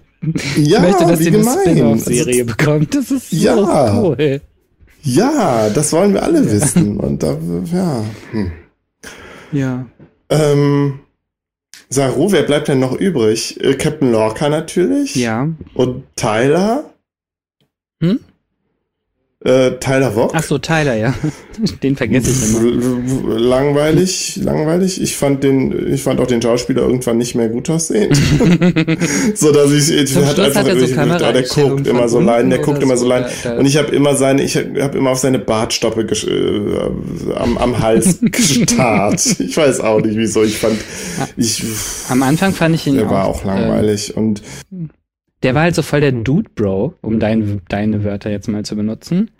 Ja, 0.57 0.80
ich 0.80 0.82
möchte, 0.82 1.05
dass 1.05 1.20
sie 1.20 1.32
gemein. 1.32 1.47
eine 1.47 1.61
Spin-off-Serie 1.61 2.41
also, 2.41 2.55
bekommt. 2.57 2.93
Das 2.93 3.09
ist 3.09 3.32
ja, 3.32 3.55
so 3.55 3.65
cool. 4.01 4.41
Ja, 5.01 5.70
das 5.70 5.93
wollen 5.93 6.13
wir 6.13 6.24
alle 6.24 6.51
wissen. 6.51 6.97
Und 6.97 7.24
da, 7.24 7.38
ja. 7.74 8.03
Hm. 8.32 8.51
Ja. 9.53 9.86
Ähm, 10.30 10.99
Saru, 11.89 12.32
wer 12.32 12.43
bleibt 12.43 12.67
denn 12.67 12.80
noch 12.80 12.93
übrig? 12.93 13.61
Äh, 13.63 13.75
Captain 13.75 14.11
Lorca 14.11 14.49
natürlich. 14.49 15.15
Ja. 15.15 15.49
Und 15.73 16.03
Tyler. 16.15 16.93
Hm? 18.01 18.19
Äh, 19.41 19.79
Tyler 19.79 20.13
Wock. 20.15 20.31
Ach 20.35 20.43
so, 20.43 20.57
Tyler, 20.57 20.95
ja. 20.95 21.13
Den 21.83 21.95
vergesse 21.95 22.29
ich 22.29 22.49
immer. 22.49 23.39
Langweilig, 23.39 24.37
langweilig. 24.43 25.01
Ich 25.01 25.15
fand 25.15 25.45
den, 25.45 25.93
ich 25.93 26.03
fand 26.03 26.19
auch 26.19 26.27
den 26.27 26.41
Schauspieler 26.41 26.81
irgendwann 26.81 27.17
nicht 27.17 27.35
mehr 27.35 27.47
gut 27.47 27.69
aussehen. 27.69 28.13
so 29.35 29.53
dass 29.53 29.71
ich, 29.71 29.91
ich 29.91 30.11
Zum 30.11 30.25
hat 30.25 30.37
einfach, 30.39 30.65
hat 30.65 30.77
so 30.77 30.85
ich, 30.85 30.93
der 30.93 31.43
guckt 31.43 31.87
immer 31.87 32.09
so 32.09 32.19
leiden, 32.19 32.49
der 32.49 32.59
guckt 32.59 32.83
immer 32.83 32.97
so 32.97 33.07
leiden. 33.07 33.29
Und 33.57 33.65
ich 33.65 33.77
habe 33.77 33.95
immer 33.95 34.13
seine, 34.15 34.43
ich 34.43 34.57
habe 34.57 34.97
immer 34.97 35.11
auf 35.11 35.19
seine 35.19 35.39
Bartstoppe 35.39 36.01
äh, 36.01 37.33
am, 37.35 37.57
am 37.57 37.79
Hals 37.79 38.19
gestarrt. 38.21 39.25
ich 39.39 39.55
weiß 39.55 39.79
auch 39.79 40.01
nicht 40.01 40.17
wieso. 40.17 40.43
Ich 40.43 40.57
fand, 40.57 40.75
ich. 41.37 41.63
Am 42.09 42.23
Anfang 42.23 42.53
fand 42.53 42.75
ich 42.75 42.87
ihn. 42.87 42.95
Der 42.95 43.07
auch, 43.07 43.11
war 43.11 43.25
auch 43.25 43.45
langweilig 43.45 44.13
ähm, 44.17 44.23
und 44.23 44.41
der 45.43 45.55
war 45.55 45.63
halt 45.63 45.75
so 45.75 45.81
voll 45.81 46.01
der 46.01 46.11
Dude 46.11 46.49
Bro, 46.53 46.95
um 47.01 47.19
dein, 47.19 47.61
deine 47.69 48.03
Wörter 48.03 48.29
jetzt 48.29 48.47
mal 48.47 48.63
zu 48.63 48.75
benutzen. 48.75 49.31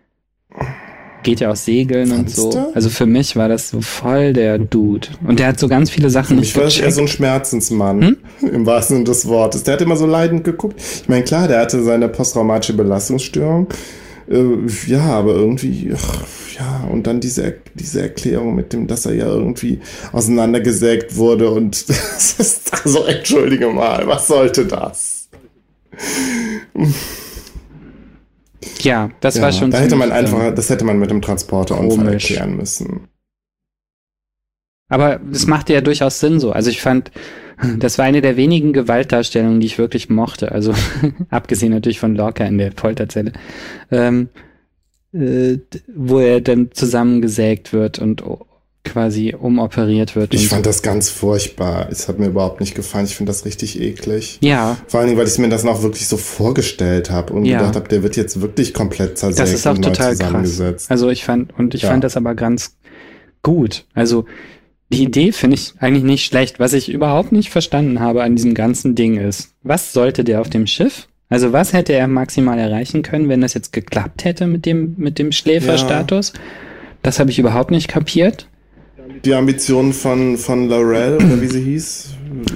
Geht 1.24 1.42
ja 1.42 1.50
aus 1.50 1.66
Segeln 1.66 2.08
Fandst 2.08 2.40
und 2.40 2.54
so. 2.54 2.60
Du? 2.60 2.72
Also 2.74 2.90
für 2.90 3.06
mich 3.06 3.36
war 3.36 3.50
das 3.50 3.70
so 3.70 3.82
voll 3.82 4.32
der 4.32 4.58
Dude. 4.58 5.10
Und 5.28 5.40
der 5.40 5.48
hat 5.48 5.60
so 5.60 5.68
ganz 5.68 5.90
viele 5.90 6.10
Sachen 6.10 6.38
für 6.38 6.42
mich 6.42 6.56
war 6.56 6.64
das 6.64 6.80
eher 6.80 6.92
so 6.92 7.02
ein 7.02 7.10
Schmerzensmann, 7.10 8.02
hm? 8.02 8.18
im 8.54 8.66
wahrsten 8.66 8.98
Sinne 8.98 9.06
des 9.06 9.28
Wortes. 9.28 9.64
Der 9.64 9.74
hat 9.74 9.82
immer 9.82 9.98
so 9.98 10.06
leidend 10.06 10.46
geguckt. 10.46 10.80
Ich 10.80 11.10
meine, 11.10 11.24
klar, 11.24 11.48
der 11.50 11.60
hatte 11.60 11.84
seine 11.84 12.08
posttraumatische 12.08 12.74
Belastungsstörung. 12.74 13.68
Äh, 14.30 14.46
ja, 14.88 15.02
aber 15.02 15.34
irgendwie, 15.34 15.92
ach, 15.94 16.24
ja, 16.58 16.88
und 16.90 17.06
dann 17.08 17.20
diese, 17.20 17.56
diese 17.74 18.02
Erklärung 18.04 18.56
mit 18.56 18.72
dem, 18.72 18.88
dass 18.88 19.06
er 19.06 19.16
ja 19.16 19.28
irgendwie 19.28 19.80
auseinandergesägt 20.14 21.18
wurde 21.18 21.50
und 21.50 21.90
das 21.90 22.34
ist, 22.40 22.72
also 22.86 23.04
entschuldige 23.06 23.68
mal, 23.68 24.08
was 24.08 24.28
sollte 24.28 24.66
das? 24.66 25.19
Ja, 28.82 29.12
das 29.20 29.36
ja, 29.36 29.42
war 29.42 29.52
schon. 29.52 29.72
Da 29.72 29.80
hätte 29.80 29.96
man 29.96 30.12
einfach, 30.12 30.54
das 30.54 30.70
hätte 30.70 30.86
man 30.86 31.00
mit 31.00 31.10
dem 31.10 31.22
Transporterunfall 31.22 32.14
erklären 32.14 32.56
müssen. 32.56 33.08
Aber 34.90 35.20
das 35.20 35.46
machte 35.46 35.74
ja 35.74 35.82
durchaus 35.82 36.20
Sinn 36.20 36.40
so. 36.40 36.52
Also 36.52 36.70
ich 36.70 36.82
fand, 36.82 37.12
das 37.78 37.98
war 37.98 38.06
eine 38.06 38.22
der 38.22 38.38
wenigen 38.38 38.74
Gewaltdarstellungen, 38.74 39.60
die 39.60 39.68
ich 39.68 39.78
wirklich 39.78 40.10
mochte. 40.10 40.52
Also 40.52 40.74
abgesehen 41.30 41.72
natürlich 41.72 42.00
von 42.00 42.16
Lorca 42.16 42.46
in 42.46 42.58
der 42.58 42.72
Folterzelle. 42.72 43.34
Ähm, 43.92 44.30
äh, 45.12 45.58
wo 45.96 46.20
er 46.20 46.42
dann 46.42 46.72
zusammengesägt 46.72 47.74
wird 47.74 47.98
und 47.98 48.24
quasi 48.84 49.36
umoperiert 49.38 50.16
wird. 50.16 50.34
Ich 50.34 50.48
fand 50.48 50.66
so. 50.66 50.70
das 50.70 50.82
ganz 50.82 51.10
furchtbar. 51.10 51.90
Es 51.92 52.08
hat 52.08 52.20
mir 52.20 52.28
überhaupt 52.28 52.60
nicht 52.60 52.76
gefallen. 52.76 53.06
Ich 53.06 53.16
finde 53.16 53.32
das 53.32 53.46
richtig 53.46 53.80
eklig. 53.80 54.38
Ja. 54.42 54.78
Vor 54.88 55.00
allen 55.00 55.08
Dingen, 55.10 55.20
weil 55.20 55.28
ich 55.28 55.38
mir 55.38 55.50
das 55.50 55.64
noch 55.64 55.84
wirklich 55.84 56.08
so 56.08 56.18
vorgestellt 56.18 57.12
habe 57.12 57.34
und 57.34 57.46
ja. 57.46 57.60
gedacht 57.60 57.76
habe, 57.76 57.88
der 57.90 58.04
wird 58.04 58.16
jetzt 58.16 58.42
wirklich 58.42 58.74
komplett 58.74 59.18
zersägt 59.18 59.40
das 59.40 59.54
ist 59.54 59.68
auch 59.68 59.76
und 59.76 59.84
total 59.84 60.16
zusammengesetzt. 60.16 60.88
Krass. 60.88 60.92
Also 60.92 61.10
ich 61.10 61.24
fand, 61.24 61.58
und 61.58 61.76
ich 61.76 61.84
ja. 61.84 61.90
fand 61.90 62.04
das 62.04 62.16
aber 62.16 62.36
ganz 62.36 62.78
gut. 63.44 63.86
Also 63.94 64.26
die 64.92 65.04
Idee 65.04 65.34
finde 65.34 65.56
ich 65.56 65.74
eigentlich 65.80 66.04
nicht 66.04 66.26
schlecht. 66.26 66.60
Was 66.60 66.74
ich 66.74 66.90
überhaupt 66.90 67.32
nicht 67.32 67.50
verstanden 67.50 68.00
habe 68.00 68.24
an 68.24 68.36
diesem 68.36 68.54
ganzen 68.54 68.96
Ding 68.96 69.18
ist, 69.18 69.54
was 69.62 69.94
sollte 69.94 70.24
der 70.24 70.42
auf 70.42 70.50
dem 70.50 70.68
Schiff? 70.68 71.08
Also 71.28 71.54
was 71.54 71.74
hätte 71.74 71.94
er 71.94 72.08
maximal 72.08 72.58
erreichen 72.58 73.04
können, 73.04 73.30
wenn 73.30 73.42
das 73.42 73.54
jetzt 73.54 73.72
geklappt 73.72 74.24
hätte 74.24 74.48
mit 74.48 74.66
dem, 74.66 74.96
mit 74.98 75.20
dem 75.20 75.32
Schläferstatus? 75.32 76.34
Ja. 76.34 76.42
Das 77.04 77.20
habe 77.20 77.30
ich 77.30 77.38
überhaupt 77.38 77.72
nicht 77.72 77.88
kapiert 77.88 78.48
die 79.26 79.34
Ambitionen 79.34 79.94
von, 79.94 80.38
von 80.38 80.70
Laurel, 80.70 81.16
oder 81.16 81.42
wie 81.42 81.48
sie 81.48 81.62
hieß. 81.62 82.10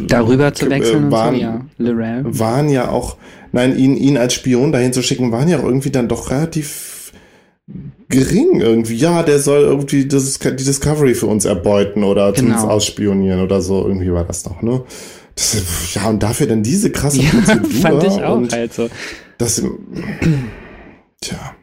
Darüber 0.07 0.53
zu 0.53 0.69
wechseln 0.69 1.11
waren, 1.11 1.35
so, 1.35 1.41
ja. 1.41 1.65
Laurel. 1.77 2.23
Waren 2.25 2.69
ja 2.69 2.89
auch, 2.89 3.17
nein, 3.51 3.77
ihn, 3.77 3.97
ihn 3.97 4.17
als 4.17 4.33
Spion 4.33 4.71
dahin 4.71 4.93
zu 4.93 5.01
schicken, 5.01 5.31
waren 5.31 5.47
ja 5.47 5.59
auch 5.59 5.63
irgendwie 5.63 5.91
dann 5.91 6.07
doch 6.07 6.29
relativ 6.29 7.11
gering 8.09 8.59
irgendwie. 8.61 8.95
Ja, 8.95 9.23
der 9.23 9.39
soll 9.39 9.61
irgendwie 9.61 10.07
das, 10.07 10.37
die 10.39 10.55
Discovery 10.55 11.15
für 11.15 11.27
uns 11.27 11.45
erbeuten 11.45 12.03
oder 12.03 12.25
genau. 12.27 12.37
zumindest 12.37 12.67
ausspionieren 12.67 13.41
oder 13.41 13.61
so. 13.61 13.85
Irgendwie 13.87 14.11
war 14.11 14.25
das 14.25 14.43
doch, 14.43 14.61
ne? 14.61 14.83
Das, 15.35 15.93
ja, 15.95 16.09
und 16.09 16.21
dafür 16.21 16.45
dann 16.45 16.61
diese 16.61 16.91
krasse 16.91 17.21
ja, 17.21 17.29
Prozedur. 17.31 17.81
fand 17.81 18.03
ich 18.03 18.23
auch 18.23 18.51
halt 18.51 18.73
so. 18.73 18.89
Das, 19.39 19.63
tja. 21.21 21.55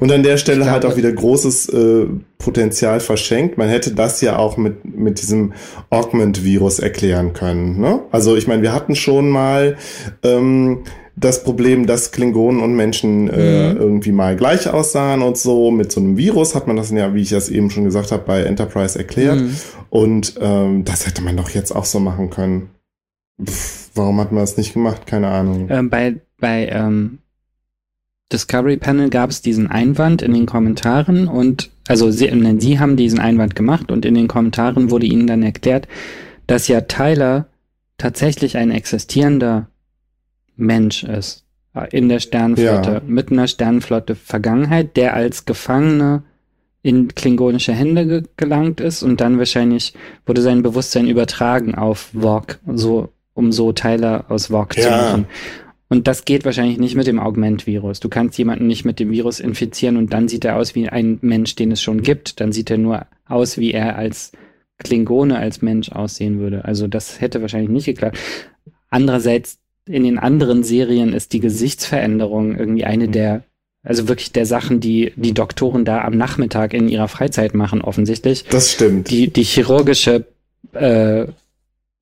Und 0.00 0.12
an 0.12 0.22
der 0.22 0.36
Stelle 0.36 0.70
halt 0.70 0.84
auch 0.84 0.96
wieder 0.96 1.12
großes 1.12 1.68
äh, 1.68 2.06
Potenzial 2.38 3.00
verschenkt. 3.00 3.58
Man 3.58 3.68
hätte 3.68 3.92
das 3.92 4.20
ja 4.20 4.38
auch 4.38 4.56
mit, 4.56 4.84
mit 4.96 5.20
diesem 5.20 5.52
Augment-Virus 5.90 6.78
erklären 6.78 7.32
können. 7.32 7.80
Ne? 7.80 8.00
Also 8.10 8.36
ich 8.36 8.46
meine, 8.46 8.62
wir 8.62 8.72
hatten 8.72 8.94
schon 8.94 9.28
mal 9.28 9.76
ähm, 10.22 10.84
das 11.16 11.44
Problem, 11.44 11.86
dass 11.86 12.12
Klingonen 12.12 12.60
und 12.60 12.74
Menschen 12.74 13.28
äh, 13.28 13.72
mhm. 13.72 13.80
irgendwie 13.80 14.12
mal 14.12 14.36
gleich 14.36 14.68
aussahen 14.68 15.22
und 15.22 15.38
so. 15.38 15.70
Mit 15.70 15.92
so 15.92 16.00
einem 16.00 16.16
Virus 16.16 16.54
hat 16.54 16.66
man 16.66 16.76
das 16.76 16.90
ja, 16.90 17.14
wie 17.14 17.22
ich 17.22 17.30
das 17.30 17.48
eben 17.48 17.70
schon 17.70 17.84
gesagt 17.84 18.10
habe, 18.12 18.24
bei 18.26 18.42
Enterprise 18.42 18.98
erklärt. 18.98 19.40
Mhm. 19.40 19.56
Und 19.90 20.34
ähm, 20.40 20.84
das 20.84 21.06
hätte 21.06 21.22
man 21.22 21.36
doch 21.36 21.50
jetzt 21.50 21.70
auch 21.70 21.84
so 21.84 22.00
machen 22.00 22.30
können. 22.30 22.70
Pff, 23.42 23.90
warum 23.94 24.20
hat 24.20 24.32
man 24.32 24.42
das 24.42 24.56
nicht 24.56 24.72
gemacht? 24.74 25.06
Keine 25.06 25.28
Ahnung. 25.28 25.68
Ähm, 25.70 25.88
bei 25.88 26.16
bei 26.38 26.66
ähm, 26.66 27.18
Discovery 28.32 28.76
Panel 28.76 29.10
gab 29.10 29.30
es 29.30 29.42
diesen 29.42 29.70
Einwand 29.70 30.22
in 30.22 30.32
den 30.32 30.46
Kommentaren 30.46 31.28
und 31.28 31.70
also 31.86 32.10
sie, 32.10 32.30
sie 32.58 32.78
haben 32.78 32.96
diesen 32.96 33.18
Einwand 33.18 33.54
gemacht 33.54 33.92
und 33.92 34.04
in 34.04 34.14
den 34.14 34.28
Kommentaren 34.28 34.90
wurde 34.90 35.06
ihnen 35.06 35.26
dann 35.26 35.42
erklärt, 35.42 35.86
dass 36.46 36.68
ja 36.68 36.82
Tyler 36.82 37.46
tatsächlich 37.98 38.56
ein 38.56 38.70
existierender 38.70 39.68
Mensch 40.56 41.04
ist 41.04 41.44
äh, 41.74 41.88
in 41.90 42.08
der 42.08 42.20
Sternenflotte 42.20 42.90
ja. 42.90 43.02
mit 43.06 43.30
einer 43.30 43.48
Sternenflotte 43.48 44.14
Vergangenheit, 44.14 44.96
der 44.96 45.14
als 45.14 45.44
Gefangener 45.44 46.22
in 46.82 47.08
klingonische 47.14 47.72
Hände 47.72 48.06
ge 48.06 48.22
gelangt 48.36 48.80
ist 48.80 49.02
und 49.02 49.20
dann 49.20 49.38
wahrscheinlich 49.38 49.94
wurde 50.26 50.42
sein 50.42 50.62
Bewusstsein 50.62 51.08
übertragen 51.08 51.74
auf 51.74 52.10
Vogue, 52.12 52.56
so 52.74 53.08
um 53.32 53.52
so 53.52 53.72
Tyler 53.72 54.26
aus 54.28 54.48
Vogue 54.48 54.76
ja. 54.76 54.82
zu 54.82 54.90
machen. 54.90 55.26
Und 55.94 56.08
das 56.08 56.24
geht 56.24 56.44
wahrscheinlich 56.44 56.78
nicht 56.78 56.96
mit 56.96 57.06
dem 57.06 57.20
Augment-Virus. 57.20 58.00
Du 58.00 58.08
kannst 58.08 58.36
jemanden 58.36 58.66
nicht 58.66 58.84
mit 58.84 58.98
dem 58.98 59.12
Virus 59.12 59.38
infizieren 59.38 59.96
und 59.96 60.12
dann 60.12 60.26
sieht 60.26 60.44
er 60.44 60.56
aus 60.56 60.74
wie 60.74 60.88
ein 60.88 61.18
Mensch, 61.20 61.54
den 61.54 61.70
es 61.70 61.80
schon 61.80 62.02
gibt. 62.02 62.40
Dann 62.40 62.50
sieht 62.50 62.68
er 62.68 62.78
nur 62.78 63.06
aus, 63.28 63.58
wie 63.58 63.70
er 63.70 63.94
als 63.94 64.32
Klingone, 64.78 65.38
als 65.38 65.62
Mensch 65.62 65.92
aussehen 65.92 66.40
würde. 66.40 66.64
Also 66.64 66.88
das 66.88 67.20
hätte 67.20 67.42
wahrscheinlich 67.42 67.70
nicht 67.70 67.84
geklappt. 67.84 68.18
Andererseits, 68.90 69.58
in 69.86 70.02
den 70.02 70.18
anderen 70.18 70.64
Serien 70.64 71.12
ist 71.12 71.32
die 71.32 71.38
Gesichtsveränderung 71.38 72.56
irgendwie 72.56 72.84
eine 72.84 73.06
der, 73.06 73.44
also 73.84 74.08
wirklich 74.08 74.32
der 74.32 74.46
Sachen, 74.46 74.80
die 74.80 75.12
die 75.14 75.32
Doktoren 75.32 75.84
da 75.84 76.02
am 76.02 76.16
Nachmittag 76.16 76.74
in 76.74 76.88
ihrer 76.88 77.06
Freizeit 77.06 77.54
machen, 77.54 77.82
offensichtlich. 77.82 78.46
Das 78.50 78.72
stimmt. 78.72 79.10
Die, 79.10 79.32
die 79.32 79.44
chirurgische 79.44 80.24
äh, 80.72 81.26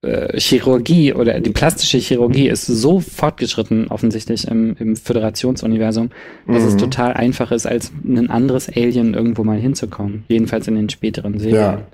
äh, 0.02 0.38
Chirurgie 0.38 1.14
oder 1.14 1.40
die 1.40 1.50
plastische 1.50 1.98
Chirurgie 1.98 2.48
ist 2.48 2.66
so 2.66 3.00
fortgeschritten 3.00 3.88
offensichtlich 3.88 4.48
im, 4.48 4.76
im 4.78 4.96
Föderationsuniversum, 4.96 6.10
dass 6.46 6.62
mhm. 6.62 6.68
es 6.68 6.76
total 6.76 7.14
einfach 7.14 7.52
ist, 7.52 7.66
als 7.66 7.92
ein 8.04 8.28
anderes 8.28 8.68
Alien 8.68 9.14
irgendwo 9.14 9.44
mal 9.44 9.58
hinzukommen. 9.58 10.24
Jedenfalls 10.28 10.66
in 10.66 10.74
den 10.74 10.88
späteren 10.88 11.38
Serien. 11.38 11.56
Ja. 11.56 11.86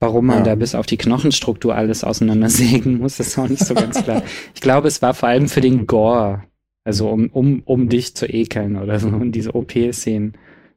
Warum 0.00 0.26
man 0.26 0.38
ja. 0.38 0.44
da 0.44 0.54
bis 0.54 0.74
auf 0.74 0.86
die 0.86 0.96
Knochenstruktur 0.96 1.74
alles 1.74 2.04
auseinandersägen 2.04 2.98
muss, 2.98 3.18
ist 3.20 3.36
auch 3.38 3.48
nicht 3.48 3.64
so 3.64 3.74
ganz 3.74 4.02
klar. 4.02 4.22
Ich 4.54 4.60
glaube, 4.60 4.88
es 4.88 5.02
war 5.02 5.12
vor 5.12 5.28
allem 5.28 5.48
für 5.48 5.60
den 5.60 5.86
Gore, 5.86 6.44
also 6.84 7.10
um, 7.10 7.28
um, 7.28 7.62
um 7.64 7.88
dich 7.88 8.14
zu 8.14 8.26
ekeln 8.26 8.76
oder 8.76 9.00
so, 9.00 9.08
um 9.08 9.32
diese 9.32 9.54
OP-Szenen 9.54 10.34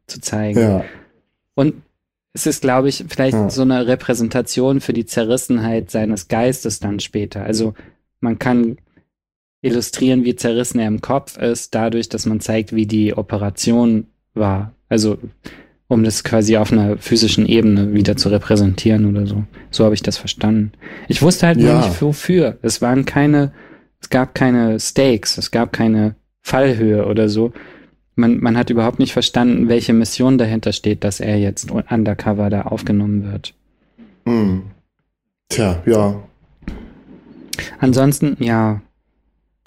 zu 0.08 0.20
zeigen. 0.20 0.60
Ja. 0.60 0.84
Und 1.56 1.76
es 2.34 2.46
ist, 2.46 2.62
glaube 2.62 2.90
ich, 2.90 3.04
vielleicht 3.10 3.34
ja. 3.34 3.50
so 3.50 3.62
eine 3.64 3.88
Repräsentation 3.88 4.80
für 4.80 4.94
die 4.94 5.06
Zerrissenheit 5.06 5.92
seines 5.92 6.28
Geistes 6.28 6.80
dann 6.80 7.00
später. 7.00 7.44
Also 7.44 7.74
man 8.22 8.40
kann 8.40 8.78
illustrieren, 9.62 10.24
wie 10.24 10.36
zerrissen 10.36 10.80
er 10.80 10.88
im 10.88 11.02
Kopf 11.02 11.38
ist, 11.38 11.76
dadurch, 11.76 12.10
dass 12.10 12.26
man 12.26 12.40
zeigt, 12.40 12.74
wie 12.74 12.86
die 12.86 13.16
Operation 13.16 14.08
war. 14.34 14.74
Also 14.90 15.18
um 15.88 16.06
das 16.06 16.24
quasi 16.24 16.56
auf 16.56 16.72
einer 16.72 16.98
physischen 16.98 17.46
Ebene 17.46 17.94
wieder 17.94 18.16
zu 18.16 18.30
repräsentieren 18.30 19.06
oder 19.06 19.28
so. 19.28 19.44
So 19.72 19.84
habe 19.84 19.94
ich 19.94 20.02
das 20.02 20.18
verstanden. 20.18 20.72
Ich 21.10 21.22
wusste 21.22 21.48
halt 21.48 21.60
ja. 21.60 21.86
nicht 21.86 22.02
wofür. 22.02 22.58
Es 22.62 22.82
waren 22.82 23.04
keine, 23.04 23.52
es 24.00 24.10
gab 24.10 24.34
keine 24.34 24.80
Stakes, 24.80 25.38
es 25.38 25.52
gab 25.52 25.74
keine 25.74 26.16
Fallhöhe 26.40 27.06
oder 27.06 27.28
so 27.28 27.52
man, 28.22 28.40
man 28.40 28.58
hat 28.58 28.70
überhaupt 28.70 29.00
nicht 29.00 29.12
verstanden, 29.12 29.68
welche 29.68 29.92
Mission 29.92 30.38
dahinter 30.38 30.72
steht, 30.72 31.04
dass 31.04 31.20
er 31.20 31.38
jetzt 31.38 31.70
undercover 31.72 32.50
da 32.50 32.62
aufgenommen 32.62 33.30
wird. 33.30 33.54
Hm. 34.26 34.64
Tja, 35.50 35.84
ja. 35.86 36.24
Ansonsten, 37.80 38.38
ja, 38.40 38.82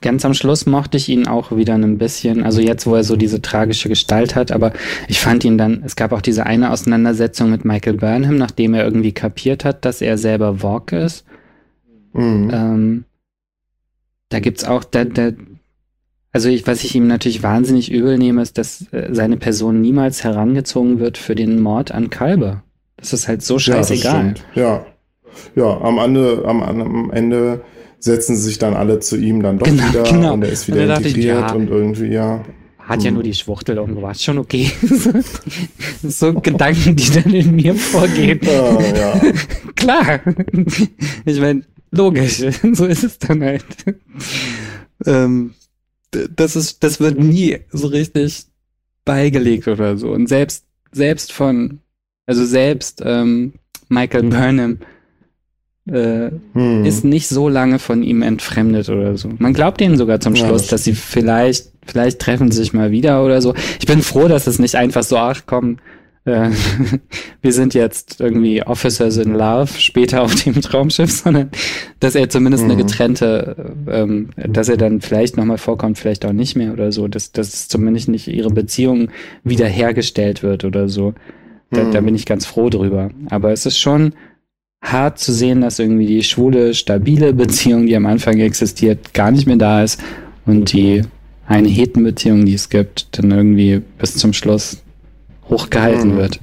ganz 0.01 0.25
am 0.25 0.35
Schluss 0.35 0.67
mochte 0.67 0.97
ich 0.97 1.09
ihn 1.09 1.27
auch 1.27 1.55
wieder 1.57 1.75
ein 1.75 1.99
bisschen, 1.99 2.43
also 2.43 2.61
jetzt, 2.61 2.87
wo 2.87 2.95
er 2.95 3.05
so 3.05 3.17
diese 3.17 3.43
tragische 3.43 3.89
Gestalt 3.89 4.35
hat, 4.35 4.53
aber 4.53 4.73
ich 5.09 5.21
fand 5.21 5.45
ihn 5.45 5.59
dann, 5.59 5.83
es 5.85 5.97
gab 5.97 6.13
auch 6.13 6.23
diese 6.23 6.47
eine 6.47 6.71
Auseinandersetzung 6.71 7.51
mit 7.51 7.65
Michael 7.65 7.97
Burnham, 7.97 8.37
nachdem 8.37 8.75
er 8.75 8.85
irgendwie 8.85 9.13
kapiert 9.13 9.65
hat, 9.65 9.85
dass 9.85 10.01
er 10.01 10.17
selber 10.17 10.63
Walk 10.63 10.93
ist. 10.93 11.25
Mhm. 12.13 12.51
Ähm, 12.53 13.05
da 14.29 14.41
gibt's 14.41 14.65
auch, 14.65 14.85
da, 14.85 15.05
da, 15.05 15.33
also 16.35 16.49
ich, 16.49 16.67
was 16.67 16.83
ich 16.83 16.97
ihm 16.97 17.07
natürlich 17.07 17.45
wahnsinnig 17.45 17.93
übel 17.93 18.19
nehme, 18.19 18.43
ist, 18.43 18.59
dass 18.59 18.93
äh, 18.93 19.09
seine 19.13 19.37
Person 19.37 19.81
niemals 19.81 20.25
herangezogen 20.25 20.99
wird 20.99 21.17
für 21.17 21.37
den 21.37 21.61
Mord 21.61 21.93
an 21.93 22.11
Kalber. 22.11 22.65
Das 22.97 23.13
ist 23.13 23.29
halt 23.29 23.43
so 23.43 23.61
scheißegal. 23.61 24.35
Ja, 24.57 24.63
ja, 24.63 24.87
ja. 25.55 25.81
Am 25.81 25.99
Ende, 25.99 26.43
am, 26.45 26.61
am 26.65 27.11
Ende 27.13 27.63
setzen 28.01 28.35
sie 28.35 28.43
sich 28.43 28.59
dann 28.59 28.75
alle 28.75 28.99
zu 28.99 29.17
ihm 29.17 29.45
dann 29.45 29.59
doch 29.59 29.67
genau, 29.67 29.89
wieder 29.89 30.03
genau. 30.03 30.35
und 30.35 30.43
er 30.43 30.51
ist 30.51 30.67
wieder 30.67 30.83
integriert 30.97 31.17
ich, 31.17 31.25
ja, 31.25 31.53
und 31.53 31.71
irgendwie, 31.71 32.09
ja. 32.09 32.45
Hat 32.81 33.03
ja 33.03 33.09
hm. 33.09 33.15
nur 33.15 33.23
die 33.23 33.33
Schwuchtel 33.33 33.79
und 33.79 34.03
war 34.03 34.15
schon 34.15 34.39
okay. 34.39 34.73
so 36.03 36.35
Gedanken, 36.35 36.97
die 36.97 37.11
dann 37.13 37.33
in 37.33 37.55
mir 37.55 37.77
vorgehen. 37.77 38.41
Ja, 38.43 38.81
ja. 38.81 39.21
Klar. 39.77 40.21
Ich 41.25 41.41
meine, 41.41 41.63
logisch. 41.93 42.43
So 42.73 42.87
ist 42.87 43.05
es 43.05 43.19
dann 43.21 43.41
halt. 43.41 43.65
Ähm, 45.07 45.55
das 46.35 46.57
ist, 46.57 46.83
das 46.83 47.01
wird 47.01 47.19
nie 47.19 47.59
so 47.73 47.89
richtig 47.89 48.47
beigelegt 49.05 49.69
oder 49.69 49.97
so. 49.97 50.11
Und 50.11 50.29
selbst, 50.29 50.65
selbst 50.93 51.33
von, 51.33 51.81
also 52.27 52.45
selbst 52.45 53.03
ähm, 53.05 53.55
Michael. 53.89 54.25
Burnham 54.25 54.79
äh, 55.87 56.31
hm. 56.55 56.85
ist 56.85 57.05
nicht 57.05 57.29
so 57.29 57.49
lange 57.49 57.79
von 57.79 58.03
ihm 58.03 58.23
entfremdet 58.23 58.89
oder 58.89 59.17
so. 59.17 59.31
Man 59.39 59.53
glaubt 59.53 59.81
ihnen 59.81 59.99
sogar 59.99 60.21
zum 60.21 60.35
Schluss, 60.35 60.49
ja, 60.49 60.57
das 60.57 60.67
dass 60.69 60.85
sie 60.85 60.95
vielleicht, 60.95 61.73
vielleicht 61.87 62.21
treffen 62.21 62.51
sie 62.51 62.59
sich 62.59 62.73
mal 62.73 62.91
wieder 62.91 63.25
oder 63.25 63.43
so. 63.43 63.55
Ich 63.79 63.87
bin 63.87 64.03
froh, 64.03 64.29
dass 64.29 64.47
es 64.47 64.59
nicht 64.59 64.77
einfach 64.77 65.03
so, 65.03 65.17
ach 65.17 65.43
komm, 65.47 65.79
äh, 66.25 66.51
wir 67.43 67.53
sind 67.53 67.75
jetzt 67.75 68.21
irgendwie 68.21 68.63
Officers 68.63 69.17
in 69.17 69.35
Love 69.35 69.69
später 69.79 70.23
auf 70.23 70.35
dem 70.35 70.61
Traumschiff, 70.61 71.11
sondern 71.25 71.51
dass 72.01 72.15
er 72.15 72.29
zumindest 72.29 72.65
mhm. 72.65 72.71
eine 72.71 72.83
getrennte, 72.83 73.75
ähm, 73.89 74.31
dass 74.37 74.69
er 74.69 74.77
dann 74.77 75.01
vielleicht 75.01 75.37
nochmal 75.37 75.59
vorkommt, 75.59 75.99
vielleicht 75.99 76.25
auch 76.25 76.33
nicht 76.33 76.57
mehr 76.57 76.73
oder 76.73 76.93
so, 76.93 77.09
dass, 77.09 77.33
dass 77.33 77.69
zumindest 77.69 78.09
nicht 78.09 78.29
ihre 78.29 78.51
Beziehung 78.51 79.09
wiederhergestellt 79.43 80.43
wird 80.43 80.65
oder 80.65 80.89
so. 80.89 81.15
Da, 81.71 81.85
mhm. 81.85 81.93
da 81.93 82.01
bin 82.01 82.15
ich 82.15 82.27
ganz 82.27 82.47
froh 82.47 82.71
drüber. 82.71 83.11
Aber 83.31 83.53
es 83.53 83.67
ist 83.67 83.79
schon 83.79 84.15
hart 84.83 85.19
zu 85.19 85.33
sehen, 85.33 85.63
dass 85.63 85.79
irgendwie 85.79 86.07
die 86.07 86.23
schwule, 86.23 86.75
stabile 86.75 87.33
Beziehung, 87.33 87.87
die 87.87 87.97
am 87.97 88.07
Anfang 88.07 88.39
existiert, 88.39 89.15
gar 89.15 89.31
nicht 89.31 89.47
mehr 89.47 89.57
da 89.57 89.83
ist 89.83 90.01
und 90.47 90.73
die 90.73 91.03
eine 91.47 91.69
Hetenbeziehung, 91.69 92.47
die 92.47 92.55
es 92.55 92.69
gibt, 92.69 93.19
dann 93.19 93.31
irgendwie 93.31 93.83
bis 93.99 94.17
zum 94.17 94.33
Schluss 94.33 94.84
hochgehalten 95.49 96.15
mhm. 96.15 96.17
wird. 96.17 96.41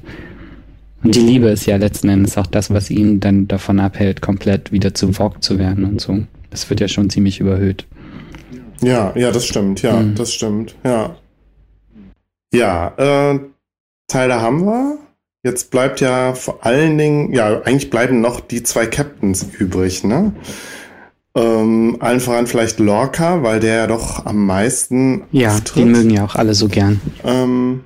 Und 1.04 1.16
die 1.16 1.22
Liebe 1.22 1.50
ist 1.50 1.66
ja 1.66 1.78
letzten 1.78 2.10
Endes 2.10 2.38
auch 2.38 2.48
das, 2.48 2.70
was 2.70 2.92
ihn 2.92 3.20
dann 3.20 3.48
davon 3.48 3.80
abhält, 3.80 4.22
komplett 4.22 4.72
wieder 4.72 4.94
zu 4.94 5.12
Vogue 5.14 5.40
zu 5.40 5.58
werden 5.58 5.86
und 5.86 6.00
so. 6.00 6.20
Das 6.52 6.70
wird 6.70 6.80
ja 6.80 6.88
schon 6.88 7.10
ziemlich 7.10 7.40
überhöht. 7.40 7.88
Ja, 8.82 9.14
ja, 9.16 9.32
das 9.32 9.46
stimmt, 9.46 9.82
ja, 9.82 10.00
mhm. 10.00 10.16
das 10.16 10.34
stimmt, 10.34 10.76
ja. 10.84 11.16
Ja, 12.54 12.94
äh, 12.98 13.40
Teile 14.08 14.42
haben 14.42 14.66
wir. 14.66 14.98
Jetzt 15.44 15.72
bleibt 15.72 16.02
ja 16.02 16.34
vor 16.36 16.66
allen 16.66 16.98
Dingen, 16.98 17.34
ja, 17.34 17.62
eigentlich 17.62 17.90
bleiben 17.90 18.22
noch 18.22 18.42
die 18.42 18.62
zwei 18.62 18.86
Captains 18.86 19.48
übrig, 19.58 20.04
ne? 20.04 20.34
Ähm, 21.34 21.98
allen 22.02 22.20
voran 22.20 22.46
vielleicht 22.46 22.80
Lorca, 22.80 23.42
weil 23.42 23.60
der 23.62 23.76
ja 23.76 23.88
doch 23.88 24.26
am 24.26 24.46
meisten. 24.46 25.24
Ja, 25.32 25.54
auftritt. 25.54 25.86
den 25.86 25.92
mögen 25.92 26.10
ja 26.10 26.26
auch 26.26 26.36
alle 26.36 26.54
so 26.54 26.68
gern. 26.68 27.00
Ähm, 27.24 27.86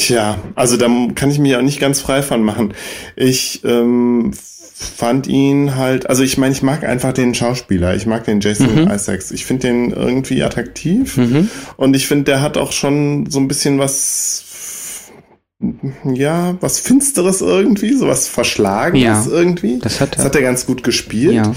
Tja, 0.00 0.38
also 0.54 0.78
da 0.78 0.88
kann 1.14 1.30
ich 1.30 1.38
mich 1.38 1.54
auch 1.56 1.62
nicht 1.62 1.78
ganz 1.78 2.00
frei 2.00 2.22
von 2.22 2.42
machen. 2.42 2.72
Ich 3.16 3.60
ähm, 3.64 4.32
fand 4.32 5.26
ihn 5.26 5.76
halt, 5.76 6.08
also 6.08 6.22
ich 6.22 6.38
meine, 6.38 6.52
ich 6.52 6.62
mag 6.62 6.84
einfach 6.84 7.12
den 7.12 7.34
Schauspieler, 7.34 7.94
ich 7.94 8.06
mag 8.06 8.24
den 8.24 8.40
Jason 8.40 8.84
mhm. 8.84 8.90
Isaacs. 8.90 9.30
Ich 9.30 9.44
finde 9.44 9.66
den 9.66 9.90
irgendwie 9.90 10.42
attraktiv 10.42 11.18
mhm. 11.18 11.50
und 11.76 11.94
ich 11.94 12.06
finde, 12.06 12.24
der 12.24 12.40
hat 12.40 12.56
auch 12.56 12.72
schon 12.72 13.28
so 13.28 13.40
ein 13.40 13.46
bisschen 13.46 13.78
was, 13.78 15.10
ja, 16.04 16.56
was 16.62 16.78
Finsteres 16.78 17.42
irgendwie, 17.42 17.92
so 17.92 18.08
was 18.08 18.26
Verschlagenes 18.26 19.26
ja, 19.26 19.30
irgendwie. 19.30 19.80
Das 19.80 20.00
hat, 20.00 20.14
er. 20.14 20.16
das 20.16 20.24
hat 20.24 20.34
er 20.34 20.42
ganz 20.42 20.64
gut 20.64 20.82
gespielt. 20.82 21.34
Ja. 21.34 21.54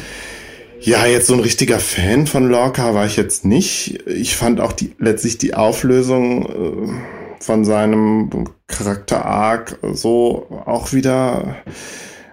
Ja, 0.81 1.05
jetzt 1.05 1.27
so 1.27 1.33
ein 1.33 1.39
richtiger 1.39 1.79
Fan 1.79 2.27
von 2.27 2.49
Lorca 2.49 2.93
war 2.93 3.05
ich 3.05 3.15
jetzt 3.15 3.45
nicht. 3.45 4.05
Ich 4.05 4.35
fand 4.35 4.59
auch 4.59 4.73
die, 4.73 4.91
letztlich 4.99 5.37
die 5.37 5.53
Auflösung, 5.53 6.45
äh, 6.45 7.22
von 7.43 7.65
seinem 7.65 8.29
Charakter-Arc 8.67 9.77
so 9.91 10.47
auch 10.65 10.93
wieder, 10.93 11.57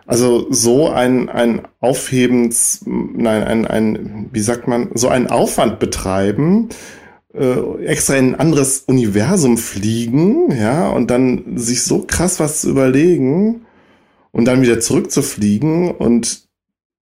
also 0.07 0.47
so 0.51 0.89
ein, 0.89 1.29
ein 1.29 1.63
Aufhebens, 1.81 2.85
nein, 2.87 3.43
ein, 3.43 3.67
ein, 3.67 4.29
wie 4.33 4.41
sagt 4.41 4.69
man, 4.69 4.91
so 4.95 5.09
einen 5.09 5.27
Aufwand 5.27 5.81
betreiben, 5.81 6.69
äh, 7.35 7.85
extra 7.85 8.15
in 8.15 8.35
ein 8.35 8.41
anderes 8.41 8.85
Universum 8.87 9.59
fliegen, 9.59 10.53
ja, 10.57 10.89
und 10.89 11.11
dann 11.11 11.59
sich 11.59 11.83
so 11.83 12.05
krass 12.07 12.39
was 12.39 12.61
zu 12.61 12.71
überlegen 12.71 13.67
und 14.31 14.45
dann 14.45 14.63
wieder 14.63 14.79
zurückzufliegen 14.79 15.91
und 15.91 16.50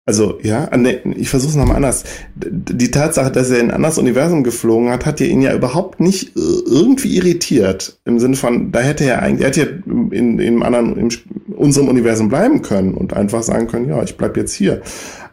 also, 0.07 0.39
ja, 0.41 0.69
ich 1.17 1.27
versuche 1.27 1.49
es 1.49 1.57
nochmal 1.57 1.75
anders. 1.75 2.05
Die 2.33 2.91
Tatsache, 2.91 3.29
dass 3.29 3.49
er 3.49 3.59
in 3.59 3.65
ein 3.65 3.75
anderes 3.75 3.97
Universum 3.97 4.41
geflogen 4.41 4.89
hat, 4.89 5.05
hat 5.05 5.19
ihn 5.19 5.41
ja 5.41 5.53
überhaupt 5.53 5.99
nicht 5.99 6.29
äh, 6.37 6.39
irgendwie 6.65 7.17
irritiert. 7.17 7.99
Im 8.05 8.17
Sinne 8.17 8.37
von, 8.37 8.71
da 8.71 8.79
hätte 8.79 9.03
er 9.03 9.21
eigentlich, 9.21 9.41
er 9.41 9.47
hätte 9.47 9.59
ja 9.59 10.17
in, 10.17 10.39
in 10.39 10.63
anderen, 10.63 10.95
in 10.95 11.09
unserem 11.57 11.89
Universum 11.89 12.29
bleiben 12.29 12.61
können 12.61 12.93
und 12.93 13.13
einfach 13.13 13.43
sagen 13.43 13.67
können, 13.67 13.89
ja, 13.89 14.01
ich 14.01 14.15
bleib 14.15 14.37
jetzt 14.37 14.53
hier. 14.53 14.81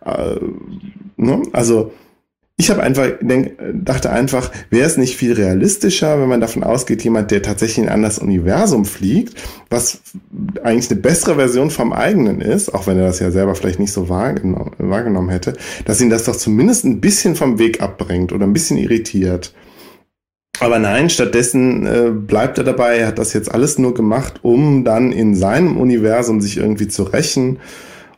Äh, 0.04 0.40
ne? 1.18 1.42
Also, 1.52 1.92
ich 2.57 2.70
habe 2.70 2.84
einfach 2.84 3.09
denk, 3.20 3.59
dachte 3.72 4.11
einfach, 4.11 4.52
wäre 4.70 4.86
es 4.86 4.96
nicht 4.96 5.16
viel 5.16 5.32
realistischer, 5.32 6.20
wenn 6.20 6.28
man 6.28 6.40
davon 6.40 6.62
ausgeht, 6.62 7.02
jemand, 7.02 7.32
der 7.32 7.42
tatsächlich 7.42 7.78
in 7.78 7.88
ein 7.88 7.94
anderes 7.96 8.20
Universum 8.20 8.84
fliegt, 8.84 9.34
was 9.70 10.02
eigentlich 10.62 10.88
eine 10.88 11.00
bessere 11.00 11.34
Version 11.34 11.70
vom 11.70 11.92
eigenen 11.92 12.40
ist, 12.40 12.72
auch 12.72 12.86
wenn 12.86 12.96
er 12.96 13.09
das 13.09 13.18
ja 13.18 13.32
selber 13.32 13.57
vielleicht 13.57 13.80
nicht 13.80 13.92
so 13.92 14.09
wahrgenommen, 14.09 14.70
wahrgenommen 14.78 15.30
hätte, 15.30 15.55
dass 15.84 16.00
ihn 16.00 16.11
das 16.11 16.24
doch 16.24 16.36
zumindest 16.36 16.84
ein 16.84 17.00
bisschen 17.00 17.34
vom 17.34 17.59
Weg 17.59 17.82
abbringt 17.82 18.32
oder 18.32 18.46
ein 18.46 18.52
bisschen 18.52 18.78
irritiert. 18.78 19.52
Aber 20.61 20.78
nein, 20.78 21.11
stattdessen 21.11 21.84
äh, 21.86 22.11
bleibt 22.11 22.59
er 22.59 22.64
dabei, 22.64 22.98
er 22.98 23.09
hat 23.09 23.18
das 23.18 23.32
jetzt 23.32 23.50
alles 23.52 23.78
nur 23.78 23.94
gemacht, 23.94 24.38
um 24.42 24.84
dann 24.84 25.11
in 25.11 25.34
seinem 25.34 25.76
Universum 25.76 26.40
sich 26.40 26.59
irgendwie 26.59 26.86
zu 26.86 27.02
rächen 27.02 27.59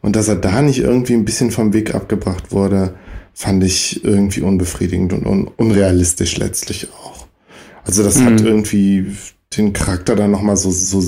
und 0.03 0.15
dass 0.15 0.29
er 0.29 0.37
da 0.37 0.61
nicht 0.61 0.81
irgendwie 0.81 1.15
ein 1.15 1.25
bisschen 1.25 1.51
vom 1.51 1.73
Weg 1.73 1.95
abgebracht 1.95 2.53
wurde 2.53 2.93
fand 3.37 3.63
ich 3.63 4.03
irgendwie 4.03 4.41
unbefriedigend 4.41 5.13
und 5.13 5.27
un 5.27 5.47
unrealistisch 5.59 6.39
letztlich 6.39 6.89
auch. 6.91 7.27
Also 7.85 8.03
das 8.03 8.19
mhm. 8.19 8.25
hat 8.25 8.41
irgendwie 8.41 9.15
den 9.55 9.75
Charakter 9.75 10.17
dann 10.17 10.31
nochmal 10.31 10.57
so, 10.57 10.71
so 10.71 11.05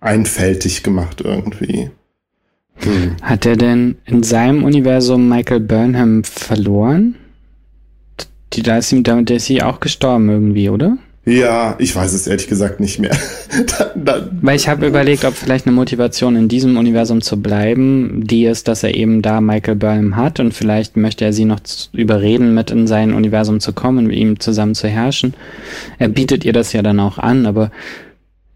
einfältig 0.00 0.82
gemacht 0.82 1.20
irgendwie. 1.20 1.90
Hm. 2.74 3.16
Hat 3.22 3.46
er 3.46 3.56
denn 3.56 3.98
in 4.04 4.24
seinem 4.24 4.64
Universum 4.64 5.28
Michael 5.28 5.60
Burnham 5.60 6.24
verloren? 6.24 7.14
Die, 8.52 8.62
da 8.62 8.78
ist 8.78 8.90
ihm, 8.90 9.04
damit 9.04 9.30
ist 9.30 9.46
sie 9.46 9.62
auch 9.62 9.78
gestorben 9.78 10.28
irgendwie, 10.28 10.70
oder? 10.70 10.98
Ja, 11.24 11.76
ich 11.78 11.94
weiß 11.94 12.12
es 12.14 12.26
ehrlich 12.26 12.48
gesagt 12.48 12.80
nicht 12.80 12.98
mehr. 12.98 13.16
da, 13.78 13.92
da, 13.94 14.28
Weil 14.40 14.56
ich 14.56 14.68
habe 14.68 14.88
überlegt, 14.88 15.24
ob 15.24 15.34
vielleicht 15.34 15.66
eine 15.66 15.74
Motivation 15.74 16.34
in 16.34 16.48
diesem 16.48 16.76
Universum 16.76 17.20
zu 17.20 17.40
bleiben, 17.40 18.26
die 18.26 18.44
ist, 18.44 18.66
dass 18.66 18.82
er 18.82 18.96
eben 18.96 19.22
da 19.22 19.40
Michael 19.40 19.76
Burnham 19.76 20.16
hat 20.16 20.40
und 20.40 20.52
vielleicht 20.52 20.96
möchte 20.96 21.24
er 21.24 21.32
sie 21.32 21.44
noch 21.44 21.60
überreden, 21.92 22.54
mit 22.54 22.72
in 22.72 22.88
sein 22.88 23.14
Universum 23.14 23.60
zu 23.60 23.72
kommen, 23.72 24.08
mit 24.08 24.16
ihm 24.16 24.40
zusammen 24.40 24.74
zu 24.74 24.88
herrschen. 24.88 25.34
Er 25.98 26.08
bietet 26.08 26.44
ihr 26.44 26.52
das 26.52 26.72
ja 26.72 26.82
dann 26.82 26.98
auch 26.98 27.18
an, 27.18 27.46
aber 27.46 27.70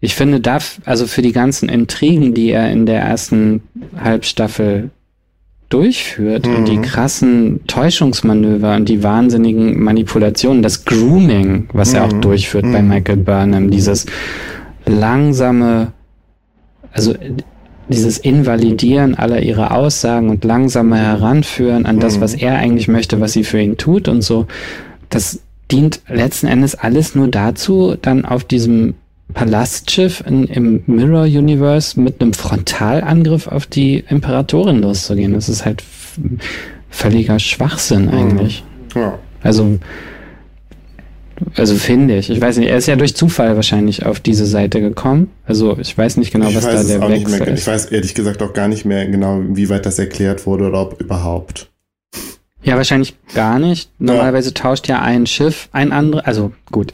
ich 0.01 0.13
finde, 0.13 0.41
da, 0.41 0.59
also 0.83 1.07
für 1.07 1.21
die 1.21 1.31
ganzen 1.31 1.69
Intrigen, 1.69 2.33
die 2.33 2.49
er 2.49 2.69
in 2.69 2.85
der 2.85 2.99
ersten 2.99 3.61
Halbstaffel 3.97 4.89
durchführt 5.69 6.47
mhm. 6.47 6.55
und 6.55 6.67
die 6.67 6.77
mhm. 6.77 6.81
krassen 6.81 7.59
Täuschungsmanöver 7.67 8.75
und 8.75 8.87
die 8.87 9.03
wahnsinnigen 9.03 9.81
Manipulationen, 9.81 10.63
das 10.63 10.85
Grooming, 10.85 11.69
was 11.73 11.91
mhm. 11.91 11.95
er 11.97 12.05
auch 12.05 12.13
mhm. 12.13 12.21
durchführt 12.21 12.65
mhm. 12.65 12.73
bei 12.73 12.81
Michael 12.81 13.17
Burnham, 13.17 13.69
dieses 13.69 14.05
langsame, 14.85 15.91
also 16.93 17.13
dieses 17.89 18.17
Invalidieren 18.17 19.15
aller 19.15 19.41
ihrer 19.41 19.71
Aussagen 19.71 20.29
und 20.29 20.43
langsame 20.43 20.97
Heranführen 20.97 21.85
an 21.85 21.99
das, 21.99 22.19
was 22.19 22.33
er 22.33 22.57
eigentlich 22.57 22.87
möchte, 22.87 23.21
was 23.21 23.33
sie 23.33 23.43
für 23.43 23.61
ihn 23.61 23.77
tut 23.77 24.07
und 24.07 24.21
so, 24.21 24.47
das 25.09 25.41
dient 25.71 26.01
letzten 26.07 26.47
Endes 26.47 26.75
alles 26.75 27.15
nur 27.15 27.27
dazu, 27.27 27.95
dann 28.01 28.25
auf 28.25 28.43
diesem 28.43 28.95
Palastschiff 29.37 30.23
in, 30.25 30.45
im 30.45 30.81
Mirror 30.87 31.25
Universe 31.25 31.99
mit 32.01 32.19
einem 32.19 32.33
Frontalangriff 32.33 33.47
auf 33.47 33.67
die 33.67 34.03
Imperatorin 34.09 34.81
loszugehen. 34.81 35.33
Das 35.33 35.47
ist 35.47 35.63
halt 35.63 35.83
völliger 36.89 37.37
Schwachsinn 37.37 38.05
mhm. 38.05 38.13
eigentlich. 38.13 38.63
Ja. 38.95 39.19
Also, 39.43 39.77
also 41.55 41.75
finde 41.75 42.17
ich. 42.17 42.31
Ich 42.31 42.41
weiß 42.41 42.57
nicht, 42.57 42.67
er 42.67 42.77
ist 42.77 42.87
ja 42.87 42.95
durch 42.95 43.15
Zufall 43.15 43.55
wahrscheinlich 43.55 44.07
auf 44.07 44.19
diese 44.19 44.47
Seite 44.47 44.81
gekommen. 44.81 45.29
Also 45.45 45.77
ich 45.77 45.95
weiß 45.95 46.17
nicht 46.17 46.31
genau, 46.33 46.49
ich 46.49 46.55
was 46.55 46.63
da 46.63 46.83
der 46.83 47.07
Wechsel 47.07 47.37
mehr, 47.37 47.47
ist. 47.49 47.59
Ich 47.59 47.67
weiß 47.67 47.85
ehrlich 47.85 48.15
gesagt 48.15 48.41
auch 48.41 48.53
gar 48.53 48.67
nicht 48.67 48.85
mehr 48.85 49.05
genau, 49.05 49.43
wie 49.49 49.69
weit 49.69 49.85
das 49.85 49.99
erklärt 49.99 50.47
wurde 50.47 50.65
oder 50.65 50.81
ob 50.81 50.99
überhaupt. 50.99 51.69
Ja, 52.63 52.75
wahrscheinlich 52.75 53.13
gar 53.35 53.59
nicht. 53.59 53.91
Normalerweise 53.99 54.49
ja. 54.49 54.55
tauscht 54.55 54.87
ja 54.87 54.99
ein 54.99 55.27
Schiff 55.27 55.69
ein 55.73 55.91
anderes. 55.91 56.25
Also 56.25 56.53
gut. 56.71 56.91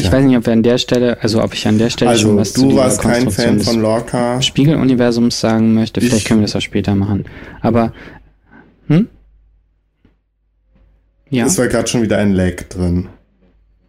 Ich 0.00 0.12
weiß 0.12 0.24
nicht, 0.24 0.36
ob 0.36 0.46
wir 0.46 0.52
an 0.52 0.62
der 0.62 0.78
Stelle, 0.78 1.18
also 1.22 1.42
ob 1.42 1.54
ich 1.54 1.66
an 1.66 1.78
der 1.78 1.90
Stelle 1.90 2.10
also, 2.12 2.28
schon 2.28 2.36
was 2.36 2.52
du 2.52 2.70
zu 2.70 2.76
warst 2.76 3.00
kein 3.00 3.30
Fan 3.30 3.60
von 3.60 3.80
Lorca. 3.80 4.40
Spiegeluniversums 4.42 5.40
sagen 5.40 5.74
möchte. 5.74 6.00
Vielleicht 6.00 6.18
ich, 6.18 6.24
können 6.24 6.40
wir 6.40 6.46
das 6.46 6.56
auch 6.56 6.60
später 6.60 6.94
machen. 6.94 7.24
Aber, 7.60 7.92
hm? 8.88 9.08
Ja. 11.30 11.46
Es 11.46 11.58
war 11.58 11.66
gerade 11.68 11.88
schon 11.88 12.02
wieder 12.02 12.18
ein 12.18 12.32
Lag 12.32 12.62
drin. 12.68 13.08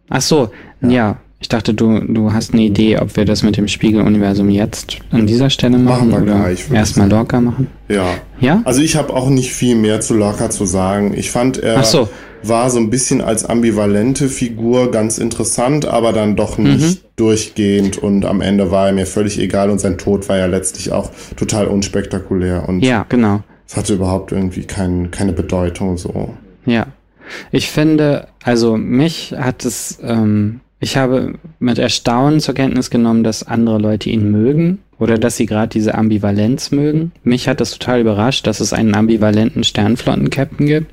Ach 0.08 0.22
so, 0.22 0.50
ja. 0.80 0.88
ja. 0.88 1.16
Ich 1.38 1.48
dachte, 1.48 1.74
du, 1.74 2.00
du 2.00 2.32
hast 2.32 2.54
eine 2.54 2.62
Idee, 2.62 2.98
ob 2.98 3.14
wir 3.16 3.26
das 3.26 3.42
mit 3.42 3.58
dem 3.58 3.68
Spiegeluniversum 3.68 4.48
jetzt 4.48 4.98
an 5.10 5.26
dieser 5.26 5.50
Stelle 5.50 5.78
machen, 5.78 6.10
machen 6.10 6.22
oder 6.22 6.50
erstmal 6.72 7.10
Lorca 7.10 7.40
machen? 7.42 7.68
Ja. 7.88 8.14
Ja? 8.40 8.62
Also 8.64 8.80
ich 8.80 8.96
habe 8.96 9.12
auch 9.12 9.28
nicht 9.28 9.52
viel 9.52 9.76
mehr 9.76 10.00
zu 10.00 10.14
Lorca 10.14 10.48
zu 10.48 10.64
sagen. 10.64 11.12
Ich 11.14 11.30
fand 11.30 11.58
er 11.58 11.84
so. 11.84 12.08
War 12.48 12.70
so 12.70 12.78
ein 12.78 12.90
bisschen 12.90 13.20
als 13.20 13.44
ambivalente 13.44 14.28
Figur 14.28 14.90
ganz 14.90 15.18
interessant, 15.18 15.86
aber 15.86 16.12
dann 16.12 16.36
doch 16.36 16.58
nicht 16.58 17.02
mhm. 17.02 17.08
durchgehend 17.16 17.98
und 17.98 18.24
am 18.24 18.40
Ende 18.40 18.70
war 18.70 18.88
er 18.88 18.92
mir 18.92 19.06
völlig 19.06 19.38
egal 19.38 19.70
und 19.70 19.78
sein 19.78 19.98
Tod 19.98 20.28
war 20.28 20.38
ja 20.38 20.46
letztlich 20.46 20.92
auch 20.92 21.10
total 21.36 21.66
unspektakulär 21.66 22.68
und 22.68 22.80
ja, 22.82 23.04
genau. 23.08 23.42
Es 23.68 23.76
hatte 23.76 23.94
überhaupt 23.94 24.30
irgendwie 24.30 24.62
kein, 24.62 25.10
keine 25.10 25.32
Bedeutung 25.32 25.98
so. 25.98 26.34
Ja. 26.66 26.86
Ich 27.50 27.70
finde, 27.70 28.28
also 28.44 28.76
mich 28.76 29.34
hat 29.36 29.64
es 29.64 29.98
ähm, 30.00 30.60
ich 30.78 30.96
habe 30.96 31.34
mit 31.58 31.78
Erstaunen 31.78 32.40
zur 32.40 32.54
Kenntnis 32.54 32.90
genommen, 32.90 33.24
dass 33.24 33.46
andere 33.46 33.78
Leute 33.78 34.10
ihn 34.10 34.30
mögen 34.30 34.78
oder 34.98 35.18
dass 35.18 35.36
sie 35.36 35.46
gerade 35.46 35.68
diese 35.68 35.94
Ambivalenz 35.94 36.70
mögen. 36.70 37.12
Mich 37.24 37.48
hat 37.48 37.60
das 37.60 37.72
total 37.72 38.00
überrascht, 38.00 38.46
dass 38.46 38.60
es 38.60 38.72
einen 38.72 38.94
ambivalenten 38.94 39.64
Sternflotten-Captain 39.64 40.66
gibt. 40.66 40.92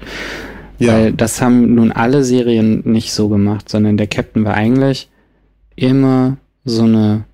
Ja. 0.83 0.93
Weil 0.93 1.13
das 1.13 1.41
haben 1.41 1.75
nun 1.75 1.91
alle 1.91 2.23
Serien 2.23 2.81
nicht 2.85 3.13
so 3.13 3.29
gemacht, 3.29 3.69
sondern 3.69 3.97
der 3.97 4.07
Captain 4.07 4.43
war 4.43 4.53
eigentlich 4.53 5.09
immer 5.75 6.37
so 6.65 6.83
eine, 6.83 7.25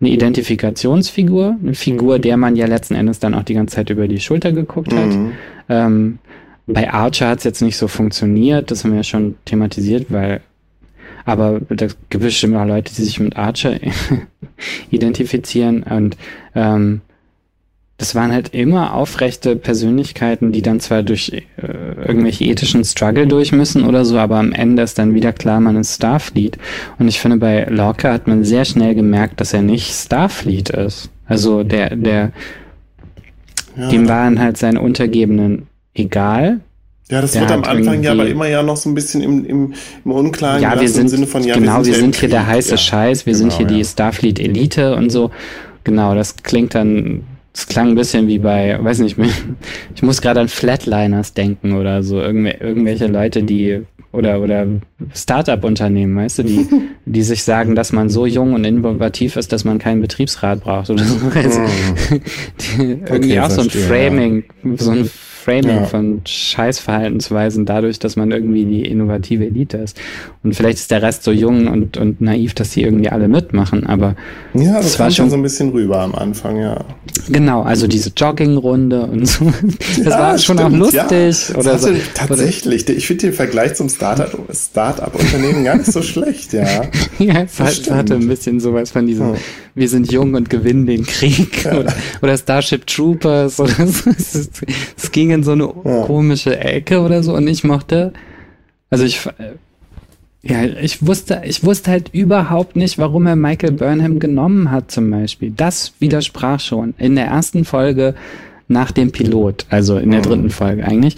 eine 0.00 0.10
Identifikationsfigur, 0.10 1.56
eine 1.62 1.74
Figur, 1.74 2.18
der 2.18 2.36
man 2.36 2.56
ja 2.56 2.66
letzten 2.66 2.94
Endes 2.94 3.18
dann 3.18 3.34
auch 3.34 3.42
die 3.42 3.54
ganze 3.54 3.76
Zeit 3.76 3.90
über 3.90 4.08
die 4.08 4.20
Schulter 4.20 4.52
geguckt 4.52 4.92
hat. 4.92 5.08
Mhm. 5.08 5.32
Ähm, 5.68 6.18
bei 6.66 6.92
Archer 6.92 7.28
hat 7.28 7.38
es 7.38 7.44
jetzt 7.44 7.62
nicht 7.62 7.76
so 7.76 7.88
funktioniert, 7.88 8.70
das 8.70 8.84
haben 8.84 8.92
wir 8.92 8.98
ja 8.98 9.04
schon 9.04 9.34
thematisiert, 9.44 10.06
weil 10.10 10.40
aber 11.26 11.60
da 11.70 11.86
gibt 11.86 11.96
es 12.14 12.20
bestimmt 12.20 12.56
auch 12.56 12.66
Leute, 12.66 12.92
die 12.94 13.02
sich 13.02 13.18
mit 13.18 13.36
Archer 13.36 13.80
identifizieren 14.90 15.82
und 15.82 16.16
ähm, 16.54 17.00
das 18.04 18.14
waren 18.14 18.32
halt 18.32 18.52
immer 18.52 18.92
aufrechte 18.92 19.56
Persönlichkeiten, 19.56 20.52
die 20.52 20.60
dann 20.60 20.78
zwar 20.78 21.02
durch 21.02 21.32
äh, 21.32 22.02
irgendwelche 22.06 22.44
ethischen 22.44 22.84
Struggle 22.84 23.26
durch 23.26 23.50
müssen 23.50 23.82
oder 23.82 24.04
so, 24.04 24.18
aber 24.18 24.36
am 24.36 24.52
Ende 24.52 24.82
ist 24.82 24.98
dann 24.98 25.14
wieder 25.14 25.32
klar, 25.32 25.58
man 25.58 25.76
ist 25.76 25.94
Starfleet. 25.94 26.58
Und 26.98 27.08
ich 27.08 27.18
finde, 27.18 27.38
bei 27.38 27.64
Lorca 27.64 28.12
hat 28.12 28.26
man 28.26 28.44
sehr 28.44 28.66
schnell 28.66 28.94
gemerkt, 28.94 29.40
dass 29.40 29.54
er 29.54 29.62
nicht 29.62 29.90
Starfleet 29.90 30.68
ist. 30.68 31.08
Also 31.26 31.62
der, 31.62 31.96
der, 31.96 32.32
ja. 33.74 33.88
dem 33.88 34.06
waren 34.06 34.38
halt 34.38 34.58
seine 34.58 34.82
Untergebenen 34.82 35.66
egal. 35.94 36.60
Ja, 37.08 37.22
das 37.22 37.34
wird 37.34 37.50
am 37.50 37.64
Anfang 37.64 38.02
ja 38.02 38.12
aber 38.12 38.26
immer 38.26 38.48
ja 38.48 38.62
noch 38.62 38.76
so 38.76 38.90
ein 38.90 38.94
bisschen 38.94 39.22
im, 39.22 39.46
im, 39.46 39.74
im 40.04 40.10
Unklaren 40.10 40.60
ja, 40.60 40.78
wir 40.78 40.88
sind, 40.90 41.04
im 41.04 41.08
Sinne 41.08 41.26
von, 41.26 41.42
ja, 41.42 41.54
genau, 41.54 41.78
wir 41.78 41.84
sind, 41.84 41.94
wir 41.94 42.00
sind 42.00 42.16
hier 42.16 42.28
der 42.28 42.46
heiße 42.46 42.72
ja. 42.72 42.76
Scheiß, 42.76 43.24
wir 43.24 43.32
genau, 43.32 43.48
sind 43.48 43.52
hier 43.54 43.66
ja. 43.66 43.78
die 43.78 43.84
Starfleet 43.86 44.38
Elite 44.40 44.94
und 44.94 45.08
so. 45.08 45.30
Genau, 45.84 46.14
das 46.14 46.36
klingt 46.36 46.74
dann, 46.74 47.24
das 47.54 47.68
klang 47.68 47.90
ein 47.90 47.94
bisschen 47.94 48.26
wie 48.26 48.40
bei, 48.40 48.76
weiß 48.82 48.98
nicht, 48.98 49.16
ich 49.94 50.02
muss 50.02 50.20
gerade 50.20 50.40
an 50.40 50.48
Flatliners 50.48 51.34
denken 51.34 51.74
oder 51.74 52.02
so, 52.02 52.20
Irgendw 52.20 52.50
irgendwelche 52.60 53.06
Leute, 53.06 53.44
die 53.44 53.82
oder 54.10 54.40
oder 54.40 54.66
Startup-Unternehmen, 55.12 56.16
weißt 56.16 56.40
du, 56.40 56.42
die 56.42 56.66
die 57.04 57.22
sich 57.22 57.44
sagen, 57.44 57.74
dass 57.74 57.92
man 57.92 58.08
so 58.08 58.26
jung 58.26 58.54
und 58.54 58.64
innovativ 58.64 59.36
ist, 59.36 59.52
dass 59.52 59.64
man 59.64 59.78
keinen 59.78 60.00
Betriebsrat 60.00 60.60
braucht 60.60 60.90
oder 60.90 61.04
so. 61.04 61.16
Also, 61.34 61.60
die, 62.60 62.82
irgendwie 62.82 63.38
okay, 63.38 63.40
auch 63.40 63.50
so 63.50 63.62
ein 63.62 63.70
Framing, 63.70 64.44
so 64.76 64.90
ein 64.90 65.10
Framing 65.44 65.76
ja. 65.76 65.84
von 65.84 66.22
Scheißverhaltensweisen 66.24 67.66
dadurch, 67.66 67.98
dass 67.98 68.16
man 68.16 68.30
irgendwie 68.30 68.64
die 68.64 68.82
innovative 68.82 69.44
Elite 69.44 69.76
ist. 69.76 70.00
Und 70.42 70.54
vielleicht 70.54 70.78
ist 70.78 70.90
der 70.90 71.02
Rest 71.02 71.22
so 71.22 71.32
jung 71.32 71.68
und, 71.68 71.98
und 71.98 72.20
naiv, 72.20 72.54
dass 72.54 72.72
sie 72.72 72.82
irgendwie 72.82 73.10
alle 73.10 73.28
mitmachen, 73.28 73.86
aber 73.86 74.14
ja, 74.54 74.74
das 74.74 74.98
war 74.98 75.10
schon 75.10 75.28
so 75.28 75.36
ein 75.36 75.42
bisschen 75.42 75.70
rüber 75.70 76.00
am 76.00 76.14
Anfang, 76.14 76.56
ja. 76.60 76.84
Genau, 77.28 77.62
also 77.62 77.86
diese 77.86 78.10
Joggingrunde 78.16 79.02
und 79.02 79.26
so. 79.26 79.52
Das 79.96 80.12
ja, 80.12 80.18
war 80.18 80.38
schon 80.38 80.58
stimmt, 80.58 80.74
auch 80.74 80.78
lustig. 80.78 81.48
Ja. 81.48 81.56
Oder 81.56 81.78
so. 81.78 81.88
Tatsächlich, 82.14 82.88
ich 82.88 83.06
finde 83.06 83.26
den 83.28 83.32
Vergleich 83.32 83.74
zum 83.74 83.88
Startup-Unternehmen 83.88 85.64
gar 85.64 85.76
nicht 85.76 85.92
so 85.92 86.02
schlecht, 86.02 86.52
ja. 86.52 86.82
ja, 87.18 87.42
es, 87.42 87.60
hat, 87.60 87.90
hatte 87.90 88.14
ein 88.14 88.28
bisschen 88.28 88.60
sowas 88.60 88.90
von 88.90 89.06
diesem, 89.06 89.32
hm. 89.32 89.36
wir 89.74 89.88
sind 89.88 90.10
jung 90.12 90.34
und 90.34 90.50
gewinnen 90.50 90.86
den 90.86 91.04
Krieg 91.06 91.66
oder, 91.66 91.92
oder 92.22 92.38
Starship 92.38 92.86
Troopers 92.86 93.60
oder 93.60 93.86
so. 93.86 94.10
Es, 94.10 94.50
es 94.96 95.12
ging 95.12 95.32
in 95.34 95.42
so 95.42 95.52
eine 95.52 95.72
ja. 95.84 96.02
komische 96.02 96.58
Ecke 96.58 97.00
oder 97.00 97.22
so 97.22 97.34
und 97.34 97.46
ich 97.46 97.64
mochte, 97.64 98.12
also 98.90 99.04
ich, 99.04 99.28
ja, 100.42 100.64
ich 100.64 101.06
wusste, 101.06 101.42
ich 101.44 101.64
wusste 101.64 101.90
halt 101.90 102.10
überhaupt 102.12 102.76
nicht, 102.76 102.98
warum 102.98 103.26
er 103.26 103.36
Michael 103.36 103.72
Burnham 103.72 104.18
genommen 104.18 104.70
hat 104.70 104.90
zum 104.90 105.10
Beispiel. 105.10 105.50
Das 105.50 105.94
widersprach 105.98 106.60
schon 106.60 106.94
in 106.98 107.16
der 107.16 107.26
ersten 107.26 107.64
Folge 107.64 108.14
nach 108.68 108.92
dem 108.92 109.10
Pilot, 109.10 109.66
also 109.70 109.98
in 109.98 110.10
der 110.10 110.22
dritten 110.22 110.50
Folge 110.50 110.84
eigentlich, 110.84 111.16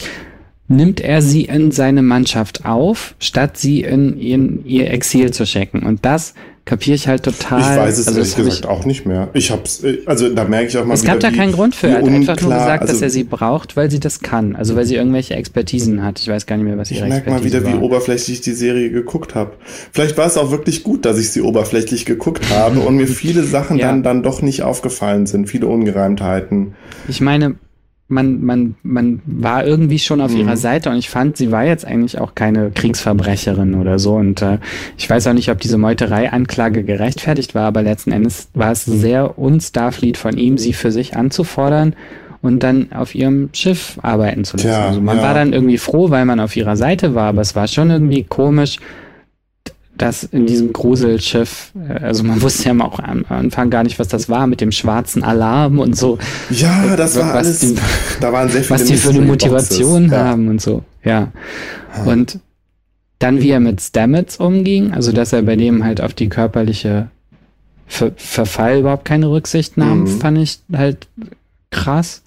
nimmt 0.69 1.01
er 1.01 1.23
sie 1.23 1.45
in 1.45 1.71
seine 1.71 2.03
Mannschaft 2.03 2.65
auf, 2.65 3.15
statt 3.19 3.57
sie 3.57 3.83
in, 3.83 4.19
in 4.19 4.65
ihr 4.65 4.91
Exil 4.91 5.33
zu 5.33 5.47
schicken. 5.47 5.83
Und 5.83 6.05
das 6.05 6.35
kapiere 6.67 6.97
ich 6.97 7.07
halt 7.09 7.23
total. 7.23 7.61
Ich 7.61 7.67
weiß 7.79 7.99
es 7.99 8.09
also 8.09 8.19
ehrlich 8.19 8.37
gesagt 8.37 8.59
ich, 8.59 8.67
auch 8.67 8.85
nicht 8.85 9.07
mehr. 9.07 9.29
Ich 9.33 9.51
hab's, 9.53 9.83
äh, 9.85 10.01
also 10.05 10.29
da 10.29 10.45
merke 10.45 10.67
ich 10.67 10.77
auch 10.77 10.85
mal. 10.85 10.95
Es 10.95 11.05
gab 11.05 11.21
da 11.21 11.31
keinen 11.31 11.53
Grund 11.53 11.77
für. 11.77 11.87
Er 11.87 11.99
hat 11.99 12.09
einfach 12.09 12.41
nur 12.41 12.53
gesagt, 12.53 12.83
also, 12.83 12.93
dass 12.93 13.03
er 13.03 13.11
sie 13.11 13.25
braucht, 13.25 13.77
weil 13.77 13.91
sie 13.91 14.01
das 14.01 14.21
kann. 14.21 14.57
Also 14.57 14.75
weil 14.77 14.85
sie 14.85 14.97
irgendwelche 14.97 15.35
Expertisen 15.35 16.03
hat. 16.03 16.19
Ich 16.19 16.29
weiß 16.29 16.45
gar 16.45 16.57
nicht 16.57 16.67
mehr, 16.67 16.77
was 16.77 16.91
ihre 16.91 17.05
Ich 17.05 17.09
merke 17.09 17.31
mal 17.31 17.45
wieder, 17.45 17.65
war. 17.65 17.73
wie 17.73 17.77
oberflächlich 17.77 18.39
ich 18.39 18.41
die 18.43 18.53
Serie 18.53 18.91
geguckt 18.91 19.37
habe. 19.37 19.53
Vielleicht 19.93 20.19
war 20.19 20.27
es 20.27 20.37
auch 20.37 20.51
wirklich 20.51 20.83
gut, 20.83 21.05
dass 21.05 21.19
ich 21.19 21.31
sie 21.31 21.41
oberflächlich 21.41 22.05
geguckt 22.05 22.51
habe 22.51 22.81
und 22.81 22.97
mir 22.97 23.07
viele 23.07 23.45
Sachen 23.45 23.79
ja. 23.79 23.87
dann, 23.87 24.03
dann 24.03 24.23
doch 24.25 24.43
nicht 24.43 24.63
aufgefallen 24.63 25.27
sind. 25.27 25.49
Viele 25.49 25.69
Ungereimtheiten. 25.69 26.75
Ich 27.07 27.21
meine, 27.21 27.55
man, 28.09 28.45
man, 28.45 28.77
man 28.85 29.21
war 29.27 29.67
irgendwie 29.67 29.99
schon 29.99 30.21
auf 30.21 30.33
mhm. 30.33 30.41
ihrer 30.41 30.57
Seite 30.57 30.91
und 30.91 30.97
ich 30.97 31.11
fand, 31.11 31.37
sie 31.37 31.51
war 31.51 31.65
jetzt 31.65 31.85
eigentlich 31.85 32.21
auch 32.21 32.35
keine 32.35 32.71
Kriegsverbrecherin 32.71 33.75
oder 33.75 33.99
so. 33.99 34.15
Und 34.15 34.43
äh, 34.43 34.59
ich 34.97 35.11
weiß 35.11 35.27
auch 35.27 35.33
nicht, 35.33 35.51
ob 35.51 35.59
diese 35.61 35.77
Meuterei-Anklage 35.77 36.85
gerechtfertigt 36.85 37.55
war, 37.55 37.65
aber 37.65 37.83
letzten 37.83 38.13
Endes 38.13 38.49
war 38.55 38.71
es 38.71 38.85
sehr 38.85 39.39
unstarfleet 39.39 40.17
von 40.17 40.37
ihm, 40.37 40.57
sie 40.57 40.73
für 40.73 40.93
sich 40.93 41.17
anzufordern 41.17 41.97
und 42.43 42.63
dann 42.63 42.93
auf 42.93 43.15
ihrem 43.15 43.49
Schiff 43.53 43.99
arbeiten 44.03 44.45
zu 44.45 44.57
lassen. 44.57 44.69
Tja, 44.69 44.87
also 44.87 45.01
man 45.01 45.17
ja. 45.17 45.23
war 45.25 45.35
dann 45.35 45.53
irgendwie 45.53 45.79
froh, 45.79 46.11
weil 46.11 46.25
man 46.27 46.39
auf 46.39 46.55
ihrer 46.57 46.77
Seite 46.77 47.17
war, 47.17 47.29
aber 47.31 47.41
es 47.41 47.57
war 47.57 47.67
schon 47.67 47.91
irgendwie 47.91 48.23
komisch, 48.23 48.79
dass 49.99 50.25
in 50.25 50.47
diesem 50.47 50.73
Gruselschiff, 50.73 51.73
äh, 51.89 52.05
also 52.05 52.25
man 52.25 52.43
wusste 52.43 52.69
ja 52.69 52.81
auch 52.85 52.99
am 52.99 53.25
Anfang 53.29 53.71
gar 53.71 53.83
nicht, 53.83 53.99
was 53.99 54.09
das 54.09 54.29
war 54.29 54.47
mit 54.47 54.61
dem 54.61 54.73
schwarzen 54.73 55.23
Alarm 55.23 55.79
und 55.79 55.97
so. 55.97 56.19
Ja, 56.51 56.97
das 56.97 57.17
war 57.17 57.35
alles, 57.35 57.61
die, 57.61 57.77
da 58.21 58.33
waren 58.33 58.49
sehr 58.49 58.63
viele 58.63 58.81
Was 58.81 58.85
die 58.85 58.97
für 58.97 59.11
eine 59.11 59.21
Motivation 59.23 60.11
ja. 60.11 60.25
haben 60.25 60.49
und 60.49 60.61
so, 60.61 60.85
ja. 61.05 61.33
Und 62.05 62.41
dann 63.19 63.41
wie 63.41 63.51
er 63.51 63.61
mit 63.61 63.81
Stamets 63.81 64.37
umging, 64.37 64.93
also 64.93 65.13
dass 65.13 65.33
er 65.33 65.43
bei 65.43 65.57
dem 65.57 65.85
halt 65.85 66.01
auf 66.01 66.15
die 66.15 66.29
körperliche 66.29 67.09
Ver 67.89 68.11
Verfall 68.17 68.81
überhaupt 68.81 69.05
keine 69.05 69.31
Rücksicht 69.31 69.77
nahm, 69.77 70.01
mhm. 70.01 70.07
fand 70.21 70.39
ich 70.39 70.59
halt 70.73 71.07
krass. 71.71 72.23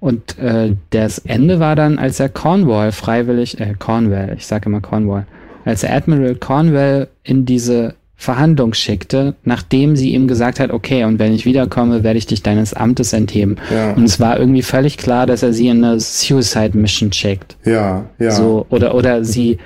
Und 0.00 0.38
äh, 0.38 0.76
das 0.90 1.18
Ende 1.18 1.60
war 1.60 1.74
dann, 1.74 1.98
als 1.98 2.20
er 2.20 2.28
Cornwall 2.28 2.92
freiwillig, 2.92 3.58
äh, 3.58 3.74
Cornwall, 3.78 4.34
ich 4.36 4.46
sage 4.46 4.66
immer 4.66 4.80
Cornwall, 4.80 5.26
als 5.68 5.82
er 5.82 5.94
Admiral 5.94 6.34
Cornwall 6.34 7.08
in 7.24 7.44
diese 7.44 7.94
Verhandlung 8.16 8.72
schickte, 8.72 9.34
nachdem 9.44 9.96
sie 9.96 10.14
ihm 10.14 10.26
gesagt 10.26 10.60
hat, 10.60 10.70
okay, 10.70 11.04
und 11.04 11.18
wenn 11.18 11.34
ich 11.34 11.44
wiederkomme, 11.44 12.02
werde 12.02 12.18
ich 12.18 12.26
dich 12.26 12.42
deines 12.42 12.72
Amtes 12.72 13.12
entheben. 13.12 13.56
Ja. 13.70 13.92
Und 13.92 14.04
es 14.04 14.18
war 14.18 14.40
irgendwie 14.40 14.62
völlig 14.62 14.96
klar, 14.96 15.26
dass 15.26 15.42
er 15.42 15.52
sie 15.52 15.68
in 15.68 15.84
eine 15.84 16.00
Suicide 16.00 16.76
Mission 16.76 17.12
schickt. 17.12 17.56
Ja, 17.64 18.06
ja. 18.18 18.30
So, 18.30 18.66
oder, 18.70 18.94
oder 18.94 19.24
sie 19.24 19.58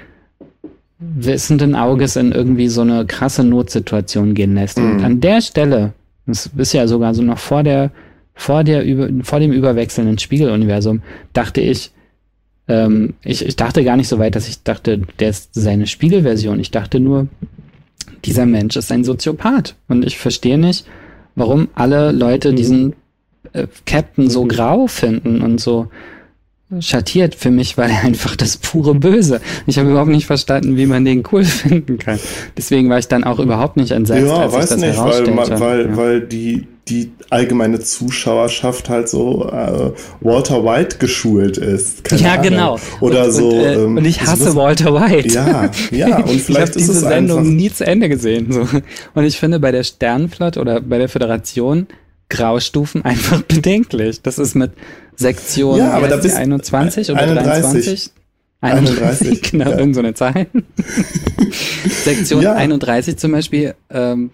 wissenden 0.98 1.76
Auges 1.76 2.16
in 2.16 2.32
irgendwie 2.32 2.68
so 2.68 2.80
eine 2.80 3.06
krasse 3.06 3.44
Notsituation 3.44 4.34
gehen 4.34 4.54
lässt. 4.54 4.78
Mhm. 4.78 4.90
Und 4.90 5.04
an 5.04 5.20
der 5.20 5.40
Stelle, 5.40 5.92
das 6.26 6.50
ist 6.56 6.72
ja 6.72 6.88
sogar 6.88 7.14
so 7.14 7.22
noch 7.22 7.38
vor 7.38 7.62
der, 7.62 7.92
vor 8.34 8.64
der, 8.64 8.84
vor 9.22 9.38
dem 9.38 9.52
überwechselnden 9.52 10.18
Spiegeluniversum, 10.18 11.00
dachte 11.32 11.60
ich, 11.60 11.92
ähm, 12.72 13.14
ich, 13.22 13.44
ich 13.44 13.56
dachte 13.56 13.84
gar 13.84 13.96
nicht 13.96 14.08
so 14.08 14.18
weit, 14.18 14.34
dass 14.34 14.48
ich 14.48 14.62
dachte, 14.62 15.02
der 15.18 15.28
ist 15.28 15.50
seine 15.52 15.86
Spiegelversion. 15.86 16.58
Ich 16.58 16.70
dachte 16.70 17.00
nur, 17.00 17.28
dieser 18.24 18.46
Mensch 18.46 18.76
ist 18.76 18.90
ein 18.90 19.04
Soziopath. 19.04 19.76
Und 19.88 20.04
ich 20.06 20.18
verstehe 20.18 20.58
nicht, 20.58 20.86
warum 21.34 21.68
alle 21.74 22.12
Leute 22.12 22.54
diesen 22.54 22.94
äh, 23.52 23.66
Captain 23.84 24.30
so 24.30 24.46
grau 24.46 24.86
finden 24.86 25.42
und 25.42 25.60
so 25.60 25.88
schattiert 26.80 27.34
für 27.34 27.50
mich, 27.50 27.76
weil 27.76 27.90
er 27.90 28.02
einfach 28.04 28.34
das 28.34 28.56
pure 28.56 28.94
Böse. 28.94 29.42
Ich 29.66 29.78
habe 29.78 29.90
überhaupt 29.90 30.10
nicht 30.10 30.24
verstanden, 30.24 30.78
wie 30.78 30.86
man 30.86 31.04
den 31.04 31.22
cool 31.30 31.44
finden 31.64 31.98
kann. 31.98 32.18
Deswegen 32.56 32.88
war 32.88 32.98
ich 32.98 33.08
dann 33.08 33.24
auch 33.24 33.38
überhaupt 33.38 33.76
nicht 33.76 33.90
entsetzt, 33.90 34.26
ja, 34.26 34.36
als 34.36 34.52
weiß 34.54 34.64
ich 34.64 34.70
das 34.70 34.80
nicht, 34.80 34.98
weil, 34.98 35.60
weil, 35.60 35.86
ja. 35.86 35.96
weil 35.98 36.20
die 36.22 36.66
die 36.88 37.12
allgemeine 37.30 37.78
Zuschauerschaft 37.80 38.88
halt 38.88 39.08
so 39.08 39.48
äh, 39.48 39.92
Walter 40.20 40.64
White 40.64 40.98
geschult 40.98 41.56
ist. 41.56 42.04
Keine 42.04 42.22
ja, 42.22 42.32
Ahnung. 42.32 42.42
genau. 42.42 42.78
Oder 43.00 43.26
und, 43.26 43.32
so. 43.32 43.48
Und, 43.50 43.60
äh, 43.60 43.74
ähm, 43.74 43.96
und 43.98 44.04
ich 44.04 44.20
hasse 44.22 44.50
so 44.50 44.56
Walter 44.56 44.92
White. 44.92 45.28
Ja, 45.28 45.70
ja. 45.90 46.16
Und 46.24 46.40
vielleicht 46.40 46.76
ich 46.76 46.82
habe 46.82 46.92
diese 46.92 46.94
Sendung 46.94 47.54
nie 47.54 47.72
zu 47.72 47.86
Ende 47.86 48.08
gesehen. 48.08 48.52
So. 48.52 48.66
Und 49.14 49.24
ich 49.24 49.38
finde 49.38 49.60
bei 49.60 49.70
der 49.70 49.84
Sternflotte 49.84 50.60
oder 50.60 50.80
bei 50.80 50.98
der 50.98 51.08
Föderation 51.08 51.86
Graustufen 52.28 53.04
einfach 53.04 53.42
bedenklich. 53.48 54.22
Das 54.22 54.38
ist 54.38 54.54
mit 54.54 54.72
Sektion 55.14 55.78
ja, 55.78 55.92
aber 55.92 56.08
da 56.08 56.16
bist 56.16 56.34
21 56.34 57.10
oder 57.10 57.20
31. 57.20 57.52
23. 57.62 58.10
31, 58.62 59.42
genau, 59.42 59.70
ja. 59.70 59.78
irgend 59.78 59.94
so 59.94 60.00
eine 60.00 60.14
Zahl. 60.14 60.46
Sektion 62.04 62.42
ja. 62.42 62.54
31 62.54 63.16
zum 63.16 63.32
Beispiel 63.32 63.74
ähm, 63.90 64.30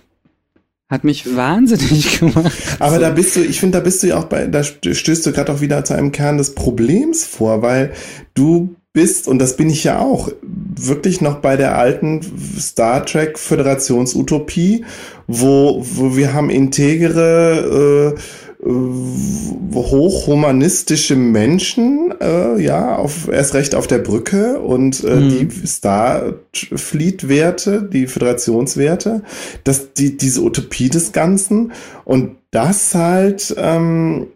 hat 0.88 1.04
mich 1.04 1.36
wahnsinnig 1.36 2.20
gemacht. 2.20 2.52
Aber 2.78 2.98
da 2.98 3.10
bist 3.10 3.36
du, 3.36 3.40
ich 3.40 3.60
finde, 3.60 3.78
da 3.78 3.84
bist 3.84 4.02
du 4.02 4.08
ja 4.08 4.18
auch 4.18 4.24
bei, 4.24 4.46
da 4.46 4.62
stößt 4.62 5.26
du 5.26 5.32
gerade 5.32 5.52
auch 5.52 5.60
wieder 5.60 5.84
zu 5.84 5.94
einem 5.94 6.12
Kern 6.12 6.38
des 6.38 6.54
Problems 6.54 7.24
vor, 7.24 7.62
weil 7.62 7.92
du 8.34 8.74
bist, 8.92 9.28
und 9.28 9.38
das 9.38 9.56
bin 9.56 9.70
ich 9.70 9.84
ja 9.84 9.98
auch, 10.00 10.30
wirklich 10.42 11.20
noch 11.20 11.36
bei 11.36 11.56
der 11.56 11.76
alten 11.76 12.20
Star 12.58 13.04
Trek 13.04 13.38
Föderationsutopie, 13.38 14.84
wo, 15.26 15.84
wo 15.84 16.16
wir 16.16 16.32
haben 16.32 16.50
integere, 16.50 18.14
äh, 18.16 18.20
hochhumanistische 18.68 21.16
Menschen, 21.16 22.14
äh, 22.20 22.60
ja, 22.60 22.96
auf, 22.96 23.26
erst 23.28 23.54
recht 23.54 23.74
auf 23.74 23.86
der 23.86 23.96
Brücke 23.98 24.60
und 24.60 25.02
äh, 25.04 25.16
mhm. 25.16 25.30
die 25.30 25.48
Starfleet-Werte, 25.66 27.88
die 27.90 28.06
Föderationswerte, 28.06 29.22
das, 29.64 29.94
die, 29.94 30.18
diese 30.18 30.42
Utopie 30.42 30.90
des 30.90 31.12
Ganzen 31.12 31.72
und 32.04 32.36
das 32.50 32.94
halt 32.94 33.54
ähm, 33.58 34.28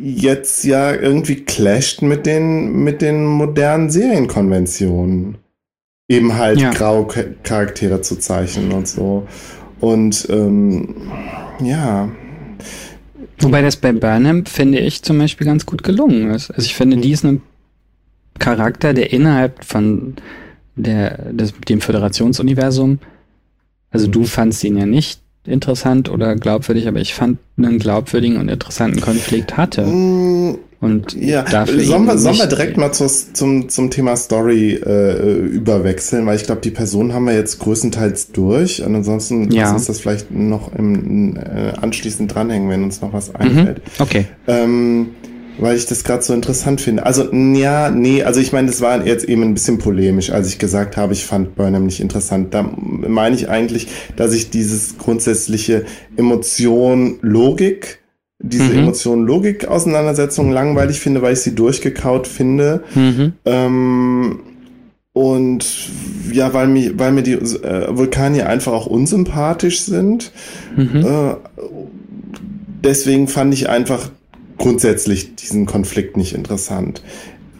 jetzt 0.00 0.64
ja 0.64 0.92
irgendwie 0.92 1.44
clasht 1.44 2.02
mit 2.02 2.26
den, 2.26 2.84
mit 2.84 3.00
den 3.02 3.24
modernen 3.24 3.90
Serienkonventionen. 3.90 5.38
Eben 6.08 6.36
halt 6.36 6.60
ja. 6.60 6.70
graue 6.70 7.06
Charaktere 7.42 8.02
zu 8.02 8.16
zeichnen 8.16 8.72
und 8.72 8.88
so. 8.88 9.26
Und 9.80 10.26
ähm, 10.30 10.94
ja, 11.60 12.10
Wobei 13.42 13.62
das 13.62 13.76
bei 13.76 13.92
Burnham, 13.92 14.46
finde 14.46 14.78
ich, 14.78 15.02
zum 15.02 15.18
Beispiel 15.18 15.46
ganz 15.46 15.66
gut 15.66 15.82
gelungen 15.82 16.30
ist. 16.30 16.50
Also 16.50 16.62
ich 16.62 16.74
finde, 16.74 16.96
die 16.98 17.10
ist 17.10 17.24
ein 17.24 17.42
Charakter, 18.38 18.94
der 18.94 19.12
innerhalb 19.12 19.64
von 19.64 20.14
der, 20.76 21.32
des, 21.32 21.52
dem 21.68 21.80
Föderationsuniversum, 21.80 22.98
also 23.90 24.06
du 24.06 24.24
fandst 24.24 24.64
ihn 24.64 24.78
ja 24.78 24.86
nicht 24.86 25.20
interessant 25.44 26.08
oder 26.08 26.36
glaubwürdig, 26.36 26.88
aber 26.88 27.00
ich 27.00 27.14
fand 27.14 27.38
einen 27.56 27.78
glaubwürdigen 27.78 28.38
und 28.38 28.48
interessanten 28.48 29.00
Konflikt 29.00 29.56
hatte. 29.56 29.84
Und 30.82 31.14
ja, 31.14 31.44
sollen 31.64 32.06
wir, 32.06 32.18
sollen 32.18 32.38
wir 32.38 32.46
direkt 32.46 32.76
mal 32.76 32.90
zu, 32.90 33.06
zum, 33.06 33.68
zum 33.68 33.90
Thema 33.90 34.16
Story 34.16 34.72
äh, 34.74 35.38
überwechseln, 35.38 36.26
weil 36.26 36.34
ich 36.34 36.42
glaube, 36.42 36.60
die 36.60 36.72
Personen 36.72 37.14
haben 37.14 37.24
wir 37.24 37.34
jetzt 37.34 37.60
größtenteils 37.60 38.32
durch. 38.32 38.84
Und 38.84 38.96
ansonsten 38.96 39.52
ja. 39.52 39.72
uns 39.72 39.86
das 39.86 40.00
vielleicht 40.00 40.32
noch 40.32 40.74
im, 40.74 41.36
äh, 41.36 41.72
anschließend 41.80 42.34
dranhängen, 42.34 42.68
wenn 42.68 42.82
uns 42.82 43.00
noch 43.00 43.12
was 43.12 43.28
mhm. 43.28 43.36
einfällt. 43.38 43.78
Mhm. 43.78 44.02
Okay. 44.02 44.24
Ähm, 44.48 45.06
weil 45.58 45.76
ich 45.76 45.86
das 45.86 46.02
gerade 46.02 46.24
so 46.24 46.34
interessant 46.34 46.80
finde. 46.80 47.06
Also, 47.06 47.32
ja, 47.32 47.90
nee, 47.90 48.24
also 48.24 48.40
ich 48.40 48.52
meine, 48.52 48.66
das 48.66 48.80
war 48.80 49.06
jetzt 49.06 49.24
eben 49.24 49.42
ein 49.42 49.54
bisschen 49.54 49.78
polemisch, 49.78 50.30
als 50.30 50.48
ich 50.48 50.58
gesagt 50.58 50.96
habe, 50.96 51.12
ich 51.12 51.24
fand 51.24 51.54
Burnham 51.54 51.86
nicht 51.86 52.00
interessant. 52.00 52.52
Da 52.54 52.68
meine 52.76 53.36
ich 53.36 53.48
eigentlich, 53.48 53.86
dass 54.16 54.32
ich 54.32 54.50
dieses 54.50 54.98
grundsätzliche 54.98 55.84
Emotion, 56.16 57.18
Logik, 57.22 58.01
diese 58.42 58.64
mhm. 58.64 58.78
Emotion, 58.80 59.24
Logik, 59.24 59.66
Auseinandersetzung 59.66 60.50
langweilig 60.50 61.00
finde, 61.00 61.22
weil 61.22 61.32
ich 61.32 61.40
sie 61.40 61.54
durchgekaut 61.54 62.26
finde. 62.26 62.82
Mhm. 62.94 63.32
Ähm, 63.44 64.40
und 65.12 65.66
ja, 66.32 66.52
weil 66.54 66.66
mir, 66.68 66.98
weil 66.98 67.12
mir 67.12 67.22
die 67.22 67.34
äh, 67.34 67.96
Vulkanier 67.96 68.48
einfach 68.48 68.72
auch 68.72 68.86
unsympathisch 68.86 69.82
sind. 69.82 70.32
Mhm. 70.76 71.04
Äh, 71.04 71.34
deswegen 72.82 73.28
fand 73.28 73.54
ich 73.54 73.68
einfach 73.68 74.10
grundsätzlich 74.58 75.36
diesen 75.36 75.66
Konflikt 75.66 76.16
nicht 76.16 76.34
interessant. 76.34 77.02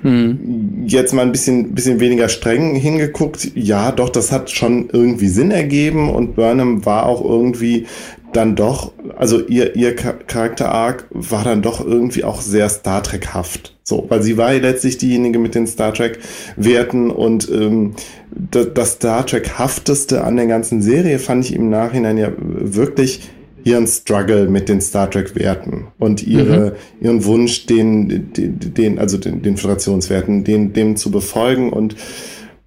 Hm. 0.03 0.85
Jetzt 0.87 1.15
mal 1.15 1.23
ein 1.23 1.31
bisschen, 1.31 1.75
bisschen 1.75 2.01
weniger 2.01 2.29
streng 2.29 2.75
hingeguckt. 2.75 3.53
Ja, 3.55 3.93
doch, 3.93 4.09
das 4.09 4.33
hat 4.33 4.51
schon 4.51 4.89
irgendwie 4.93 5.29
Sinn 5.29 5.53
ergeben 5.53 6.11
und 6.11 6.35
Burnham 6.35 6.85
war 6.85 7.07
auch 7.07 7.25
irgendwie 7.25 7.87
dann 8.33 8.57
doch, 8.57 8.93
also 9.17 9.41
ihr, 9.41 9.77
ihr 9.77 9.95
Charakter-Arc 9.95 11.07
war 11.11 11.45
dann 11.45 11.63
doch 11.63 11.85
irgendwie 11.85 12.25
auch 12.25 12.41
sehr 12.41 12.69
Star 12.69 13.03
Trek-haft. 13.03 13.77
So, 13.85 14.07
weil 14.09 14.23
sie 14.23 14.37
war 14.37 14.53
ja 14.53 14.61
letztlich 14.61 14.99
diejenige 14.99 15.39
mit 15.39 15.55
den 15.55 15.67
Star 15.67 15.93
Trek-Werten 15.93 17.11
und 17.11 17.51
ähm, 17.51 17.95
das, 18.31 18.69
das 18.75 18.93
Star 18.93 19.27
Trek-hafteste 19.27 20.25
an 20.25 20.37
der 20.37 20.47
ganzen 20.47 20.83
Serie 20.83 21.19
fand 21.19 21.45
ich 21.45 21.55
im 21.55 21.69
Nachhinein 21.69 22.17
ja 22.17 22.33
wirklich 22.39 23.29
ihren 23.65 23.87
Struggle 23.87 24.49
mit 24.49 24.69
den 24.69 24.81
Star 24.81 25.11
Trek-Werten 25.11 25.89
und 25.99 26.27
ihre, 26.27 26.71
mhm. 26.71 27.05
ihren 27.05 27.25
Wunsch, 27.25 27.67
den, 27.67 28.33
den, 28.33 28.59
den 28.59 28.99
also 28.99 29.19
den, 29.19 29.43
den 29.43 29.57
Föderationswerten, 29.57 30.45
den, 30.45 30.73
dem 30.73 30.97
zu 30.97 31.11
befolgen 31.11 31.73
und 31.73 31.97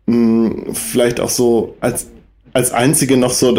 mh, 0.06 0.16
mm, 0.16 0.74
vielleicht 0.74 1.20
auch 1.20 1.30
so 1.30 1.76
als 1.80 2.08
als 2.56 2.72
einzige 2.72 3.18
noch 3.18 3.32
so, 3.32 3.54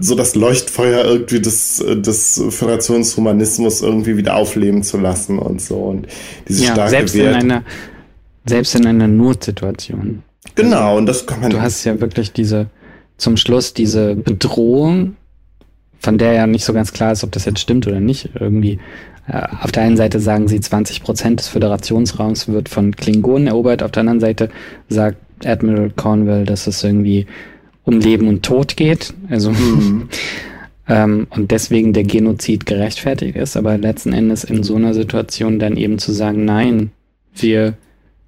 so 0.00 0.14
das 0.16 0.34
Leuchtfeuer 0.34 1.04
irgendwie 1.04 1.40
des, 1.40 1.76
des 1.78 2.42
Föderationshumanismus 2.50 3.82
irgendwie 3.82 4.16
wieder 4.16 4.34
aufleben 4.34 4.82
zu 4.82 4.98
lassen 4.98 5.38
und 5.38 5.60
so. 5.60 5.76
Und 5.76 6.08
diese 6.48 6.64
ja, 6.64 6.72
starke 6.72 6.90
selbst 6.90 7.14
Wert. 7.14 7.40
in 7.40 7.52
einer, 7.52 7.62
selbst 8.46 8.74
in 8.74 8.84
einer 8.88 9.06
Notsituation. 9.06 10.24
Genau, 10.56 10.88
also, 10.88 10.98
und 10.98 11.06
das 11.06 11.24
kann 11.24 11.40
man. 11.40 11.50
Du 11.50 11.62
hast 11.62 11.84
ja 11.84 12.00
wirklich 12.00 12.32
diese, 12.32 12.66
zum 13.16 13.36
Schluss 13.36 13.74
diese 13.74 14.16
Bedrohung 14.16 15.14
von 16.00 16.18
der 16.18 16.32
ja 16.32 16.48
nicht 16.48 16.64
so 16.64 16.72
ganz 16.72 16.92
klar 16.92 17.12
ist, 17.12 17.22
ob 17.22 17.30
das 17.30 17.44
jetzt 17.44 17.60
stimmt 17.60 17.86
oder 17.86 18.00
nicht 18.00 18.30
irgendwie. 18.40 18.80
äh, 19.28 19.40
auf 19.60 19.70
der 19.70 19.84
einen 19.84 19.96
Seite 19.96 20.18
sagen 20.18 20.48
sie, 20.48 20.58
20 20.58 21.04
Prozent 21.04 21.38
des 21.38 21.46
Föderationsraums 21.46 22.48
wird 22.48 22.68
von 22.68 22.96
Klingonen 22.96 23.46
erobert, 23.46 23.84
auf 23.84 23.92
der 23.92 24.00
anderen 24.00 24.18
Seite 24.20 24.48
sagt 24.88 25.18
Admiral 25.44 25.92
Cornwell, 25.94 26.44
dass 26.44 26.66
es 26.66 26.82
irgendwie 26.82 27.26
um 27.84 28.00
Leben 28.00 28.28
und 28.28 28.44
Tod 28.44 28.76
geht. 28.76 29.14
Also 29.30 29.52
mhm. 29.52 30.08
ähm, 30.88 31.26
und 31.30 31.50
deswegen 31.50 31.92
der 31.92 32.04
Genozid 32.04 32.66
gerechtfertigt 32.66 33.36
ist, 33.36 33.56
aber 33.56 33.78
letzten 33.78 34.12
Endes 34.12 34.44
in 34.44 34.62
so 34.62 34.76
einer 34.76 34.94
Situation 34.94 35.58
dann 35.58 35.76
eben 35.76 35.98
zu 35.98 36.12
sagen, 36.12 36.44
nein, 36.44 36.90
wir 37.34 37.74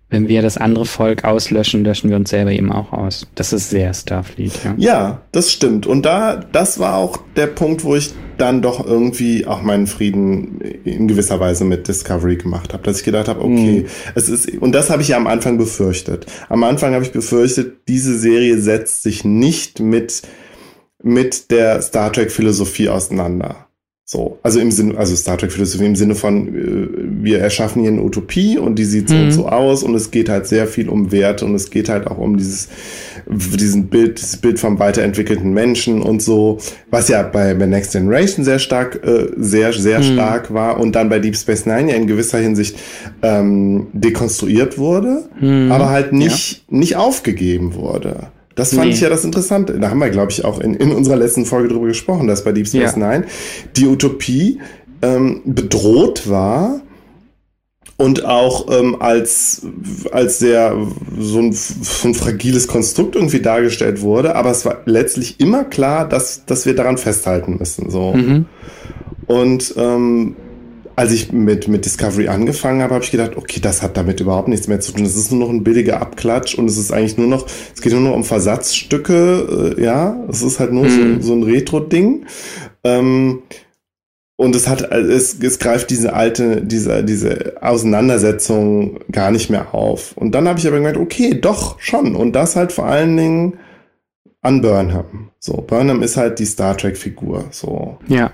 wenn 0.09 0.29
wir 0.29 0.41
das 0.41 0.57
andere 0.57 0.87
Volk 0.87 1.25
auslöschen, 1.25 1.85
löschen 1.85 2.11
wir 2.11 2.17
uns 2.17 2.31
selber 2.31 2.53
eben 2.53 2.71
auch 2.71 2.93
aus. 2.93 3.27
Das 3.35 3.53
ist 3.53 3.71
sehr 3.71 3.93
Starfleet, 3.93 4.53
ja. 4.65 4.75
Ja, 4.77 5.23
das 5.33 5.51
stimmt. 5.51 5.87
Und 5.87 6.07
da, 6.07 6.37
das 6.37 6.79
war 6.79 6.97
auch 6.97 7.19
der 7.35 7.49
Punkt, 7.49 7.83
wo 7.83 7.97
ich 7.97 8.15
dann 8.39 8.63
doch 8.63 8.87
irgendwie 8.87 9.47
auch 9.47 9.63
meinen 9.63 9.87
Frieden 9.87 10.61
in 10.61 11.09
gewisser 11.09 11.41
Weise 11.41 11.65
mit 11.65 11.89
Discovery 11.89 12.37
gemacht 12.37 12.73
habe, 12.73 12.83
dass 12.83 12.99
ich 12.99 13.05
gedacht 13.05 13.29
habe, 13.29 13.41
okay, 13.41 13.83
mhm. 13.83 13.87
es 14.15 14.29
ist 14.29 14.49
und 14.59 14.73
das 14.73 14.91
habe 14.91 15.03
ich 15.03 15.09
ja 15.09 15.17
am 15.17 15.27
Anfang 15.27 15.59
befürchtet. 15.59 16.27
Am 16.49 16.63
Anfang 16.63 16.93
habe 16.95 17.05
ich 17.05 17.13
befürchtet, 17.13 17.89
diese 17.89 18.17
Serie 18.19 18.59
setzt 18.59 19.03
sich 19.03 19.25
nicht 19.25 19.81
mit 19.81 20.23
mit 21.03 21.51
der 21.51 21.81
Star 21.83 22.13
Trek 22.13 22.31
Philosophie 22.31 22.89
auseinander. 22.89 23.66
So, 24.09 24.39
also 24.45 24.61
im 24.61 24.71
Sinne, 24.71 24.97
also 24.97 25.17
Star 25.17 25.37
Trek 25.37 25.51
Philosophie 25.51 25.85
im 25.85 25.97
Sinne 25.97 26.15
von, 26.15 26.47
äh, 26.47 26.89
wir 27.25 27.41
erschaffen 27.41 27.83
hier 27.83 27.91
eine 27.91 28.03
Utopie 28.03 28.57
und 28.57 28.79
die 28.79 28.85
sieht 28.85 29.09
so 29.09 29.17
mhm. 29.17 29.25
und 29.25 29.31
so 29.33 29.49
aus 29.49 29.83
und 29.83 29.97
es 29.97 30.13
geht 30.13 30.29
halt 30.29 30.47
sehr 30.47 30.69
viel 30.69 30.89
um 30.89 31.11
Werte 31.11 31.45
und 31.45 31.57
es 31.57 31.71
geht 31.71 31.89
halt 31.89 32.07
auch 32.07 32.19
um 32.19 32.37
dieses, 32.37 32.69
diesen 33.27 33.89
Bild, 33.89 34.21
dieses 34.21 34.37
Bild 34.37 34.61
vom 34.61 34.79
weiterentwickelten 34.79 35.53
Menschen 35.53 36.03
und 36.03 36.23
so, 36.23 36.59
was 36.89 37.09
ja 37.09 37.25
bei, 37.25 37.55
bei 37.55 37.67
Next 37.67 37.95
Generation 37.95 38.45
sehr 38.45 38.61
stark, 38.61 39.05
äh, 39.05 39.27
sehr, 39.39 39.73
sehr 39.73 39.99
mhm. 39.99 40.05
stark 40.05 40.55
war 40.55 40.79
und 40.79 40.95
dann 40.95 41.09
bei 41.09 41.19
Deep 41.19 41.37
Space 41.37 41.67
Nine 41.67 41.91
ja 41.91 41.97
in 41.97 42.07
gewisser 42.07 42.39
Hinsicht 42.39 42.79
ähm, 43.23 43.89
dekonstruiert 43.93 44.79
wurde, 44.79 45.29
mhm. 45.41 45.73
aber 45.73 45.91
halt 45.91 46.13
nicht, 46.13 46.59
ja. 46.69 46.79
nicht 46.79 46.95
aufgegeben 46.95 47.75
wurde. 47.75 48.29
Das 48.57 48.75
fand 48.75 48.89
nee. 48.89 48.95
ich 48.95 49.01
ja 49.01 49.09
das 49.09 49.25
Interessante. 49.25 49.79
Da 49.79 49.91
haben 49.91 50.01
wir, 50.01 50.11
glaube 50.11 50.33
ich, 50.33 50.45
auch 50.45 50.59
in, 50.61 50.75
in 50.75 50.91
unserer 50.91 51.17
letzten 51.17 51.45
Folge 51.45 51.69
drüber 51.69 51.87
gesprochen, 51.87 52.27
dass 52.27 52.43
bei 52.43 52.53
Deep 52.53 52.67
Space 52.67 52.97
ja. 52.97 52.97
Nine 52.97 53.27
die 53.77 53.87
Utopie 53.87 54.61
ähm, 55.03 55.43
bedroht 55.45 56.29
war 56.29 56.81
und 57.99 58.25
auch 58.25 58.67
ähm, 58.71 58.97
als, 59.01 59.63
als 60.11 60.39
sehr 60.39 60.75
so 61.19 61.39
ein, 61.39 61.53
so 61.53 62.09
ein 62.09 62.15
fragiles 62.15 62.67
Konstrukt 62.67 63.15
irgendwie 63.15 63.41
dargestellt 63.41 64.01
wurde, 64.01 64.35
aber 64.35 64.51
es 64.51 64.65
war 64.65 64.79
letztlich 64.87 65.39
immer 65.39 65.65
klar, 65.65 66.09
dass, 66.09 66.47
dass 66.47 66.65
wir 66.65 66.75
daran 66.75 66.97
festhalten 66.97 67.57
müssen. 67.59 67.91
So. 67.91 68.15
Mhm. 68.15 68.47
Und 69.27 69.75
ähm, 69.77 70.37
als 70.97 71.13
ich 71.13 71.31
mit, 71.31 71.69
mit 71.69 71.85
Discovery 71.85 72.29
angefangen 72.29 72.83
habe, 72.83 72.95
habe 72.95 73.05
ich 73.05 73.11
gedacht, 73.11 73.37
okay, 73.37 73.61
das 73.61 73.83
hat 73.83 73.99
damit 73.99 74.19
überhaupt 74.21 74.49
nichts 74.49 74.67
mehr 74.67 74.81
zu 74.81 74.93
tun. 74.93 75.05
Das 75.05 75.15
ist 75.15 75.31
nur 75.31 75.41
noch 75.41 75.51
ein 75.51 75.63
billiger 75.63 76.01
Abklatsch 76.01 76.55
und 76.55 76.69
es 76.69 76.79
ist 76.79 76.91
eigentlich 76.91 77.19
nur 77.19 77.27
noch, 77.27 77.47
es 77.75 77.83
geht 77.83 77.93
nur 77.93 78.01
noch 78.01 78.15
um 78.15 78.25
Versatzstücke, 78.25 79.75
äh, 79.77 79.83
ja, 79.83 80.17
es 80.29 80.43
ist 80.43 80.59
halt 80.59 80.73
nur 80.73 80.85
mhm. 80.85 81.21
so, 81.21 81.29
so 81.29 81.35
ein 81.35 81.43
Retro-Ding. 81.43 82.25
Ähm, 82.83 83.43
und 84.37 84.55
es 84.55 84.69
hat, 84.69 84.91
es, 84.93 85.39
es 85.41 85.59
greift 85.59 85.91
diese 85.91 86.15
alte, 86.15 86.63
diese, 86.63 87.05
diese 87.05 87.55
Auseinandersetzung 87.61 89.01
gar 89.11 89.31
nicht 89.31 89.51
mehr 89.51 89.75
auf. 89.75 90.17
Und 90.17 90.35
dann 90.35 90.49
habe 90.49 90.59
ich 90.59 90.67
aber 90.67 90.77
gemerkt, 90.77 90.99
okay, 90.99 91.39
doch, 91.41 91.79
schon. 91.81 92.15
Und 92.15 92.33
das 92.33 92.57
halt 92.57 92.73
vor 92.73 92.87
allen 92.87 93.17
Dingen 93.17 93.59
an 94.43 94.61
Burnham. 94.61 95.31
So, 95.39 95.55
Burnham 95.55 96.03
ist 96.03 96.17
halt 96.17 96.39
die 96.39 96.45
Star 96.45 96.77
Trek-Figur. 96.77 97.47
So. 97.51 97.99
Ja. 98.09 98.31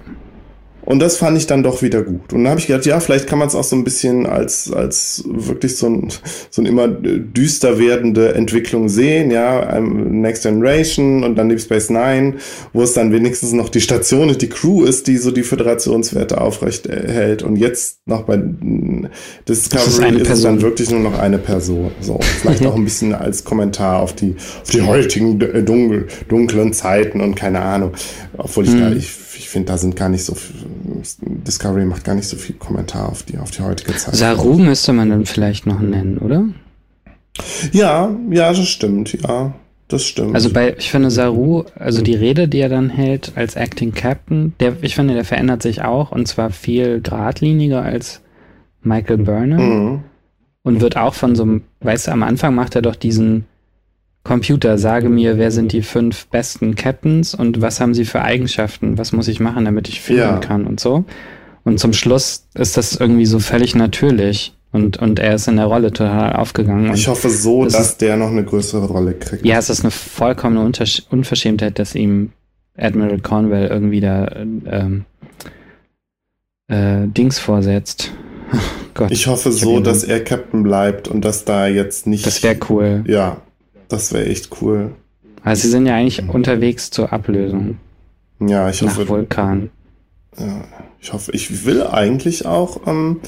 Und 0.84 0.98
das 0.98 1.16
fand 1.16 1.38
ich 1.38 1.46
dann 1.46 1.62
doch 1.62 1.82
wieder 1.82 2.02
gut. 2.02 2.32
Und 2.32 2.42
dann 2.42 2.48
habe 2.48 2.60
ich 2.60 2.66
gedacht, 2.66 2.86
ja, 2.86 2.98
vielleicht 2.98 3.28
kann 3.28 3.38
man 3.38 3.46
es 3.48 3.54
auch 3.54 3.64
so 3.64 3.76
ein 3.76 3.84
bisschen 3.84 4.26
als, 4.26 4.72
als 4.72 5.22
wirklich 5.26 5.76
so 5.76 5.88
ein, 5.88 6.08
so 6.50 6.60
ein 6.60 6.66
immer 6.66 6.88
düster 6.88 7.78
werdende 7.78 8.34
Entwicklung 8.34 8.88
sehen, 8.88 9.30
ja, 9.30 9.80
Next 9.80 10.42
Generation 10.42 11.22
und 11.22 11.36
dann 11.36 11.48
Deep 11.48 11.60
Space 11.60 11.88
Nine, 11.88 12.34
wo 12.72 12.82
es 12.82 12.94
dann 12.94 13.12
wenigstens 13.12 13.52
noch 13.52 13.68
die 13.68 13.80
Station 13.80 14.36
die 14.36 14.48
Crew 14.48 14.84
ist, 14.84 15.06
die 15.06 15.18
so 15.18 15.30
die 15.30 15.42
Föderationswerte 15.42 16.40
aufrecht 16.40 16.88
hält. 16.88 17.42
Und 17.42 17.56
jetzt 17.56 17.98
noch 18.06 18.22
bei 18.22 18.40
Discovery 19.48 20.16
ist, 20.16 20.22
ist 20.22 20.30
es 20.30 20.42
dann 20.42 20.62
wirklich 20.62 20.90
nur 20.90 21.00
noch 21.00 21.18
eine 21.18 21.38
Person. 21.38 21.92
So, 22.00 22.18
vielleicht 22.40 22.66
auch 22.66 22.74
ein 22.74 22.84
bisschen 22.84 23.14
als 23.14 23.44
Kommentar 23.44 24.00
auf 24.00 24.14
die, 24.14 24.36
auf 24.62 24.70
die 24.70 24.82
heutigen 24.82 25.38
dunkel, 25.38 26.08
dunklen 26.28 26.72
Zeiten 26.72 27.20
und 27.20 27.34
keine 27.34 27.60
Ahnung. 27.60 27.92
Obwohl 28.36 28.64
ich 28.64 28.72
hm. 28.72 28.80
da, 28.80 28.92
ich 28.92 29.08
ich 29.36 29.48
finde, 29.48 29.72
da 29.72 29.78
sind 29.78 29.96
gar 29.96 30.08
nicht 30.08 30.24
so 30.24 30.34
viel, 30.34 30.54
Discovery 31.20 31.84
macht 31.84 32.04
gar 32.04 32.14
nicht 32.14 32.28
so 32.28 32.36
viel 32.36 32.56
Kommentar 32.56 33.08
auf 33.08 33.22
die, 33.22 33.38
auf 33.38 33.50
die 33.50 33.62
heutige 33.62 33.96
Zeit. 33.96 34.14
Saru 34.14 34.58
müsste 34.58 34.92
man 34.92 35.10
dann 35.10 35.26
vielleicht 35.26 35.66
noch 35.66 35.80
nennen, 35.80 36.18
oder? 36.18 36.44
Ja, 37.72 38.14
ja, 38.30 38.52
das 38.52 38.68
stimmt, 38.68 39.12
ja. 39.22 39.54
Das 39.88 40.04
stimmt. 40.04 40.34
Also 40.34 40.50
bei, 40.50 40.74
ich 40.78 40.90
finde 40.90 41.10
Saru, 41.10 41.64
also 41.74 42.00
die 42.00 42.14
Rede, 42.14 42.48
die 42.48 42.60
er 42.60 42.70
dann 42.70 42.88
hält 42.88 43.32
als 43.34 43.56
Acting 43.56 43.92
Captain, 43.92 44.54
der, 44.58 44.76
ich 44.80 44.94
finde, 44.94 45.12
der 45.12 45.24
verändert 45.24 45.62
sich 45.62 45.82
auch 45.82 46.12
und 46.12 46.26
zwar 46.26 46.50
viel 46.50 47.02
geradliniger 47.02 47.82
als 47.82 48.22
Michael 48.82 49.18
Burnham 49.18 49.60
mhm. 49.60 50.00
und 50.62 50.80
wird 50.80 50.96
auch 50.96 51.14
von 51.14 51.36
so 51.36 51.42
einem, 51.42 51.62
weißt 51.80 52.06
du, 52.06 52.12
am 52.12 52.22
Anfang 52.22 52.54
macht 52.54 52.74
er 52.74 52.82
doch 52.82 52.96
diesen 52.96 53.44
Computer, 54.24 54.78
sage 54.78 55.08
mir, 55.08 55.36
wer 55.36 55.50
sind 55.50 55.72
die 55.72 55.82
fünf 55.82 56.26
besten 56.28 56.76
Captains 56.76 57.34
und 57.34 57.60
was 57.60 57.80
haben 57.80 57.94
sie 57.94 58.04
für 58.04 58.22
Eigenschaften? 58.22 58.96
Was 58.96 59.12
muss 59.12 59.28
ich 59.28 59.40
machen, 59.40 59.64
damit 59.64 59.88
ich 59.88 60.00
führen 60.00 60.18
ja. 60.18 60.38
kann 60.38 60.66
und 60.66 60.78
so. 60.78 61.04
Und 61.64 61.78
zum 61.80 61.92
Schluss 61.92 62.46
ist 62.54 62.76
das 62.76 62.94
irgendwie 62.94 63.26
so 63.26 63.38
völlig 63.40 63.74
natürlich. 63.74 64.54
Und, 64.72 64.96
und 64.96 65.18
er 65.18 65.34
ist 65.34 65.48
in 65.48 65.56
der 65.56 65.66
Rolle 65.66 65.92
total 65.92 66.34
aufgegangen. 66.34 66.94
Ich 66.94 67.06
hoffe 67.06 67.28
so, 67.28 67.64
dass 67.64 67.90
ist, 67.90 68.00
der 68.00 68.16
noch 68.16 68.30
eine 68.30 68.42
größere 68.42 68.86
Rolle 68.86 69.12
kriegt. 69.12 69.44
Ja, 69.44 69.58
es 69.58 69.68
ist 69.68 69.82
eine 69.82 69.90
vollkommene 69.90 70.64
Untersch 70.64 71.02
Unverschämtheit, 71.10 71.78
dass 71.78 71.94
ihm 71.94 72.32
Admiral 72.76 73.20
Cornwell 73.20 73.68
irgendwie 73.68 74.00
da 74.00 74.28
ähm, 74.34 75.04
äh, 76.68 77.06
Dings 77.06 77.38
vorsetzt. 77.38 78.12
Oh 78.52 78.56
Gott, 78.94 79.10
ich 79.10 79.26
hoffe 79.26 79.50
ich 79.50 79.60
so, 79.60 79.80
dass 79.80 80.04
er 80.04 80.24
Captain 80.24 80.62
bleibt 80.62 81.06
und 81.06 81.22
dass 81.22 81.44
da 81.44 81.66
jetzt 81.66 82.06
nicht. 82.06 82.26
Das 82.26 82.42
wäre 82.42 82.56
cool. 82.70 83.04
Ja, 83.06 83.42
das 83.92 84.12
wäre 84.12 84.26
echt 84.26 84.50
cool. 84.60 84.92
Also 85.44 85.62
sie 85.62 85.68
sind 85.68 85.86
ja 85.86 85.94
eigentlich 85.94 86.28
unterwegs 86.28 86.90
zur 86.90 87.12
Ablösung. 87.12 87.78
Ja, 88.40 88.68
ich 88.70 88.82
hoffe. 88.82 89.02
Nach 89.02 89.08
Vulkan. 89.08 89.70
Ja, 90.38 90.64
ich 91.00 91.12
hoffe, 91.12 91.32
ich 91.32 91.66
will 91.66 91.82
eigentlich 91.82 92.46
auch 92.46 92.86
ähm, 92.86 93.20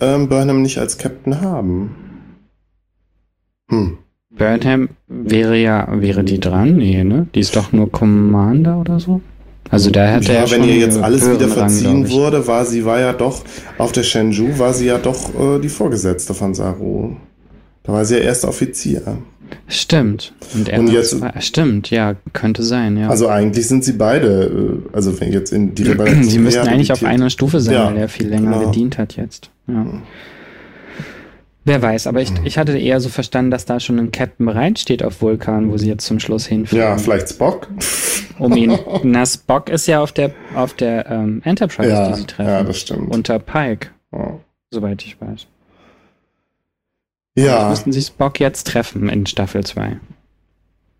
ähm, 0.00 0.28
Burnham 0.28 0.62
nicht 0.62 0.78
als 0.78 0.98
Captain 0.98 1.40
haben. 1.40 1.94
Hm. 3.68 3.98
Burnham 4.30 4.88
wäre 5.06 5.56
ja, 5.56 5.86
wäre 5.90 6.24
die 6.24 6.40
dran? 6.40 6.76
Nee, 6.76 7.04
ne? 7.04 7.26
Die 7.34 7.40
ist 7.40 7.56
doch 7.56 7.72
nur 7.72 7.90
Commander 7.90 8.78
oder 8.78 8.98
so? 8.98 9.20
Also 9.70 9.90
da 9.90 10.06
hätte 10.06 10.32
ja, 10.32 10.40
er 10.40 10.50
wenn 10.50 10.64
ihr 10.64 10.76
jetzt 10.76 11.00
alles 11.00 11.30
wieder 11.30 11.46
verziehen 11.46 12.02
Rang, 12.02 12.10
wurde, 12.10 12.46
war 12.48 12.64
sie 12.64 12.84
war 12.84 12.98
ja 12.98 13.12
doch 13.12 13.44
auf 13.78 13.92
der 13.92 14.02
Shenzhou 14.02 14.58
war 14.58 14.74
sie 14.74 14.86
ja 14.86 14.98
doch 14.98 15.32
äh, 15.38 15.60
die 15.60 15.68
Vorgesetzte 15.68 16.34
von 16.34 16.54
Saru. 16.54 17.16
Da 17.82 17.92
war 17.92 18.04
sie 18.04 18.16
ja 18.16 18.20
erster 18.20 18.48
Offizier. 18.48 19.18
Stimmt. 19.68 20.32
Und, 20.54 20.68
er 20.68 20.80
und 20.80 20.92
jetzt, 20.92 21.18
zwei, 21.18 21.40
stimmt, 21.40 21.90
ja, 21.90 22.14
könnte 22.32 22.62
sein, 22.62 22.96
ja. 22.96 23.08
Also 23.08 23.28
eigentlich 23.28 23.66
sind 23.66 23.84
sie 23.84 23.92
beide, 23.92 24.82
äh, 24.92 24.94
also 24.94 25.20
wenn 25.20 25.32
jetzt 25.32 25.52
in 25.52 25.74
die 25.74 25.82
Rebellion. 25.84 26.22
sie 26.24 26.38
müssten 26.38 26.68
eigentlich 26.68 26.92
auf 26.92 27.04
einer 27.04 27.30
Stufe 27.30 27.60
sein, 27.60 27.74
ja, 27.74 27.86
weil 27.86 27.96
er 27.96 28.08
viel 28.08 28.28
länger 28.28 28.58
genau. 28.58 28.66
gedient 28.66 28.98
hat 28.98 29.16
jetzt. 29.16 29.50
Ja. 29.66 29.86
Wer 31.64 31.82
weiß, 31.82 32.06
aber 32.06 32.22
ich, 32.22 32.32
ich 32.44 32.56
hatte 32.58 32.76
eher 32.78 33.00
so 33.00 33.10
verstanden, 33.10 33.50
dass 33.50 33.66
da 33.66 33.80
schon 33.80 33.98
ein 33.98 34.12
Captain 34.12 34.46
bereitsteht 34.46 35.04
auf 35.04 35.20
Vulkan, 35.20 35.70
wo 35.70 35.76
sie 35.76 35.88
jetzt 35.88 36.06
zum 36.06 36.18
Schluss 36.18 36.46
hinfliegen. 36.46 36.86
Ja, 36.86 36.96
vielleicht 36.98 37.28
Spock. 37.28 37.68
Um 38.38 38.56
ihn. 38.56 38.78
Na, 39.02 39.26
Spock 39.26 39.68
ist 39.68 39.86
ja 39.86 40.00
auf 40.00 40.12
der 40.12 40.30
auf 40.54 40.72
der 40.72 41.10
ähm, 41.10 41.42
Enterprise, 41.44 41.90
ja, 41.90 42.08
die 42.08 42.20
sie 42.20 42.24
treffen. 42.24 42.50
Ja, 42.50 42.62
das 42.62 42.78
stimmt. 42.78 43.14
Unter 43.14 43.38
Pike. 43.38 43.88
Oh. 44.12 44.40
Soweit 44.70 45.02
ich 45.04 45.20
weiß. 45.20 45.46
Ja. 47.36 47.58
Also 47.58 47.70
müssten 47.70 47.92
sich 47.92 48.06
Spock 48.06 48.40
jetzt 48.40 48.66
treffen 48.66 49.08
in 49.08 49.26
Staffel 49.26 49.64
2. 49.64 49.98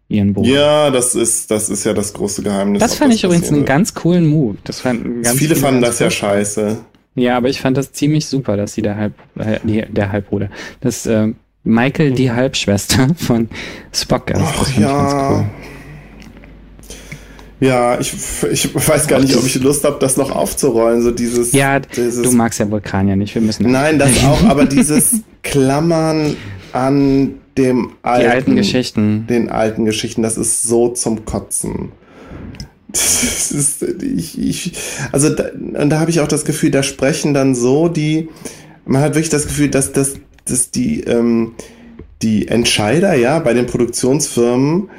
Ihren 0.08 0.34
Bogen. 0.34 0.48
Ja, 0.48 0.90
das 0.90 1.14
ist, 1.14 1.50
das 1.50 1.68
ist 1.68 1.84
ja 1.84 1.92
das 1.92 2.12
große 2.12 2.42
Geheimnis. 2.42 2.80
Das 2.80 2.96
fand 2.96 3.12
das 3.12 3.18
ich 3.18 3.24
übrigens 3.24 3.48
einen 3.48 3.64
ganz 3.64 3.94
coolen 3.94 4.26
Move. 4.26 4.56
Das 4.64 4.80
fand 4.80 5.22
ganz 5.22 5.38
viele 5.38 5.54
fanden 5.54 5.82
das 5.82 6.00
ja 6.00 6.10
scheiße. 6.10 6.78
Ja, 7.14 7.36
aber 7.36 7.48
ich 7.48 7.60
fand 7.60 7.76
das 7.76 7.92
ziemlich 7.92 8.26
super, 8.26 8.56
dass 8.56 8.74
sie 8.74 8.82
der 8.82 8.96
Halb, 8.96 9.14
äh, 9.38 9.58
der 9.88 10.10
Halbbruder, 10.10 10.48
dass 10.80 11.06
äh, 11.06 11.28
Michael 11.62 12.12
die 12.12 12.32
Halbschwester 12.32 13.08
von 13.16 13.48
Spock 13.92 14.30
ist. 14.30 14.40
Ach, 14.42 14.58
das 14.58 14.76
ja. 14.76 14.80
ich 14.80 14.86
ganz 14.86 15.30
cool. 15.30 15.59
Ja, 17.60 18.00
ich, 18.00 18.14
ich 18.50 18.74
weiß 18.74 19.06
gar 19.06 19.20
nicht, 19.20 19.36
ob 19.36 19.44
ich 19.44 19.54
Lust 19.60 19.84
habe, 19.84 19.98
das 20.00 20.16
noch 20.16 20.30
aufzurollen, 20.30 21.02
so 21.02 21.10
dieses. 21.10 21.52
Ja, 21.52 21.78
dieses, 21.78 22.22
du 22.22 22.32
magst 22.32 22.58
ja 22.58 22.70
Vulkanier 22.70 23.16
nicht, 23.16 23.34
wir 23.34 23.42
müssen. 23.42 23.70
Nein, 23.70 23.98
das 23.98 24.24
auch, 24.24 24.42
aber 24.44 24.64
dieses 24.64 25.20
Klammern 25.42 26.36
an 26.72 27.34
dem 27.58 27.92
alten, 28.02 28.22
Die 28.22 28.28
alten 28.28 28.56
Geschichten. 28.56 29.26
Den 29.28 29.50
alten 29.50 29.84
Geschichten, 29.84 30.22
das 30.22 30.38
ist 30.38 30.62
so 30.62 30.88
zum 30.88 31.24
Kotzen. 31.24 31.92
Das 32.92 33.52
ist, 33.52 33.82
ich, 33.82 34.40
ich, 34.40 34.72
also 35.12 35.28
da, 35.28 35.50
und 35.54 35.90
da 35.90 36.00
habe 36.00 36.10
ich 36.10 36.20
auch 36.20 36.26
das 36.26 36.44
Gefühl, 36.44 36.72
da 36.72 36.82
sprechen 36.82 37.34
dann 37.34 37.54
so 37.54 37.88
die, 37.88 38.28
man 38.84 39.00
hat 39.00 39.14
wirklich 39.14 39.28
das 39.28 39.46
Gefühl, 39.46 39.68
dass, 39.68 39.92
dass, 39.92 40.14
dass 40.44 40.72
die, 40.72 41.02
ähm, 41.02 41.52
die 42.22 42.48
Entscheider, 42.48 43.14
ja, 43.14 43.38
bei 43.38 43.54
den 43.54 43.66
Produktionsfirmen, 43.66 44.90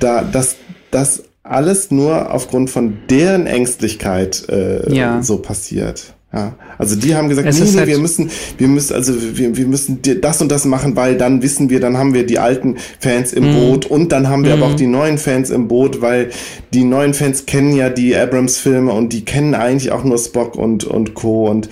da, 0.00 0.24
dass 0.24 0.56
das 0.90 1.22
alles 1.48 1.90
nur 1.90 2.32
aufgrund 2.32 2.70
von 2.70 2.98
deren 3.10 3.46
Ängstlichkeit 3.46 4.48
äh, 4.48 4.92
ja. 4.92 5.22
so 5.22 5.38
passiert. 5.38 6.16
Ja, 6.32 6.54
also 6.76 6.96
die 6.96 7.14
haben 7.14 7.28
gesagt, 7.28 7.48
nee, 7.48 7.64
nee, 7.64 7.76
halt 7.78 7.86
wir 7.86 7.98
müssen, 7.98 8.28
wir 8.58 8.68
müssen, 8.68 8.94
also 8.94 9.14
wir, 9.38 9.56
wir 9.56 9.66
müssen 9.66 10.00
das 10.20 10.42
und 10.42 10.50
das 10.50 10.64
machen, 10.64 10.96
weil 10.96 11.16
dann 11.16 11.40
wissen 11.40 11.70
wir, 11.70 11.80
dann 11.80 11.96
haben 11.96 12.12
wir 12.14 12.26
die 12.26 12.38
alten 12.38 12.76
Fans 12.98 13.32
im 13.32 13.52
mm. 13.52 13.54
Boot 13.54 13.86
und 13.86 14.12
dann 14.12 14.28
haben 14.28 14.44
wir 14.44 14.50
mm. 14.50 14.58
aber 14.58 14.66
auch 14.66 14.72
mhm. 14.72 14.76
die 14.76 14.86
neuen 14.88 15.18
Fans 15.18 15.50
im 15.50 15.68
Boot, 15.68 16.02
weil 16.02 16.30
die 16.74 16.84
neuen 16.84 17.14
Fans 17.14 17.46
kennen 17.46 17.74
ja 17.74 17.88
die 17.88 18.14
Abrams-Filme 18.14 18.92
und 18.92 19.12
die 19.12 19.24
kennen 19.24 19.54
eigentlich 19.54 19.92
auch 19.92 20.04
nur 20.04 20.18
Spock 20.18 20.56
und 20.56 20.84
und 20.84 21.14
Co. 21.14 21.48
Und 21.48 21.70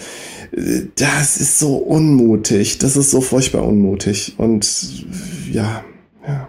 äh, 0.57 0.83
das 0.97 1.37
ist 1.37 1.59
so 1.59 1.77
unmutig, 1.77 2.79
das 2.79 2.97
ist 2.97 3.11
so 3.11 3.21
furchtbar 3.21 3.67
unmutig 3.67 4.35
und 4.39 4.67
ja, 5.53 5.85
ja. 6.27 6.49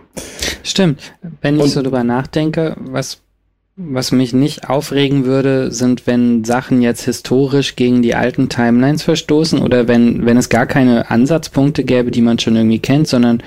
Stimmt. 0.63 0.99
Wenn 1.41 1.57
ich 1.57 1.63
und, 1.63 1.69
so 1.69 1.81
drüber 1.81 2.03
nachdenke, 2.03 2.75
was 2.79 3.21
was 3.77 4.13
mich 4.13 4.33
nicht 4.33 4.69
aufregen 4.69 5.25
würde, 5.25 5.69
sind, 5.71 6.07
wenn 6.07 6.45
Sachen 6.45 6.81
jetzt 6.81 7.03
historisch 7.03 7.75
gegen 7.75 8.01
die 8.01 8.15
alten 8.15 8.47
Timelines 8.47 9.03
verstoßen 9.03 9.61
oder 9.61 9.87
wenn, 9.87 10.25
wenn 10.25 10.37
es 10.37 10.47
gar 10.47 10.65
keine 10.65 11.11
Ansatzpunkte 11.11 11.83
gäbe, 11.83 12.09
die 12.09 12.21
man 12.21 12.39
schon 12.39 12.55
irgendwie 12.55 12.79
kennt, 12.79 13.09
sondern 13.09 13.43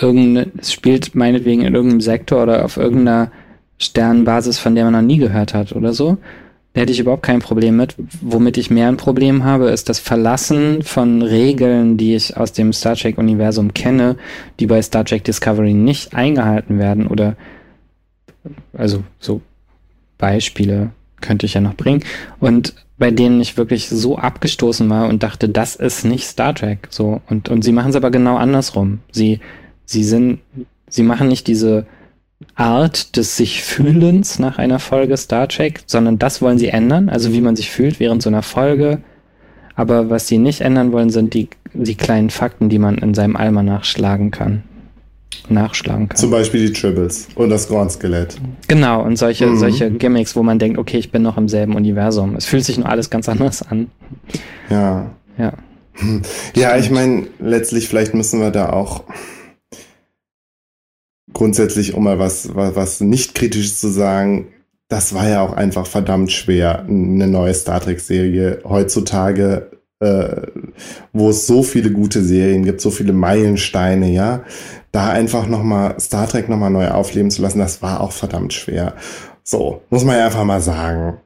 irgendeine, 0.00 0.52
es 0.58 0.72
spielt 0.72 1.16
meinetwegen 1.16 1.62
in 1.62 1.74
irgendeinem 1.74 2.00
Sektor 2.00 2.44
oder 2.44 2.64
auf 2.64 2.76
irgendeiner 2.76 3.32
Sternenbasis, 3.78 4.58
von 4.58 4.76
der 4.76 4.84
man 4.84 4.92
noch 4.92 5.02
nie 5.02 5.18
gehört 5.18 5.52
hat 5.52 5.72
oder 5.72 5.92
so. 5.92 6.16
Da 6.76 6.82
hätte 6.82 6.92
ich 6.92 7.00
überhaupt 7.00 7.22
kein 7.22 7.38
Problem 7.38 7.78
mit. 7.78 7.94
Womit 8.20 8.58
ich 8.58 8.70
mehr 8.70 8.88
ein 8.88 8.98
Problem 8.98 9.44
habe, 9.44 9.70
ist 9.70 9.88
das 9.88 9.98
Verlassen 9.98 10.82
von 10.82 11.22
Regeln, 11.22 11.96
die 11.96 12.14
ich 12.14 12.36
aus 12.36 12.52
dem 12.52 12.74
Star 12.74 12.94
Trek-Universum 12.94 13.72
kenne, 13.72 14.16
die 14.60 14.66
bei 14.66 14.82
Star 14.82 15.02
Trek 15.02 15.24
Discovery 15.24 15.72
nicht 15.72 16.14
eingehalten 16.14 16.78
werden 16.78 17.06
oder 17.06 17.34
also 18.74 19.02
so 19.18 19.40
Beispiele 20.18 20.90
könnte 21.22 21.46
ich 21.46 21.54
ja 21.54 21.62
noch 21.62 21.76
bringen. 21.76 22.04
Und 22.40 22.74
bei 22.98 23.10
denen 23.10 23.40
ich 23.40 23.56
wirklich 23.56 23.88
so 23.88 24.18
abgestoßen 24.18 24.86
war 24.90 25.08
und 25.08 25.22
dachte, 25.22 25.48
das 25.48 25.76
ist 25.76 26.04
nicht 26.04 26.26
Star 26.26 26.54
Trek. 26.54 26.88
So. 26.90 27.22
Und, 27.30 27.48
und 27.48 27.64
sie 27.64 27.72
machen 27.72 27.88
es 27.88 27.96
aber 27.96 28.10
genau 28.10 28.36
andersrum. 28.36 28.98
Sie, 29.10 29.40
sie 29.86 30.04
sind, 30.04 30.40
sie 30.90 31.04
machen 31.04 31.28
nicht 31.28 31.46
diese 31.46 31.86
Art 32.54 33.16
des 33.16 33.36
sich 33.36 33.62
Fühlens 33.62 34.38
nach 34.38 34.58
einer 34.58 34.78
Folge 34.78 35.16
Star 35.16 35.48
Trek, 35.48 35.82
sondern 35.86 36.18
das 36.18 36.42
wollen 36.42 36.58
sie 36.58 36.68
ändern, 36.68 37.08
also 37.08 37.32
wie 37.32 37.40
man 37.40 37.56
sich 37.56 37.70
fühlt 37.70 38.00
während 38.00 38.22
so 38.22 38.28
einer 38.28 38.42
Folge. 38.42 39.00
Aber 39.74 40.10
was 40.10 40.26
sie 40.26 40.38
nicht 40.38 40.62
ändern 40.62 40.92
wollen, 40.92 41.10
sind 41.10 41.34
die, 41.34 41.48
die 41.74 41.96
kleinen 41.96 42.30
Fakten, 42.30 42.68
die 42.68 42.78
man 42.78 42.96
in 42.98 43.14
seinem 43.14 43.36
Alma 43.36 43.62
nachschlagen 43.62 44.30
kann 44.30 44.62
nachschlagen 45.48 46.08
kann. 46.08 46.16
Zum 46.16 46.30
Beispiel 46.30 46.66
die 46.66 46.72
Tribbles 46.72 47.28
und 47.34 47.50
das 47.50 47.68
Gorn-Skelett. 47.68 48.36
Genau, 48.68 49.02
und 49.02 49.16
solche, 49.16 49.46
mhm. 49.46 49.58
solche 49.58 49.90
Gimmicks, 49.90 50.34
wo 50.36 50.42
man 50.42 50.58
denkt, 50.58 50.78
okay, 50.78 50.98
ich 50.98 51.12
bin 51.12 51.22
noch 51.22 51.36
im 51.36 51.48
selben 51.48 51.74
Universum. 51.74 52.36
Es 52.36 52.46
fühlt 52.46 52.64
sich 52.64 52.78
nur 52.78 52.88
alles 52.88 53.10
ganz 53.10 53.28
anders 53.28 53.62
an. 53.62 53.90
Ja. 54.70 55.10
Ja. 55.38 55.52
Ja, 56.54 56.76
ich 56.76 56.90
meine, 56.90 57.26
letztlich 57.38 57.88
vielleicht 57.88 58.12
müssen 58.12 58.40
wir 58.40 58.50
da 58.50 58.70
auch 58.70 59.04
grundsätzlich, 61.36 61.94
um 61.94 62.04
mal 62.04 62.18
was, 62.18 62.54
was, 62.54 62.74
was 62.76 63.00
nicht 63.00 63.34
kritisches 63.34 63.78
zu 63.78 63.88
sagen, 63.88 64.48
das 64.88 65.14
war 65.14 65.28
ja 65.28 65.42
auch 65.42 65.52
einfach 65.52 65.86
verdammt 65.86 66.32
schwer, 66.32 66.84
eine 66.84 67.26
neue 67.26 67.54
Star 67.54 67.80
Trek-Serie 67.80 68.60
heutzutage 68.64 69.70
äh, 70.00 70.42
wo 71.12 71.30
es 71.30 71.46
so 71.46 71.62
viele 71.62 71.90
gute 71.90 72.22
Serien 72.22 72.64
gibt, 72.64 72.80
so 72.80 72.90
viele 72.90 73.12
Meilensteine, 73.12 74.10
ja, 74.10 74.44
da 74.92 75.10
einfach 75.10 75.46
nochmal 75.46 75.98
Star 76.00 76.28
Trek 76.28 76.48
nochmal 76.48 76.70
neu 76.70 76.88
aufleben 76.88 77.30
zu 77.30 77.42
lassen, 77.42 77.58
das 77.58 77.82
war 77.82 78.00
auch 78.00 78.12
verdammt 78.12 78.52
schwer. 78.52 78.94
So, 79.42 79.82
muss 79.90 80.04
man 80.04 80.16
ja 80.18 80.26
einfach 80.26 80.44
mal 80.44 80.60
sagen. 80.60 81.18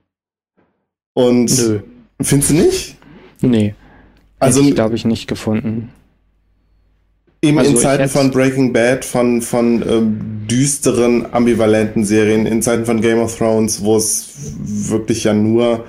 Und 1.14 1.50
Nö. 1.58 1.80
findest 2.20 2.50
du 2.50 2.54
nicht? 2.54 2.96
Nee. 3.40 3.74
Also, 4.38 4.62
glaube 4.72 4.94
ich 4.94 5.04
nicht 5.04 5.26
gefunden. 5.26 5.90
Eben 7.42 7.58
also 7.58 7.70
in 7.70 7.76
Zeiten 7.78 8.08
von 8.08 8.30
Breaking 8.30 8.72
Bad, 8.72 9.04
von, 9.04 9.40
von 9.40 9.82
ähm, 9.88 10.46
düsteren, 10.46 11.32
ambivalenten 11.32 12.04
Serien, 12.04 12.44
in 12.44 12.60
Zeiten 12.60 12.84
von 12.84 13.00
Game 13.00 13.18
of 13.18 13.36
Thrones, 13.36 13.82
wo 13.82 13.96
es 13.96 14.28
wirklich 14.62 15.24
ja 15.24 15.32
nur 15.32 15.84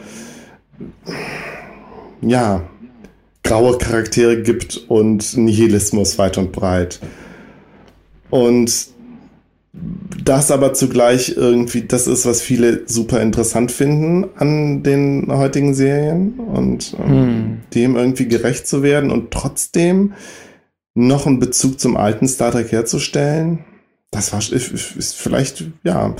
ja, 2.22 2.64
graue 3.44 3.78
Charaktere 3.78 4.41
gibt 4.41 4.78
und 4.88 5.36
Nihilismus 5.36 6.18
weit 6.18 6.38
und 6.38 6.52
breit. 6.52 6.99
Und 8.30 8.88
das 10.23 10.52
aber 10.52 10.73
zugleich 10.73 11.36
irgendwie, 11.36 11.82
das 11.82 12.07
ist, 12.07 12.26
was 12.26 12.41
viele 12.41 12.84
super 12.88 13.22
interessant 13.22 13.72
finden 13.72 14.26
an 14.36 14.84
den 14.84 15.28
heutigen 15.30 15.73
Serien 15.73 16.34
und 16.40 16.95
ähm, 16.99 17.10
hm. 17.10 17.57
dem 17.73 17.95
irgendwie 17.95 18.28
gerecht 18.28 18.68
zu 18.68 18.84
werden 18.84 19.11
und 19.11 19.32
trotzdem 19.32 20.14
noch 20.93 21.26
einen 21.26 21.39
Bezug 21.39 21.80
zum 21.80 21.97
alten 21.97 22.27
Star 22.27 22.51
Trek 22.51 22.72
herzustellen, 22.72 23.65
das 24.11 24.34
war 24.34 24.39
ist, 24.39 25.15
vielleicht, 25.15 25.63
ja, 25.84 26.15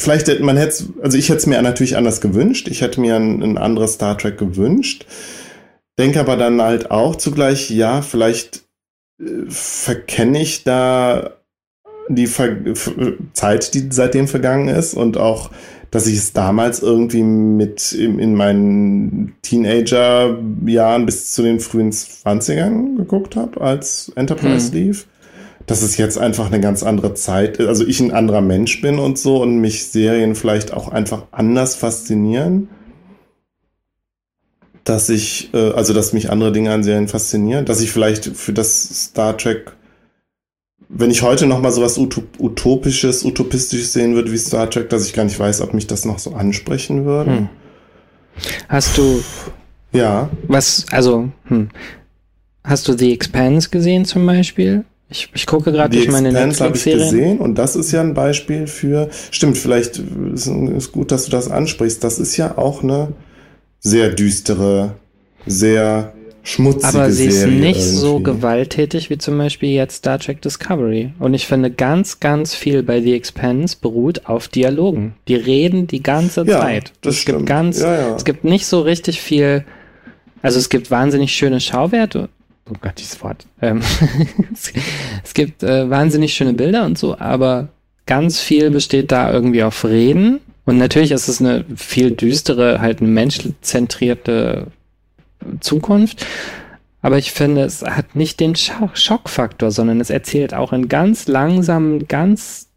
vielleicht 0.00 0.28
hätte 0.28 0.42
man 0.42 0.56
hätte, 0.56 0.84
also 1.02 1.18
ich 1.18 1.28
hätte 1.28 1.38
es 1.38 1.46
mir 1.46 1.60
natürlich 1.60 1.96
anders 1.96 2.22
gewünscht. 2.22 2.68
Ich 2.68 2.80
hätte 2.80 3.00
mir 3.00 3.16
ein, 3.16 3.42
ein 3.42 3.58
anderes 3.58 3.94
Star 3.94 4.16
Trek 4.16 4.38
gewünscht. 4.38 5.06
Denke 5.98 6.20
aber 6.20 6.36
dann 6.36 6.62
halt 6.62 6.90
auch 6.90 7.16
zugleich, 7.16 7.70
ja, 7.70 8.00
vielleicht 8.00 8.62
äh, 9.20 9.44
verkenne 9.48 10.40
ich 10.40 10.64
da 10.64 11.36
die 12.08 12.26
Ver 12.26 12.56
Zeit, 13.34 13.74
die 13.74 13.88
seitdem 13.90 14.26
vergangen 14.26 14.68
ist 14.68 14.94
und 14.94 15.18
auch, 15.18 15.50
dass 15.90 16.06
ich 16.06 16.18
es 16.18 16.32
damals 16.32 16.80
irgendwie 16.80 17.22
mit 17.22 17.92
in, 17.92 18.18
in 18.18 18.34
meinen 18.34 19.34
Teenager-Jahren 19.42 21.06
bis 21.06 21.32
zu 21.32 21.42
den 21.42 21.60
frühen 21.60 21.90
20ern 21.90 22.96
geguckt 22.96 23.36
habe, 23.36 23.60
als 23.60 24.12
Enterprise 24.14 24.72
hm. 24.72 24.78
lief 24.78 25.06
dass 25.70 25.82
es 25.82 25.96
jetzt 25.96 26.18
einfach 26.18 26.46
eine 26.46 26.58
ganz 26.58 26.82
andere 26.82 27.14
Zeit 27.14 27.58
ist, 27.58 27.68
also 27.68 27.86
ich 27.86 28.00
ein 28.00 28.10
anderer 28.10 28.40
Mensch 28.40 28.80
bin 28.80 28.98
und 28.98 29.18
so 29.18 29.40
und 29.40 29.58
mich 29.58 29.86
Serien 29.86 30.34
vielleicht 30.34 30.72
auch 30.72 30.88
einfach 30.88 31.26
anders 31.30 31.76
faszinieren. 31.76 32.68
Dass 34.82 35.08
ich, 35.10 35.50
äh, 35.54 35.70
also 35.70 35.92
dass 35.92 36.12
mich 36.12 36.28
andere 36.28 36.50
Dinge 36.50 36.72
an 36.72 36.82
Serien 36.82 37.06
faszinieren, 37.06 37.66
dass 37.66 37.80
ich 37.80 37.92
vielleicht 37.92 38.24
für 38.24 38.52
das 38.52 39.04
Star 39.04 39.36
Trek, 39.36 39.76
wenn 40.92 41.10
ich 41.10 41.22
heute 41.22 41.46
noch 41.46 41.60
mal 41.60 41.70
sowas 41.70 41.98
utopisches, 41.98 43.24
utopistisches 43.24 43.92
sehen 43.92 44.14
würde 44.14 44.32
wie 44.32 44.38
Star 44.38 44.68
Trek, 44.68 44.88
dass 44.90 45.06
ich 45.06 45.12
gar 45.12 45.24
nicht 45.24 45.38
weiß, 45.38 45.60
ob 45.60 45.72
mich 45.72 45.86
das 45.86 46.04
noch 46.04 46.18
so 46.18 46.34
ansprechen 46.34 47.04
würde. 47.04 47.30
Hm. 47.30 47.48
Hast 48.68 48.98
du 48.98 49.22
ja 49.92 50.28
was, 50.48 50.86
also 50.90 51.28
hm. 51.44 51.68
hast 52.64 52.88
du 52.88 52.96
The 52.96 53.12
Expanse 53.12 53.70
gesehen 53.70 54.04
zum 54.04 54.26
Beispiel? 54.26 54.84
Ich, 55.08 55.28
ich 55.34 55.46
gucke 55.46 55.72
gerade 55.72 55.96
durch 55.96 56.10
meine 56.10 56.32
Netflix-Serien. 56.32 57.00
habe 57.00 57.08
ich 57.08 57.10
gesehen 57.10 57.38
und 57.38 57.56
das 57.56 57.76
ist 57.76 57.90
ja 57.92 58.00
ein 58.00 58.14
Beispiel 58.14 58.66
für, 58.66 59.10
stimmt, 59.30 59.58
vielleicht 59.58 59.98
ist, 60.34 60.46
ist 60.46 60.92
gut, 60.92 61.10
dass 61.10 61.24
du 61.24 61.30
das 61.30 61.50
ansprichst. 61.50 62.02
Das 62.02 62.18
ist 62.18 62.36
ja 62.36 62.56
auch 62.56 62.82
eine 62.82 63.08
sehr 63.80 64.10
düstere, 64.10 64.94
sehr 65.46 66.14
schmutzige 66.42 66.86
Aber 66.86 67.10
sie 67.10 67.26
ist 67.26 67.46
nicht 67.46 67.80
irgendwie. 67.80 67.80
so 67.80 68.20
gewalttätig 68.20 69.10
wie 69.10 69.18
zum 69.18 69.38
Beispiel 69.38 69.70
jetzt 69.70 69.96
Star 69.96 70.18
Trek 70.18 70.42
Discovery. 70.42 71.12
Und 71.18 71.34
ich 71.34 71.46
finde, 71.46 71.70
ganz, 71.70 72.20
ganz 72.20 72.54
viel 72.54 72.82
bei 72.82 73.00
The 73.00 73.14
Expanse 73.14 73.76
beruht 73.80 74.26
auf 74.26 74.48
Dialogen. 74.48 75.14
Die 75.28 75.36
reden 75.36 75.86
die 75.86 76.02
ganze 76.02 76.44
ja, 76.46 76.60
Zeit. 76.60 76.92
Das 77.02 77.14
es 77.14 77.20
stimmt. 77.22 77.38
gibt 77.38 77.48
ganz, 77.48 77.80
ja, 77.80 77.94
ja. 77.94 78.16
es 78.16 78.24
gibt 78.24 78.44
nicht 78.44 78.66
so 78.66 78.80
richtig 78.80 79.20
viel, 79.20 79.64
also 80.42 80.58
es 80.58 80.68
gibt 80.68 80.90
wahnsinnig 80.90 81.32
schöne 81.32 81.60
Schauwerte 81.60 82.28
oh 82.70 82.76
Gott, 82.80 82.94
dieses 82.98 83.22
Wort. 83.22 83.46
Ähm, 83.60 83.80
es 85.24 85.34
gibt 85.34 85.62
äh, 85.62 85.88
wahnsinnig 85.90 86.34
schöne 86.34 86.52
Bilder 86.52 86.84
und 86.84 86.98
so, 86.98 87.18
aber 87.18 87.68
ganz 88.06 88.40
viel 88.40 88.70
besteht 88.70 89.12
da 89.12 89.32
irgendwie 89.32 89.62
auf 89.62 89.84
Reden. 89.84 90.40
Und 90.64 90.78
natürlich 90.78 91.10
ist 91.10 91.28
es 91.28 91.40
eine 91.40 91.64
viel 91.76 92.12
düstere, 92.12 92.80
halt 92.80 93.00
menschzentrierte 93.00 94.68
Zukunft. 95.60 96.26
Aber 97.02 97.18
ich 97.18 97.32
finde, 97.32 97.62
es 97.62 97.82
hat 97.82 98.14
nicht 98.14 98.40
den 98.40 98.56
Schockfaktor, 98.56 99.70
sondern 99.70 100.00
es 100.00 100.10
erzählt 100.10 100.52
auch 100.54 100.72
in 100.72 100.88
ganz 100.88 101.28
langsamen, 101.28 102.06
ganz 102.08 102.68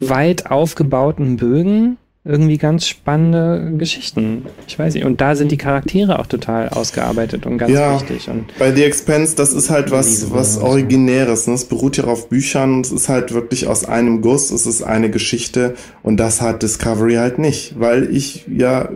weit 0.00 0.50
aufgebauten 0.50 1.36
Bögen 1.36 1.96
irgendwie 2.26 2.56
ganz 2.56 2.86
spannende 2.86 3.74
Geschichten. 3.76 4.46
Ich 4.66 4.78
weiß 4.78 4.94
nicht. 4.94 5.04
Und 5.04 5.20
da 5.20 5.36
sind 5.36 5.52
die 5.52 5.58
Charaktere 5.58 6.18
auch 6.18 6.26
total 6.26 6.70
ausgearbeitet 6.70 7.44
und 7.44 7.58
ganz 7.58 7.70
ja, 7.70 8.00
wichtig. 8.00 8.30
Und 8.30 8.46
bei 8.58 8.72
The 8.72 8.82
Expense, 8.82 9.36
das 9.36 9.52
ist 9.52 9.68
halt 9.68 9.90
was, 9.90 10.32
was 10.32 10.56
Originäres. 10.56 11.46
Ne? 11.46 11.54
Es 11.54 11.66
beruht 11.66 11.98
ja 11.98 12.04
auf 12.04 12.30
Büchern. 12.30 12.80
Es 12.80 12.92
ist 12.92 13.10
halt 13.10 13.34
wirklich 13.34 13.66
aus 13.66 13.84
einem 13.84 14.22
Guss. 14.22 14.50
Es 14.50 14.64
ist 14.64 14.82
eine 14.82 15.10
Geschichte. 15.10 15.74
Und 16.02 16.16
das 16.16 16.40
hat 16.40 16.62
Discovery 16.62 17.16
halt 17.16 17.38
nicht. 17.38 17.78
Weil 17.78 18.08
ich 18.10 18.46
ja 18.48 18.88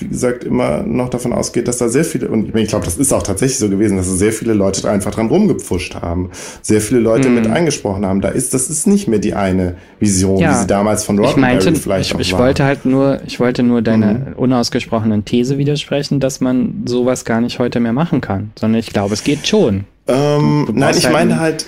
wie 0.00 0.08
gesagt, 0.08 0.44
immer 0.44 0.82
noch 0.82 1.08
davon 1.08 1.32
ausgeht, 1.32 1.68
dass 1.68 1.78
da 1.78 1.88
sehr 1.88 2.04
viele, 2.04 2.28
und 2.28 2.54
ich 2.54 2.68
glaube, 2.68 2.84
das 2.84 2.96
ist 2.96 3.12
auch 3.12 3.22
tatsächlich 3.22 3.58
so 3.58 3.68
gewesen, 3.68 3.96
dass 3.96 4.08
da 4.08 4.14
sehr 4.14 4.32
viele 4.32 4.54
Leute 4.54 4.82
da 4.82 4.92
einfach 4.92 5.10
dran 5.10 5.26
rumgepfuscht 5.26 5.96
haben, 5.96 6.30
sehr 6.62 6.80
viele 6.80 7.00
Leute 7.00 7.28
mm. 7.28 7.34
mit 7.34 7.46
eingesprochen 7.48 8.06
haben. 8.06 8.20
Da 8.20 8.28
ist, 8.28 8.54
das 8.54 8.70
ist 8.70 8.86
nicht 8.86 9.08
mehr 9.08 9.18
die 9.18 9.34
eine 9.34 9.76
Vision, 9.98 10.38
ja, 10.38 10.50
wie 10.50 10.60
sie 10.60 10.66
damals 10.66 11.04
von 11.04 11.18
Roddenberry 11.18 11.74
vielleicht 11.74 12.14
ich, 12.14 12.20
ich 12.20 12.37
war. 12.38 12.46
wollte 12.46 12.64
halt 12.64 12.84
nur, 12.84 13.20
ich 13.26 13.40
wollte 13.40 13.62
nur 13.62 13.82
deine 13.82 14.14
mhm. 14.14 14.32
unausgesprochenen 14.34 15.24
These 15.24 15.58
widersprechen, 15.58 16.20
dass 16.20 16.40
man 16.40 16.84
sowas 16.86 17.24
gar 17.24 17.40
nicht 17.40 17.58
heute 17.58 17.80
mehr 17.80 17.92
machen 17.92 18.20
kann, 18.20 18.52
sondern 18.58 18.78
ich 18.80 18.90
glaube, 18.90 19.14
es 19.14 19.24
geht 19.24 19.46
schon. 19.46 19.84
Ähm, 20.06 20.64
du, 20.66 20.72
du 20.72 20.78
nein, 20.78 20.94
ich 20.96 21.04
halt 21.04 21.12
meine 21.12 21.40
halt, 21.40 21.66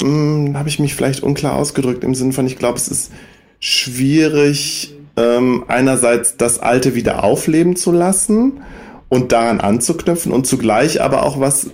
hm, 0.00 0.56
habe 0.56 0.68
ich 0.68 0.78
mich 0.78 0.94
vielleicht 0.94 1.22
unklar 1.22 1.54
ausgedrückt 1.54 2.04
im 2.04 2.14
Sinne 2.14 2.32
von, 2.32 2.46
ich 2.46 2.58
glaube, 2.58 2.78
es 2.78 2.88
ist 2.88 3.12
schwierig, 3.60 4.94
ähm, 5.16 5.64
einerseits 5.68 6.36
das 6.36 6.58
Alte 6.58 6.94
wieder 6.94 7.24
aufleben 7.24 7.76
zu 7.76 7.92
lassen 7.92 8.60
und 9.08 9.32
daran 9.32 9.60
anzuknüpfen 9.60 10.32
und 10.32 10.46
zugleich 10.46 11.02
aber 11.02 11.24
auch 11.24 11.40
was 11.40 11.70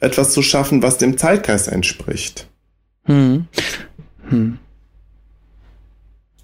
etwas 0.00 0.32
zu 0.32 0.42
schaffen, 0.42 0.82
was 0.82 0.98
dem 0.98 1.16
Zeitgeist 1.16 1.68
entspricht. 1.68 2.48
Hm. 3.04 3.46
Hm. 4.28 4.58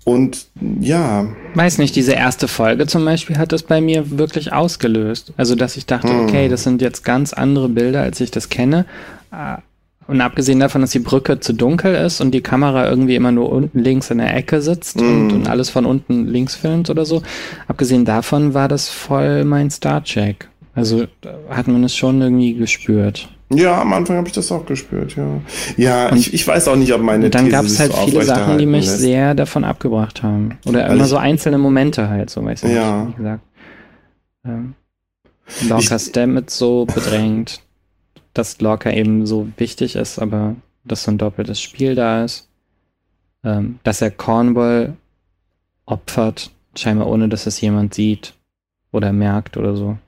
Und 0.06 0.46
ja. 0.80 1.26
Weiß 1.54 1.78
nicht, 1.78 1.96
diese 1.96 2.12
erste 2.12 2.46
Folge 2.46 2.86
zum 2.86 3.04
Beispiel 3.04 3.38
hat 3.38 3.50
das 3.50 3.64
bei 3.64 3.80
mir 3.80 4.18
wirklich 4.18 4.52
ausgelöst. 4.52 5.32
Also, 5.36 5.56
dass 5.56 5.76
ich 5.76 5.84
dachte, 5.84 6.08
hm. 6.08 6.20
okay, 6.20 6.48
das 6.48 6.62
sind 6.62 6.80
jetzt 6.80 7.04
ganz 7.04 7.32
andere 7.32 7.68
Bilder, 7.68 8.02
als 8.02 8.20
ich 8.20 8.30
das 8.30 8.48
kenne. 8.48 8.86
Und 10.06 10.20
abgesehen 10.20 10.60
davon, 10.60 10.82
dass 10.82 10.92
die 10.92 11.00
Brücke 11.00 11.40
zu 11.40 11.52
dunkel 11.52 11.96
ist 11.96 12.20
und 12.20 12.30
die 12.30 12.40
Kamera 12.40 12.88
irgendwie 12.88 13.16
immer 13.16 13.32
nur 13.32 13.50
unten 13.50 13.80
links 13.80 14.08
in 14.12 14.18
der 14.18 14.32
Ecke 14.32 14.62
sitzt 14.62 15.00
mm. 15.00 15.04
und, 15.04 15.32
und, 15.32 15.48
alles 15.48 15.70
von 15.70 15.84
unten 15.84 16.28
links 16.28 16.54
filmt 16.54 16.88
oder 16.88 17.04
so, 17.04 17.22
abgesehen 17.66 18.04
davon 18.04 18.54
war 18.54 18.68
das 18.68 18.88
voll 18.88 19.44
mein 19.44 19.72
Starcheck. 19.72 20.48
Also 20.76 21.06
hat 21.50 21.66
man 21.66 21.82
es 21.82 21.96
schon 21.96 22.20
irgendwie 22.22 22.54
gespürt. 22.54 23.28
Ja, 23.48 23.80
am 23.80 23.92
Anfang 23.92 24.16
habe 24.16 24.26
ich 24.26 24.34
das 24.34 24.50
auch 24.50 24.66
gespürt, 24.66 25.16
ja. 25.16 25.40
Ja, 25.76 26.12
ich, 26.14 26.34
ich 26.34 26.46
weiß 26.46 26.66
auch 26.68 26.76
nicht, 26.76 26.92
ob 26.92 27.00
meine 27.00 27.26
und 27.26 27.34
Dann 27.34 27.48
gab 27.48 27.64
es 27.64 27.78
halt 27.78 27.92
so 27.92 28.06
viele 28.06 28.24
Sachen, 28.24 28.58
die 28.58 28.66
mich 28.66 28.86
lässt. 28.86 28.98
sehr 28.98 29.34
davon 29.34 29.62
abgebracht 29.62 30.22
haben. 30.22 30.58
Oder 30.66 30.88
Weil 30.88 30.96
immer 30.96 31.04
so 31.04 31.16
einzelne 31.16 31.58
Momente 31.58 32.08
halt, 32.08 32.30
so 32.30 32.44
weiß 32.44 32.64
ich 32.64 32.72
ja. 32.72 33.04
nicht, 33.04 33.14
wie 33.14 33.22
gesagt. 33.22 33.42
Ähm, 34.44 34.74
Lorca 35.68 35.98
Stammet 35.98 36.50
so 36.50 36.86
bedrängt 36.86 37.60
dass 38.36 38.60
Lorca 38.60 38.90
eben 38.90 39.26
so 39.26 39.48
wichtig 39.56 39.96
ist, 39.96 40.18
aber 40.18 40.56
dass 40.84 41.04
so 41.04 41.10
ein 41.10 41.18
doppeltes 41.18 41.60
Spiel 41.60 41.94
da 41.94 42.24
ist. 42.24 42.48
Ähm, 43.44 43.78
dass 43.82 44.02
er 44.02 44.10
Cornwall 44.10 44.96
opfert, 45.84 46.50
scheinbar 46.76 47.08
ohne 47.08 47.28
dass 47.28 47.46
es 47.46 47.60
jemand 47.60 47.94
sieht 47.94 48.34
oder 48.92 49.12
merkt 49.12 49.56
oder 49.56 49.76
so. 49.76 49.98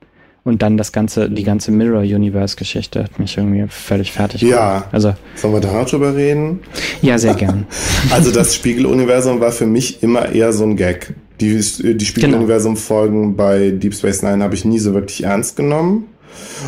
Und 0.49 0.63
dann 0.63 0.79
das 0.79 0.93
ganze, 0.93 1.29
die 1.29 1.43
ganze 1.43 1.71
Mirror-Universe-Geschichte 1.73 3.05
hat 3.05 3.19
mich 3.19 3.37
irgendwie 3.37 3.67
völlig 3.69 4.13
fertig 4.13 4.41
gemacht. 4.41 4.57
Ja. 4.57 4.89
Also, 4.93 5.13
Sollen 5.35 5.53
wir 5.53 5.61
da 5.61 5.85
drüber 5.85 6.17
reden? 6.17 6.61
Ja, 7.03 7.19
sehr 7.19 7.35
gern. 7.35 7.67
Also 8.11 8.31
das 8.31 8.55
Spiegel-Universum 8.55 9.41
war 9.41 9.53
für 9.53 9.67
mich 9.67 10.03
immer 10.03 10.33
eher 10.33 10.55
so 10.55 10.65
ein 10.65 10.77
Gag. 10.77 11.13
Die, 11.41 11.59
die 11.59 12.05
Spiegel-Universum-Folgen 12.05 13.23
genau. 13.23 13.35
bei 13.37 13.73
Deep 13.73 13.95
Space 13.95 14.23
Nine 14.23 14.43
habe 14.43 14.55
ich 14.55 14.65
nie 14.65 14.79
so 14.79 14.95
wirklich 14.95 15.25
ernst 15.25 15.57
genommen. 15.57 16.07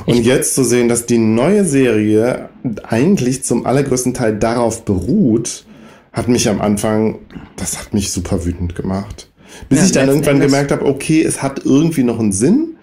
Und 0.05 0.19
ich 0.19 0.27
jetzt 0.27 0.55
zu 0.55 0.63
sehen, 0.63 0.91
dass 0.91 1.07
die 1.07 1.17
neue 1.17 1.65
Serie 1.65 2.51
eigentlich 2.83 3.45
zum 3.45 3.65
allergrößten 3.65 4.13
Teil 4.13 4.37
darauf 4.37 4.85
beruht, 4.85 5.65
hat 6.13 6.29
mich 6.29 6.51
am 6.51 6.61
Anfang, 6.61 7.21
das 7.57 7.79
hat 7.79 7.95
mich 7.95 8.13
super 8.13 8.45
wütend 8.45 8.75
gemacht. 8.75 9.31
Bis 9.71 9.79
ja, 9.79 9.85
ich 9.87 9.93
dann 9.93 10.09
irgendwann 10.09 10.39
gemerkt 10.39 10.71
habe, 10.71 10.85
okay, 10.85 11.23
es 11.23 11.43
hat 11.43 11.63
irgendwie 11.65 12.03
noch 12.03 12.19
einen 12.21 12.33
Sinn. 12.33 12.77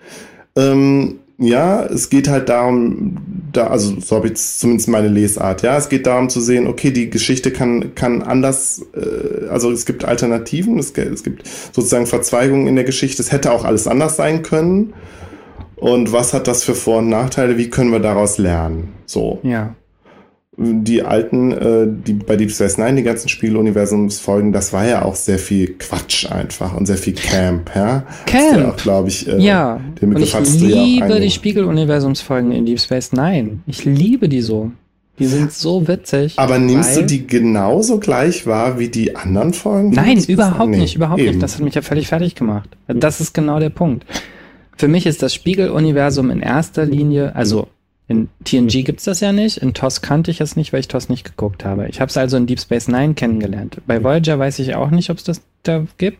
Ähm, 0.58 1.20
ja, 1.40 1.86
es 1.86 2.10
geht 2.10 2.28
halt 2.28 2.50
darum, 2.50 3.18
da, 3.54 3.68
also 3.68 4.00
so 4.00 4.16
habe 4.16 4.28
ich 4.28 4.36
zumindest 4.36 4.90
meine 4.90 5.08
Lesart, 5.08 5.62
ja, 5.62 5.78
es 5.78 5.88
geht 5.88 6.08
darum 6.08 6.30
zu 6.30 6.42
sehen, 6.42 6.66
okay, 6.66 6.90
die 6.90 7.12
Geschichte 7.12 7.52
kann, 7.52 7.94
kann 7.94 8.24
anders, 8.24 8.84
äh, 8.96 9.48
also 9.50 9.72
es 9.72 9.86
gibt 9.86 10.04
Alternativen, 10.04 10.80
es, 10.80 10.92
es 10.92 11.24
gibt 11.24 11.48
sozusagen 11.72 12.08
Verzweigungen 12.08 12.66
in 12.66 12.76
der 12.76 12.86
Geschichte, 12.86 13.22
es 13.22 13.32
hätte 13.32 13.52
auch 13.52 13.66
alles 13.66 13.88
anders 13.88 14.16
sein 14.16 14.42
können 14.42 14.94
und 15.76 16.12
was 16.12 16.34
hat 16.34 16.48
das 16.48 16.64
für 16.64 16.74
Vor- 16.74 17.00
und 17.00 17.10
Nachteile, 17.10 17.58
wie 17.60 17.70
können 17.70 17.92
wir 17.92 18.00
daraus 18.00 18.40
lernen? 18.40 18.94
So. 19.06 19.40
Ja. 19.44 19.76
Die 20.60 21.04
alten, 21.04 21.52
äh, 21.52 21.88
die 21.88 22.14
bei 22.14 22.36
Deep 22.36 22.50
Space 22.50 22.80
Nine, 22.80 22.96
die 22.96 23.04
ganzen 23.04 23.30
Spieluniversumsfolgen, 23.30 24.52
das 24.52 24.74
war 24.74 24.88
ja 24.88 25.04
auch 25.04 25.14
sehr 25.14 25.38
viel 25.38 25.76
Quatsch 25.78 26.32
einfach 26.32 26.76
und 26.76 26.88
sehr 26.88 26.98
viel 26.98 27.14
Camp, 27.14 27.70
ja? 27.76 28.04
Camp! 28.26 28.58
Ja 28.58 28.72
glaube 28.72 29.10
ich, 29.10 29.28
äh, 29.28 29.40
ja. 29.40 29.80
und 30.02 30.20
ich 30.20 30.34
liebe 30.60 31.10
ja 31.10 31.20
die 31.20 31.30
Spiegeluniversumsfolgen 31.30 32.52
in 32.52 32.66
Deep 32.66 32.80
Space 32.80 33.12
Nine. 33.12 33.60
Ich 33.68 33.86
liebe 33.86 34.30
die 34.30 34.42
so. 34.42 34.72
Die 35.20 35.26
sind 35.26 35.52
so 35.52 35.88
witzig. 35.88 36.34
Aber 36.38 36.60
nimmst 36.60 36.96
du 36.96 37.04
die 37.04 37.26
genauso 37.26 38.00
gleich 38.00 38.46
wahr 38.46 38.78
wie 38.78 38.88
die 38.88 39.16
anderen 39.16 39.54
Folgen? 39.54 39.90
Nein, 39.92 40.24
überhaupt 40.28 40.70
nee, 40.70 40.78
nicht, 40.78 40.96
überhaupt 40.96 41.20
eben. 41.20 41.30
nicht. 41.30 41.44
Das 41.44 41.56
hat 41.56 41.62
mich 41.62 41.74
ja 41.74 41.82
völlig 41.82 42.08
fertig 42.08 42.36
gemacht. 42.36 42.70
Das 42.88 43.20
ist 43.20 43.34
genau 43.34 43.60
der 43.60 43.72
Punkt. 43.72 44.06
Für 44.78 44.88
mich 44.88 45.08
ist 45.08 45.24
das 45.24 45.34
Spiegeluniversum 45.34 46.30
in 46.30 46.40
erster 46.40 46.86
Linie, 46.86 47.36
also 47.36 47.68
in 48.10 48.30
TNG 48.46 48.86
gibt's 48.86 49.04
das 49.04 49.20
ja 49.20 49.34
nicht, 49.34 49.58
in 49.58 49.74
TOS 49.74 50.02
kannte 50.02 50.32
ich 50.32 50.40
es 50.40 50.56
nicht, 50.56 50.72
weil 50.72 50.80
ich 50.80 50.88
TOS 50.88 51.10
nicht 51.10 51.26
geguckt 51.26 51.66
habe. 51.66 51.88
Ich 51.90 52.00
habe 52.00 52.10
es 52.10 52.16
also 52.16 52.38
in 52.38 52.48
Deep 52.48 52.60
Space 52.60 52.88
Nine 52.88 53.16
kennengelernt. 53.16 53.82
Bei 53.86 54.02
Voyager 54.02 54.40
weiß 54.40 54.60
ich 54.60 54.76
auch 54.76 54.92
nicht, 54.92 55.10
ob 55.10 55.18
es 55.18 55.26
das 55.26 55.42
da 55.64 55.86
gibt. 55.98 56.20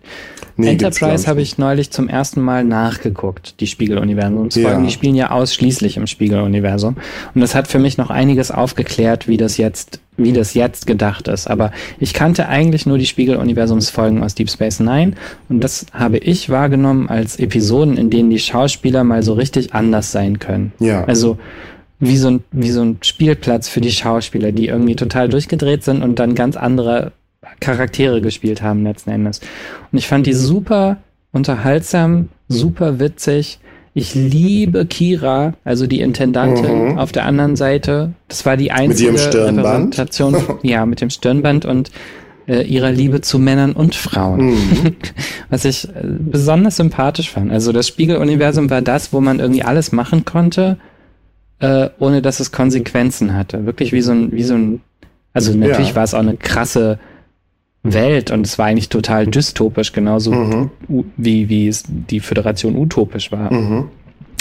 Nee, 0.58 0.72
Enterprise 0.72 1.28
habe 1.28 1.42
ich 1.42 1.58
neulich 1.58 1.92
zum 1.92 2.10
ersten 2.10 2.42
Mal 2.42 2.64
nachgeguckt, 2.64 3.62
die 3.62 3.68
Spiegeluniversumsfolgen. 3.68 4.80
Ja. 4.82 4.86
Die 4.86 4.92
spielen 4.92 5.16
ja 5.16 5.32
ausschließlich 5.32 5.98
im 5.98 6.08
Spiegeluniversum. 6.08 6.98
Und 7.34 7.42
das 7.42 7.56
hat 7.56 7.68
für 7.68 7.80
mich 7.80 7.98
noch 7.98 8.10
einiges 8.10 8.52
aufgeklärt, 8.52 9.28
wie 9.28 9.38
das 9.38 9.58
jetzt, 9.58 10.02
wie 10.18 10.34
das 10.34 10.56
jetzt 10.56 10.88
gedacht 10.88 11.28
ist. 11.28 11.48
Aber 11.48 11.72
ich 12.00 12.14
kannte 12.14 12.50
eigentlich 12.50 12.86
nur 12.86 12.98
die 12.98 13.06
Spiegeluniversumsfolgen 13.06 14.24
aus 14.24 14.36
Deep 14.36 14.50
Space 14.50 14.80
Nine. 14.80 15.14
Und 15.48 15.64
das 15.64 15.86
habe 15.94 16.18
ich 16.18 16.50
wahrgenommen 16.50 17.08
als 17.08 17.38
Episoden, 17.38 17.96
in 17.96 18.10
denen 18.10 18.30
die 18.30 18.40
Schauspieler 18.40 19.04
mal 19.04 19.24
so 19.24 19.34
richtig 19.34 19.74
anders 19.74 20.12
sein 20.12 20.40
können. 20.40 20.74
Ja. 20.80 21.06
Also, 21.06 21.38
wie 22.00 22.18
so, 22.18 22.30
ein, 22.30 22.44
wie 22.52 22.72
so 22.72 22.82
ein 22.82 22.98
Spielplatz 23.02 23.70
für 23.70 23.82
die 23.82 23.92
Schauspieler, 23.92 24.52
die 24.52 24.68
irgendwie 24.68 24.96
total 24.96 25.30
durchgedreht 25.30 25.84
sind 25.84 26.04
und 26.04 26.20
dann 26.20 26.36
ganz 26.36 26.56
andere 26.56 27.12
Charaktere 27.60 28.22
gespielt 28.22 28.62
haben 28.62 28.84
letzten 28.84 29.12
Endes. 29.12 29.42
Und 29.92 29.98
ich 29.98 30.08
fand 30.08 30.28
die 30.28 30.34
super 30.34 30.98
unterhaltsam, 31.32 32.30
super 32.48 33.00
witzig. 33.00 33.60
Ich 33.94 34.14
liebe 34.14 34.86
Kira, 34.86 35.54
also 35.64 35.88
die 35.88 36.02
Intendantin 36.02 36.92
mhm. 36.92 37.00
auf 37.00 37.12
der 37.12 37.26
anderen 37.26 37.56
Seite. 37.56 38.14
Das 38.28 38.46
war 38.46 38.56
die 38.56 38.72
einzige 38.72 39.14
Repräsentation. 39.14 40.36
ja, 40.62 40.86
mit 40.86 41.02
dem 41.02 41.10
Stirnband 41.10 41.66
und 41.66 41.90
äh, 42.48 42.62
ihrer 42.62 42.92
Liebe 42.92 43.22
zu 43.22 43.40
Männern 43.40 43.74
und 43.74 43.96
Frauen. 43.96 44.52
Mhm. 44.52 44.96
Was 45.50 45.66
ich 45.66 45.86
äh, 45.90 45.92
besonders 46.04 46.78
sympathisch 46.78 47.32
fand. 47.32 47.52
Also 47.52 47.72
das 47.72 47.88
Spiegeluniversum 47.88 48.70
war 48.70 48.84
das, 48.84 49.14
wo 49.14 49.20
man 49.20 49.40
irgendwie 49.40 49.64
alles 49.64 49.92
machen 49.92 50.26
konnte, 50.26 50.78
äh, 51.60 51.90
ohne 52.00 52.22
dass 52.22 52.40
es 52.40 52.52
Konsequenzen 52.52 53.34
hatte. 53.34 53.66
Wirklich 53.66 53.92
wie 53.92 54.02
so 54.02 54.12
ein, 54.12 54.32
wie 54.32 54.44
so 54.44 54.56
ein, 54.56 54.82
also 55.34 55.56
natürlich 55.56 55.90
ja. 55.90 55.96
war 55.96 56.04
es 56.04 56.14
auch 56.14 56.20
eine 56.20 56.38
krasse 56.38 57.00
Welt 57.84 58.32
und 58.32 58.46
es 58.46 58.58
war 58.58 58.66
eigentlich 58.66 58.90
total 58.90 59.28
dystopisch, 59.28 59.94
genauso 59.94 60.32
mhm. 60.32 60.70
wie, 61.16 61.50
wie 61.50 61.68
es 61.68 61.84
die 61.88 62.20
Föderation 62.20 62.76
utopisch 62.76 63.32
war. 63.32 63.54
Mhm. 63.54 63.86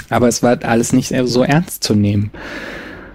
Aber 0.09 0.29
es 0.29 0.43
war 0.43 0.63
alles 0.65 0.93
nicht 0.93 1.15
so 1.25 1.43
ernst 1.43 1.85
zu 1.85 1.95
nehmen. 1.95 2.31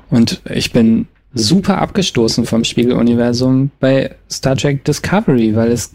Und 0.10 0.41
ich 0.49 0.73
bin 0.73 1.07
super 1.34 1.78
abgestoßen 1.78 2.45
vom 2.45 2.64
Spiegeluniversum 2.64 3.72
bei 3.80 4.15
Star 4.30 4.57
Trek 4.57 4.84
Discovery, 4.84 5.56
weil 5.56 5.72
es, 5.72 5.94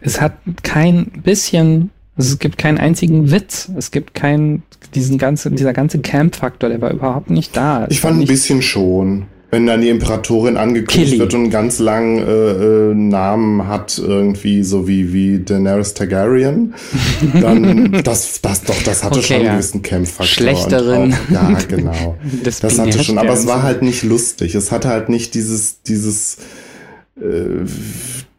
es 0.00 0.20
hat 0.20 0.34
kein 0.62 1.06
bisschen, 1.24 1.90
es 2.16 2.38
gibt 2.38 2.58
keinen 2.58 2.78
einzigen 2.78 3.30
Witz, 3.30 3.70
es 3.76 3.90
gibt 3.90 4.14
keinen, 4.14 4.62
diesen 4.94 5.18
ganzen, 5.18 5.56
dieser 5.56 5.72
ganze 5.72 5.98
Camp-Faktor, 5.98 6.70
der 6.70 6.80
war 6.80 6.90
überhaupt 6.92 7.30
nicht 7.30 7.56
da. 7.56 7.86
Ich 7.90 8.00
fand 8.00 8.20
ein 8.20 8.26
bisschen 8.26 8.62
schon 8.62 9.26
wenn 9.50 9.66
dann 9.66 9.80
die 9.80 9.88
Imperatorin 9.88 10.56
angekündigt 10.56 11.18
wird 11.18 11.32
und 11.32 11.40
einen 11.42 11.50
ganz 11.50 11.78
langen 11.78 12.18
äh, 12.18 12.90
äh, 12.90 12.94
Namen 12.94 13.68
hat, 13.68 13.98
irgendwie 13.98 14.64
so 14.64 14.88
wie, 14.88 15.12
wie 15.12 15.38
Daenerys 15.38 15.94
Targaryen, 15.94 16.74
dann 17.40 18.02
das, 18.02 18.40
das 18.42 18.62
doch, 18.64 18.82
das 18.82 19.04
hatte 19.04 19.18
okay, 19.18 19.26
schon 19.26 19.36
einen 19.36 19.52
gewissen 19.52 19.82
Kämpffaktor. 19.82 20.26
Schlechterin. 20.26 21.14
Auch, 21.14 21.30
ja, 21.30 21.58
genau. 21.68 22.16
das, 22.42 22.60
das 22.60 22.78
hatte 22.78 23.02
schon, 23.02 23.18
aber 23.18 23.34
es 23.34 23.46
war 23.46 23.62
halt 23.62 23.82
nicht 23.82 24.02
lustig. 24.02 24.54
Es 24.54 24.72
hatte 24.72 24.88
halt 24.88 25.08
nicht 25.08 25.34
dieses, 25.34 25.82
dieses, 25.82 26.38
äh, 27.18 27.64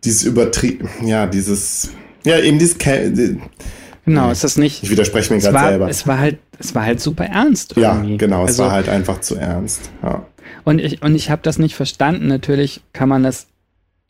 dieses 0.03 0.23
übertrieben, 0.23 0.89
ja, 1.05 1.25
dieses 1.25 1.91
Ja, 2.27 2.39
eben 2.39 2.59
dieses. 2.59 2.77
Genau, 4.05 4.31
ist 4.31 4.43
das 4.43 4.57
nicht. 4.57 4.83
Ich 4.83 4.89
widerspreche 4.89 5.33
mir 5.33 5.39
gerade 5.39 5.69
selber. 5.69 5.89
Es 5.89 6.07
war 6.07 6.19
halt, 6.19 6.37
es 6.59 6.75
war 6.75 6.85
halt 6.85 7.01
super 7.01 7.25
ernst. 7.25 7.75
Irgendwie. 7.77 8.11
Ja, 8.11 8.17
genau, 8.17 8.43
es 8.43 8.51
also, 8.51 8.63
war 8.63 8.71
halt 8.71 8.89
einfach 8.89 9.21
zu 9.21 9.35
ernst. 9.35 9.89
Ja. 10.03 10.25
Und 10.63 10.79
ich, 10.79 11.01
und 11.01 11.15
ich 11.15 11.29
habe 11.29 11.41
das 11.43 11.59
nicht 11.59 11.75
verstanden. 11.75 12.27
Natürlich 12.27 12.81
kann 12.93 13.09
man 13.09 13.23
das 13.23 13.47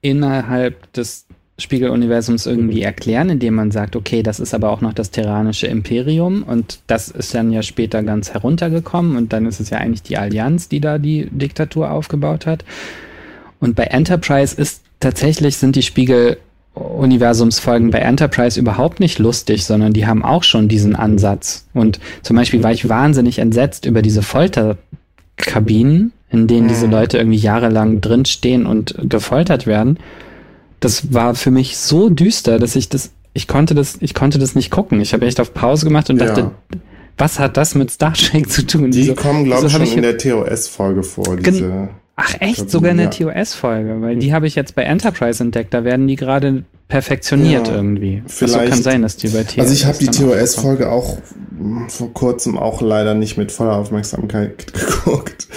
innerhalb 0.01 0.91
des 0.93 1.25
Spiegeluniversums 1.59 2.45
irgendwie 2.45 2.83
erklären, 2.83 3.29
indem 3.29 3.55
man 3.55 3.71
sagt, 3.71 3.95
okay, 3.95 4.21
das 4.21 4.39
ist 4.39 4.53
aber 4.53 4.69
auch 4.69 4.81
noch 4.81 4.93
das 4.93 5.09
terranische 5.09 5.65
Imperium 5.65 6.43
und 6.43 6.79
das 6.85 7.09
ist 7.09 7.33
dann 7.33 7.51
ja 7.51 7.63
später 7.63 8.03
ganz 8.03 8.31
heruntergekommen 8.31 9.17
und 9.17 9.33
dann 9.33 9.47
ist 9.47 9.59
es 9.59 9.71
ja 9.71 9.79
eigentlich 9.79 10.03
die 10.03 10.17
Allianz, 10.17 10.69
die 10.69 10.79
da 10.79 10.99
die 10.99 11.27
Diktatur 11.31 11.89
aufgebaut 11.89 12.45
hat. 12.45 12.63
Und 13.59 13.75
bei 13.75 13.85
Enterprise 13.85 14.55
ist 14.55 14.83
tatsächlich 14.99 15.57
sind 15.57 15.75
die 15.75 15.81
Spiegeluniversumsfolgen 16.77 17.91
bei 17.91 17.99
Enterprise 17.99 18.59
überhaupt 18.59 18.99
nicht 18.99 19.19
lustig, 19.19 19.65
sondern 19.65 19.93
die 19.93 20.07
haben 20.07 20.23
auch 20.23 20.43
schon 20.43 20.67
diesen 20.67 20.95
Ansatz. 20.95 21.65
Und 21.73 21.99
zum 22.23 22.35
Beispiel 22.35 22.63
war 22.63 22.71
ich 22.71 22.89
wahnsinnig 22.89 23.39
entsetzt 23.39 23.85
über 23.85 24.01
diese 24.01 24.21
Folterkabinen, 24.21 26.11
in 26.29 26.47
denen 26.47 26.67
diese. 26.67 26.87
Leute 26.87 27.17
irgendwie 27.17 27.37
jahrelang 27.37 28.01
drinstehen 28.01 28.65
und 28.65 28.95
gefoltert 29.09 29.67
werden 29.67 29.97
das 30.79 31.13
war 31.13 31.35
für 31.35 31.51
mich 31.51 31.77
so 31.77 32.09
düster, 32.09 32.59
dass 32.59 32.75
ich 32.75 32.89
das, 32.89 33.11
ich 33.33 33.47
konnte 33.47 33.73
das, 33.73 33.97
ich 33.99 34.13
konnte 34.13 34.39
das 34.39 34.55
nicht 34.55 34.69
gucken. 34.69 35.01
Ich 35.01 35.13
habe 35.13 35.25
echt 35.25 35.39
auf 35.39 35.53
Pause 35.53 35.85
gemacht 35.85 36.09
und 36.09 36.19
dachte, 36.19 36.41
ja. 36.41 36.51
was 37.17 37.39
hat 37.39 37.57
das 37.57 37.75
mit 37.75 37.91
Star 37.91 38.13
Trek 38.13 38.49
zu 38.49 38.65
tun? 38.65 38.91
Die 38.91 39.03
so, 39.03 39.15
kommen, 39.15 39.45
glaube 39.45 39.67
ich, 39.67 39.71
schon 39.71 39.81
in 39.81 40.01
der 40.01 40.17
TOS-Folge 40.17 41.03
vor, 41.03 41.37
diese. 41.37 41.89
Ach 42.19 42.33
echt, 42.39 42.71
sogar 42.71 42.91
in 42.91 42.97
der 42.97 43.11
ja. 43.11 43.31
TOS-Folge, 43.31 44.01
weil 44.01 44.15
die 44.15 44.33
habe 44.33 44.47
ich 44.47 44.55
jetzt 44.55 44.73
bei 44.73 44.81
Enterprise 44.81 45.41
entdeckt. 45.41 45.71
Da 45.71 45.83
werden 45.83 46.07
die 46.07 46.15
gerade 46.15 46.63
perfektioniert 46.87 47.67
ja, 47.67 47.75
irgendwie. 47.75 48.23
Vielleicht. 48.25 48.57
Also 48.57 48.71
kann 48.71 48.81
sein, 48.81 49.01
dass 49.03 49.17
die 49.17 49.27
bei 49.27 49.43
TOS. 49.43 49.59
Also 49.59 49.73
ich 49.73 49.85
habe 49.85 49.99
die 49.99 50.07
TOS-Folge 50.07 50.89
auch 50.89 51.19
vor 51.89 52.13
kurzem 52.13 52.57
auch 52.57 52.81
leider 52.81 53.13
nicht 53.13 53.37
mit 53.37 53.51
voller 53.51 53.75
Aufmerksamkeit 53.75 54.73
geguckt. 54.73 55.47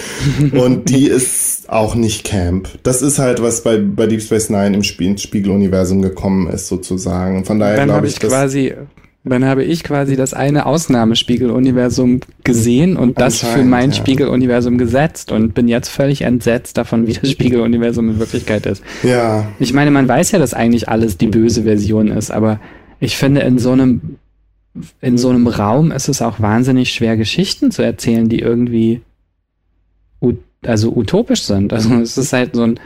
Und 0.51 0.89
die 0.89 1.07
ist 1.07 1.67
auch 1.67 1.95
nicht 1.95 2.25
Camp. 2.25 2.69
Das 2.83 3.01
ist 3.01 3.17
halt, 3.17 3.41
was 3.41 3.63
bei, 3.63 3.77
bei 3.77 4.05
Deep 4.05 4.21
Space 4.21 4.51
Nine 4.51 4.75
im 4.75 4.83
Spiegeluniversum 4.83 6.03
gekommen 6.03 6.47
ist, 6.47 6.67
sozusagen. 6.67 7.43
Von 7.43 7.59
daher 7.59 7.85
glaube 7.85 8.05
ich, 8.05 8.13
ich 8.13 8.19
quasi 8.19 8.75
dann 9.23 9.45
habe 9.45 9.63
ich 9.63 9.83
quasi 9.83 10.15
das 10.15 10.33
eine 10.33 10.65
Ausnahmespiegeluniversum 10.65 12.21
gesehen 12.43 12.97
und 12.97 13.19
das 13.19 13.43
für 13.43 13.63
mein 13.63 13.91
ja. 13.91 13.95
Spiegeluniversum 13.95 14.79
gesetzt 14.79 15.31
und 15.31 15.53
bin 15.53 15.67
jetzt 15.67 15.89
völlig 15.89 16.23
entsetzt 16.23 16.77
davon, 16.77 17.05
wie 17.05 17.13
das 17.13 17.29
Spiegeluniversum 17.29 18.09
in 18.09 18.19
Wirklichkeit 18.19 18.65
ist. 18.65 18.83
Ja. 19.03 19.47
Ich 19.59 19.73
meine, 19.73 19.91
man 19.91 20.07
weiß 20.07 20.31
ja, 20.31 20.39
dass 20.39 20.55
eigentlich 20.55 20.89
alles 20.89 21.17
die 21.17 21.27
böse 21.27 21.63
Version 21.63 22.07
ist, 22.07 22.31
aber 22.31 22.59
ich 22.99 23.15
finde, 23.15 23.41
in 23.41 23.59
so 23.59 23.71
einem, 23.71 24.17
in 25.01 25.19
so 25.19 25.29
einem 25.29 25.45
Raum 25.45 25.91
ist 25.91 26.07
es 26.07 26.23
auch 26.23 26.39
wahnsinnig 26.39 26.91
schwer, 26.91 27.15
Geschichten 27.15 27.69
zu 27.69 27.83
erzählen, 27.83 28.27
die 28.27 28.39
irgendwie, 28.39 29.01
also 30.65 30.95
utopisch 30.95 31.43
sind. 31.43 31.73
Also 31.73 31.93
es 31.95 32.17
ist 32.17 32.33
halt 32.33 32.55
so 32.55 32.63
ein, 32.63 32.79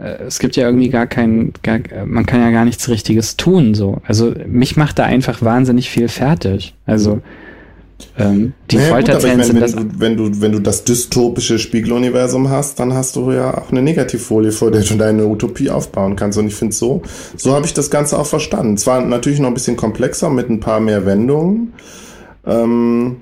es 0.00 0.38
gibt 0.38 0.56
ja 0.56 0.66
irgendwie 0.66 0.88
gar 0.88 1.06
kein, 1.06 1.52
gar, 1.62 1.80
man 2.06 2.26
kann 2.26 2.40
ja 2.40 2.50
gar 2.50 2.64
nichts 2.64 2.88
Richtiges 2.88 3.36
tun, 3.36 3.74
so. 3.74 3.98
Also 4.04 4.34
mich 4.46 4.76
macht 4.76 4.98
da 4.98 5.04
einfach 5.04 5.42
wahnsinnig 5.42 5.90
viel 5.90 6.08
fertig. 6.08 6.74
Also 6.86 7.20
ähm, 8.18 8.52
die 8.70 8.76
naja, 8.76 8.88
Folterzellen 8.88 9.42
sind 9.42 9.60
das. 9.60 9.74
Du, 9.74 9.84
wenn 9.98 10.16
du, 10.16 10.40
wenn 10.40 10.52
du 10.52 10.58
das 10.58 10.84
dystopische 10.84 11.58
Spiegeluniversum 11.58 12.48
hast, 12.48 12.80
dann 12.80 12.94
hast 12.94 13.16
du 13.16 13.32
ja 13.32 13.56
auch 13.56 13.70
eine 13.70 13.82
Negativfolie, 13.82 14.52
vor 14.52 14.70
der 14.70 14.82
du 14.82 14.94
deine 14.94 15.26
Utopie 15.26 15.70
aufbauen 15.70 16.16
kannst. 16.16 16.38
Und 16.38 16.46
ich 16.46 16.54
finde 16.54 16.74
so, 16.74 17.02
so 17.36 17.54
habe 17.54 17.66
ich 17.66 17.74
das 17.74 17.90
Ganze 17.90 18.18
auch 18.18 18.26
verstanden. 18.26 18.76
Zwar 18.76 19.02
natürlich 19.02 19.40
noch 19.40 19.48
ein 19.48 19.54
bisschen 19.54 19.76
komplexer 19.76 20.30
mit 20.30 20.48
ein 20.50 20.60
paar 20.60 20.80
mehr 20.80 21.06
Wendungen. 21.06 21.72
Ähm, 22.46 23.16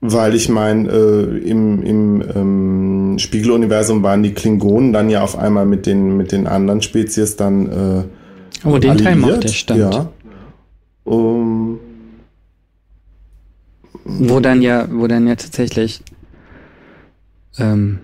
weil 0.00 0.34
ich 0.34 0.48
meine, 0.48 0.88
äh, 0.88 1.38
im, 1.38 1.82
im 1.82 2.24
ähm, 2.34 3.18
Spiegeluniversum 3.18 4.02
waren 4.02 4.22
die 4.22 4.32
Klingonen 4.32 4.92
dann 4.92 5.10
ja 5.10 5.22
auf 5.22 5.36
einmal 5.36 5.66
mit 5.66 5.86
den, 5.86 6.16
mit 6.16 6.32
den 6.32 6.46
anderen 6.46 6.82
Spezies 6.82 7.36
dann. 7.36 7.66
Äh, 7.66 8.04
oh, 8.64 8.78
den 8.78 8.90
alliiert. 8.90 9.00
Teil 9.00 9.16
mochte 9.16 9.46
ich, 9.48 9.58
stimmt. 9.58 9.80
Ja. 9.80 10.12
Um, 11.04 11.80
wo 14.04 14.40
dann 14.40 14.62
ja, 14.62 14.86
wo 14.90 15.06
dann 15.06 15.26
ja 15.26 15.34
tatsächlich 15.34 16.02
ähm, 17.58 18.00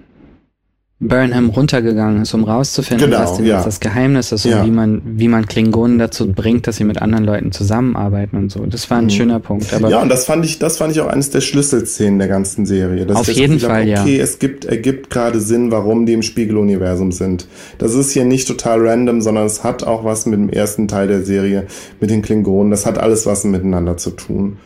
Burnham 1.08 1.50
runtergegangen 1.50 2.22
ist, 2.22 2.34
um 2.34 2.44
rauszufinden, 2.44 3.10
genau, 3.10 3.22
was 3.22 3.36
denn 3.36 3.46
ja. 3.46 3.62
das 3.62 3.80
Geheimnis 3.80 4.32
ist 4.32 4.44
ja. 4.44 4.60
und 4.60 4.66
wie 4.66 4.70
man, 4.70 5.02
wie 5.04 5.28
man 5.28 5.46
Klingonen 5.46 5.98
dazu 5.98 6.32
bringt, 6.32 6.66
dass 6.66 6.76
sie 6.76 6.84
mit 6.84 7.00
anderen 7.02 7.24
Leuten 7.24 7.52
zusammenarbeiten 7.52 8.36
und 8.36 8.50
so. 8.50 8.64
Das 8.66 8.88
war 8.90 8.98
ein 8.98 9.04
mhm. 9.04 9.10
schöner 9.10 9.40
Punkt. 9.40 9.72
Aber 9.74 9.90
ja, 9.90 10.00
und 10.00 10.08
das 10.08 10.24
fand 10.24 10.44
ich, 10.44 10.58
das 10.58 10.78
fand 10.78 10.92
ich 10.92 11.00
auch 11.00 11.08
eines 11.08 11.30
der 11.30 11.40
Schlüsselszenen 11.40 12.18
der 12.18 12.28
ganzen 12.28 12.66
Serie. 12.66 13.06
Auf 13.14 13.28
jeden 13.28 13.60
Fall, 13.60 13.80
habe, 13.80 13.88
ja. 13.88 14.02
Okay, 14.02 14.18
es 14.18 14.38
gibt, 14.38 14.64
ergibt 14.64 15.10
gerade 15.10 15.40
Sinn, 15.40 15.70
warum 15.70 16.06
die 16.06 16.14
im 16.14 16.22
Spiegeluniversum 16.22 17.12
sind. 17.12 17.46
Das 17.78 17.94
ist 17.94 18.12
hier 18.12 18.24
nicht 18.24 18.48
total 18.48 18.86
random, 18.86 19.20
sondern 19.20 19.46
es 19.46 19.62
hat 19.62 19.84
auch 19.84 20.04
was 20.04 20.26
mit 20.26 20.38
dem 20.38 20.48
ersten 20.48 20.88
Teil 20.88 21.08
der 21.08 21.22
Serie, 21.22 21.66
mit 22.00 22.10
den 22.10 22.22
Klingonen. 22.22 22.70
Das 22.70 22.86
hat 22.86 22.98
alles 22.98 23.26
was 23.26 23.44
miteinander 23.44 23.96
zu 23.96 24.10
tun. 24.10 24.56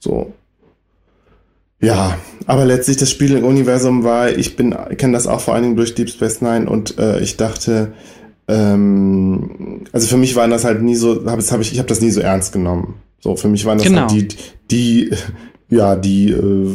So. 0.00 0.32
Ja, 1.86 2.18
aber 2.46 2.64
letztlich 2.64 2.96
das 2.96 3.10
Spiel 3.10 3.36
im 3.36 3.44
Universum 3.44 4.02
war, 4.02 4.30
ich 4.30 4.56
bin, 4.56 4.74
kenne 4.96 5.12
das 5.12 5.28
auch 5.28 5.40
vor 5.40 5.54
allen 5.54 5.62
Dingen 5.62 5.76
durch 5.76 5.94
Deep 5.94 6.10
Space 6.10 6.40
Nine 6.40 6.68
und 6.68 6.98
äh, 6.98 7.20
ich 7.20 7.36
dachte, 7.36 7.92
ähm, 8.48 9.84
also 9.92 10.08
für 10.08 10.16
mich 10.16 10.34
waren 10.34 10.50
das 10.50 10.64
halt 10.64 10.82
nie 10.82 10.96
so, 10.96 11.24
hab, 11.26 11.40
hab 11.40 11.60
ich, 11.60 11.72
ich 11.72 11.78
habe 11.78 11.88
das 11.88 12.00
nie 12.00 12.10
so 12.10 12.20
ernst 12.20 12.52
genommen. 12.52 12.94
So, 13.20 13.36
für 13.36 13.46
mich 13.48 13.64
waren 13.66 13.78
das 13.78 13.86
genau. 13.86 14.08
halt 14.08 14.12
die, 14.12 15.10
die, 15.10 15.10
ja, 15.68 15.94
die 15.94 16.30
äh, 16.30 16.74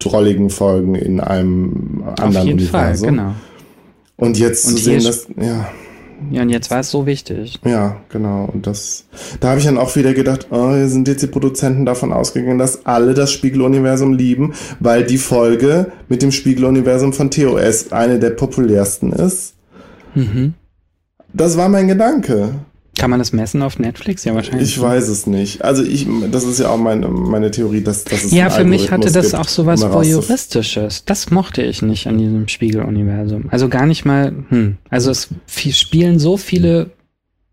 drolligen 0.00 0.50
Folgen 0.50 0.96
in 0.96 1.20
einem 1.20 2.02
anderen 2.16 2.36
Auf 2.36 2.44
jeden 2.44 2.58
Universum. 2.58 3.08
Fall, 3.08 3.16
genau. 3.16 3.34
Und 4.16 4.36
jetzt 4.36 4.66
und 4.66 4.78
zu 4.78 4.82
sehen, 4.82 5.04
dass, 5.04 5.28
ja. 5.40 5.68
Ja, 6.30 6.42
und 6.42 6.50
jetzt 6.50 6.70
war 6.70 6.80
es 6.80 6.90
so 6.90 7.06
wichtig. 7.06 7.58
Ja, 7.64 7.96
genau. 8.08 8.48
Und 8.52 8.66
das, 8.66 9.04
da 9.40 9.50
habe 9.50 9.60
ich 9.60 9.66
dann 9.66 9.78
auch 9.78 9.94
wieder 9.96 10.14
gedacht, 10.14 10.48
oh, 10.50 10.72
sind 10.86 11.08
jetzt 11.08 11.22
die 11.22 11.26
Produzenten 11.26 11.84
davon 11.84 12.12
ausgegangen, 12.12 12.58
dass 12.58 12.86
alle 12.86 13.14
das 13.14 13.32
Spiegeluniversum 13.32 14.12
lieben, 14.12 14.54
weil 14.80 15.04
die 15.04 15.18
Folge 15.18 15.92
mit 16.08 16.22
dem 16.22 16.32
Spiegeluniversum 16.32 17.12
von 17.12 17.30
TOS 17.30 17.92
eine 17.92 18.18
der 18.18 18.30
populärsten 18.30 19.12
ist. 19.12 19.54
Mhm. 20.14 20.54
Das 21.32 21.56
war 21.56 21.68
mein 21.68 21.88
Gedanke. 21.88 22.54
Kann 23.02 23.10
man 23.10 23.18
das 23.18 23.32
messen 23.32 23.62
auf 23.62 23.80
Netflix? 23.80 24.22
Ja, 24.22 24.32
wahrscheinlich. 24.32 24.68
Ich 24.68 24.80
weiß 24.80 25.08
es 25.08 25.26
nicht. 25.26 25.64
Also 25.64 25.82
ich, 25.82 26.06
das 26.30 26.44
ist 26.44 26.60
ja 26.60 26.68
auch 26.68 26.78
meine, 26.78 27.08
meine 27.08 27.50
Theorie, 27.50 27.80
dass, 27.80 28.04
dass 28.04 28.22
es 28.22 28.30
Ja, 28.30 28.48
für 28.48 28.62
mich 28.62 28.92
hatte 28.92 29.10
das 29.10 29.32
gibt, 29.32 29.40
auch 29.40 29.48
so 29.48 29.66
was 29.66 29.82
Voyeuristisches. 29.82 31.04
Das 31.04 31.32
mochte 31.32 31.62
ich 31.62 31.82
nicht 31.82 32.06
an 32.06 32.18
diesem 32.18 32.46
Spiegeluniversum. 32.46 33.46
Also 33.50 33.68
gar 33.68 33.86
nicht 33.86 34.04
mal, 34.04 34.32
hm. 34.50 34.76
Also 34.88 35.10
es 35.10 35.30
spielen 35.76 36.20
so 36.20 36.36
viele 36.36 36.92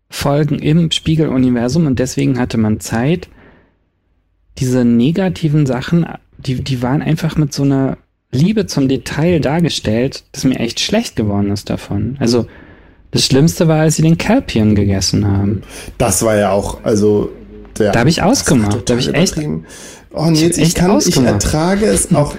Folgen 0.08 0.60
im 0.60 0.92
Spiegeluniversum 0.92 1.86
und 1.86 1.98
deswegen 1.98 2.38
hatte 2.38 2.56
man 2.56 2.78
Zeit, 2.78 3.28
diese 4.58 4.84
negativen 4.84 5.66
Sachen, 5.66 6.06
die, 6.38 6.62
die 6.62 6.80
waren 6.80 7.02
einfach 7.02 7.36
mit 7.36 7.52
so 7.52 7.64
einer 7.64 7.98
Liebe 8.30 8.66
zum 8.66 8.86
Detail 8.86 9.40
dargestellt, 9.40 10.22
dass 10.30 10.44
mir 10.44 10.60
echt 10.60 10.78
schlecht 10.78 11.16
geworden 11.16 11.50
ist 11.50 11.70
davon. 11.70 12.18
Also, 12.20 12.46
das 13.10 13.24
Schlimmste 13.24 13.68
war, 13.68 13.80
als 13.80 13.96
sie 13.96 14.02
den 14.02 14.18
Kelpion 14.18 14.74
gegessen 14.74 15.26
haben. 15.26 15.62
Das 15.98 16.22
war 16.22 16.36
ja 16.36 16.50
auch, 16.50 16.84
also 16.84 17.30
der, 17.78 17.92
Da 17.92 18.00
habe 18.00 18.10
ich 18.10 18.22
ausgemacht. 18.22 18.88
Da 18.88 18.94
habe 18.94 19.00
ich 19.00 19.14
echt. 19.14 19.36
Oh 20.12 20.26
nee, 20.26 20.46
ich, 20.46 20.58
ich, 20.58 20.74
kann, 20.74 20.98
ich 20.98 21.16
ertrage 21.16 21.86
es 21.86 22.14
auch 22.14 22.34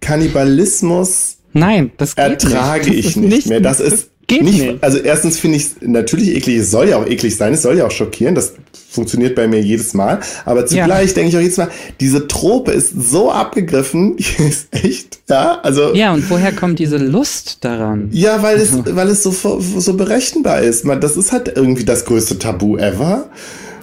Kannibalismus. 0.00 1.36
Nein, 1.52 1.92
das 1.96 2.16
geht 2.16 2.24
ertrage 2.24 2.90
nicht. 2.90 2.98
ich 2.98 3.16
nicht, 3.16 3.28
nicht 3.28 3.46
mehr. 3.48 3.60
Das 3.60 3.80
ist 3.80 4.10
Geht 4.32 4.42
nicht, 4.42 4.60
nicht. 4.60 4.82
Also 4.82 4.98
erstens 4.98 5.38
finde 5.38 5.58
ich 5.58 5.64
es 5.64 5.74
natürlich 5.80 6.34
eklig, 6.34 6.58
es 6.58 6.70
soll 6.70 6.88
ja 6.88 6.96
auch 6.96 7.06
eklig 7.06 7.36
sein, 7.36 7.52
es 7.52 7.62
soll 7.62 7.76
ja 7.76 7.86
auch 7.86 7.90
schockieren, 7.90 8.34
das 8.34 8.54
funktioniert 8.90 9.34
bei 9.34 9.48
mir 9.48 9.60
jedes 9.60 9.94
Mal. 9.94 10.20
Aber 10.44 10.66
zugleich 10.66 11.08
ja. 11.08 11.14
denke 11.14 11.30
ich 11.30 11.36
auch 11.36 11.40
jedes 11.40 11.56
Mal, 11.56 11.68
diese 12.00 12.28
Trope 12.28 12.72
ist 12.72 13.10
so 13.10 13.30
abgegriffen, 13.30 14.16
die 14.18 14.42
ist 14.42 14.68
echt, 14.70 15.20
ja, 15.28 15.60
also. 15.62 15.94
Ja, 15.94 16.12
und 16.12 16.28
woher 16.30 16.52
kommt 16.52 16.78
diese 16.78 16.98
Lust 16.98 17.58
daran? 17.60 18.08
Ja, 18.12 18.42
weil 18.42 18.58
es, 18.58 18.72
weil 18.72 19.08
es 19.08 19.22
so, 19.22 19.32
so 19.60 19.94
berechenbar 19.94 20.62
ist. 20.62 20.84
Man, 20.84 21.00
das 21.00 21.16
ist 21.16 21.32
halt 21.32 21.52
irgendwie 21.54 21.84
das 21.84 22.04
größte 22.04 22.38
Tabu 22.38 22.76
ever. 22.76 23.28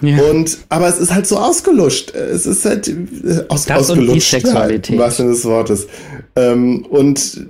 Ja. 0.02 0.18
Und, 0.22 0.58
aber 0.68 0.88
es 0.88 0.98
ist 0.98 1.12
halt 1.12 1.26
so 1.26 1.36
ausgeluscht. 1.36 2.14
Es 2.14 2.46
ist 2.46 2.64
halt 2.64 2.88
äh, 2.88 3.44
aus, 3.48 3.66
das 3.66 3.90
ausgelutscht. 3.90 4.08
Und 4.08 4.14
die 4.14 4.20
Sexualität. 4.20 4.98
was 4.98 5.18
des 5.18 5.44
Wortes. 5.44 5.86
Ähm, 6.36 6.86
und 6.88 7.46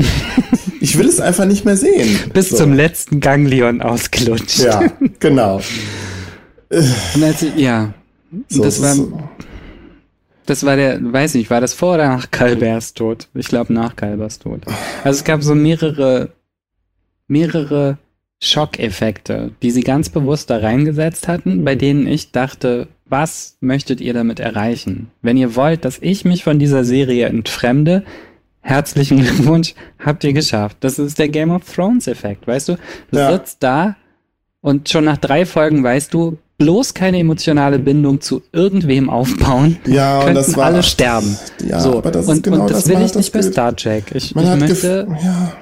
ich 0.80 0.98
will 0.98 1.08
es 1.08 1.20
einfach 1.20 1.44
nicht 1.44 1.64
mehr 1.64 1.76
sehen. 1.76 2.18
Bis 2.32 2.50
so. 2.50 2.56
zum 2.56 2.72
letzten 2.72 3.20
Ganglion 3.20 3.82
ausgelutscht. 3.82 4.60
Ja, 4.60 4.90
genau. 5.18 5.60
also, 6.70 7.46
ja, 7.56 7.94
so, 8.48 8.62
das 8.62 8.82
war. 8.82 8.94
So. 8.94 9.20
Das 10.46 10.64
war 10.64 10.74
der, 10.74 10.98
weiß 11.00 11.34
nicht, 11.34 11.48
war 11.50 11.60
das 11.60 11.74
vor 11.74 11.94
oder 11.94 12.08
nach 12.08 12.30
Kalbers 12.30 12.94
Tod? 12.94 13.28
Ich 13.34 13.46
glaube 13.46 13.72
nach 13.72 13.94
Kalbers 13.94 14.40
Tod. 14.40 14.62
Also 15.04 15.18
es 15.18 15.24
gab 15.24 15.44
so 15.44 15.54
mehrere, 15.54 16.30
mehrere 17.28 17.98
Schockeffekte, 18.42 19.52
die 19.62 19.70
sie 19.70 19.82
ganz 19.82 20.08
bewusst 20.08 20.50
da 20.50 20.56
reingesetzt 20.56 21.28
hatten, 21.28 21.64
bei 21.64 21.76
denen 21.76 22.06
ich 22.06 22.32
dachte, 22.32 22.88
was 23.04 23.58
möchtet 23.60 24.00
ihr 24.00 24.14
damit 24.14 24.40
erreichen? 24.40 25.10
Wenn 25.20 25.36
ihr 25.36 25.54
wollt, 25.56 25.84
dass 25.84 25.98
ich 26.00 26.24
mich 26.24 26.42
von 26.42 26.58
dieser 26.58 26.84
Serie 26.84 27.26
entfremde, 27.26 28.04
herzlichen 28.60 29.20
Glückwunsch, 29.20 29.74
habt 29.98 30.24
ihr 30.24 30.32
geschafft. 30.32 30.78
Das 30.80 30.98
ist 30.98 31.18
der 31.18 31.28
Game 31.28 31.50
of 31.50 31.62
Thrones 31.64 32.06
Effekt, 32.06 32.46
weißt 32.46 32.70
du? 32.70 32.76
Du 33.10 33.18
ja. 33.18 33.32
sitzt 33.32 33.62
da 33.62 33.96
und 34.60 34.88
schon 34.88 35.04
nach 35.04 35.16
drei 35.16 35.46
Folgen 35.46 35.82
weißt 35.82 36.12
du, 36.12 36.38
bloß 36.58 36.92
keine 36.92 37.18
emotionale 37.18 37.78
Bindung 37.78 38.20
zu 38.20 38.42
irgendwem 38.52 39.08
aufbauen, 39.08 39.78
ja, 39.86 40.20
könnten 40.20 40.34
das 40.34 40.56
war, 40.56 40.66
alle 40.66 40.82
sterben. 40.82 41.36
Ja, 41.66 41.80
so. 41.80 41.98
aber 41.98 42.10
das 42.10 42.28
und, 42.28 42.36
ist 42.36 42.42
genau 42.42 42.62
und 42.62 42.70
das, 42.70 42.84
das 42.84 42.88
will 42.88 43.04
ich 43.04 43.14
nicht 43.14 43.32
bei 43.32 43.42
Star 43.42 43.74
Trek. 43.74 44.04
Ich, 44.14 44.36
ich 44.36 44.56
möchte, 44.56 45.08
ja, 45.22 45.52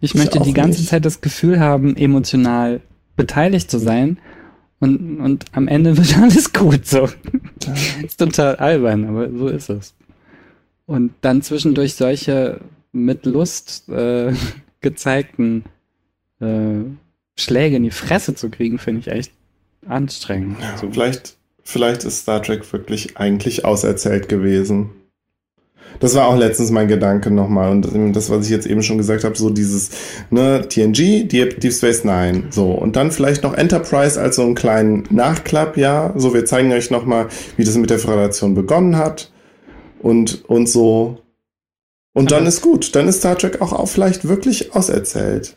ich 0.00 0.14
möchte 0.14 0.40
die 0.40 0.54
ganze 0.54 0.80
nicht. 0.80 0.88
Zeit 0.88 1.04
das 1.04 1.20
Gefühl 1.20 1.60
haben, 1.60 1.94
emotional 1.94 2.80
beteiligt 3.16 3.70
zu 3.70 3.78
sein. 3.78 4.18
Und, 4.80 5.20
und 5.20 5.44
am 5.52 5.68
Ende 5.68 5.96
wird 5.98 6.16
alles 6.18 6.54
gut. 6.54 6.86
So. 6.86 7.06
ist 8.02 8.18
total 8.18 8.56
albern, 8.56 9.06
aber 9.06 9.28
so 9.30 9.48
ist 9.48 9.68
es. 9.68 9.94
Und 10.90 11.12
dann 11.20 11.40
zwischendurch 11.40 11.94
solche 11.94 12.58
mit 12.90 13.24
Lust 13.24 13.88
äh, 13.88 14.32
gezeigten 14.80 15.62
äh, 16.40 16.80
Schläge 17.38 17.76
in 17.76 17.84
die 17.84 17.92
Fresse 17.92 18.34
zu 18.34 18.50
kriegen, 18.50 18.80
finde 18.80 19.02
ich 19.02 19.06
echt 19.06 19.32
anstrengend. 19.86 20.56
Ja, 20.60 20.76
so. 20.76 20.90
vielleicht, 20.90 21.36
vielleicht 21.62 22.02
ist 22.02 22.22
Star 22.22 22.42
Trek 22.42 22.72
wirklich 22.72 23.16
eigentlich 23.16 23.64
auserzählt 23.64 24.28
gewesen. 24.28 24.90
Das 26.00 26.16
war 26.16 26.26
auch 26.26 26.36
letztens 26.36 26.72
mein 26.72 26.88
Gedanke 26.88 27.30
nochmal. 27.30 27.70
Und 27.70 28.12
das, 28.12 28.28
was 28.28 28.46
ich 28.46 28.50
jetzt 28.50 28.66
eben 28.66 28.82
schon 28.82 28.98
gesagt 28.98 29.22
habe, 29.22 29.38
so 29.38 29.48
dieses, 29.48 29.90
ne, 30.30 30.66
TNG, 30.68 31.28
Deep, 31.28 31.60
Deep 31.60 31.72
Space 31.72 32.02
Nine, 32.02 32.48
so. 32.50 32.72
Und 32.72 32.96
dann 32.96 33.12
vielleicht 33.12 33.44
noch 33.44 33.54
Enterprise 33.54 34.20
als 34.20 34.34
so 34.34 34.42
einen 34.42 34.56
kleinen 34.56 35.04
Nachklapp, 35.10 35.76
ja. 35.76 36.12
So, 36.16 36.34
wir 36.34 36.46
zeigen 36.46 36.72
euch 36.72 36.90
nochmal, 36.90 37.28
wie 37.56 37.62
das 37.62 37.76
mit 37.76 37.90
der 37.90 38.00
Föderation 38.00 38.56
begonnen 38.56 38.96
hat. 38.96 39.30
Und, 40.00 40.44
und 40.48 40.68
so. 40.68 41.18
Und 42.12 42.32
dann 42.32 42.46
ist 42.46 42.62
gut. 42.62 42.94
Dann 42.96 43.08
ist 43.08 43.18
Star 43.18 43.38
Trek 43.38 43.60
auch, 43.60 43.72
auch 43.72 43.88
vielleicht 43.88 44.26
wirklich 44.26 44.74
auserzählt. 44.74 45.56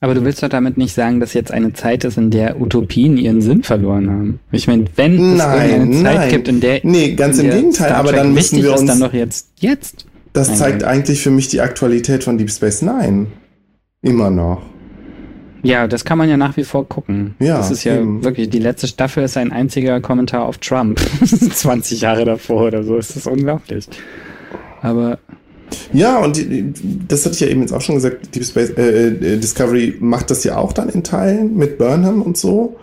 Aber 0.00 0.14
du 0.14 0.24
willst 0.24 0.42
doch 0.42 0.50
damit 0.50 0.76
nicht 0.76 0.94
sagen, 0.94 1.20
dass 1.20 1.32
jetzt 1.32 1.50
eine 1.50 1.72
Zeit 1.72 2.04
ist, 2.04 2.18
in 2.18 2.30
der 2.30 2.60
Utopien 2.60 3.16
ihren 3.16 3.40
Sinn 3.40 3.62
verloren 3.62 4.10
haben. 4.10 4.40
Ich 4.52 4.66
meine, 4.66 4.84
wenn 4.96 5.14
es 5.14 5.38
Nein, 5.38 5.70
eine 5.72 5.90
Zeit 6.02 6.14
nein. 6.16 6.30
gibt, 6.30 6.48
in 6.48 6.60
der 6.60 6.80
Nee, 6.82 7.14
ganz 7.14 7.38
im 7.38 7.50
Gegenteil, 7.50 7.92
aber 7.92 8.12
dann 8.12 8.34
müssen 8.34 8.62
wir 8.62 8.74
ist, 8.74 8.80
uns. 8.80 8.90
dann 8.90 9.00
doch 9.00 9.14
jetzt 9.14 9.48
jetzt. 9.58 10.04
Das 10.34 10.58
zeigt 10.58 10.84
eigentlich 10.84 11.22
für 11.22 11.30
mich 11.30 11.48
die 11.48 11.62
Aktualität 11.62 12.24
von 12.24 12.36
Deep 12.36 12.50
Space 12.50 12.82
Nine. 12.82 13.28
Immer 14.02 14.28
noch. 14.28 14.60
Ja, 15.66 15.86
das 15.88 16.04
kann 16.04 16.18
man 16.18 16.28
ja 16.28 16.36
nach 16.36 16.56
wie 16.56 16.64
vor 16.64 16.88
gucken. 16.88 17.34
Ja, 17.38 17.58
das 17.58 17.70
ist 17.70 17.84
ja 17.84 17.96
eben. 17.96 18.22
wirklich, 18.24 18.48
die 18.50 18.58
letzte 18.58 18.86
Staffel 18.86 19.24
ist 19.24 19.36
ein 19.36 19.52
einziger 19.52 20.00
Kommentar 20.00 20.44
auf 20.46 20.58
Trump. 20.58 21.00
20 21.24 22.00
Jahre 22.00 22.24
davor 22.24 22.66
oder 22.66 22.84
so. 22.84 22.96
Das 22.96 23.16
ist 23.16 23.26
unglaublich. 23.26 23.88
Aber 24.82 25.18
Ja, 25.92 26.18
und 26.18 26.42
das 27.08 27.24
hatte 27.24 27.34
ich 27.34 27.40
ja 27.40 27.48
eben 27.48 27.60
jetzt 27.60 27.72
auch 27.72 27.80
schon 27.80 27.96
gesagt, 27.96 28.34
Deep 28.34 28.44
Space 28.44 28.70
äh, 28.70 29.08
äh, 29.08 29.38
Discovery 29.38 29.96
macht 30.00 30.30
das 30.30 30.44
ja 30.44 30.56
auch 30.56 30.72
dann 30.72 30.88
in 30.88 31.02
Teilen 31.02 31.56
mit 31.56 31.78
Burnham 31.78 32.22
und 32.22 32.36
so. 32.36 32.76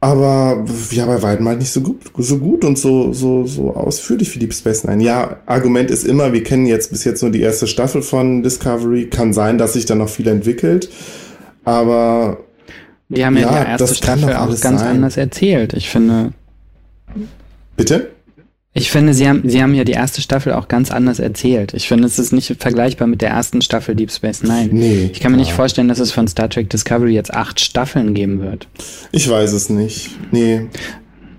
Aber 0.00 0.64
ja, 0.90 1.06
bei 1.06 1.22
weitem 1.22 1.48
halt 1.48 1.58
nicht 1.58 1.72
so 1.72 1.80
gut, 1.80 1.98
so 2.16 2.38
gut 2.38 2.64
und 2.64 2.78
so, 2.78 3.12
so, 3.12 3.46
so 3.46 3.74
ausführlich 3.74 4.34
wie 4.34 4.38
Deep 4.38 4.54
Space 4.54 4.84
Nine. 4.84 5.02
Ja, 5.02 5.38
Argument 5.46 5.90
ist 5.90 6.04
immer, 6.04 6.32
wir 6.32 6.42
kennen 6.42 6.66
jetzt 6.66 6.90
bis 6.90 7.04
jetzt 7.04 7.22
nur 7.22 7.32
die 7.32 7.40
erste 7.40 7.66
Staffel 7.66 8.02
von 8.02 8.42
Discovery. 8.42 9.06
Kann 9.06 9.32
sein, 9.32 9.58
dass 9.58 9.72
sich 9.72 9.86
da 9.86 9.94
noch 9.94 10.08
viel 10.08 10.28
entwickelt. 10.28 10.88
Aber 11.64 12.38
die 13.08 13.24
haben 13.24 13.36
ja, 13.36 13.42
Ja, 13.52 13.64
die 13.64 13.70
erste 13.82 13.94
Staffel 13.94 14.34
auch 14.34 14.48
ganz 14.48 14.80
sein. 14.80 14.96
anders 14.96 15.16
erzählt. 15.16 15.74
Ich 15.74 15.88
finde, 15.90 16.32
bitte? 17.76 18.10
ich 18.74 18.90
finde, 18.90 19.12
sie 19.12 19.28
haben, 19.28 19.48
sie 19.48 19.62
haben 19.62 19.74
ja 19.74 19.84
die 19.84 19.92
erste 19.92 20.22
Staffel 20.22 20.52
auch 20.54 20.66
ganz 20.68 20.90
anders 20.90 21.18
erzählt. 21.18 21.74
Ich 21.74 21.88
finde, 21.88 22.06
es 22.06 22.18
ist 22.18 22.32
nicht 22.32 22.56
vergleichbar 22.58 23.06
mit 23.06 23.20
der 23.20 23.30
ersten 23.30 23.60
Staffel 23.60 23.94
Deep 23.94 24.10
Space 24.10 24.42
Nine. 24.42 24.70
Nee. 24.72 25.10
Ich 25.12 25.20
kann 25.20 25.32
mir 25.32 25.38
nicht 25.38 25.48
klar. 25.48 25.56
vorstellen, 25.56 25.88
dass 25.88 25.98
es 25.98 26.10
von 26.10 26.26
Star 26.26 26.48
Trek 26.48 26.70
Discovery 26.70 27.12
jetzt 27.12 27.34
acht 27.34 27.60
Staffeln 27.60 28.14
geben 28.14 28.40
wird. 28.40 28.66
Ich 29.12 29.28
weiß 29.28 29.52
es 29.52 29.68
nicht. 29.68 30.10
Nee. 30.32 30.68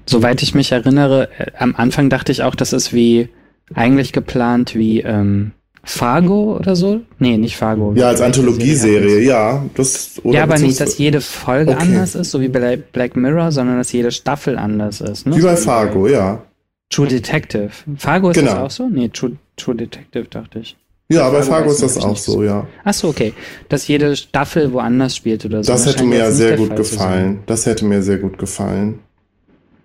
Soweit 0.05 0.43
ich 0.43 0.53
mich 0.53 0.71
erinnere, 0.71 1.29
äh, 1.39 1.51
am 1.57 1.75
Anfang 1.75 2.09
dachte 2.09 2.31
ich 2.31 2.43
auch, 2.43 2.55
das 2.55 2.71
ist 2.73 2.93
wie 2.93 3.29
eigentlich 3.73 4.11
geplant 4.13 4.75
wie 4.75 4.99
ähm, 5.01 5.53
Fargo 5.85 6.55
oder 6.57 6.76
so. 6.76 7.01
Nee, 7.19 7.38
nicht 7.38 7.57
Fargo. 7.57 7.93
Ja, 7.95 8.07
als 8.07 8.22
Anthologieserie, 8.22 9.10
Serie 9.10 9.27
ja. 9.27 9.65
Das, 9.76 10.14
oder 10.23 10.38
Ja, 10.38 10.43
aber 10.43 10.57
nicht, 10.57 10.80
dass 10.80 10.97
jede 10.97 11.19
Folge 11.19 11.72
Okay. 11.72 11.81
anders 11.81 12.15
ist, 12.15 12.31
so 12.31 12.39
wie 12.39 12.47
bei 12.47 12.77
Black 12.77 13.18
Mirror, 13.18 13.51
sondern 13.51 13.77
dass 13.77 13.91
jede 13.91 14.11
Staffel 14.11 14.57
anders 14.57 15.01
ist. 15.01 15.27
Ne? 15.27 15.35
Wie 15.35 15.41
bei 15.41 15.57
Fargo, 15.57 16.07
ja. 16.07 16.41
True 16.89 17.07
Detective. 17.07 17.69
Fargo 17.97 18.30
ist 18.30 18.38
das 18.41 18.49
Genau. 18.49 18.65
auch 18.65 18.72
so? 18.72 18.88
Nee, 18.88 19.10
True, 19.10 19.34
True 19.57 19.76
Detective 19.76 20.26
dachte 20.30 20.60
ich. 20.60 20.77
Ja, 21.10 21.30
bei 21.30 21.43
Fargo 21.43 21.69
ist 21.69 21.84
das 21.84 21.97
auch 21.97 22.15
so, 22.15 22.43
ja. 22.43 22.65
Ach 22.85 22.93
so, 22.93 23.10
okay. 23.10 23.34
Dass 23.68 23.88
jede 23.88 24.15
Staffel 24.15 24.72
woanders 24.72 25.15
spielt 25.15 25.43
oder 25.45 25.64
so. 25.64 25.72
Das 25.73 25.85
hätte 25.85 25.99
scheint 25.99 26.10
mir 26.10 26.18
ja 26.19 26.31
sehr 26.31 26.55
gut 26.55 26.69
Fall 26.69 26.77
gefallen. 26.77 27.39
Das 27.45 27.65
hätte 27.65 27.84
mir 27.85 28.01
sehr 28.01 28.18
gut 28.18 28.38
gefallen. 28.38 28.99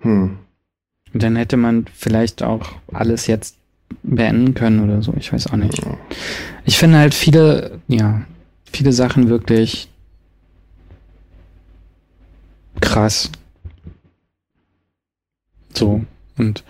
Hm. 0.01 0.39
Und 1.13 1.23
dann 1.23 1.37
hätte 1.37 1.57
man 1.57 1.87
vielleicht 1.93 2.43
auch 2.43 2.63
alles 2.93 3.27
jetzt 3.27 3.57
beenden 4.03 4.55
können 4.55 4.81
oder 4.81 5.03
so. 5.03 5.13
Ich 5.19 5.33
weiß 5.33 5.49
auch 5.49 5.57
nicht. 5.57 5.81
Ich 6.65 6.79
finde 6.79 6.99
halt 6.99 7.15
viele, 7.15 7.81
ja, 7.89 8.23
viele 8.65 8.93
Sachen 8.93 9.29
wirklich 9.29 9.89
krass. 12.81 13.31
So. 15.75 16.03
Und 16.37 16.65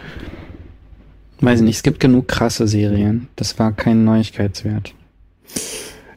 weiß 1.40 1.60
ich 1.60 1.64
nicht, 1.66 1.76
es 1.76 1.82
gibt 1.82 2.00
genug 2.00 2.28
krasse 2.28 2.66
Serien. 2.66 3.28
Das 3.36 3.58
war 3.58 3.72
kein 3.72 4.04
Neuigkeitswert. 4.04 4.94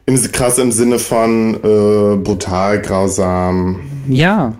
Im, 0.06 0.20
krass 0.32 0.58
im 0.58 0.72
Sinne 0.72 1.00
von 1.00 1.56
äh, 1.56 2.18
brutal, 2.18 2.82
grausam. 2.82 3.80
Ja, 4.10 4.56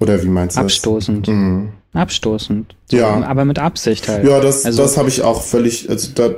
Oder 0.00 0.22
wie 0.22 0.28
meinst 0.28 0.56
du 0.56 0.62
das? 0.62 0.72
abstoßend. 0.72 1.28
Mhm. 1.28 1.68
Abstoßend. 1.92 2.74
So, 2.90 2.96
Ja. 2.96 3.22
Aber 3.24 3.44
mit 3.44 3.58
Absicht 3.58 4.08
halt. 4.08 4.26
Ja, 4.26 4.40
das, 4.40 4.64
Also- 4.64 4.82
das 4.82 4.96
habe 4.96 5.08
ich 5.08 5.22
auch 5.22 5.42
völlig, 5.42 5.88
also 5.90 6.10
da, 6.14 6.30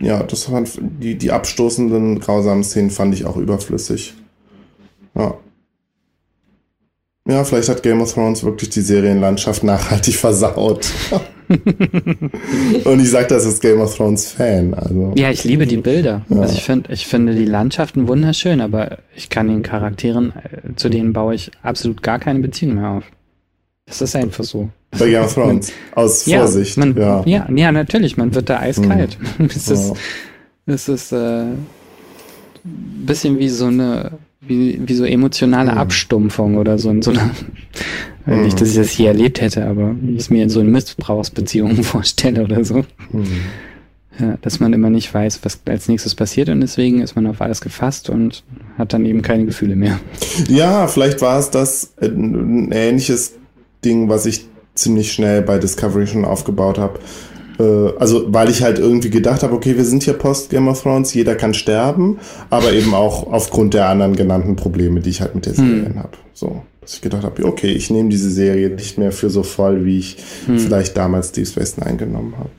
ja, 0.00 0.22
das 0.22 0.50
waren 0.50 0.66
die, 1.00 1.16
die 1.16 1.30
abstoßenden, 1.32 2.20
grausamen 2.20 2.62
Szenen 2.64 2.90
fand 2.90 3.14
ich 3.14 3.24
auch 3.24 3.36
überflüssig. 3.36 4.14
Ja. 5.14 5.34
Ja, 7.26 7.42
vielleicht 7.42 7.70
hat 7.70 7.82
Game 7.82 8.02
of 8.02 8.12
Thrones 8.12 8.44
wirklich 8.44 8.68
die 8.70 8.82
Serienlandschaft 8.82 9.64
nachhaltig 9.64 10.14
versaut. 10.16 10.90
Und 11.48 13.00
ich 13.00 13.10
sage 13.10 13.28
das 13.28 13.46
als 13.46 13.60
Game 13.60 13.80
of 13.80 13.96
Thrones 13.96 14.30
Fan. 14.32 14.74
Also. 14.74 15.12
Ja, 15.16 15.30
ich 15.30 15.42
liebe 15.44 15.66
die 15.66 15.78
Bilder. 15.78 16.22
Ja. 16.28 16.40
Also 16.42 16.54
ich 16.54 16.62
finde, 16.64 16.92
ich 16.92 17.06
finde 17.06 17.34
die 17.34 17.46
Landschaften 17.46 18.08
wunderschön, 18.08 18.60
aber 18.60 18.98
ich 19.16 19.30
kann 19.30 19.48
den 19.48 19.62
Charakteren, 19.62 20.32
äh, 20.36 20.74
zu 20.76 20.88
denen 20.90 21.12
baue 21.14 21.34
ich 21.34 21.50
absolut 21.62 22.02
gar 22.02 22.18
keine 22.18 22.40
Beziehung 22.40 22.74
mehr 22.76 22.90
auf. 22.90 23.04
Das 23.86 24.02
ist 24.02 24.16
einfach 24.16 24.44
so. 24.44 24.68
Bei 24.98 25.10
Game 25.10 25.24
of 25.24 25.34
Thrones. 25.34 25.72
Aus 25.94 26.22
Vorsicht. 26.24 26.76
man, 26.76 26.96
ja. 26.96 27.22
ja, 27.26 27.48
ja, 27.54 27.72
natürlich, 27.72 28.16
man 28.16 28.34
wird 28.34 28.48
da 28.50 28.60
eiskalt. 28.60 29.18
es 29.38 29.68
ist, 29.68 29.88
Ja. 30.66 30.74
es 30.74 30.88
ist 30.88 31.12
äh, 31.12 31.42
ein 31.44 31.56
bisschen 33.06 33.38
wie 33.38 33.48
so 33.48 33.66
eine, 33.66 34.12
wie, 34.40 34.80
wie 34.86 34.94
so 34.94 35.04
emotionale 35.04 35.72
Mhm. 35.72 35.78
Abstumpfung 35.78 36.56
oder 36.56 36.78
so 36.78 36.90
in 36.90 37.02
so 37.02 37.10
einer, 37.12 37.30
Mhm. 38.26 38.42
nicht, 38.44 38.60
dass 38.60 38.70
ich 38.70 38.76
das 38.76 38.90
hier 38.90 39.08
erlebt 39.08 39.40
hätte, 39.40 39.66
aber 39.66 39.94
wie 40.00 40.12
ich 40.12 40.20
es 40.20 40.30
mir 40.30 40.42
in 40.44 40.48
so 40.50 40.60
in 40.60 40.70
Missbrauchsbeziehungen 40.70 41.82
vorstelle 41.84 42.42
oder 42.44 42.64
so. 42.64 42.84
Hm. 43.10 43.24
Ja, 44.18 44.38
dass 44.42 44.60
man 44.60 44.72
immer 44.72 44.90
nicht 44.90 45.12
weiß, 45.12 45.40
was 45.42 45.58
als 45.66 45.88
nächstes 45.88 46.14
passiert 46.14 46.48
und 46.48 46.60
deswegen 46.60 47.00
ist 47.02 47.16
man 47.16 47.26
auf 47.26 47.40
alles 47.40 47.60
gefasst 47.60 48.08
und 48.08 48.44
hat 48.78 48.92
dann 48.92 49.04
eben 49.06 49.22
keine 49.22 49.44
Gefühle 49.44 49.74
mehr. 49.74 49.98
Ja, 50.48 50.86
vielleicht 50.86 51.20
war 51.20 51.38
es 51.40 51.50
das 51.50 51.94
äh, 52.00 52.06
ein 52.06 52.70
ähnliches 52.70 53.34
Ding, 53.84 54.08
was 54.08 54.24
ich 54.26 54.46
ziemlich 54.74 55.12
schnell 55.12 55.42
bei 55.42 55.58
Discovery 55.58 56.06
schon 56.06 56.24
aufgebaut 56.24 56.78
habe. 56.78 56.98
Äh, 57.58 57.96
also, 57.98 58.24
weil 58.32 58.50
ich 58.50 58.62
halt 58.62 58.78
irgendwie 58.78 59.10
gedacht 59.10 59.42
habe, 59.42 59.54
okay, 59.54 59.76
wir 59.76 59.84
sind 59.84 60.02
hier 60.02 60.14
post 60.14 60.50
Game 60.50 60.68
of 60.68 60.82
Thrones, 60.82 61.14
jeder 61.14 61.34
kann 61.36 61.54
sterben, 61.54 62.18
aber 62.50 62.72
eben 62.72 62.94
auch 62.94 63.30
aufgrund 63.32 63.74
der 63.74 63.88
anderen 63.88 64.16
genannten 64.16 64.56
Probleme, 64.56 65.00
die 65.00 65.10
ich 65.10 65.20
halt 65.20 65.34
mit 65.34 65.46
der 65.46 65.54
Serie 65.54 65.86
Hm. 65.86 65.98
habe. 65.98 66.16
So, 66.32 66.62
dass 66.80 66.94
ich 66.94 67.00
gedacht 67.00 67.22
habe, 67.22 67.44
okay, 67.46 67.70
ich 67.72 67.90
nehme 67.90 68.08
diese 68.08 68.30
Serie 68.30 68.70
nicht 68.70 68.98
mehr 68.98 69.12
für 69.12 69.30
so 69.30 69.42
voll, 69.44 69.84
wie 69.84 69.98
ich 70.00 70.16
Hm. 70.46 70.58
vielleicht 70.58 70.96
damals 70.96 71.30
Deep 71.32 71.46
Space 71.46 71.76
Nine 71.76 71.96
genommen 71.96 72.34
habe. 72.38 72.50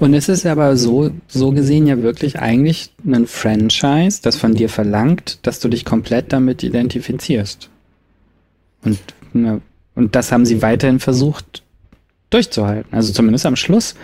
Und 0.00 0.12
es 0.14 0.28
ist 0.28 0.44
aber 0.44 0.76
so, 0.76 1.10
so 1.28 1.52
gesehen 1.52 1.86
ja 1.86 2.02
wirklich 2.02 2.40
eigentlich 2.40 2.90
ein 3.06 3.26
Franchise, 3.28 4.18
das 4.22 4.34
von 4.34 4.54
dir 4.54 4.68
verlangt, 4.68 5.38
dass 5.42 5.60
du 5.60 5.68
dich 5.68 5.84
komplett 5.84 6.32
damit 6.32 6.64
identifizierst. 6.64 7.70
Und, 8.84 8.98
ja, 9.34 9.60
und 9.98 10.14
das 10.14 10.30
haben 10.30 10.46
sie 10.46 10.62
weiterhin 10.62 11.00
versucht 11.00 11.64
durchzuhalten. 12.30 12.94
Also 12.94 13.12
zumindest 13.12 13.44
am 13.46 13.56
Schluss 13.56 13.96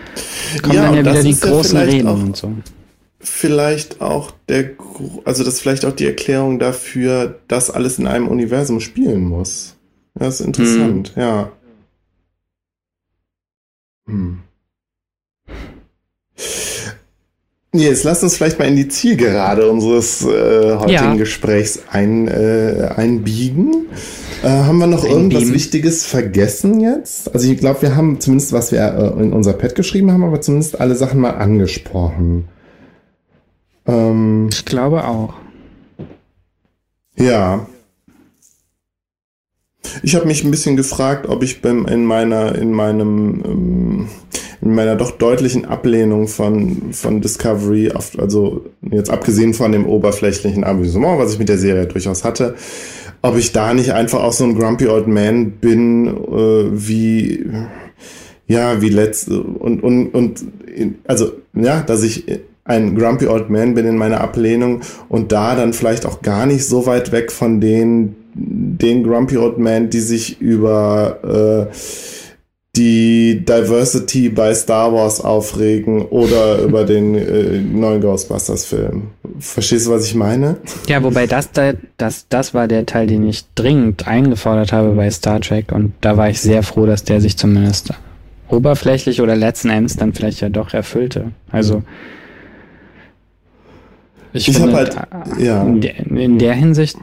kommen 0.60 0.74
Ja, 0.74 0.82
dann 0.86 0.94
ja 0.94 1.00
wieder 1.00 1.22
die 1.22 1.30
ja 1.30 1.36
großen 1.36 1.78
vielleicht 1.78 1.92
Reden 1.92 2.08
auch- 2.08 2.14
und 2.22 2.36
so. 2.36 2.52
vielleicht 3.20 4.00
auch 4.00 4.32
der, 4.48 4.70
also 5.24 5.44
das 5.44 5.54
ist 5.54 5.60
vielleicht 5.60 5.84
auch 5.84 5.92
die 5.94 6.06
Erklärung 6.06 6.58
dafür, 6.58 7.38
dass 7.46 7.70
alles 7.70 7.98
in 7.98 8.08
einem 8.08 8.26
Universum 8.26 8.80
spielen 8.80 9.24
muss. 9.24 9.76
Das 10.14 10.40
ist 10.40 10.46
interessant, 10.46 11.12
hm. 11.14 11.22
ja. 11.22 11.52
Hm. 14.06 14.40
Jetzt 17.76 18.04
lass 18.04 18.22
uns 18.22 18.36
vielleicht 18.36 18.60
mal 18.60 18.68
in 18.68 18.76
die 18.76 18.86
Zielgerade 18.86 19.68
unseres 19.68 20.22
äh, 20.24 20.76
heutigen 20.76 20.92
ja. 20.92 21.14
Gesprächs 21.16 21.80
ein, 21.90 22.28
äh, 22.28 22.88
einbiegen. 22.94 23.86
Äh, 24.44 24.48
haben 24.48 24.78
wir 24.78 24.86
noch 24.86 25.02
Einbieben. 25.02 25.32
irgendwas 25.32 25.52
Wichtiges 25.52 26.06
vergessen 26.06 26.78
jetzt? 26.78 27.34
Also 27.34 27.50
ich 27.50 27.58
glaube, 27.58 27.82
wir 27.82 27.96
haben 27.96 28.20
zumindest, 28.20 28.52
was 28.52 28.70
wir 28.70 28.78
äh, 28.78 29.20
in 29.20 29.32
unser 29.32 29.54
Pad 29.54 29.74
geschrieben 29.74 30.12
haben, 30.12 30.22
aber 30.22 30.40
zumindest 30.40 30.80
alle 30.80 30.94
Sachen 30.94 31.18
mal 31.18 31.30
angesprochen. 31.30 32.46
Ähm, 33.86 34.50
ich 34.52 34.64
glaube 34.64 35.04
auch. 35.08 35.34
Ja. 37.16 37.66
Ich 40.04 40.14
habe 40.14 40.26
mich 40.26 40.44
ein 40.44 40.50
bisschen 40.52 40.76
gefragt, 40.76 41.26
ob 41.28 41.42
ich 41.42 41.60
beim, 41.60 41.86
in 41.86 42.04
meiner, 42.04 42.54
in 42.54 42.70
meinem, 42.70 43.42
ähm, 43.44 44.08
in 44.64 44.74
meiner 44.74 44.96
doch 44.96 45.10
deutlichen 45.10 45.66
Ablehnung 45.66 46.26
von, 46.26 46.92
von 46.92 47.20
Discovery, 47.20 47.92
auf, 47.92 48.18
also 48.18 48.64
jetzt 48.90 49.10
abgesehen 49.10 49.52
von 49.52 49.72
dem 49.72 49.84
oberflächlichen 49.84 50.64
Amüsement, 50.64 51.18
was 51.18 51.34
ich 51.34 51.38
mit 51.38 51.50
der 51.50 51.58
Serie 51.58 51.86
durchaus 51.86 52.24
hatte, 52.24 52.54
ob 53.20 53.36
ich 53.36 53.52
da 53.52 53.74
nicht 53.74 53.92
einfach 53.92 54.22
auch 54.22 54.32
so 54.32 54.44
ein 54.44 54.58
Grumpy 54.58 54.88
Old 54.88 55.06
Man 55.06 55.52
bin, 55.52 56.06
äh, 56.06 56.64
wie, 56.72 57.44
ja, 58.46 58.80
wie 58.80 58.88
letzt, 58.88 59.28
und, 59.28 59.82
und, 59.82 60.08
und, 60.14 60.44
also, 61.06 61.32
ja, 61.52 61.82
dass 61.82 62.02
ich 62.02 62.24
ein 62.64 62.96
Grumpy 62.96 63.26
Old 63.26 63.50
Man 63.50 63.74
bin 63.74 63.86
in 63.86 63.98
meiner 63.98 64.22
Ablehnung 64.22 64.80
und 65.10 65.30
da 65.30 65.56
dann 65.56 65.74
vielleicht 65.74 66.06
auch 66.06 66.22
gar 66.22 66.46
nicht 66.46 66.64
so 66.64 66.86
weit 66.86 67.12
weg 67.12 67.30
von 67.30 67.60
den, 67.60 68.16
den 68.32 69.04
Grumpy 69.04 69.36
Old 69.36 69.58
Man, 69.58 69.90
die 69.90 70.00
sich 70.00 70.40
über 70.40 71.68
äh, 71.70 71.74
die 72.76 73.44
Diversity 73.44 74.28
bei 74.28 74.54
Star 74.54 74.92
Wars 74.92 75.20
aufregen 75.20 76.02
oder 76.06 76.58
über 76.62 76.84
den 76.84 77.14
äh, 77.14 77.60
neuen 77.60 78.00
Ghostbusters-Film. 78.00 79.08
Verstehst 79.38 79.86
du, 79.86 79.90
was 79.90 80.06
ich 80.06 80.14
meine? 80.14 80.56
Ja, 80.88 81.02
wobei 81.02 81.26
das, 81.26 81.50
das, 81.96 82.26
das 82.28 82.54
war 82.54 82.68
der 82.68 82.86
Teil, 82.86 83.06
den 83.06 83.26
ich 83.28 83.44
dringend 83.54 84.06
eingefordert 84.06 84.72
habe 84.72 84.90
bei 84.90 85.10
Star 85.10 85.40
Trek 85.40 85.72
und 85.72 85.92
da 86.00 86.16
war 86.16 86.28
ich 86.28 86.40
sehr 86.40 86.62
froh, 86.62 86.86
dass 86.86 87.04
der 87.04 87.20
sich 87.20 87.36
zumindest 87.36 87.92
oberflächlich 88.48 89.20
oder 89.20 89.36
letzten 89.36 89.70
Endes 89.70 89.96
dann 89.96 90.12
vielleicht 90.12 90.40
ja 90.40 90.48
doch 90.48 90.74
erfüllte. 90.74 91.32
Also 91.50 91.82
ich, 94.32 94.48
ich 94.48 94.56
finde, 94.56 94.74
halt, 94.74 94.96
ja. 95.38 95.62
in, 95.62 95.80
der, 95.80 95.98
in 95.98 96.38
der 96.38 96.54
Hinsicht 96.54 96.98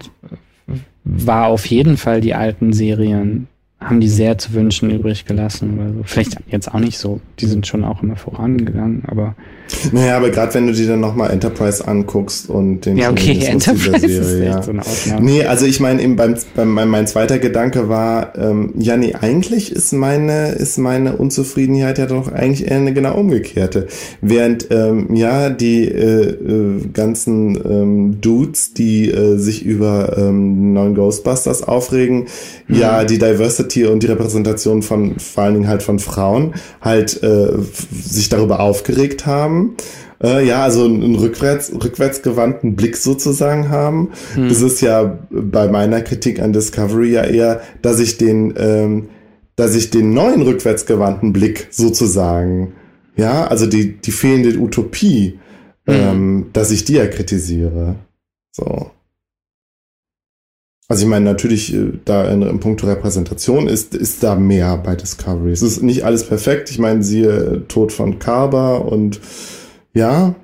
war 1.04 1.48
auf 1.48 1.66
jeden 1.66 1.98
Fall 1.98 2.22
die 2.22 2.36
alten 2.36 2.74
Serien 2.74 3.48
haben 3.82 4.00
die 4.00 4.10
sehr 4.10 4.38
zu 4.38 4.54
wünschen 4.54 4.92
übrig 4.92 5.26
gelassen 5.26 5.80
oder 5.80 5.94
so. 5.94 6.02
Vielleicht 6.06 6.38
jetzt 6.50 6.72
auch 6.72 6.80
nicht 6.80 7.00
so. 7.00 7.20
Die 7.40 7.48
sind 7.48 7.66
schon 7.66 7.84
auch 7.84 8.04
immer 8.04 8.16
vorangegangen, 8.16 9.04
aber. 9.08 9.36
Naja, 9.92 10.18
aber 10.18 10.30
gerade 10.30 10.54
wenn 10.54 10.68
du 10.68 10.74
dir 10.74 10.88
dann 10.88 11.00
nochmal 11.00 11.32
Enterprise 11.32 11.88
anguckst 11.88 12.50
und 12.50 12.82
den 12.82 12.98
Ja, 12.98 13.10
okay, 13.10 13.40
Enterprise 13.46 14.00
Serie, 14.00 14.20
ist 14.20 14.34
echt 14.34 14.46
ja. 14.46 14.62
so 14.62 14.72
eine 14.72 14.82
Ausnahme. 14.82 15.26
Nee, 15.26 15.46
also 15.46 15.66
ich 15.66 15.80
meine, 15.80 16.02
eben 16.02 16.16
beim, 16.16 16.36
beim, 16.56 16.74
mein 16.74 17.08
zweiter 17.08 17.40
Gedanke 17.40 17.90
war, 17.90 18.38
ähm, 18.38 18.74
ja, 18.78 18.98
nee, 18.98 19.16
eigentlich 19.20 19.72
ist 19.72 19.94
meine, 19.94 20.50
ist 20.50 20.78
meine 20.78 21.16
Unzufriedenheit 21.16 21.98
ja 21.98 22.06
doch 22.06 22.32
eigentlich 22.32 22.70
eher 22.70 22.78
eine 22.78 22.94
genau 22.94 23.16
umgekehrte. 23.16 23.88
Während, 24.20 24.68
ähm, 24.70 25.16
ja, 25.16 25.50
die 25.50 25.88
äh, 25.88 26.32
äh, 26.32 26.82
ganzen 26.94 27.56
ähm, 27.56 28.22
Dudes, 28.22 28.74
die 28.74 29.10
äh, 29.10 29.38
sich 29.38 29.66
über 29.66 30.18
ähm, 30.18 30.74
neuen 30.74 30.94
Ghostbusters 30.94 31.64
aufregen, 31.64 32.28
mhm. 32.68 32.76
ja, 32.76 33.06
die 33.06 33.18
Diversity 33.18 33.71
Diversity 33.72 33.86
und 33.86 34.04
die 34.04 34.08
Repräsentation 34.08 34.82
von 34.82 35.20
vor 35.20 35.44
allen 35.44 35.54
Dingen 35.56 35.68
halt 35.68 35.84
von 35.84 36.00
Frauen 36.00 36.54
halt 36.82 37.22
äh, 37.24 37.50
sich 37.92 38.30
darüber 38.30 38.60
aufgeregt 38.60 39.26
haben. 39.26 39.76
Äh, 40.24 40.46
ja, 40.46 40.64
also 40.64 40.86
einen 40.86 41.16
rückwärts, 41.16 41.72
rückwärtsgewandten 41.74 42.76
Blick 42.76 42.98
sozusagen 42.98 43.70
haben. 43.70 44.12
Hm. 44.36 44.50
Das 44.50 44.62
ist 44.62 44.82
ja 44.82 45.20
bei 45.30 45.68
meiner 45.68 46.02
Kritik 46.02 46.40
an 46.40 46.54
Discovery 46.54 47.12
ja 47.12 47.24
eher, 47.24 47.62
dass 47.82 48.00
ich 48.00 48.18
den, 48.18 48.54
ähm, 48.58 49.10
dass 49.56 49.76
ich 49.76 49.90
den 49.90 50.14
neuen 50.14 50.42
rückwärtsgewandten 50.44 51.34
Blick 51.34 51.68
sozusagen, 51.72 52.74
ja, 53.16 53.48
also 53.48 53.66
die, 53.66 53.98
die 53.98 54.12
fehlende 54.12 54.58
Utopie, 54.60 55.40
hm. 55.88 55.96
ähm, 55.96 56.46
dass 56.54 56.72
ich 56.72 56.86
die 56.86 56.94
ja 56.94 57.08
kritisiere. 57.08 57.96
So. 58.52 58.92
Also 60.92 61.06
ich 61.06 61.10
meine, 61.10 61.24
natürlich, 61.24 61.74
äh, 61.74 61.94
da 62.04 62.30
in, 62.30 62.42
in 62.42 62.60
puncto 62.60 62.86
Repräsentation 62.86 63.70
ist, 63.70 63.96
ist 63.96 64.24
da 64.24 64.36
mehr 64.36 64.76
bei 64.76 64.94
Discovery. 64.94 65.54
Es 65.54 65.62
ist 65.62 65.82
nicht 65.82 66.04
alles 66.04 66.28
perfekt. 66.28 66.70
Ich 66.70 66.80
meine, 66.80 67.02
siehe 67.02 67.64
Tod 67.70 67.94
von 67.94 68.20
Carver 68.20 68.84
und 68.84 69.22
ja. 69.94 70.36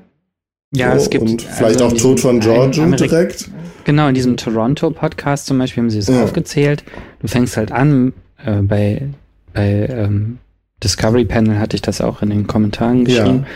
Ja, 0.74 0.92
so, 0.94 1.04
es 1.04 1.10
gibt. 1.10 1.30
Und 1.30 1.42
vielleicht 1.42 1.82
also 1.82 1.94
auch 1.94 2.02
Tod 2.02 2.22
von 2.22 2.40
Giorgio 2.40 2.86
direkt. 2.92 3.52
Genau, 3.84 4.08
in 4.08 4.16
diesem 4.16 4.38
Toronto-Podcast 4.38 5.48
zum 5.48 5.58
Beispiel 5.58 5.84
haben 5.84 5.90
sie 5.90 6.00
es 6.00 6.08
ja. 6.08 6.24
aufgezählt. 6.24 6.86
Du 7.20 7.28
fängst 7.28 7.58
halt 7.58 7.74
an, 7.74 8.14
äh, 8.42 8.62
bei, 8.62 9.10
bei 9.54 9.86
ähm, 9.92 10.38
Discovery 10.82 11.26
Panel 11.26 11.60
hatte 11.60 11.76
ich 11.76 11.82
das 11.82 12.00
auch 12.00 12.22
in 12.22 12.30
den 12.30 12.48
Kommentaren 12.48 13.04
geschrieben. 13.04 13.40
Ja. 13.40 13.48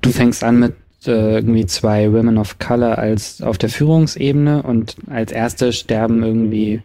Du 0.00 0.08
fängst 0.08 0.42
an 0.42 0.58
mit 0.58 0.72
äh, 1.06 1.34
irgendwie 1.34 1.66
zwei 1.66 2.12
Women 2.12 2.38
of 2.38 2.58
Color 2.58 2.98
als 2.98 3.40
auf 3.42 3.58
der 3.58 3.68
Führungsebene 3.68 4.62
und 4.62 4.96
als 5.08 5.32
erste 5.32 5.72
sterben 5.72 6.22
irgendwie 6.22 6.82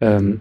ähm, 0.00 0.40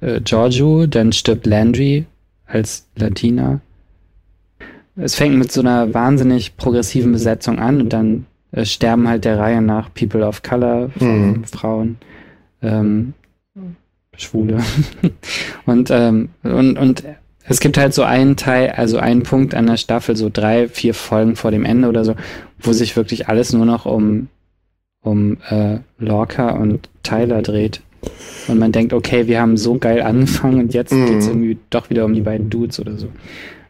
äh, 0.00 0.20
Giorgio, 0.20 0.86
dann 0.86 1.12
stirbt 1.12 1.46
Landry 1.46 2.06
als 2.46 2.86
Latina. 2.96 3.60
Es 4.96 5.14
fängt 5.14 5.36
mit 5.36 5.52
so 5.52 5.60
einer 5.60 5.92
wahnsinnig 5.92 6.56
progressiven 6.56 7.12
Besetzung 7.12 7.58
an 7.58 7.80
und 7.80 7.92
dann 7.92 8.26
äh, 8.52 8.64
sterben 8.64 9.08
halt 9.08 9.24
der 9.24 9.38
Reihe 9.38 9.60
nach 9.60 9.92
People 9.92 10.26
of 10.26 10.42
Color, 10.42 10.90
mhm. 10.98 11.44
Frauen, 11.44 11.96
ähm, 12.62 13.14
Schwule. 14.16 14.62
und, 15.66 15.90
ähm, 15.90 16.30
und, 16.42 16.78
und 16.78 17.04
es 17.48 17.60
gibt 17.60 17.78
halt 17.78 17.94
so 17.94 18.02
einen 18.02 18.36
Teil, 18.36 18.70
also 18.70 18.98
einen 18.98 19.22
Punkt 19.22 19.54
an 19.54 19.66
der 19.66 19.76
Staffel, 19.76 20.16
so 20.16 20.30
drei, 20.32 20.68
vier 20.68 20.94
Folgen 20.94 21.36
vor 21.36 21.50
dem 21.50 21.64
Ende 21.64 21.88
oder 21.88 22.04
so, 22.04 22.14
wo 22.58 22.72
sich 22.72 22.96
wirklich 22.96 23.28
alles 23.28 23.52
nur 23.52 23.66
noch 23.66 23.86
um, 23.86 24.28
um 25.02 25.38
äh, 25.48 25.78
Lorca 25.98 26.50
und 26.50 26.88
Tyler 27.02 27.42
dreht. 27.42 27.80
Und 28.48 28.58
man 28.58 28.72
denkt, 28.72 28.92
okay, 28.92 29.26
wir 29.26 29.40
haben 29.40 29.56
so 29.56 29.78
geil 29.78 30.02
angefangen 30.02 30.60
und 30.60 30.74
jetzt 30.74 30.92
mhm. 30.92 31.06
geht's 31.06 31.26
irgendwie 31.26 31.58
doch 31.70 31.90
wieder 31.90 32.04
um 32.04 32.14
die 32.14 32.20
beiden 32.20 32.50
Dudes 32.50 32.78
oder 32.80 32.96
so 32.96 33.08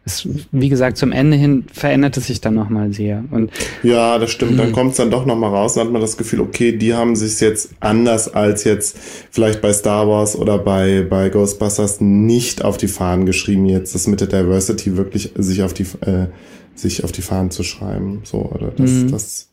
es, 0.06 0.28
wie 0.52 0.68
gesagt, 0.68 0.96
zum 0.96 1.10
Ende 1.10 1.36
hin 1.36 1.64
verändert 1.72 2.16
es 2.16 2.28
sich 2.28 2.40
dann 2.40 2.54
nochmal 2.54 2.92
sehr. 2.92 3.24
Und, 3.32 3.50
ja, 3.82 4.18
das 4.18 4.30
stimmt. 4.30 4.56
Dann 4.56 4.70
kommt 4.70 4.92
es 4.92 4.98
dann 4.98 5.10
doch 5.10 5.26
nochmal 5.26 5.50
raus 5.50 5.76
und 5.76 5.82
hat 5.82 5.90
man 5.90 6.00
das 6.00 6.16
Gefühl, 6.16 6.40
okay, 6.40 6.70
die 6.70 6.94
haben 6.94 7.16
sich 7.16 7.40
jetzt 7.40 7.70
anders 7.80 8.32
als 8.32 8.62
jetzt 8.62 8.96
vielleicht 9.32 9.60
bei 9.60 9.72
Star 9.72 10.08
Wars 10.08 10.36
oder 10.36 10.58
bei, 10.58 11.02
bei 11.02 11.28
Ghostbusters 11.28 12.00
nicht 12.00 12.64
auf 12.64 12.76
die 12.76 12.86
Fahnen 12.86 13.26
geschrieben, 13.26 13.66
jetzt 13.66 13.96
das 13.96 14.06
mit 14.06 14.20
der 14.20 14.28
Diversity 14.28 14.96
wirklich 14.96 15.32
sich 15.36 15.64
auf 15.64 15.74
die, 15.74 15.86
äh, 16.02 16.28
sich 16.76 17.02
auf 17.02 17.10
die 17.10 17.22
Fahnen 17.22 17.50
zu 17.50 17.64
schreiben. 17.64 18.20
So, 18.22 18.38
oder 18.42 18.68
das, 18.68 18.90
mhm. 18.90 19.10
das, 19.10 19.48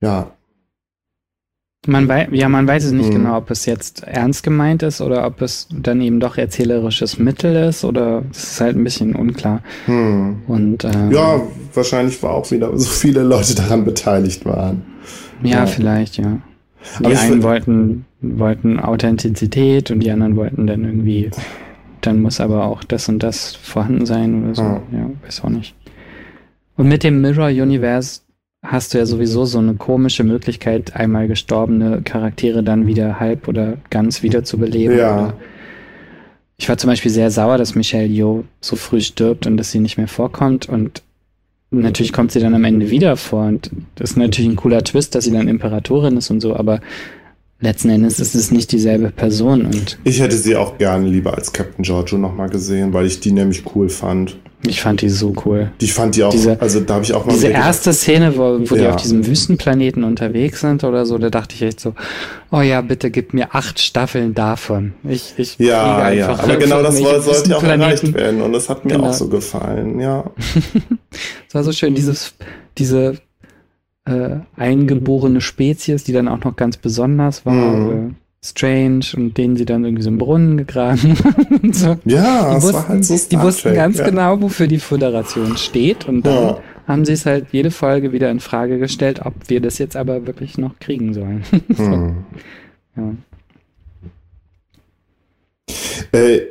ja, 0.00 0.32
man 1.86 2.08
weiß, 2.08 2.28
ja, 2.32 2.48
man 2.48 2.66
weiß 2.66 2.84
es 2.84 2.92
nicht 2.92 3.10
mhm. 3.10 3.14
genau, 3.14 3.36
ob 3.38 3.50
es 3.50 3.64
jetzt 3.66 4.02
ernst 4.02 4.42
gemeint 4.42 4.82
ist 4.82 5.00
oder 5.00 5.24
ob 5.26 5.40
es 5.42 5.68
dann 5.70 6.00
eben 6.00 6.20
doch 6.20 6.36
erzählerisches 6.36 7.18
Mittel 7.18 7.54
ist 7.68 7.84
oder 7.84 8.24
es 8.30 8.52
ist 8.52 8.60
halt 8.60 8.76
ein 8.76 8.84
bisschen 8.84 9.14
unklar. 9.14 9.62
Mhm. 9.86 10.42
Und 10.46 10.84
ähm, 10.84 11.12
ja, 11.12 11.40
wahrscheinlich 11.74 12.22
war 12.22 12.32
auch 12.32 12.50
wieder 12.50 12.76
so 12.76 12.90
viele 12.90 13.22
Leute 13.22 13.54
daran 13.54 13.84
beteiligt 13.84 14.44
waren. 14.44 14.82
Ja, 15.42 15.58
ja. 15.58 15.66
vielleicht, 15.66 16.16
ja. 16.18 16.38
Die 17.00 17.06
Aber 17.06 17.18
einen 17.18 17.42
wollten, 17.42 18.04
wollten 18.20 18.80
Authentizität 18.80 19.90
und 19.90 20.00
die 20.00 20.10
anderen 20.10 20.36
wollten 20.36 20.66
dann 20.66 20.84
irgendwie, 20.84 21.30
dann 22.00 22.20
muss 22.20 22.40
aber 22.40 22.64
auch 22.64 22.84
das 22.84 23.08
und 23.08 23.22
das 23.22 23.54
vorhanden 23.54 24.06
sein 24.06 24.44
oder 24.44 24.54
so. 24.54 24.62
Ja, 24.62 24.82
ja 24.92 25.10
weiß 25.24 25.44
auch 25.44 25.50
nicht. 25.50 25.74
Und 26.76 26.88
mit 26.88 27.02
dem 27.02 27.20
Mirror 27.20 27.48
Universe 27.48 28.20
hast 28.62 28.92
du 28.92 28.98
ja 28.98 29.06
sowieso 29.06 29.44
so 29.44 29.58
eine 29.58 29.74
komische 29.74 30.24
Möglichkeit, 30.24 30.96
einmal 30.96 31.28
gestorbene 31.28 32.02
Charaktere 32.02 32.62
dann 32.62 32.86
wieder 32.86 33.20
halb 33.20 33.48
oder 33.48 33.78
ganz 33.90 34.22
wieder 34.22 34.44
zu 34.44 34.58
beleben. 34.58 34.96
Ja. 34.96 35.34
Ich 36.56 36.68
war 36.68 36.76
zum 36.76 36.90
Beispiel 36.90 37.10
sehr 37.10 37.30
sauer, 37.30 37.56
dass 37.56 37.76
Michelle 37.76 38.06
Yeoh 38.06 38.44
so 38.60 38.74
früh 38.74 39.00
stirbt 39.00 39.46
und 39.46 39.56
dass 39.56 39.70
sie 39.70 39.78
nicht 39.78 39.96
mehr 39.96 40.08
vorkommt 40.08 40.68
und 40.68 41.02
natürlich 41.70 42.12
kommt 42.12 42.32
sie 42.32 42.40
dann 42.40 42.54
am 42.54 42.64
Ende 42.64 42.90
wieder 42.90 43.16
vor 43.16 43.46
und 43.46 43.70
das 43.94 44.10
ist 44.10 44.16
natürlich 44.16 44.50
ein 44.50 44.56
cooler 44.56 44.82
Twist, 44.82 45.14
dass 45.14 45.24
sie 45.24 45.32
dann 45.32 45.48
Imperatorin 45.48 46.16
ist 46.16 46.30
und 46.30 46.40
so, 46.40 46.56
aber 46.56 46.80
letzten 47.60 47.90
Endes 47.90 48.20
ist 48.20 48.34
es 48.34 48.50
nicht 48.50 48.72
dieselbe 48.72 49.10
Person 49.10 49.66
und 49.66 49.98
ich 50.04 50.20
hätte 50.20 50.36
sie 50.36 50.56
auch 50.56 50.78
gerne 50.78 51.08
lieber 51.08 51.34
als 51.34 51.52
Captain 51.52 51.82
Giorgio 51.82 52.18
nochmal 52.18 52.48
gesehen, 52.48 52.92
weil 52.92 53.06
ich 53.06 53.20
die 53.20 53.32
nämlich 53.32 53.64
cool 53.74 53.88
fand. 53.88 54.38
Ich 54.66 54.80
fand 54.80 55.02
die 55.02 55.08
so 55.08 55.32
cool. 55.44 55.70
Die 55.80 55.86
fand 55.86 56.16
die 56.16 56.24
auch, 56.24 56.30
diese, 56.30 56.60
also 56.60 56.80
da 56.80 56.94
habe 56.94 57.04
ich 57.04 57.14
auch 57.14 57.24
mal. 57.24 57.32
Diese 57.32 57.48
erste. 57.48 57.92
Szene, 57.92 58.36
wo, 58.36 58.58
wo 58.68 58.74
ja. 58.74 58.82
die 58.82 58.88
auf 58.88 58.96
diesem 58.96 59.24
Wüstenplaneten 59.24 60.02
unterwegs 60.02 60.60
sind 60.60 60.82
oder 60.82 61.06
so, 61.06 61.16
da 61.16 61.30
dachte 61.30 61.54
ich 61.54 61.62
echt 61.62 61.78
so, 61.78 61.94
oh 62.50 62.60
ja, 62.60 62.80
bitte 62.80 63.12
gib 63.12 63.34
mir 63.34 63.54
acht 63.54 63.78
Staffeln 63.78 64.34
davon. 64.34 64.94
Ich, 65.08 65.34
ich 65.36 65.58
ja, 65.58 66.10
ja, 66.10 66.30
aber 66.30 66.56
genau 66.56 66.82
das 66.82 66.98
sollte 66.98 67.56
auch 67.56 67.62
erreicht 67.62 68.12
werden 68.12 68.42
und 68.42 68.52
das 68.52 68.68
hat 68.68 68.84
mir 68.84 68.94
genau. 68.94 69.10
auch 69.10 69.14
so 69.14 69.28
gefallen, 69.28 70.00
ja. 70.00 70.24
Es 71.48 71.54
war 71.54 71.64
so 71.64 71.72
schön, 71.72 71.94
dieses, 71.94 72.34
diese 72.76 73.14
äh, 74.08 74.40
eingeborene 74.56 75.40
Spezies, 75.40 76.04
die 76.04 76.12
dann 76.12 76.28
auch 76.28 76.42
noch 76.44 76.56
ganz 76.56 76.76
besonders 76.76 77.44
war. 77.46 77.54
Mhm. 77.54 78.16
Strange 78.44 79.04
und 79.16 79.36
denen 79.36 79.56
sie 79.56 79.64
dann 79.64 79.84
irgendwie 79.84 80.02
so 80.02 80.10
einen 80.10 80.18
Brunnen 80.18 80.56
gegraben 80.58 81.16
so. 81.72 81.96
Ja, 82.04 82.54
die 82.54 82.62
wussten, 82.62 82.88
halt 82.88 83.04
so 83.04 83.18
die 83.30 83.40
wussten 83.40 83.74
ganz 83.74 83.98
ja. 83.98 84.04
genau, 84.04 84.40
wofür 84.40 84.68
die 84.68 84.78
Föderation 84.78 85.56
steht 85.56 86.06
und 86.08 86.24
dann 86.24 86.34
ja. 86.34 86.60
haben 86.86 87.04
sie 87.04 87.14
es 87.14 87.26
halt 87.26 87.46
jede 87.50 87.72
Folge 87.72 88.12
wieder 88.12 88.30
in 88.30 88.38
Frage 88.38 88.78
gestellt, 88.78 89.22
ob 89.24 89.34
wir 89.48 89.60
das 89.60 89.78
jetzt 89.78 89.96
aber 89.96 90.26
wirklich 90.26 90.56
noch 90.56 90.78
kriegen 90.78 91.14
sollen. 91.14 91.42
so. 91.68 91.84
hm. 91.84 92.16
ja. 92.96 93.14
äh, 96.12 96.42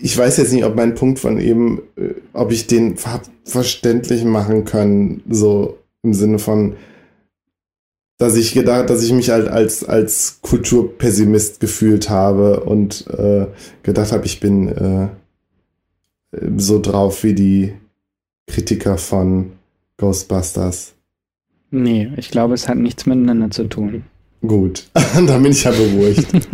ich 0.00 0.16
weiß 0.16 0.38
jetzt 0.38 0.52
nicht, 0.52 0.64
ob 0.64 0.76
mein 0.76 0.94
Punkt 0.94 1.18
von 1.18 1.38
eben, 1.38 1.82
äh, 1.96 2.14
ob 2.32 2.52
ich 2.52 2.66
den 2.66 2.96
verständlich 3.44 4.24
machen 4.24 4.64
kann, 4.64 5.22
so 5.28 5.78
im 6.06 6.14
Sinne 6.14 6.38
von, 6.38 6.76
dass 8.18 8.36
ich 8.36 8.54
gedacht, 8.54 8.88
dass 8.88 9.02
ich 9.02 9.12
mich 9.12 9.28
halt 9.28 9.48
als, 9.48 9.84
als 9.84 10.38
Kulturpessimist 10.40 11.60
gefühlt 11.60 12.08
habe 12.08 12.60
und 12.60 13.06
äh, 13.08 13.46
gedacht 13.82 14.12
habe, 14.12 14.24
ich 14.24 14.40
bin 14.40 14.68
äh, 14.68 15.08
so 16.56 16.80
drauf 16.80 17.24
wie 17.24 17.34
die 17.34 17.74
Kritiker 18.46 18.96
von 18.96 19.52
Ghostbusters. 19.98 20.94
Nee, 21.70 22.10
ich 22.16 22.30
glaube, 22.30 22.54
es 22.54 22.68
hat 22.68 22.78
nichts 22.78 23.04
miteinander 23.06 23.50
zu 23.50 23.64
tun. 23.64 24.04
Gut, 24.40 24.88
dann 25.14 25.42
bin 25.42 25.52
ich 25.52 25.64
ja 25.64 25.72
beruhigt. 25.72 26.28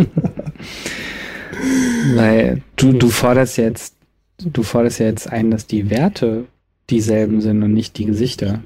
Weil 2.14 2.62
du, 2.76 2.92
du 2.92 3.10
forderst 3.10 3.58
jetzt, 3.58 3.94
du 4.38 4.62
forderst 4.62 4.98
ja 4.98 5.06
jetzt 5.06 5.30
ein, 5.30 5.50
dass 5.50 5.66
die 5.66 5.90
Werte 5.90 6.46
dieselben 6.90 7.40
sind 7.40 7.62
und 7.62 7.72
nicht 7.72 7.98
die 7.98 8.06
Gesichter. 8.06 8.62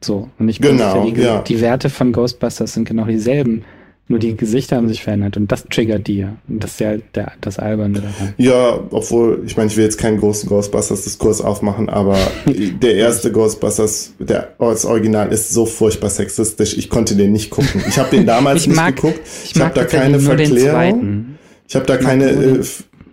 So. 0.00 0.28
Und 0.38 0.48
ich 0.48 0.60
genau, 0.60 1.04
die, 1.04 1.20
ja. 1.20 1.42
die 1.42 1.60
Werte 1.60 1.90
von 1.90 2.12
Ghostbusters 2.12 2.74
sind 2.74 2.88
genau 2.88 3.04
dieselben. 3.04 3.64
Nur 4.10 4.18
die 4.18 4.36
Gesichter 4.36 4.74
haben 4.74 4.88
sich 4.88 5.04
verändert 5.04 5.36
und 5.36 5.52
das 5.52 5.66
triggert 5.66 6.08
die 6.08 6.18
ja. 6.18 6.36
Und 6.48 6.64
das 6.64 6.72
ist 6.72 6.80
ja 6.80 6.96
der, 7.14 7.30
das 7.40 7.60
Alberne 7.60 8.00
daran. 8.00 8.34
Ja, 8.38 8.80
obwohl, 8.90 9.44
ich 9.46 9.56
meine, 9.56 9.70
ich 9.70 9.76
will 9.76 9.84
jetzt 9.84 9.98
keinen 9.98 10.18
großen 10.18 10.48
Ghostbusters-Diskurs 10.48 11.40
aufmachen, 11.40 11.88
aber 11.88 12.18
der 12.46 12.96
erste 12.96 13.30
Ghostbusters, 13.30 14.14
der 14.18 14.48
das 14.58 14.84
Original 14.84 15.32
ist 15.32 15.50
so 15.50 15.64
furchtbar 15.64 16.10
sexistisch, 16.10 16.76
ich 16.76 16.90
konnte 16.90 17.14
den 17.14 17.30
nicht 17.30 17.50
gucken. 17.50 17.84
Ich 17.86 18.00
habe 18.00 18.10
den 18.10 18.26
damals 18.26 18.66
nicht 18.66 18.74
mag, 18.74 18.96
geguckt. 18.96 19.20
Ich, 19.44 19.54
ich 19.54 19.62
habe 19.62 19.74
da 19.74 19.84
keine 19.84 20.18
Verklärung. 20.18 21.36
Ich 21.68 21.76
habe 21.76 21.86
da 21.86 21.94
ich 21.94 22.00
keine. 22.00 22.30
Äh, 22.30 22.64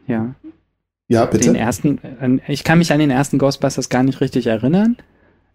ja. 0.08 0.34
Ja, 1.10 1.26
bitte. 1.26 1.46
Den 1.46 1.56
ersten, 1.56 2.00
ich 2.48 2.64
kann 2.64 2.80
mich 2.80 2.92
an 2.92 2.98
den 2.98 3.12
ersten 3.12 3.38
Ghostbusters 3.38 3.90
gar 3.90 4.02
nicht 4.02 4.20
richtig 4.20 4.48
erinnern. 4.48 4.98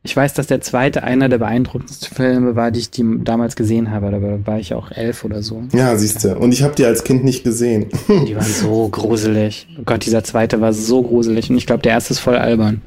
Ich 0.04 0.16
weiß, 0.16 0.34
dass 0.34 0.48
der 0.48 0.60
zweite 0.60 1.04
einer 1.04 1.28
der 1.28 1.38
beeindruckendsten 1.38 2.14
Filme 2.14 2.56
war, 2.56 2.72
die 2.72 2.80
ich 2.80 2.90
die 2.90 3.04
damals 3.22 3.54
gesehen 3.54 3.92
habe. 3.92 4.10
Da 4.10 4.46
war 4.46 4.58
ich 4.58 4.74
auch 4.74 4.90
elf 4.90 5.24
oder 5.24 5.42
so. 5.42 5.62
Ja, 5.72 5.96
siehst 5.96 6.24
du. 6.24 6.36
Und 6.36 6.52
ich 6.52 6.64
habe 6.64 6.74
die 6.74 6.84
als 6.84 7.04
Kind 7.04 7.22
nicht 7.22 7.44
gesehen. 7.44 7.86
Die 8.08 8.34
waren 8.34 8.44
so 8.44 8.88
gruselig. 8.88 9.68
Oh 9.78 9.82
Gott, 9.84 10.04
dieser 10.04 10.24
zweite 10.24 10.60
war 10.60 10.72
so 10.72 11.02
gruselig. 11.02 11.50
Und 11.50 11.56
ich 11.56 11.66
glaube, 11.66 11.82
der 11.82 11.92
erste 11.92 12.14
ist 12.14 12.18
voll 12.18 12.36
albern. 12.36 12.80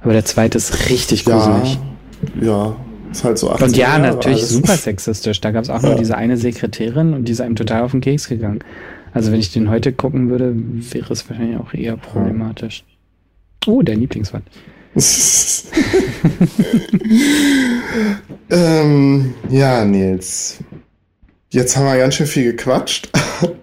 Aber 0.00 0.12
der 0.12 0.24
zweite 0.24 0.58
ist 0.58 0.90
richtig 0.90 1.24
gruselig. 1.24 1.78
Ja, 2.40 2.46
ja. 2.46 2.76
Ist 3.10 3.24
halt 3.24 3.38
so 3.38 3.50
18 3.50 3.66
Und 3.66 3.76
ja, 3.76 3.88
Jahre 3.88 4.00
natürlich 4.14 4.38
alles. 4.38 4.50
super 4.50 4.76
sexistisch. 4.76 5.40
Da 5.40 5.50
gab 5.50 5.64
es 5.64 5.70
auch 5.70 5.82
ja. 5.82 5.88
nur 5.88 5.98
diese 5.98 6.16
eine 6.16 6.36
Sekretärin 6.36 7.14
und 7.14 7.26
die 7.26 7.32
ist 7.32 7.40
einem 7.40 7.56
total 7.56 7.82
auf 7.82 7.90
den 7.90 8.00
Keks 8.00 8.28
gegangen. 8.28 8.60
Also 9.12 9.32
wenn 9.32 9.40
ich 9.40 9.52
den 9.52 9.70
heute 9.70 9.92
gucken 9.92 10.30
würde, 10.30 10.52
wäre 10.54 11.12
es 11.12 11.28
wahrscheinlich 11.28 11.58
auch 11.58 11.74
eher 11.74 11.96
problematisch. 11.96 12.84
Oh, 13.66 13.82
der 13.82 13.96
Lieblingswand. 13.96 14.44
ähm, 18.50 19.34
ja, 19.48 19.84
Nils. 19.84 20.58
Jetzt 21.50 21.76
haben 21.76 21.86
wir 21.86 21.98
ganz 21.98 22.14
schön 22.14 22.26
viel 22.26 22.52
gequatscht. 22.52 23.10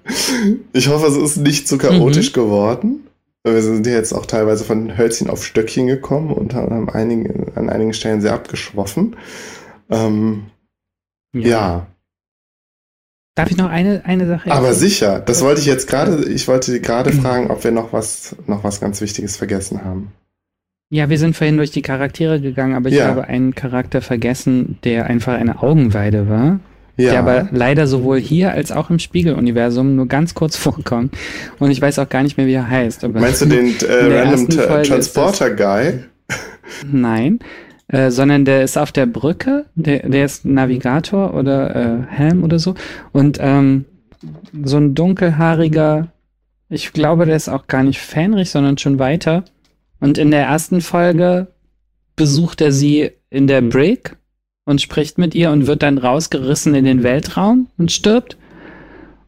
ich 0.74 0.90
hoffe, 0.90 1.08
es 1.08 1.18
ist 1.18 1.38
nicht 1.38 1.68
zu 1.68 1.78
chaotisch 1.78 2.32
mhm. 2.32 2.34
geworden. 2.34 3.08
Wir 3.44 3.62
sind 3.62 3.88
jetzt 3.88 4.14
auch 4.14 4.26
teilweise 4.26 4.64
von 4.64 4.98
Hölzchen 4.98 5.30
auf 5.30 5.46
Stöckchen 5.46 5.88
gekommen 5.88 6.32
und 6.32 6.54
haben 6.54 6.90
einige, 6.90 7.52
an 7.56 7.70
einigen 7.70 7.94
Stellen 7.94 8.22
sehr 8.22 8.34
abgeschwoffen. 8.34 9.16
Ähm, 9.90 10.46
ja. 11.34 11.42
ja. 11.42 11.88
Darf 13.36 13.50
ich 13.50 13.58
noch 13.58 13.70
eine, 13.70 14.04
eine 14.06 14.28
Sache? 14.28 14.52
Aber 14.52 14.74
sicher, 14.74 15.20
das 15.20 15.42
wollte 15.42 15.62
ich 15.62 15.66
jetzt 15.66 15.88
gerade, 15.88 16.30
ich 16.30 16.48
wollte 16.48 16.80
gerade 16.82 17.14
fragen, 17.14 17.50
ob 17.50 17.64
wir 17.64 17.72
noch 17.72 17.94
was, 17.94 18.36
noch 18.46 18.64
was 18.64 18.82
ganz 18.82 19.02
Wichtiges 19.02 19.38
vergessen 19.38 19.84
haben. 19.84 20.12
Ja, 20.94 21.10
wir 21.10 21.18
sind 21.18 21.38
vorhin 21.38 21.56
durch 21.56 21.72
die 21.72 21.82
Charaktere 21.82 22.42
gegangen, 22.42 22.76
aber 22.76 22.90
ich 22.90 22.96
Ja. 22.96 23.08
habe 23.08 23.24
einen 23.24 23.56
Charakter 23.56 24.02
vergessen, 24.02 24.78
der 24.84 25.06
einfach 25.06 25.34
eine 25.34 25.64
Augenweide 25.64 26.28
war. 26.28 26.60
Ja. 26.98 27.12
Der 27.12 27.20
aber 27.20 27.50
leider 27.54 27.88
sowohl 27.88 28.20
hier 28.20 28.52
als 28.52 28.74
auch 28.74 28.90
im 28.90 29.00
Spiegeluniversum 29.00 29.96
nur 29.96 30.08
ganz 30.10 30.34
kurz 30.34 30.58
vorkommt. 30.58 31.16
Und 31.60 31.72
ich 31.72 31.82
weiß 31.82 31.98
auch 32.00 32.10
gar 32.10 32.24
nicht 32.24 32.36
mehr, 32.36 32.46
wie 32.46 32.54
er 32.54 32.70
heißt. 32.70 33.08
Meinst 33.08 33.42
du 33.42 33.46
den 33.46 33.74
äh, 33.80 34.20
Random 34.20 34.52
Folge 34.52 34.90
Transporter 34.90 35.52
Guy? 35.56 36.00
Nein. 36.92 37.40
Äh, 37.88 38.12
sondern 38.12 38.44
der 38.44 38.64
ist 38.64 38.78
auf 38.78 38.92
der 38.92 39.06
Brücke, 39.06 39.66
der, 39.76 40.08
der 40.10 40.26
ist 40.26 40.44
Navigator 40.46 41.34
oder 41.34 41.74
äh, 41.76 41.98
Helm 42.10 42.44
oder 42.44 42.60
so. 42.60 42.76
Und 43.14 43.38
ähm, 43.40 43.86
so 44.64 44.76
ein 44.78 44.94
dunkelhaariger, 44.94 46.10
ich 46.70 46.92
glaube, 46.92 47.26
der 47.26 47.38
ist 47.38 47.48
auch 47.48 47.68
gar 47.68 47.84
nicht 47.84 48.00
Fähnrich, 48.00 48.50
sondern 48.50 48.78
schon 48.78 49.00
weiter. 49.00 49.46
Und 50.02 50.18
in 50.18 50.32
der 50.32 50.42
ersten 50.44 50.82
Folge 50.82 51.48
besucht 52.18 52.60
er 52.60 52.74
sie 52.74 53.12
in 53.30 53.48
der 53.48 53.62
Brig 53.62 54.18
und 54.66 54.82
spricht 54.82 55.18
mit 55.18 55.34
ihr 55.36 55.52
und 55.52 55.66
wird 55.68 55.82
dann 55.84 55.98
rausgerissen 55.98 56.76
in 56.76 56.84
den 56.86 57.04
Weltraum 57.04 57.68
und 57.78 57.92
stirbt. 57.92 58.36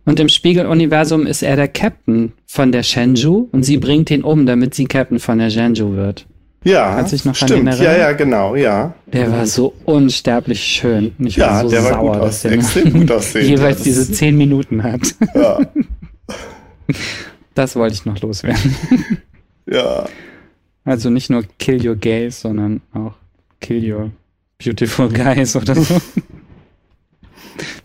Und 0.06 0.20
im 0.20 0.28
Spiegeluniversum 0.28 1.26
ist 1.26 1.44
er 1.44 1.56
der 1.56 1.70
Captain 1.70 2.34
von 2.46 2.74
der 2.74 2.84
Shenzhou 2.84 3.48
und 3.54 3.64
sie 3.64 3.78
bringt 3.78 4.12
ihn 4.12 4.22
um, 4.24 4.46
damit 4.46 4.74
sie 4.76 4.84
Captain 4.86 5.20
von 5.20 5.38
der 5.40 5.50
Shenzhou 5.50 5.96
wird. 5.96 6.26
Ja, 6.66 7.02
du 7.02 7.10
dich 7.10 7.24
noch 7.26 7.36
stimmt. 7.36 7.78
Ja, 7.80 7.96
ja, 7.98 8.12
genau, 8.14 8.56
ja. 8.56 8.94
Der 9.08 9.32
war 9.32 9.46
so 9.46 9.74
unsterblich 9.86 10.62
schön. 10.64 11.14
Und 11.20 11.28
ich 11.28 11.36
Ja, 11.36 11.48
war 11.52 11.62
so 11.64 11.70
der 11.70 11.84
war 11.84 11.94
sauer, 11.94 12.12
gut 12.14 12.22
dass 12.22 12.28
aus, 12.30 12.42
der 12.44 12.52
extrem 12.54 12.94
gut 12.94 13.12
aussehend. 13.12 13.50
jeweils 13.50 13.80
Ja, 13.80 13.84
diese 13.84 14.08
das- 14.08 14.18
zehn 14.18 14.38
Minuten 14.38 14.82
hat. 14.84 15.02
Ja, 15.36 15.60
Das 17.54 17.76
wollte 17.76 17.94
ich 17.96 18.06
noch 18.06 18.20
loswerden. 18.22 18.76
ja. 19.70 20.06
Also 20.86 21.10
nicht 21.10 21.30
nur 21.30 21.44
Kill 21.60 21.86
Your 21.88 21.96
Gays, 21.96 22.42
sondern 22.42 22.82
auch 22.94 23.16
Kill 23.62 23.92
Your 23.94 24.12
Beautiful 24.64 25.10
Guys 25.10 25.56
oder 25.56 25.76
so. 25.76 26.00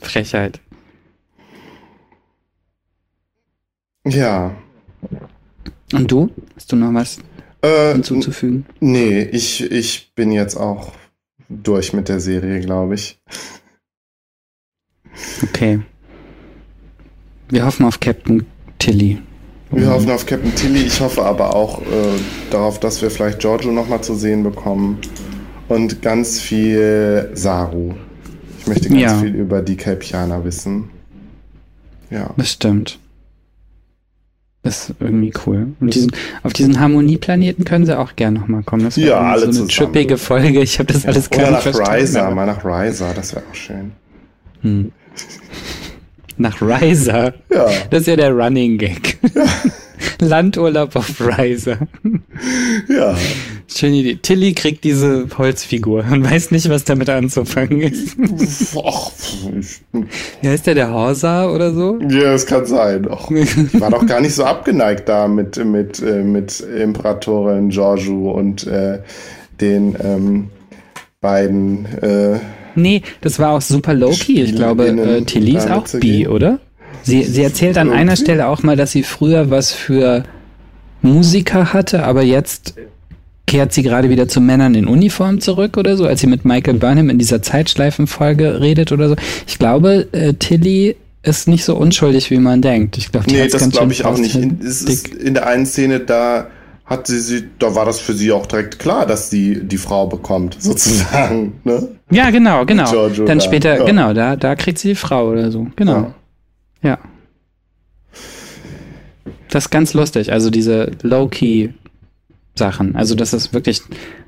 Frechheit. 0.01 0.61
Ja. 4.07 4.57
Und 5.93 6.11
du? 6.11 6.31
Hast 6.57 6.73
du 6.73 6.77
noch 6.77 6.93
was 6.95 7.19
Äh, 7.63 7.93
hinzuzufügen? 7.93 8.67
nee, 8.81 9.23
ich, 9.23 9.71
ich 9.71 10.13
bin 10.15 10.33
jetzt 10.33 10.57
auch 10.57 10.93
durch 11.49 11.93
mit 11.93 12.09
der 12.09 12.21
Serie, 12.21 12.61
glaube 12.61 12.95
ich. 12.95 13.19
Okay. 15.43 15.81
Wir 17.49 17.65
hoffen 17.65 17.87
auf 17.87 18.01
Captain 18.01 18.47
Tilly. 18.79 19.21
Wir 19.71 19.91
hoffen 19.91 20.11
auf 20.11 20.25
Captain 20.27 20.55
Tilly. 20.55 20.83
Ich 20.83 21.01
hoffe 21.01 21.25
aber 21.25 21.55
auch 21.55 21.83
äh, 21.83 21.85
darauf, 22.51 22.81
dass 22.81 23.03
wir 23.03 23.11
vielleicht 23.11 23.39
Giorgio 23.41 23.71
nochmal 23.71 24.01
zu 24.01 24.15
sehen 24.15 24.43
bekommen. 24.43 24.99
Und 25.69 26.01
ganz 26.01 26.41
viel 26.41 27.31
Saru. 27.35 27.93
Ich 28.61 28.67
möchte 28.67 28.89
ganz 28.89 29.01
Ja. 29.03 29.19
viel 29.19 29.35
über 29.35 29.61
die 29.61 29.77
Kelpianer 29.77 30.43
wissen. 30.45 30.89
Ja. 32.11 32.31
Das 32.39 32.51
stimmt. 32.53 32.99
Das 34.63 34.89
ist 34.89 34.97
irgendwie 35.01 35.33
cool. 35.47 35.69
Und 35.81 35.95
diesen, 35.95 36.11
auf 36.43 36.53
diesen 36.55 36.81
Harmonieplaneten 36.81 37.65
können 37.67 37.85
sie 37.87 37.97
auch 37.99 38.17
gern 38.17 38.35
nochmal 38.35 38.63
kommen. 38.63 38.85
Das 38.85 38.97
Ja, 38.97 39.21
alle 39.21 39.41
so 39.41 39.45
eine 39.47 39.53
zusammen. 39.69 39.93
trippige 39.93 40.17
Folge. 40.19 40.63
Ich 40.63 40.79
habe 40.79 40.93
das 40.93 41.05
alles 41.07 41.29
gar 41.29 41.41
Oder 41.41 41.51
nicht 41.51 41.67
nach 41.67 41.75
verstanden. 41.75 42.17
Aber- 42.17 42.35
mal 42.35 42.47
nach 42.47 42.65
Ryza, 42.65 43.13
das 43.15 43.35
wäre 43.35 43.45
auch 43.51 43.55
schön. 43.55 43.93
Hm. 44.63 44.93
Nach 46.39 46.63
Riser. 46.63 47.35
Ja. 47.53 47.67
Das 47.91 48.03
ist 48.03 48.07
ja 48.07 48.17
der 48.17 48.33
Running 48.33 48.79
Gag. 48.79 49.19
Landurlaub 50.21 50.95
auf 50.95 51.21
Riser. 51.21 51.79
Ja. 52.89 53.17
Schöne 53.67 53.97
Idee. 53.97 54.19
Tilly 54.23 54.55
kriegt 54.55 54.85
diese 54.85 55.27
Holzfigur 55.37 56.05
und 56.11 56.25
weiß 56.25 56.53
nicht, 56.53 56.69
was 56.71 56.85
damit 56.85 57.11
anzufangen 57.11 57.81
ist. 57.81 58.17
Ach, 58.83 59.11
ja, 60.43 60.55
ist 60.55 60.67
der 60.67 60.75
der 60.75 60.93
Horsa 60.93 61.51
oder 61.51 61.75
so? 61.75 61.99
Ja, 62.09 62.33
es 62.33 62.47
kann 62.47 62.65
sein. 62.67 63.07
Och, 63.09 63.31
ich 63.31 63.81
war 63.81 63.91
doch 63.91 64.07
gar 64.07 64.21
nicht 64.21 64.35
so 64.35 64.45
abgeneigt 64.45 65.09
da 65.09 65.29
mit, 65.29 65.63
mit, 65.65 66.01
äh, 66.01 66.23
mit 66.23 66.61
Imperatorin 66.61 67.71
Giorgio 67.71 68.31
und 68.31 68.67
äh, 68.67 69.01
den 69.61 69.97
ähm, 70.03 70.49
beiden. 71.21 71.85
Äh, 72.01 72.39
nee, 72.79 73.03
das 73.21 73.39
war 73.39 73.51
auch 73.51 73.61
super 73.61 73.95
low-key. 73.95 74.43
Ich 74.43 74.55
glaube, 74.55 74.89
äh, 74.89 75.23
Tilly 75.23 75.57
ist 75.57 75.71
auch 75.71 75.87
bi, 76.01 76.27
oder? 76.27 76.61
Sie, 77.03 77.23
sie 77.23 77.43
erzählt 77.43 77.79
an 77.79 77.91
einer 77.91 78.17
Stelle 78.17 78.49
auch 78.49 78.63
mal, 78.63 78.77
dass 78.77 78.93
sie 78.93 79.03
früher 79.03 79.51
was 79.51 79.73
für 79.73 80.25
Musiker 81.03 81.73
hatte, 81.73 82.03
aber 82.05 82.23
jetzt 82.23 82.75
kehrt 83.47 83.73
sie 83.73 83.83
gerade 83.83 84.11
wieder 84.11 84.29
zu 84.29 84.41
Männern 84.41 84.75
in 84.75 84.87
Uniform 84.87 85.41
zurück 85.41 85.77
oder 85.77 85.97
so, 85.97 86.07
als 86.07 86.21
sie 86.21 86.27
mit 86.27 86.45
Michael 86.45 86.75
Burnham 86.75 87.09
in 87.09 87.19
dieser 87.19 87.41
Zeitschleifenfolge 87.41 88.61
redet 88.61 88.93
oder 88.93 89.09
so. 89.09 89.17
Ich 89.47 89.59
glaube, 89.59 90.07
äh, 90.13 90.35
Tilly 90.35 90.97
ist 91.23 91.49
nicht 91.49 91.65
so 91.65 91.75
unschuldig, 91.77 92.31
wie 92.31 92.39
man 92.39 92.63
denkt. 92.63 92.99
Ich 92.99 93.11
glaube, 93.11 93.31
nee, 93.31 93.49
das 93.49 93.71
glaube 93.71 93.93
ich 93.93 94.05
auch 94.05 94.19
nicht. 94.19 94.35
In, 94.37 94.61
in 95.19 95.35
der 95.35 95.47
einen 95.47 95.67
Szene, 95.67 96.01
da 96.01 96.49
hat 96.89 97.07
sie, 97.07 97.21
sie, 97.21 97.49
da 97.59 97.75
war 97.75 97.85
das 97.85 98.01
für 98.01 98.15
sie 98.15 98.33
auch 98.33 98.47
direkt 98.47 98.79
klar, 98.79 99.07
dass 99.07 99.31
sie 99.31 99.61
die 99.63 99.77
Frau 99.77 100.07
bekommt, 100.07 100.57
sozusagen. 100.59 101.61
Ne? 101.65 101.89
Ja, 102.11 102.31
genau, 102.31 102.65
genau. 102.65 102.91
Giorgio 102.91 103.27
Dann 103.27 103.41
später, 103.41 103.79
ja. 103.79 103.85
genau, 103.85 104.15
da, 104.15 104.37
da 104.37 104.57
kriegt 104.57 104.79
sie 104.79 104.89
die 104.89 104.95
Frau 104.95 105.29
oder 105.29 105.51
so. 105.51 105.67
Genau. 105.77 106.15
Ja. 106.83 106.91
ja. 106.91 106.99
Das 109.51 109.67
ist 109.67 109.71
ganz 109.71 109.95
lustig. 109.95 110.33
Also 110.33 110.51
diese 110.51 110.91
Low-Key 111.03 111.71
Sachen. 112.59 112.97
Also 112.97 113.15
das 113.15 113.33
ist 113.33 113.55
wirklich, 113.55 113.81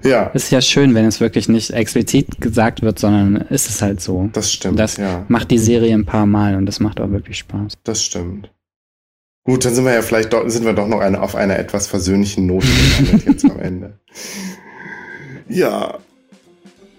ja. 0.04 0.26
ist 0.28 0.50
ja 0.50 0.60
schön, 0.62 0.94
wenn 0.94 1.04
es 1.04 1.20
wirklich 1.20 1.48
nicht 1.48 1.70
explizit 1.70 2.40
gesagt 2.40 2.80
wird, 2.80 2.98
sondern 2.98 3.36
ist 3.36 3.68
es 3.68 3.82
halt 3.82 4.00
so. 4.00 4.30
Das 4.32 4.52
stimmt. 4.52 4.78
Das 4.78 4.96
ja. 4.96 5.24
macht 5.28 5.50
die 5.50 5.58
Serie 5.58 5.94
ein 5.94 6.06
paar 6.06 6.26
Mal 6.26 6.54
und 6.54 6.64
das 6.64 6.80
macht 6.80 7.00
auch 7.00 7.10
wirklich 7.10 7.38
Spaß. 7.38 7.74
Das 7.84 8.02
stimmt. 8.02 8.50
Gut, 9.44 9.64
dann 9.64 9.74
sind 9.74 9.84
wir 9.84 9.94
ja 9.94 10.02
vielleicht 10.02 10.32
doch, 10.32 10.48
sind 10.48 10.64
wir 10.64 10.74
doch 10.74 10.86
noch 10.86 11.00
eine, 11.00 11.22
auf 11.22 11.34
einer 11.34 11.58
etwas 11.58 11.86
versöhnlichen 11.86 12.46
Note 12.46 12.66
jetzt 13.26 13.44
am 13.44 13.58
Ende. 13.58 13.98
Ja. 15.48 15.98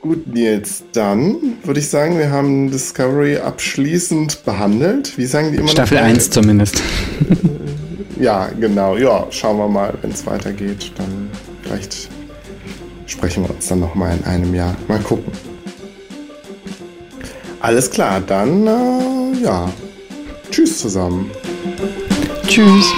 Gut, 0.01 0.27
Nils, 0.27 0.83
dann 0.93 1.37
würde 1.63 1.79
ich 1.79 1.89
sagen, 1.89 2.17
wir 2.17 2.31
haben 2.31 2.71
Discovery 2.71 3.37
abschließend 3.37 4.43
behandelt. 4.43 5.15
Wie 5.17 5.27
sagen 5.27 5.51
die 5.51 5.57
immer 5.57 5.67
Staffel 5.67 5.97
noch? 5.97 6.03
Staffel 6.03 6.15
1 6.15 6.29
zumindest. 6.31 6.81
Ja, 8.21 8.51
genau. 8.59 8.97
Ja, 8.97 9.25
schauen 9.31 9.57
wir 9.57 9.67
mal, 9.67 9.95
wenn 10.03 10.11
es 10.11 10.27
weitergeht. 10.27 10.91
Dann 10.95 11.31
vielleicht 11.63 12.07
sprechen 13.07 13.43
wir 13.43 13.49
uns 13.49 13.67
dann 13.67 13.79
nochmal 13.79 14.15
in 14.15 14.23
einem 14.25 14.53
Jahr. 14.53 14.75
Mal 14.87 14.99
gucken. 14.99 15.31
Alles 17.61 17.89
klar, 17.89 18.21
dann 18.21 18.67
äh, 18.67 19.43
ja. 19.43 19.71
Tschüss 20.51 20.77
zusammen. 20.77 21.31
Tschüss. 22.47 22.93